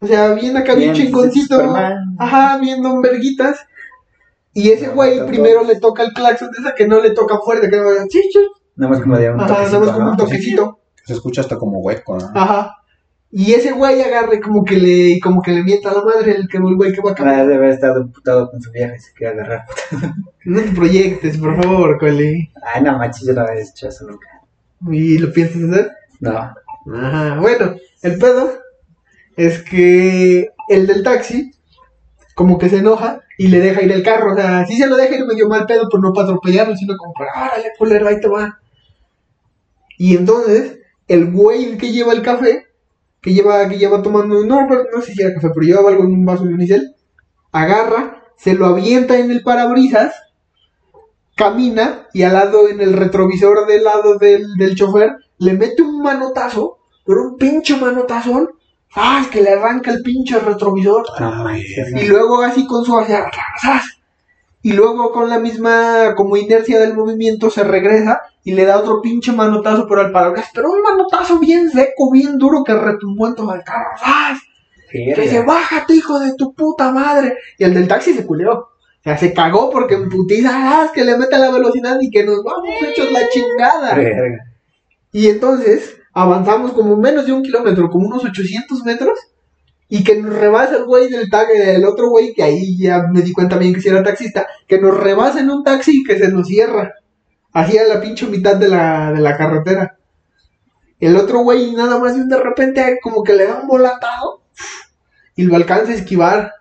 O 0.00 0.06
sea, 0.06 0.32
viene 0.34 0.60
acá 0.60 0.74
bien, 0.74 0.94
chingoncito. 0.94 1.56
Superman. 1.56 2.16
Ajá, 2.18 2.58
viendo 2.58 3.00
verguitas. 3.00 3.58
Y 4.52 4.70
ese 4.70 4.88
güey 4.88 5.24
primero 5.26 5.64
le 5.64 5.78
toca 5.78 6.02
el 6.04 6.12
claxon 6.12 6.50
de 6.50 6.58
esa 6.58 6.74
que 6.74 6.86
no 6.86 7.00
le 7.00 7.10
toca 7.10 7.38
fuerte, 7.38 7.68
que 7.68 7.76
no. 7.76 7.84
Nada 8.76 8.90
más 8.92 9.00
como 9.00 9.18
de 9.18 9.30
un 9.30 9.40
Ajá, 9.40 9.62
nada 9.62 9.62
más 9.62 9.70
toquecito, 9.70 9.92
como 9.92 10.04
un 10.04 10.10
¿no? 10.10 10.16
toquecito. 10.16 10.78
Se 11.04 11.12
escucha 11.14 11.40
hasta 11.40 11.58
como 11.58 11.78
hueco, 11.80 12.16
¿no? 12.16 12.30
Ajá. 12.34 12.77
Y 13.30 13.52
ese 13.52 13.72
güey 13.72 14.00
agarre 14.00 14.40
como 14.40 14.64
que 14.64 14.76
le, 14.76 15.20
como 15.20 15.42
que 15.42 15.50
le 15.52 15.62
mienta 15.62 15.90
a 15.90 15.94
la 15.94 16.02
madre 16.02 16.32
el 16.36 16.48
que 16.48 16.56
el 16.56 16.74
güey 16.76 16.92
que 16.92 17.02
va 17.02 17.10
a 17.10 17.12
Ah, 17.12 17.16
cambiar. 17.16 17.42
debe 17.42 17.54
haber 17.56 17.70
estado 17.70 18.00
emputado 18.00 18.50
con 18.50 18.62
su 18.62 18.70
viaje 18.72 18.96
y 18.96 19.00
se 19.00 19.12
quiere 19.12 19.34
agarrar. 19.34 19.64
No 20.44 20.62
te 20.62 20.70
proyectes, 20.70 21.36
por 21.36 21.62
favor, 21.62 21.98
Cole. 21.98 22.50
Ay, 22.74 22.82
no 22.82 22.96
manches, 22.96 23.26
yo 23.26 23.34
no 23.34 23.42
había 23.42 23.60
hecho 23.62 23.86
eso 23.88 24.06
nunca. 24.06 24.28
¿Y 24.90 25.18
lo 25.18 25.30
piensas 25.30 25.62
hacer? 25.62 25.90
No. 26.20 26.30
Ajá. 26.94 27.38
Bueno, 27.38 27.74
el 28.02 28.18
pedo 28.18 28.54
es 29.36 29.62
que 29.62 30.48
el 30.70 30.86
del 30.86 31.02
taxi 31.02 31.52
como 32.34 32.56
que 32.56 32.70
se 32.70 32.78
enoja 32.78 33.20
y 33.36 33.48
le 33.48 33.60
deja 33.60 33.82
ir 33.82 33.92
el 33.92 34.02
carro. 34.02 34.32
O 34.32 34.36
sea, 34.36 34.64
sí 34.64 34.76
se 34.78 34.86
lo 34.86 34.96
deja 34.96 35.16
ir 35.16 35.26
medio 35.26 35.48
mal 35.48 35.66
pedo, 35.66 35.86
pero 35.90 36.00
no 36.02 36.14
para 36.14 36.28
atropellarlo, 36.28 36.74
sino 36.76 36.96
como 36.96 37.12
para, 37.12 37.32
árale, 37.32 37.68
culero, 37.76 38.08
ahí 38.08 38.18
te 38.20 38.28
va. 38.28 38.58
Y 39.98 40.16
entonces, 40.16 40.78
el 41.08 41.30
güey 41.30 41.76
que 41.76 41.92
lleva 41.92 42.12
el 42.14 42.22
café, 42.22 42.67
que 43.28 43.34
lleva, 43.34 43.68
que 43.68 43.76
lleva 43.76 44.02
tomando, 44.02 44.42
no, 44.44 44.66
no, 44.66 45.02
sé 45.02 45.12
si 45.12 45.20
era 45.22 45.34
café, 45.34 45.50
pero 45.54 45.66
llevaba 45.66 45.90
algo 45.90 46.04
en 46.04 46.12
un 46.12 46.24
vaso 46.24 46.44
de 46.44 46.54
unicel, 46.54 46.94
agarra, 47.52 48.22
se 48.38 48.54
lo 48.54 48.66
avienta 48.66 49.18
en 49.18 49.30
el 49.30 49.42
parabrisas, 49.42 50.14
camina 51.36 52.06
y 52.14 52.22
al 52.22 52.32
lado, 52.32 52.68
en 52.68 52.80
el 52.80 52.94
retrovisor 52.94 53.66
del 53.66 53.84
lado 53.84 54.16
del, 54.18 54.54
del 54.56 54.74
chofer, 54.74 55.16
le 55.38 55.52
mete 55.52 55.82
un 55.82 56.02
manotazo, 56.02 56.78
pero 57.04 57.22
un 57.22 57.36
pinche 57.36 57.76
manotazón, 57.76 58.48
¡ah! 58.96 59.26
que 59.30 59.42
le 59.42 59.50
arranca 59.50 59.92
el 59.92 60.02
pinche 60.02 60.38
retrovisor. 60.38 61.04
Ay, 61.18 61.64
Y 61.96 62.06
luego 62.06 62.42
así 62.42 62.66
con 62.66 62.84
su 62.84 62.98
hacia. 62.98 63.30
Y 64.62 64.72
luego 64.72 65.12
con 65.12 65.28
la 65.28 65.38
misma 65.38 66.14
como 66.16 66.36
inercia 66.36 66.80
del 66.80 66.94
movimiento 66.94 67.50
se 67.50 67.64
regresa 67.64 68.22
y 68.42 68.52
le 68.52 68.64
da 68.64 68.78
otro 68.78 69.00
pinche 69.00 69.32
manotazo 69.32 69.86
por 69.86 70.00
el 70.00 70.10
parabrisas, 70.10 70.50
pero 70.54 70.70
un 70.70 70.82
manotazo 70.82 71.38
bien 71.38 71.70
seco, 71.70 72.10
bien 72.10 72.38
duro 72.38 72.64
que 72.64 72.74
retumbó 72.74 73.28
en 73.28 73.34
todo 73.34 73.54
el 73.54 73.62
carro. 73.62 73.90
¡Zas! 73.98 74.40
Que 74.90 75.14
dice, 75.20 75.42
bájate, 75.42 75.94
hijo 75.94 76.18
de 76.18 76.34
tu 76.34 76.54
puta 76.54 76.90
madre. 76.90 77.36
Y 77.58 77.64
el 77.64 77.74
del 77.74 77.86
taxi 77.86 78.14
se 78.14 78.24
culeó. 78.24 78.52
O 78.52 79.02
sea, 79.04 79.18
se 79.18 79.34
cagó 79.34 79.70
porque 79.70 79.94
en 79.94 80.08
putiza, 80.08 80.50
¡ah! 80.52 80.90
que 80.94 81.04
le 81.04 81.18
mete 81.18 81.38
la 81.38 81.50
velocidad 81.50 81.98
y 82.00 82.10
que 82.10 82.24
nos 82.24 82.42
vamos 82.42 82.68
hechos 82.80 83.12
la 83.12 83.28
chingada. 83.28 83.94
Verga. 83.94 84.44
Y 85.12 85.28
entonces 85.28 85.96
avanzamos 86.12 86.72
como 86.72 86.96
menos 86.96 87.26
de 87.26 87.32
un 87.32 87.42
kilómetro, 87.42 87.90
como 87.90 88.06
unos 88.06 88.24
800 88.24 88.82
metros, 88.84 89.18
y 89.88 90.04
que 90.04 90.16
nos 90.16 90.34
rebasa 90.34 90.76
el 90.76 90.84
güey 90.84 91.08
del 91.08 91.30
tag, 91.30 91.50
el 91.50 91.84
otro 91.84 92.10
güey, 92.10 92.34
que 92.34 92.42
ahí 92.42 92.76
ya 92.78 93.04
me 93.10 93.22
di 93.22 93.32
cuenta 93.32 93.56
bien 93.56 93.74
que 93.74 93.80
si 93.80 93.88
era 93.88 94.02
taxista, 94.02 94.46
que 94.66 94.78
nos 94.78 94.96
rebasa 94.96 95.40
en 95.40 95.50
un 95.50 95.64
taxi 95.64 96.00
y 96.00 96.04
que 96.04 96.18
se 96.18 96.28
nos 96.28 96.46
cierra. 96.46 96.94
Así 97.52 97.78
a 97.78 97.84
la 97.84 98.00
pinche 98.00 98.26
mitad 98.26 98.56
de 98.56 98.68
la, 98.68 99.12
de 99.12 99.20
la 99.20 99.36
carretera. 99.36 99.96
El 101.00 101.16
otro 101.16 101.40
güey 101.40 101.72
nada 101.72 101.98
más 101.98 102.16
y 102.16 102.28
de 102.28 102.38
repente 102.38 102.98
como 103.02 103.22
que 103.22 103.34
le 103.34 103.46
da 103.46 103.60
un 103.62 103.68
volatado 103.68 104.42
y 105.36 105.44
lo 105.44 105.56
alcanza 105.56 105.92
a 105.92 105.94
esquivar. 105.94 106.52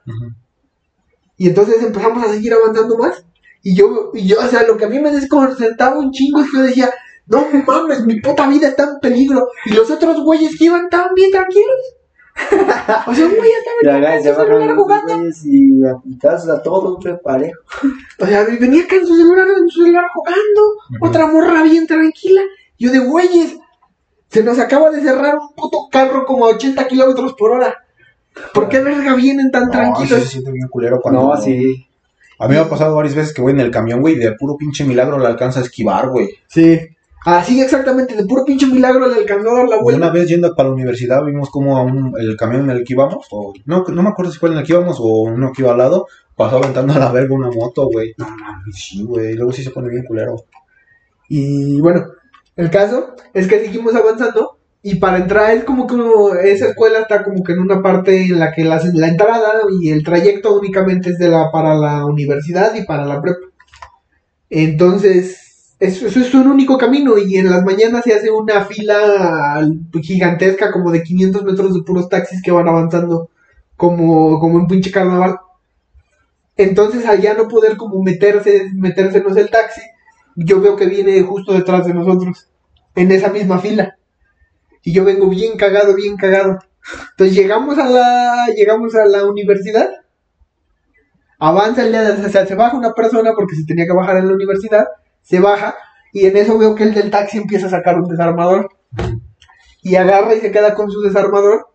Y 1.37 1.47
entonces 1.47 1.83
empezamos 1.83 2.23
a 2.23 2.31
seguir 2.31 2.53
avanzando 2.53 2.97
más. 2.97 3.25
Y 3.61 3.75
yo, 3.75 4.11
y 4.13 4.27
yo, 4.27 4.37
o 4.39 4.47
sea, 4.47 4.63
lo 4.63 4.77
que 4.77 4.85
a 4.85 4.89
mí 4.89 4.99
me 4.99 5.11
desconcertaba 5.11 5.99
un 5.99 6.11
chingo 6.11 6.39
es 6.39 6.49
que 6.49 6.57
yo 6.57 6.63
decía, 6.63 6.89
no 7.25 7.45
mames, 7.65 8.05
mi 8.05 8.21
puta 8.21 8.47
vida 8.47 8.69
está 8.69 8.83
en 8.83 8.99
peligro. 9.01 9.49
Y 9.65 9.73
los 9.73 9.91
otros 9.91 10.21
güeyes 10.21 10.57
que 10.57 10.65
iban 10.65 10.89
tan 10.89 11.13
bien 11.13 11.31
tranquilos. 11.31 11.96
O 13.07 13.13
sea, 13.13 13.25
un 13.25 13.35
güey 13.35 13.49
Ya, 13.83 13.97
estaba 13.97 13.99
ya, 14.01 14.15
en 14.15 14.23
se 14.23 14.33
su 14.33 14.41
celular 14.41 14.75
jugando. 14.75 15.13
y 15.45 15.83
a 16.51 16.61
todos, 16.63 17.03
güey, 17.03 17.15
parejo. 17.21 17.59
O 18.19 18.25
sea, 18.25 18.43
venía 18.59 18.83
acá 18.83 18.95
en 18.95 19.07
su 19.07 19.15
celular, 19.15 19.47
en 19.47 19.67
su 19.69 19.81
celular 19.83 20.05
jugando. 20.13 20.61
Otra 21.01 21.27
morra 21.27 21.63
bien 21.63 21.87
tranquila. 21.87 22.41
Yo 22.77 22.91
de 22.91 22.99
güeyes. 22.99 23.57
Se 24.29 24.43
nos 24.43 24.59
acaba 24.59 24.91
de 24.91 25.01
cerrar 25.01 25.35
un 25.37 25.53
puto 25.55 25.87
carro 25.91 26.25
como 26.25 26.45
a 26.45 26.49
80 26.49 26.85
kilómetros 26.87 27.33
por 27.33 27.51
hora. 27.51 27.75
¿Por 28.53 28.67
qué 28.69 28.79
verga 28.81 29.15
vienen 29.15 29.49
tan 29.51 29.63
No, 29.63 29.71
sí 29.71 29.77
tranquilos? 29.77 30.19
se 30.23 30.27
siente 30.27 30.51
bien 30.51 30.67
culero 30.67 30.99
cuando... 31.01 31.21
No, 31.23 31.41
sí. 31.41 31.87
A 32.39 32.47
mí 32.47 32.53
me 32.53 32.59
ha 32.59 32.69
pasado 32.69 32.95
varias 32.95 33.15
veces 33.15 33.33
que 33.33 33.41
voy 33.41 33.53
en 33.53 33.61
el 33.61 33.71
camión, 33.71 34.01
güey, 34.01 34.13
y 34.15 34.19
de 34.19 34.33
puro 34.33 34.57
pinche 34.57 34.83
milagro 34.83 35.17
le 35.17 35.25
alcanza 35.25 35.59
a 35.61 35.63
esquivar, 35.63 36.09
güey. 36.09 36.29
Sí. 36.47 36.79
Así 37.29 37.59
exactamente, 37.59 38.15
de 38.15 38.23
puro 38.25 38.45
pinche 38.45 38.65
milagro 38.67 39.05
le 39.09 39.15
alcanzó 39.17 39.49
a 39.51 39.55
dar 39.59 39.67
la 39.67 39.81
vuelta. 39.81 39.97
Una 40.01 40.09
vez 40.11 40.29
yendo 40.29 40.55
para 40.55 40.69
la 40.69 40.75
universidad 40.75 41.25
vimos 41.25 41.49
como 41.49 41.75
a 41.77 41.81
un, 41.83 42.13
el 42.17 42.37
camión 42.37 42.61
en 42.69 42.77
el 42.77 42.85
que 42.85 42.93
íbamos, 42.93 43.27
o 43.31 43.53
no, 43.65 43.83
no 43.85 44.01
me 44.03 44.09
acuerdo 44.09 44.31
si 44.31 44.39
fue 44.39 44.49
en 44.49 44.57
el 44.57 44.63
que 44.65 44.71
íbamos 44.71 44.97
o 45.01 45.23
uno 45.23 45.51
que 45.53 45.61
iba 45.61 45.71
al 45.71 45.77
lado, 45.77 46.07
pasó 46.37 46.55
aventando 46.57 46.93
a 46.93 46.99
la 46.99 47.11
verga 47.11 47.35
una 47.35 47.51
moto, 47.51 47.87
güey. 47.91 48.13
No 48.17 48.29
mames, 48.29 48.75
sí, 48.75 49.03
güey, 49.03 49.33
luego 49.33 49.51
sí 49.51 49.61
se 49.61 49.71
pone 49.71 49.89
bien 49.89 50.05
culero. 50.05 50.35
Y 51.27 51.81
bueno, 51.81 52.05
el 52.55 52.69
caso 52.69 53.15
es 53.33 53.45
que 53.47 53.59
seguimos 53.59 53.93
avanzando 53.93 54.59
y 54.81 54.95
para 54.95 55.17
entrar 55.17 55.51
es 55.51 55.65
como 55.65 55.85
que 55.85 55.95
uno- 55.95 56.33
esa 56.33 56.67
escuela 56.69 56.99
está 56.99 57.23
como 57.25 57.43
que 57.43 57.51
en 57.51 57.59
una 57.59 57.81
parte 57.81 58.21
en 58.23 58.39
la 58.39 58.53
que 58.53 58.63
la, 58.63 58.81
la 58.93 59.07
entrada 59.09 59.51
y 59.81 59.89
el 59.89 60.01
trayecto 60.03 60.57
únicamente 60.57 61.09
es 61.09 61.17
de 61.17 61.27
la 61.27 61.51
para 61.51 61.75
la 61.75 62.05
universidad 62.05 62.73
y 62.75 62.85
para 62.85 63.05
la 63.05 63.21
prepa. 63.21 63.39
Entonces, 64.49 65.46
eso, 65.79 66.07
es 66.07 66.33
un 66.33 66.47
único 66.47 66.77
camino 66.77 67.17
y 67.17 67.37
en 67.37 67.51
las 67.51 67.63
mañanas 67.63 68.03
se 68.03 68.13
hace 68.13 68.31
una 68.31 68.65
fila 68.65 69.61
gigantesca 70.01 70.71
como 70.71 70.91
de 70.91 71.03
500 71.03 71.43
metros 71.43 71.73
de 71.73 71.83
puros 71.83 72.09
taxis 72.09 72.41
que 72.41 72.51
van 72.51 72.67
avanzando 72.67 73.29
como, 73.75 74.39
como 74.39 74.55
un 74.55 74.67
pinche 74.67 74.91
carnaval. 74.91 75.39
Entonces, 76.55 77.05
al 77.05 77.21
ya 77.21 77.35
no 77.35 77.47
poder 77.47 77.77
como 77.77 78.01
meterse, 78.01 78.71
metérsenos 78.73 79.37
el 79.37 79.51
taxi, 79.51 79.81
yo 80.35 80.59
veo 80.59 80.75
que 80.75 80.87
viene 80.87 81.21
justo 81.21 81.53
detrás 81.53 81.85
de 81.85 81.93
nosotros, 81.93 82.49
en 82.95 83.11
esa 83.11 83.29
misma 83.29 83.59
fila. 83.59 83.97
Y 84.83 84.93
yo 84.93 85.03
vengo 85.03 85.29
bien 85.29 85.57
cagado, 85.57 85.93
bien 85.93 86.17
cagado. 86.17 86.57
Entonces 87.11 87.35
llegamos 87.35 87.77
a 87.77 87.87
la, 87.87 88.47
llegamos 88.55 88.95
a 88.95 89.05
la 89.05 89.25
universidad. 89.25 89.89
Avanza 91.39 91.85
el 91.85 91.91
día, 91.91 92.17
o 92.25 92.29
sea, 92.29 92.47
se 92.47 92.55
baja 92.55 92.77
una 92.77 92.93
persona 92.93 93.33
porque 93.35 93.55
se 93.55 93.65
tenía 93.65 93.85
que 93.85 93.93
bajar 93.93 94.17
en 94.17 94.27
la 94.27 94.33
universidad. 94.33 94.85
Se 95.27 95.39
baja 95.39 95.75
y 96.13 96.25
en 96.25 96.37
eso 96.37 96.57
veo 96.57 96.73
que 96.75 96.83
el 96.83 96.93
del 96.93 97.11
taxi 97.11 97.37
empieza 97.37 97.67
a 97.67 97.71
sacar 97.71 97.99
un 97.99 98.07
desarmador. 98.07 98.69
Y 99.81 99.95
agarra 99.95 100.33
y 100.35 100.39
se 100.39 100.51
queda 100.51 100.73
con 100.73 100.89
su 100.91 101.01
desarmador. 101.01 101.67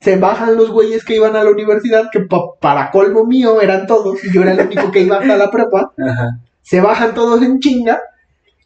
Se 0.00 0.16
bajan 0.16 0.56
los 0.56 0.70
güeyes 0.70 1.04
que 1.04 1.16
iban 1.16 1.36
a 1.36 1.44
la 1.44 1.50
universidad, 1.50 2.08
que 2.10 2.20
pa- 2.20 2.54
para 2.60 2.90
colmo 2.90 3.24
mío 3.26 3.60
eran 3.60 3.86
todos, 3.86 4.24
y 4.24 4.32
yo 4.32 4.42
era 4.42 4.52
el 4.52 4.60
único 4.60 4.90
que 4.90 5.00
iba 5.00 5.18
hasta 5.18 5.36
la 5.36 5.50
prepa 5.50 5.92
Ajá. 5.98 6.38
se 6.62 6.80
bajan 6.80 7.12
todos 7.14 7.42
en 7.42 7.58
chinga 7.58 8.00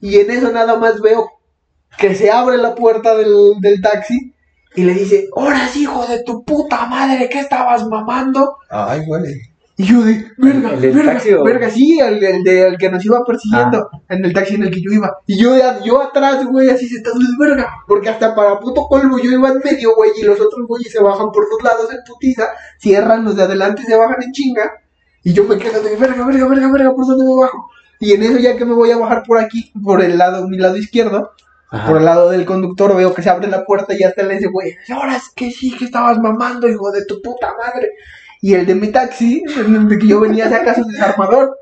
y 0.01 0.17
en 0.21 0.31
eso 0.31 0.53
nada 0.53 0.77
más 0.79 1.01
veo 1.01 1.29
que 1.99 2.15
se 2.15 2.31
abre 2.31 2.57
la 2.57 2.75
puerta 2.77 3.17
del, 3.17 3.35
del 3.61 3.81
taxi 3.81 4.33
y 4.77 4.83
le 4.85 4.95
dice, 4.95 5.29
¡Horas, 5.33 5.75
hijo 5.77 6.07
de 6.07 6.23
tu 6.23 6.45
puta 6.45 6.87
madre! 6.87 7.29
¿Qué 7.29 7.41
estabas 7.41 7.85
mamando? 7.89 8.57
Ay, 8.71 9.05
güey. 9.07 9.25
Y 9.77 9.85
yo 9.87 10.05
de, 10.05 10.25
verga, 10.39 10.71
¿El 10.75 10.93
verga, 10.93 11.13
taxi 11.15 11.31
verga, 11.45 11.69
sí, 11.69 11.99
el, 11.99 12.23
el 12.23 12.45
de- 12.45 12.69
el 12.69 12.79
que 12.79 12.89
nos 12.91 13.05
iba 13.05 13.25
persiguiendo, 13.25 13.89
en 14.09 14.25
el 14.25 14.33
taxi 14.33 14.55
en 14.55 14.63
el 14.63 14.71
que 14.71 14.81
yo 14.81 14.93
iba. 14.93 15.17
Y 15.27 15.37
yo, 15.37 15.53
de- 15.53 15.63
yo 15.85 16.01
atrás, 16.01 16.45
güey, 16.47 16.71
así 16.71 16.87
sentado 16.87 17.17
de 17.19 17.25
verga, 17.41 17.69
porque 17.89 18.09
hasta 18.09 18.37
para 18.37 18.61
puto 18.61 18.87
polvo 18.89 19.19
yo 19.19 19.33
iba 19.33 19.49
en 19.49 19.59
medio, 19.65 19.97
güey, 19.97 20.13
y 20.17 20.23
los 20.23 20.41
otros 20.41 20.65
güeyes 20.69 20.93
se 20.93 21.03
bajan 21.03 21.33
por 21.33 21.49
los 21.51 21.61
lados 21.65 21.91
en 21.93 21.99
putiza, 22.07 22.51
cierran, 22.79 23.25
los 23.25 23.35
de 23.35 23.43
adelante 23.43 23.83
se 23.83 23.97
bajan 23.97 24.23
en 24.23 24.31
chinga, 24.31 24.71
y 25.25 25.33
yo 25.33 25.43
me 25.43 25.59
quedo 25.59 25.83
de 25.83 25.97
verga, 25.97 26.25
verga, 26.25 26.47
verga, 26.47 26.71
verga, 26.71 26.95
¿por 26.95 27.07
dónde 27.09 27.25
me 27.25 27.35
bajo? 27.35 27.69
Y 27.99 28.13
en 28.13 28.23
eso 28.23 28.39
ya 28.39 28.57
que 28.57 28.65
me 28.65 28.75
voy 28.75 28.93
a 28.93 28.97
bajar 28.99 29.25
por 29.27 29.39
aquí, 29.39 29.73
por 29.83 30.01
el 30.03 30.19
lado, 30.19 30.47
mi 30.47 30.57
lado 30.59 30.77
izquierdo, 30.77 31.33
Ajá. 31.71 31.89
por 31.89 31.97
el 31.99 32.05
lado 32.05 32.31
del 32.31 32.45
conductor, 32.45 32.95
veo 32.95 33.13
que 33.13 33.23
se 33.23 33.31
abre 33.31 33.49
la 33.49 33.65
puerta 33.65 33.93
y 33.93 34.05
está 34.05 34.23
el 34.23 34.31
ese 34.31 34.47
güey. 34.47 34.77
Ahora 34.95 35.17
es 35.17 35.31
que 35.35 35.51
sí, 35.51 35.77
que 35.77 35.87
estabas 35.87 36.19
mamando, 36.19 36.69
hijo 36.69 36.93
de 36.93 37.05
tu 37.07 37.21
puta 37.21 37.55
madre. 37.59 37.91
Y 38.45 38.53
el 38.53 38.67
de 38.67 38.75
mi 38.75 38.89
taxi, 38.89 39.43
el 39.57 39.99
que 39.99 40.07
yo 40.07 40.21
venía, 40.21 40.51
saca 40.51 40.75
su 40.75 40.85
desarmador. 40.85 41.57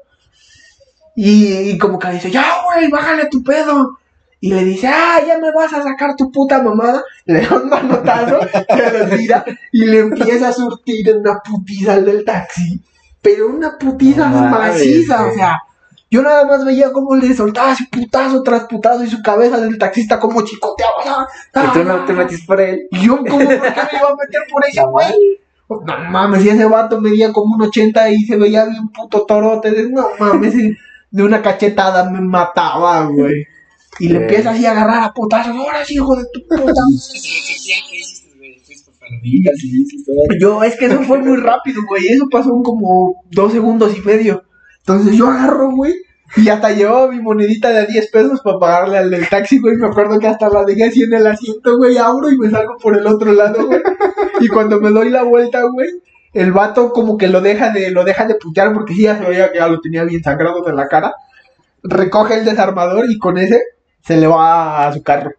Y, 1.15 1.71
y 1.71 1.79
como 1.79 1.97
que 1.97 2.11
dice, 2.11 2.29
ya, 2.29 2.45
güey, 2.65 2.91
bájale 2.91 3.27
tu 3.27 3.41
pedo. 3.45 4.01
Y 4.41 4.53
le 4.53 4.65
dice, 4.65 4.89
ah, 4.89 5.21
ya 5.25 5.39
me 5.39 5.53
vas 5.53 5.73
a 5.73 5.85
sacar 5.85 6.17
tu 6.17 6.33
puta 6.33 6.61
mamada. 6.61 7.05
Le 7.27 7.47
da 7.47 7.55
un 7.55 7.69
manotazo, 7.69 8.41
se 8.69 8.99
lo 8.99 9.17
tira 9.17 9.45
y 9.71 9.85
le 9.85 10.01
empieza 10.01 10.49
a 10.49 10.53
surtir 10.53 11.09
en 11.09 11.19
una 11.19 11.39
putiza 11.39 11.93
al 11.93 12.05
del 12.05 12.25
taxi. 12.25 12.83
Pero 13.21 13.47
una 13.47 13.79
putiza 13.79 14.29
No 14.29 14.49
maciza, 14.49 15.27
o 15.27 15.35
sea. 15.35 15.63
Yo 16.11 16.21
nada 16.21 16.45
más 16.47 16.65
veía 16.65 16.91
cómo 16.91 17.15
le 17.15 17.33
soltaba 17.33 17.77
su 17.77 17.89
putazo 17.91 18.43
tras 18.43 18.65
putazo 18.65 19.05
y 19.05 19.09
su 19.09 19.23
cabeza 19.23 19.61
del 19.61 19.79
taxista 19.79 20.19
como 20.19 20.43
chicoteaba. 20.43 21.29
Que 21.55 21.79
tú 21.79 21.85
no 21.85 22.05
te 22.07 22.13
metiste 22.13 22.45
por 22.45 22.61
él. 22.61 22.89
y 22.91 23.07
yo, 23.07 23.19
como, 23.19 23.29
¿por 23.39 23.47
qué 23.47 23.47
me 23.47 23.99
iba 23.99 24.09
a 24.09 24.17
meter 24.17 24.43
por 24.51 24.67
ese 24.67 24.83
güey? 24.85 25.39
No 25.81 26.11
mames, 26.11 26.45
y 26.45 26.49
ese 26.51 26.65
vato 26.67 27.01
medía 27.01 27.33
como 27.33 27.55
un 27.57 27.63
80 27.63 28.11
y 28.11 28.23
se 28.25 28.37
veía 28.37 28.65
bien 28.67 28.89
puto 28.89 29.25
torote. 29.27 29.71
de- 29.71 29.91
No 29.91 30.09
mames, 30.19 30.55
y 30.55 30.77
de 31.11 31.23
una 31.23 31.41
cachetada 31.43 32.09
me 32.11 32.21
mataba, 32.21 33.07
güey. 33.07 33.47
Y 33.99 34.09
le 34.09 34.21
empieza 34.23 34.51
así 34.51 34.65
a 34.67 34.71
agarrar 34.73 35.03
a 35.05 35.13
putazos. 35.13 35.55
Ahora 35.55 35.85
sí, 35.85 35.95
hijo 35.95 36.17
de 36.17 36.25
tu 36.33 36.41
puta 36.49 36.65
madre". 36.65 36.73
¿Qué 37.91 37.97
hiciste, 37.99 38.31
güey? 38.39 38.59
¿Fuiste 38.65 38.91
por 38.91 38.99
palomitas? 38.99 39.55
Sí, 39.59 39.85
sí, 39.85 39.99
sí. 39.99 40.05
Yo, 40.41 40.63
es 40.65 40.77
que 40.77 40.87
eso 40.87 41.03
fue 41.03 41.19
muy 41.19 41.37
rápido, 41.37 41.83
güey. 41.89 42.09
Eso 42.09 42.27
pasó 42.31 42.55
en 42.57 42.63
como 42.63 43.23
dos 43.31 43.53
segundos 43.53 43.97
y 43.97 44.01
medio. 44.01 44.45
Entonces 44.79 45.15
yo 45.17 45.29
agarro, 45.29 45.71
güey. 45.77 45.95
Y 46.35 46.49
hasta 46.49 46.73
llevaba 46.73 47.09
mi 47.09 47.21
monedita 47.21 47.69
de 47.69 47.87
10 47.87 48.11
pesos 48.11 48.41
para 48.43 48.59
pagarle 48.59 48.97
al 48.97 49.11
del 49.11 49.29
taxi, 49.29 49.59
güey. 49.61 49.77
Me 49.77 49.89
acuerdo 49.89 50.19
que 50.19 50.27
hasta 50.29 50.49
la 50.49 50.65
dejé 50.65 50.85
así 50.85 51.03
en 51.03 51.13
el 51.13 51.27
asiento, 51.27 51.77
güey. 51.77 51.99
Abro 51.99 52.31
y 52.31 52.39
me 52.39 52.49
salgo 52.49 52.79
por 52.83 52.97
el 52.97 53.07
otro 53.07 53.35
lado, 53.35 53.67
güey. 53.67 53.83
Y 54.43 54.49
cuando 54.49 54.81
me 54.81 54.91
doy 54.91 55.11
la 55.11 55.23
vuelta, 55.23 55.63
güey, 55.63 55.89
el 56.33 56.53
vato 56.53 56.93
como 56.93 57.17
que 57.17 57.29
lo 57.29 57.41
deja 57.41 57.71
de, 57.71 57.91
lo 57.91 58.05
deja 58.05 58.27
de 58.27 58.35
putear 58.35 58.73
porque 58.73 58.95
sí 58.95 59.03
ya 59.03 59.19
se 59.19 59.25
veía 59.25 59.53
que 59.53 59.59
ya 59.59 59.69
lo 59.69 59.81
tenía 59.81 60.05
bien 60.05 60.23
sangrado 60.23 60.63
de 60.63 60.73
la 60.73 60.89
cara. 60.89 61.15
Recoge 61.83 62.35
el 62.35 62.45
desarmador 62.45 63.11
y 63.11 63.19
con 63.19 63.39
ese 63.39 63.63
se 64.03 64.17
le 64.17 64.27
va 64.27 64.87
a 64.87 64.93
su 64.93 65.03
carro. 65.03 65.33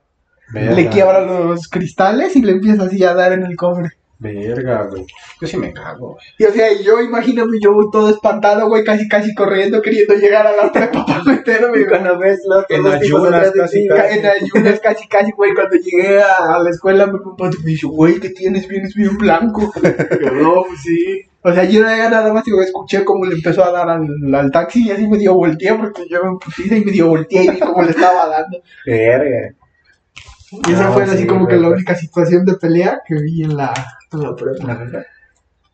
Le 0.53 0.87
quiebra 0.87 1.21
los 1.21 1.67
cristales 1.67 2.35
y 2.35 2.41
le 2.43 2.51
empieza 2.51 2.83
así 2.83 3.03
a 3.03 3.13
dar 3.13 3.33
en 3.33 3.43
el 3.43 3.55
cofre. 3.55 3.89
Verga, 4.23 4.83
güey. 4.89 5.05
Yo 5.41 5.47
sí 5.47 5.57
me 5.57 5.73
cago, 5.73 6.13
güey. 6.13 6.25
Y 6.39 6.45
o 6.45 6.51
sea, 6.53 6.71
y 6.71 6.81
yo 6.83 7.01
imagíname, 7.01 7.57
yo 7.61 7.73
voy 7.73 7.87
todo 7.91 8.09
espantado, 8.09 8.69
güey, 8.69 8.83
casi 8.83 9.07
casi 9.09 9.33
corriendo, 9.35 9.81
queriendo 9.81 10.13
llegar 10.15 10.47
a 10.47 10.55
la 10.55 10.71
prepa 10.71 11.05
para 11.05 11.23
meterme, 11.25 11.79
Y 11.79 11.83
güey. 11.83 11.85
cuando 11.87 12.17
ves 12.17 12.39
los 12.47 12.65
En 12.69 12.87
ayunas, 12.87 13.51
casi, 13.51 13.87
casi. 13.87 14.19
En 14.19 14.25
ayunas 14.25 14.79
casi 14.79 15.07
casi, 15.09 15.31
güey, 15.33 15.53
cuando 15.53 15.75
llegué 15.75 16.21
a, 16.21 16.55
a 16.55 16.59
la 16.63 16.69
escuela, 16.69 17.05
mi 17.07 17.19
papá 17.19 17.49
me 17.49 17.65
dijo, 17.71 17.89
güey, 17.89 18.19
¿qué 18.19 18.29
tienes? 18.29 18.67
Vienes 18.67 18.95
bien 18.95 19.17
blanco. 19.17 19.71
Yo, 20.21 20.31
no, 20.31 20.63
pues 20.67 20.81
sí. 20.83 21.25
O 21.45 21.51
sea, 21.53 21.65
yo 21.65 21.81
ya 21.81 22.09
nada 22.09 22.31
más 22.31 22.45
digo, 22.45 22.61
escuché 22.61 23.03
cómo 23.03 23.25
le 23.25 23.35
empezó 23.35 23.65
a 23.65 23.71
dar 23.71 23.89
al, 23.89 24.07
al 24.33 24.51
taxi 24.51 24.87
y 24.87 24.91
así 24.91 25.05
me 25.07 25.17
dio 25.17 25.33
volteé 25.33 25.73
porque 25.73 26.07
yo 26.09 26.23
me 26.23 26.37
puse 26.37 26.63
y 26.77 26.85
me 26.85 26.91
dio 26.93 27.07
volteé 27.09 27.43
y 27.43 27.49
vi 27.49 27.59
cómo 27.59 27.81
le 27.83 27.89
estaba 27.91 28.29
dando. 28.29 28.59
Verga. 28.85 29.53
Y 30.51 30.71
esa 30.71 30.83
No, 30.85 30.93
fue 30.93 31.03
así 31.03 31.17
sí, 31.17 31.27
como 31.27 31.47
que 31.47 31.57
la 31.57 31.69
única 31.69 31.95
situación 31.95 32.45
de 32.45 32.53
pelea 32.55 33.01
que 33.05 33.15
vi 33.15 33.43
en 33.43 33.57
la, 33.57 33.73
la 34.17 34.35
prepa. 34.35 35.05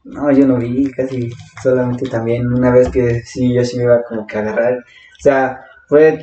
No, 0.03 0.31
yo 0.31 0.47
no 0.47 0.57
vi, 0.57 0.89
casi 0.91 1.29
solamente 1.61 2.09
también 2.09 2.47
una 2.47 2.71
vez 2.71 2.89
que 2.89 3.21
sí, 3.21 3.53
yo 3.53 3.63
sí 3.63 3.77
me 3.77 3.83
iba 3.83 4.03
como 4.03 4.25
que 4.25 4.37
a 4.37 4.41
agarrar. 4.41 4.77
O 4.77 5.21
sea, 5.21 5.61
fue, 5.87 6.21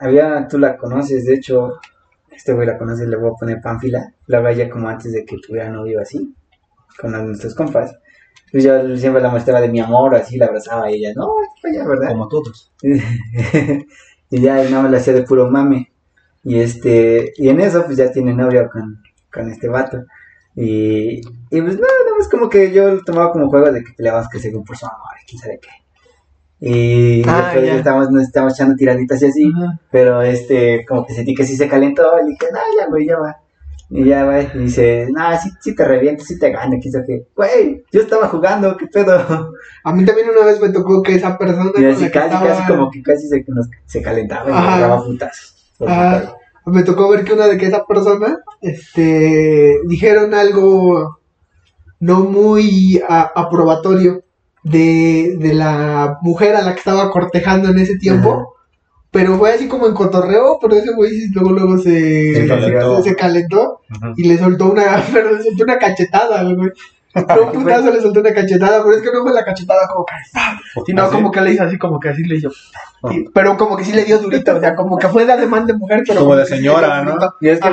había, 0.00 0.46
tú 0.48 0.58
la 0.58 0.76
conoces, 0.76 1.24
de 1.24 1.34
hecho, 1.34 1.80
este 2.30 2.52
güey 2.52 2.66
la 2.66 2.78
conoce, 2.78 3.06
le 3.06 3.16
voy 3.16 3.30
a 3.30 3.38
poner 3.38 3.60
Pánfila. 3.60 4.12
La 4.26 4.38
hablaba 4.38 4.54
ya 4.54 4.68
como 4.68 4.88
antes 4.88 5.12
de 5.12 5.24
que 5.24 5.36
tuviera 5.38 5.70
novio 5.70 6.00
así, 6.00 6.34
con 6.98 7.12
nuestros 7.12 7.54
compas. 7.54 7.96
Pues 8.50 8.64
yo 8.64 8.96
siempre 8.96 9.22
la 9.22 9.30
mostraba 9.30 9.60
de 9.60 9.68
mi 9.68 9.80
amor, 9.80 10.14
así 10.14 10.36
la 10.36 10.46
abrazaba 10.46 10.90
y 10.90 10.96
ella, 10.96 11.12
no, 11.14 11.34
es 11.42 11.62
para 11.62 11.74
allá, 11.74 11.88
¿verdad? 11.88 12.08
Como 12.10 12.28
todos. 12.28 12.72
y 12.82 14.40
ya 14.40 14.68
no 14.68 14.82
me 14.82 14.90
la 14.90 14.98
hacía 14.98 15.14
de 15.14 15.22
puro 15.22 15.50
mame. 15.50 15.92
Y 16.44 16.60
este, 16.60 17.32
y 17.36 17.48
en 17.48 17.60
eso 17.60 17.84
pues 17.84 17.96
ya 17.96 18.12
tiene 18.12 18.32
novio 18.32 18.68
con, 18.70 19.02
con 19.32 19.50
este 19.50 19.68
vato. 19.68 20.04
Y, 20.56 21.20
y 21.50 21.60
pues 21.60 21.74
nada, 21.74 21.92
nada 22.04 22.16
más 22.18 22.28
como 22.28 22.48
que 22.48 22.72
yo 22.72 22.90
lo 22.94 23.02
tomaba 23.04 23.30
como 23.30 23.48
juego 23.50 23.70
de 23.70 23.84
que 23.84 23.92
peleábamos 23.96 24.28
que 24.30 24.38
según 24.38 24.64
por 24.64 24.76
su 24.76 24.86
amor, 24.86 24.98
quién 25.28 25.40
sabe 25.40 25.60
qué. 25.60 25.68
Y 26.58 27.22
Ah, 27.28 27.42
después 27.52 27.66
ya. 27.66 27.74
estábamos, 27.76 28.10
nos 28.10 28.22
estábamos 28.22 28.54
echando 28.54 28.74
tiraditas 28.76 29.20
y 29.22 29.26
así, 29.26 29.52
Ajá. 29.54 29.78
pero 29.90 30.22
este, 30.22 30.86
como 30.86 31.04
que 31.06 31.12
sentí 31.12 31.34
que 31.34 31.44
sí 31.44 31.54
se 31.56 31.68
calentó, 31.68 32.02
y 32.24 32.30
dije, 32.30 32.46
no, 32.50 32.58
ya 32.80 32.88
güey, 32.88 33.06
ya 33.06 33.18
va. 33.18 33.36
Y 33.90 34.04
ya 34.06 34.24
va, 34.24 34.40
y 34.40 34.46
dice, 34.58 35.06
no, 35.12 35.38
sí, 35.38 35.50
sí 35.60 35.74
te 35.76 35.84
reviento, 35.84 36.24
sí 36.24 36.38
te 36.40 36.50
gano, 36.50 36.76
quién 36.80 36.90
sabe 36.92 37.04
qué. 37.06 37.26
Güey, 37.36 37.84
yo 37.92 38.00
estaba 38.00 38.26
jugando, 38.28 38.76
qué 38.76 38.86
pedo. 38.86 39.52
A 39.84 39.92
mí 39.92 40.04
también 40.04 40.28
una 40.30 40.44
vez 40.46 40.60
me 40.60 40.70
tocó 40.70 41.02
que 41.02 41.14
esa 41.14 41.36
persona 41.38 41.70
Y 41.76 41.84
así 41.84 42.04
que 42.06 42.10
casi, 42.10 42.34
estaba- 42.34 42.46
casi 42.48 42.66
como 42.72 42.90
que 42.90 43.02
casi 43.02 43.28
se, 43.28 43.44
nos- 43.46 43.68
se 43.84 44.02
calentaba 44.02 44.50
y 44.50 44.52
nos 44.54 44.80
daba 44.80 45.04
putas. 45.04 45.54
Ajá. 45.86 46.34
Me 46.66 46.82
tocó 46.82 47.08
ver 47.08 47.24
que 47.24 47.32
una 47.32 47.46
de 47.46 47.56
que 47.56 47.66
esa 47.66 47.84
persona, 47.86 48.38
este, 48.60 49.78
dijeron 49.86 50.34
algo 50.34 51.18
no 52.00 52.20
muy 52.24 53.00
a- 53.08 53.30
aprobatorio 53.34 54.22
de, 54.62 55.36
de 55.38 55.54
la 55.54 56.18
mujer 56.22 56.56
a 56.56 56.62
la 56.62 56.72
que 56.72 56.78
estaba 56.80 57.10
cortejando 57.10 57.68
en 57.70 57.78
ese 57.78 57.96
tiempo, 57.98 58.32
Ajá. 58.32 58.44
pero 59.10 59.38
fue 59.38 59.52
así 59.52 59.68
como 59.68 59.86
en 59.86 59.94
cotorreo, 59.94 60.58
pero 60.60 60.74
ese 60.74 60.92
güey 60.92 61.28
luego 61.32 61.50
luego 61.52 61.78
se, 61.78 62.34
Se 62.34 62.46
calentó. 62.46 63.02
se 63.02 63.14
calentó 63.16 63.80
y 64.16 64.24
le 64.28 64.36
soltó 64.38 64.72
una, 64.72 65.02
pero 65.12 65.30
le 65.36 65.42
soltó 65.44 65.64
una 65.64 65.78
cachetada, 65.78 66.40
al 66.40 66.56
güey. 66.56 66.70
No, 67.28 67.42
un 67.44 67.52
putazo 67.52 67.90
le 67.90 68.00
soltó 68.00 68.20
una 68.20 68.32
cachetada, 68.32 68.82
pero 68.82 68.94
es 68.94 69.02
que 69.02 69.10
no 69.10 69.22
fue 69.22 69.32
la 69.32 69.44
cachetada 69.44 69.88
como 69.88 70.04
que, 70.04 70.14
sino 70.84 71.02
¿Ah, 71.02 71.08
sí? 71.08 71.14
como 71.14 71.30
que 71.30 71.40
le 71.40 71.52
hizo 71.52 71.62
así, 71.62 71.78
como 71.78 71.98
que 71.98 72.10
así 72.10 72.22
le 72.24 72.36
hizo. 72.36 72.50
Ah. 73.02 73.10
Pero 73.32 73.56
como 73.56 73.76
que 73.76 73.84
sí 73.84 73.92
le 73.92 74.04
dio 74.04 74.18
durito, 74.18 74.54
o 74.54 74.60
sea, 74.60 74.74
como 74.74 74.98
que 74.98 75.08
fue 75.08 75.24
de 75.24 75.32
ademán 75.32 75.66
de 75.66 75.72
mujer, 75.72 76.02
pero 76.06 76.20
Como 76.20 76.36
de 76.36 76.44
señora, 76.44 77.02
¿no? 77.02 77.16
Y 77.40 77.48
es 77.48 77.60
que 77.60 77.68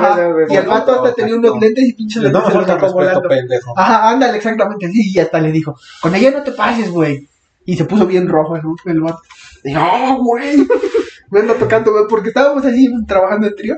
y 0.48 0.56
el 0.56 0.66
vato 0.66 0.94
hasta 0.94 1.14
tenía 1.14 1.36
unos 1.36 1.60
lentes 1.60 1.84
y 1.84 1.92
pinches 1.92 2.22
No 2.22 2.28
lentes 2.28 2.42
me 2.44 2.52
se 2.52 2.58
le 2.58 2.64
falta 2.64 2.86
respeto, 2.86 3.28
pendejo. 3.28 3.74
Ajá, 3.76 4.10
ándale, 4.10 4.36
exactamente, 4.36 4.88
sí, 4.88 5.12
y 5.12 5.18
hasta 5.18 5.40
le 5.40 5.52
dijo, 5.52 5.76
con 6.00 6.14
ella 6.14 6.30
no 6.30 6.42
te 6.42 6.52
pases, 6.52 6.90
güey. 6.90 7.28
Y 7.66 7.76
se 7.76 7.84
puso 7.84 8.06
bien 8.06 8.28
rojo 8.28 8.56
el, 8.56 8.62
el 8.86 9.00
vato. 9.00 9.20
Y 9.62 9.72
no, 9.72 10.18
güey, 10.22 10.66
me 11.30 11.40
anda 11.40 11.54
tocando, 11.54 11.92
güey, 11.92 12.04
porque 12.08 12.28
estábamos 12.28 12.64
así 12.64 12.88
trabajando 13.06 13.46
en 13.46 13.56
trío. 13.56 13.76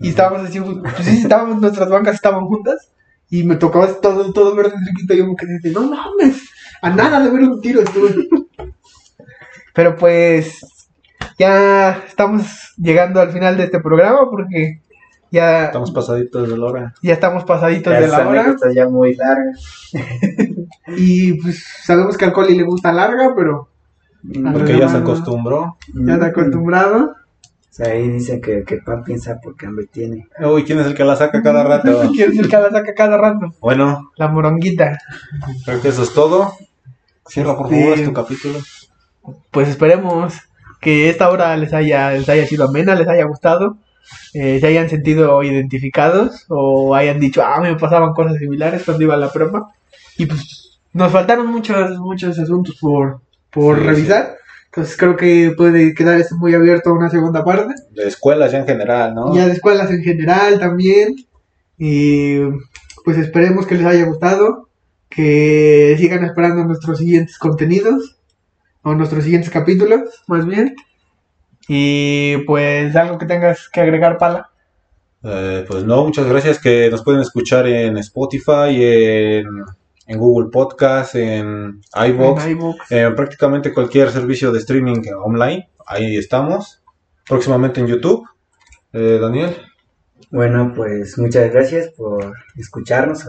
Y 0.00 0.10
estábamos 0.10 0.48
así, 0.48 0.60
pues 0.60 0.94
sí, 1.00 1.22
estábamos, 1.22 1.60
nuestras 1.60 1.88
bancas 1.88 2.14
estaban 2.14 2.46
juntas. 2.46 2.90
Y 3.30 3.42
me 3.44 3.56
tocaba 3.56 3.86
todo, 4.00 4.32
todo 4.32 4.54
verde 4.54 4.72
chiquito. 4.88 5.14
Y 5.14 5.18
yo 5.18 5.26
me 5.26 5.36
quedé 5.36 5.58
de, 5.62 5.70
no 5.70 5.82
mames, 5.82 6.48
a 6.82 6.90
nada 6.90 7.20
de 7.20 7.30
ver 7.30 7.42
un 7.42 7.60
tiro 7.60 7.80
estuve. 7.82 8.28
Pero 9.74 9.96
pues, 9.96 10.60
ya 11.38 12.02
estamos 12.08 12.72
llegando 12.76 13.20
al 13.20 13.30
final 13.30 13.56
de 13.56 13.64
este 13.64 13.80
programa 13.80 14.28
porque 14.30 14.80
ya, 15.30 15.66
Estamos 15.66 15.90
pasaditos 15.92 16.48
de 16.48 16.56
la 16.56 16.64
hora. 16.66 16.94
ya 17.02 17.12
estamos 17.12 17.44
pasaditos 17.44 17.92
Ya 17.92 18.00
de 18.00 18.08
la 18.08 18.26
hora. 18.26 18.56
ya 18.74 18.88
muy 18.88 19.14
larga. 19.14 19.52
Y 20.96 21.34
pues 21.34 21.64
sabemos 21.84 22.16
que 22.16 22.24
al 22.24 22.32
Coli 22.32 22.54
le 22.56 22.62
gusta 22.62 22.92
larga, 22.92 23.34
pero 23.36 23.68
Porque 24.52 24.78
ya 24.78 24.88
se 24.88 24.96
acostumbró. 24.96 25.76
ya 25.94 26.14
está 26.14 26.26
acostumbrado. 26.26 27.14
Sea, 27.78 27.92
ahí 27.92 28.08
dice 28.08 28.40
que, 28.40 28.64
que 28.64 28.78
pan 28.78 29.04
piensa 29.04 29.38
porque 29.40 29.66
hambre 29.66 29.86
tiene. 29.86 30.26
Uy, 30.40 30.64
¿quién 30.64 30.80
es 30.80 30.86
el 30.88 30.94
que 30.94 31.04
la 31.04 31.14
saca 31.14 31.40
cada 31.42 31.62
rato? 31.62 32.10
Quiere 32.12 32.32
decir 32.32 32.48
que 32.48 32.56
la 32.56 32.70
saca 32.70 32.92
cada 32.92 33.16
rato. 33.16 33.54
Bueno, 33.60 34.10
La 34.16 34.26
moronguita. 34.26 34.98
creo 35.64 35.80
que 35.80 35.88
eso 35.88 36.02
es 36.02 36.12
todo. 36.12 36.54
Cierra, 37.28 37.56
por 37.56 37.68
Sí. 37.68 37.80
favor, 37.80 37.98
este 37.98 38.12
capítulo. 38.12 38.58
Pues 39.52 39.68
esperemos 39.68 40.34
que 40.80 41.08
esta 41.08 41.30
hora 41.30 41.56
les 41.56 41.72
haya, 41.72 42.10
les 42.12 42.28
haya 42.28 42.46
sido 42.46 42.64
amena, 42.64 42.94
les 42.96 43.06
haya 43.06 43.24
gustado, 43.26 43.76
eh, 44.34 44.58
se 44.60 44.66
hayan 44.66 44.88
sentido 44.88 45.42
identificados 45.44 46.46
o 46.48 46.94
hayan 46.96 47.20
dicho, 47.20 47.42
ah, 47.44 47.60
me 47.60 47.76
pasaban 47.76 48.12
cosas 48.12 48.38
similares 48.38 48.82
cuando 48.84 49.04
iba 49.04 49.14
a 49.14 49.18
la 49.18 49.30
prepa. 49.30 49.70
Y 50.16 50.26
pues 50.26 50.80
nos 50.94 51.12
faltaron 51.12 51.46
muchos, 51.46 51.98
muchos 51.98 52.38
asuntos 52.38 52.76
por, 52.80 53.20
por 53.50 53.76
Sí, 53.78 53.84
revisar. 53.84 54.37
Entonces 54.70 54.96
creo 54.96 55.16
que 55.16 55.52
puede 55.56 55.94
quedar 55.94 56.20
esto 56.20 56.36
muy 56.36 56.54
abierto 56.54 56.90
a 56.90 56.94
una 56.94 57.10
segunda 57.10 57.44
parte. 57.44 57.74
De 57.90 58.06
escuelas 58.06 58.52
ya 58.52 58.58
en 58.58 58.66
general, 58.66 59.14
¿no? 59.14 59.34
Ya 59.34 59.46
de 59.46 59.52
escuelas 59.52 59.90
en 59.90 60.02
general 60.02 60.58
también. 60.58 61.16
Y 61.78 62.40
pues 63.04 63.16
esperemos 63.18 63.66
que 63.66 63.76
les 63.76 63.86
haya 63.86 64.04
gustado. 64.04 64.68
Que 65.08 65.96
sigan 65.98 66.24
esperando 66.24 66.64
nuestros 66.64 66.98
siguientes 66.98 67.38
contenidos. 67.38 68.18
O 68.82 68.94
nuestros 68.94 69.24
siguientes 69.24 69.50
capítulos, 69.50 70.22
más 70.26 70.46
bien. 70.46 70.76
Y 71.66 72.38
pues 72.46 72.94
algo 72.94 73.18
que 73.18 73.26
tengas 73.26 73.68
que 73.68 73.80
agregar, 73.80 74.18
Pala. 74.18 74.50
Eh, 75.22 75.64
pues 75.66 75.84
no, 75.84 76.04
muchas 76.04 76.26
gracias. 76.26 76.58
Que 76.58 76.90
nos 76.90 77.02
pueden 77.02 77.22
escuchar 77.22 77.66
en 77.66 77.96
Spotify, 77.98 78.84
en, 78.84 79.46
en 80.08 80.18
Google 80.18 80.48
Podcast, 80.50 81.14
en 81.14 81.80
iVoox, 81.94 82.44
En 82.44 82.50
iVoox. 82.52 82.90
en 82.92 83.14
prácticamente 83.14 83.72
cualquier 83.72 84.10
servicio 84.10 84.50
de 84.50 84.58
streaming 84.58 85.02
online. 85.22 85.70
Ahí 85.86 86.16
estamos. 86.16 86.82
Próximamente 87.28 87.80
en 87.80 87.86
YouTube. 87.86 88.26
Eh, 88.92 89.18
Daniel. 89.20 89.54
Bueno, 90.30 90.72
pues 90.74 91.16
muchas 91.18 91.50
gracias 91.52 91.90
por 91.90 92.32
escucharnos. 92.56 93.24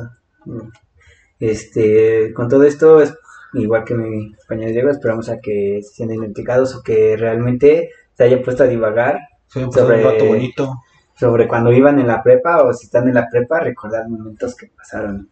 Este, 1.40 2.34
con 2.34 2.50
todo 2.50 2.64
esto, 2.64 3.02
es- 3.02 3.14
igual 3.54 3.84
que 3.84 3.96
mi 3.96 4.34
compañero 4.36 4.72
Diego, 4.72 4.90
esperamos 4.90 5.30
a 5.30 5.40
que 5.40 5.80
se 5.84 5.94
sientan 5.96 6.18
identificados 6.20 6.76
o 6.76 6.84
que 6.84 7.16
realmente 7.18 7.90
se 8.14 8.24
hayan 8.24 8.42
puesto 8.42 8.64
a 8.64 8.68
divagar 8.68 9.20
Sobre- 9.48 10.04
rato 10.04 10.26
bonito. 10.26 10.76
sobre 11.16 11.48
cuando 11.48 11.72
iban 11.72 12.00
en 12.00 12.08
la 12.08 12.22
prepa 12.24 12.64
o 12.64 12.74
si 12.74 12.86
están 12.86 13.08
en 13.08 13.16
la 13.16 13.28
prepa, 13.30 13.60
recordar 13.60 14.08
momentos 14.08 14.56
que 14.56 14.68
pasaron. 14.76 15.30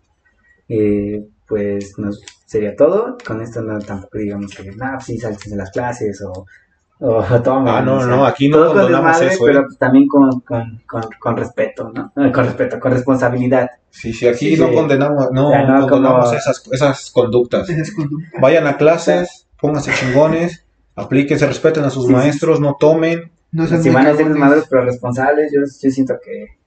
Eh, 0.67 1.25
pues 1.47 1.97
nos 1.97 2.21
sería 2.45 2.75
todo. 2.75 3.17
Con 3.25 3.41
esto 3.41 3.61
no 3.61 3.79
tampoco 3.79 4.17
digamos 4.17 4.53
que, 4.55 4.71
no, 4.71 4.99
sí, 4.99 5.17
saltes 5.17 5.49
de 5.51 5.57
las 5.57 5.71
clases 5.71 6.21
o, 6.21 6.45
o 6.99 7.23
tomen. 7.43 7.73
Ah, 7.73 7.81
no, 7.81 7.97
o 7.97 7.99
sea, 7.99 8.07
no, 8.07 8.25
aquí 8.25 8.49
no 8.49 8.67
condonamos 8.67 9.21
eso, 9.21 9.43
pero 9.45 9.59
¿eh? 9.59 9.63
pues 9.67 9.77
también 9.77 10.07
con, 10.07 10.39
con, 10.41 10.81
con, 10.87 11.03
con 11.19 11.37
respeto, 11.37 11.91
¿no? 11.93 12.11
Con 12.33 12.45
respeto, 12.45 12.79
con 12.79 12.91
responsabilidad. 12.91 13.69
Sí, 13.89 14.13
sí, 14.13 14.27
aquí 14.27 14.55
Sí, 14.55 14.61
no 14.61 14.67
sí. 14.69 14.75
condenamos, 14.75 15.27
no, 15.31 15.51
Ya, 15.51 15.63
no, 15.63 15.87
condenamos 15.87 16.25
como- 16.25 16.37
esas, 16.37 16.63
esas 16.71 17.11
conductas. 17.11 17.67
Vayan 18.41 18.67
a 18.67 18.77
clases, 18.77 19.47
pónganse 19.59 19.91
chingones, 19.93 20.65
aplíquense, 20.95 21.47
respeten 21.47 21.83
a 21.83 21.89
sus 21.89 22.03
Sí, 22.03 22.09
sí. 22.09 22.13
maestros, 22.15 22.59
no 22.59 22.75
tomen. 22.79 23.31
No 23.51 23.65
sean 23.65 23.81
Si 23.81 23.89
van 23.89 24.05
a 24.07 24.13
ser 24.15 24.27
desmadres 24.27 24.65
pero 24.69 24.83
responsables, 24.83 25.51
yo, 25.53 25.61
yo 25.61 25.89
siento 25.91 26.15
que 26.23 26.57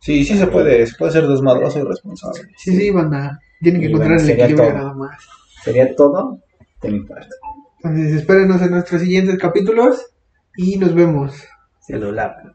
Sí, 0.00 0.24
sí 0.24 0.36
se 0.36 0.46
puede, 0.48 0.86
se 0.86 0.96
puede 0.96 1.12
ser 1.12 1.26
desmadroso 1.26 1.78
y 1.78 1.82
responsable. 1.82 2.40
Sí, 2.58 2.76
sí, 2.76 2.90
banda. 2.90 3.38
Tienen 3.64 3.80
que 3.82 3.88
Y 3.88 3.90
encontrar 3.90 4.18
bueno, 4.18 4.22
el 4.22 4.30
equilibrio 4.30 4.68
todo. 4.68 4.78
nada 4.78 4.94
más. 4.94 5.28
sería 5.64 5.96
todo 5.96 6.40
de 6.82 6.90
mi 6.92 7.00
parte. 7.00 7.34
Entonces, 7.82 8.14
espérenos 8.16 8.62
en 8.62 8.70
nuestros 8.70 9.00
siguientes 9.02 9.38
capítulos 9.38 10.14
y 10.56 10.78
nos 10.78 10.94
vemos. 10.94 11.34
Se 11.80 11.98
lo 11.98 12.12
lavan. 12.12 12.54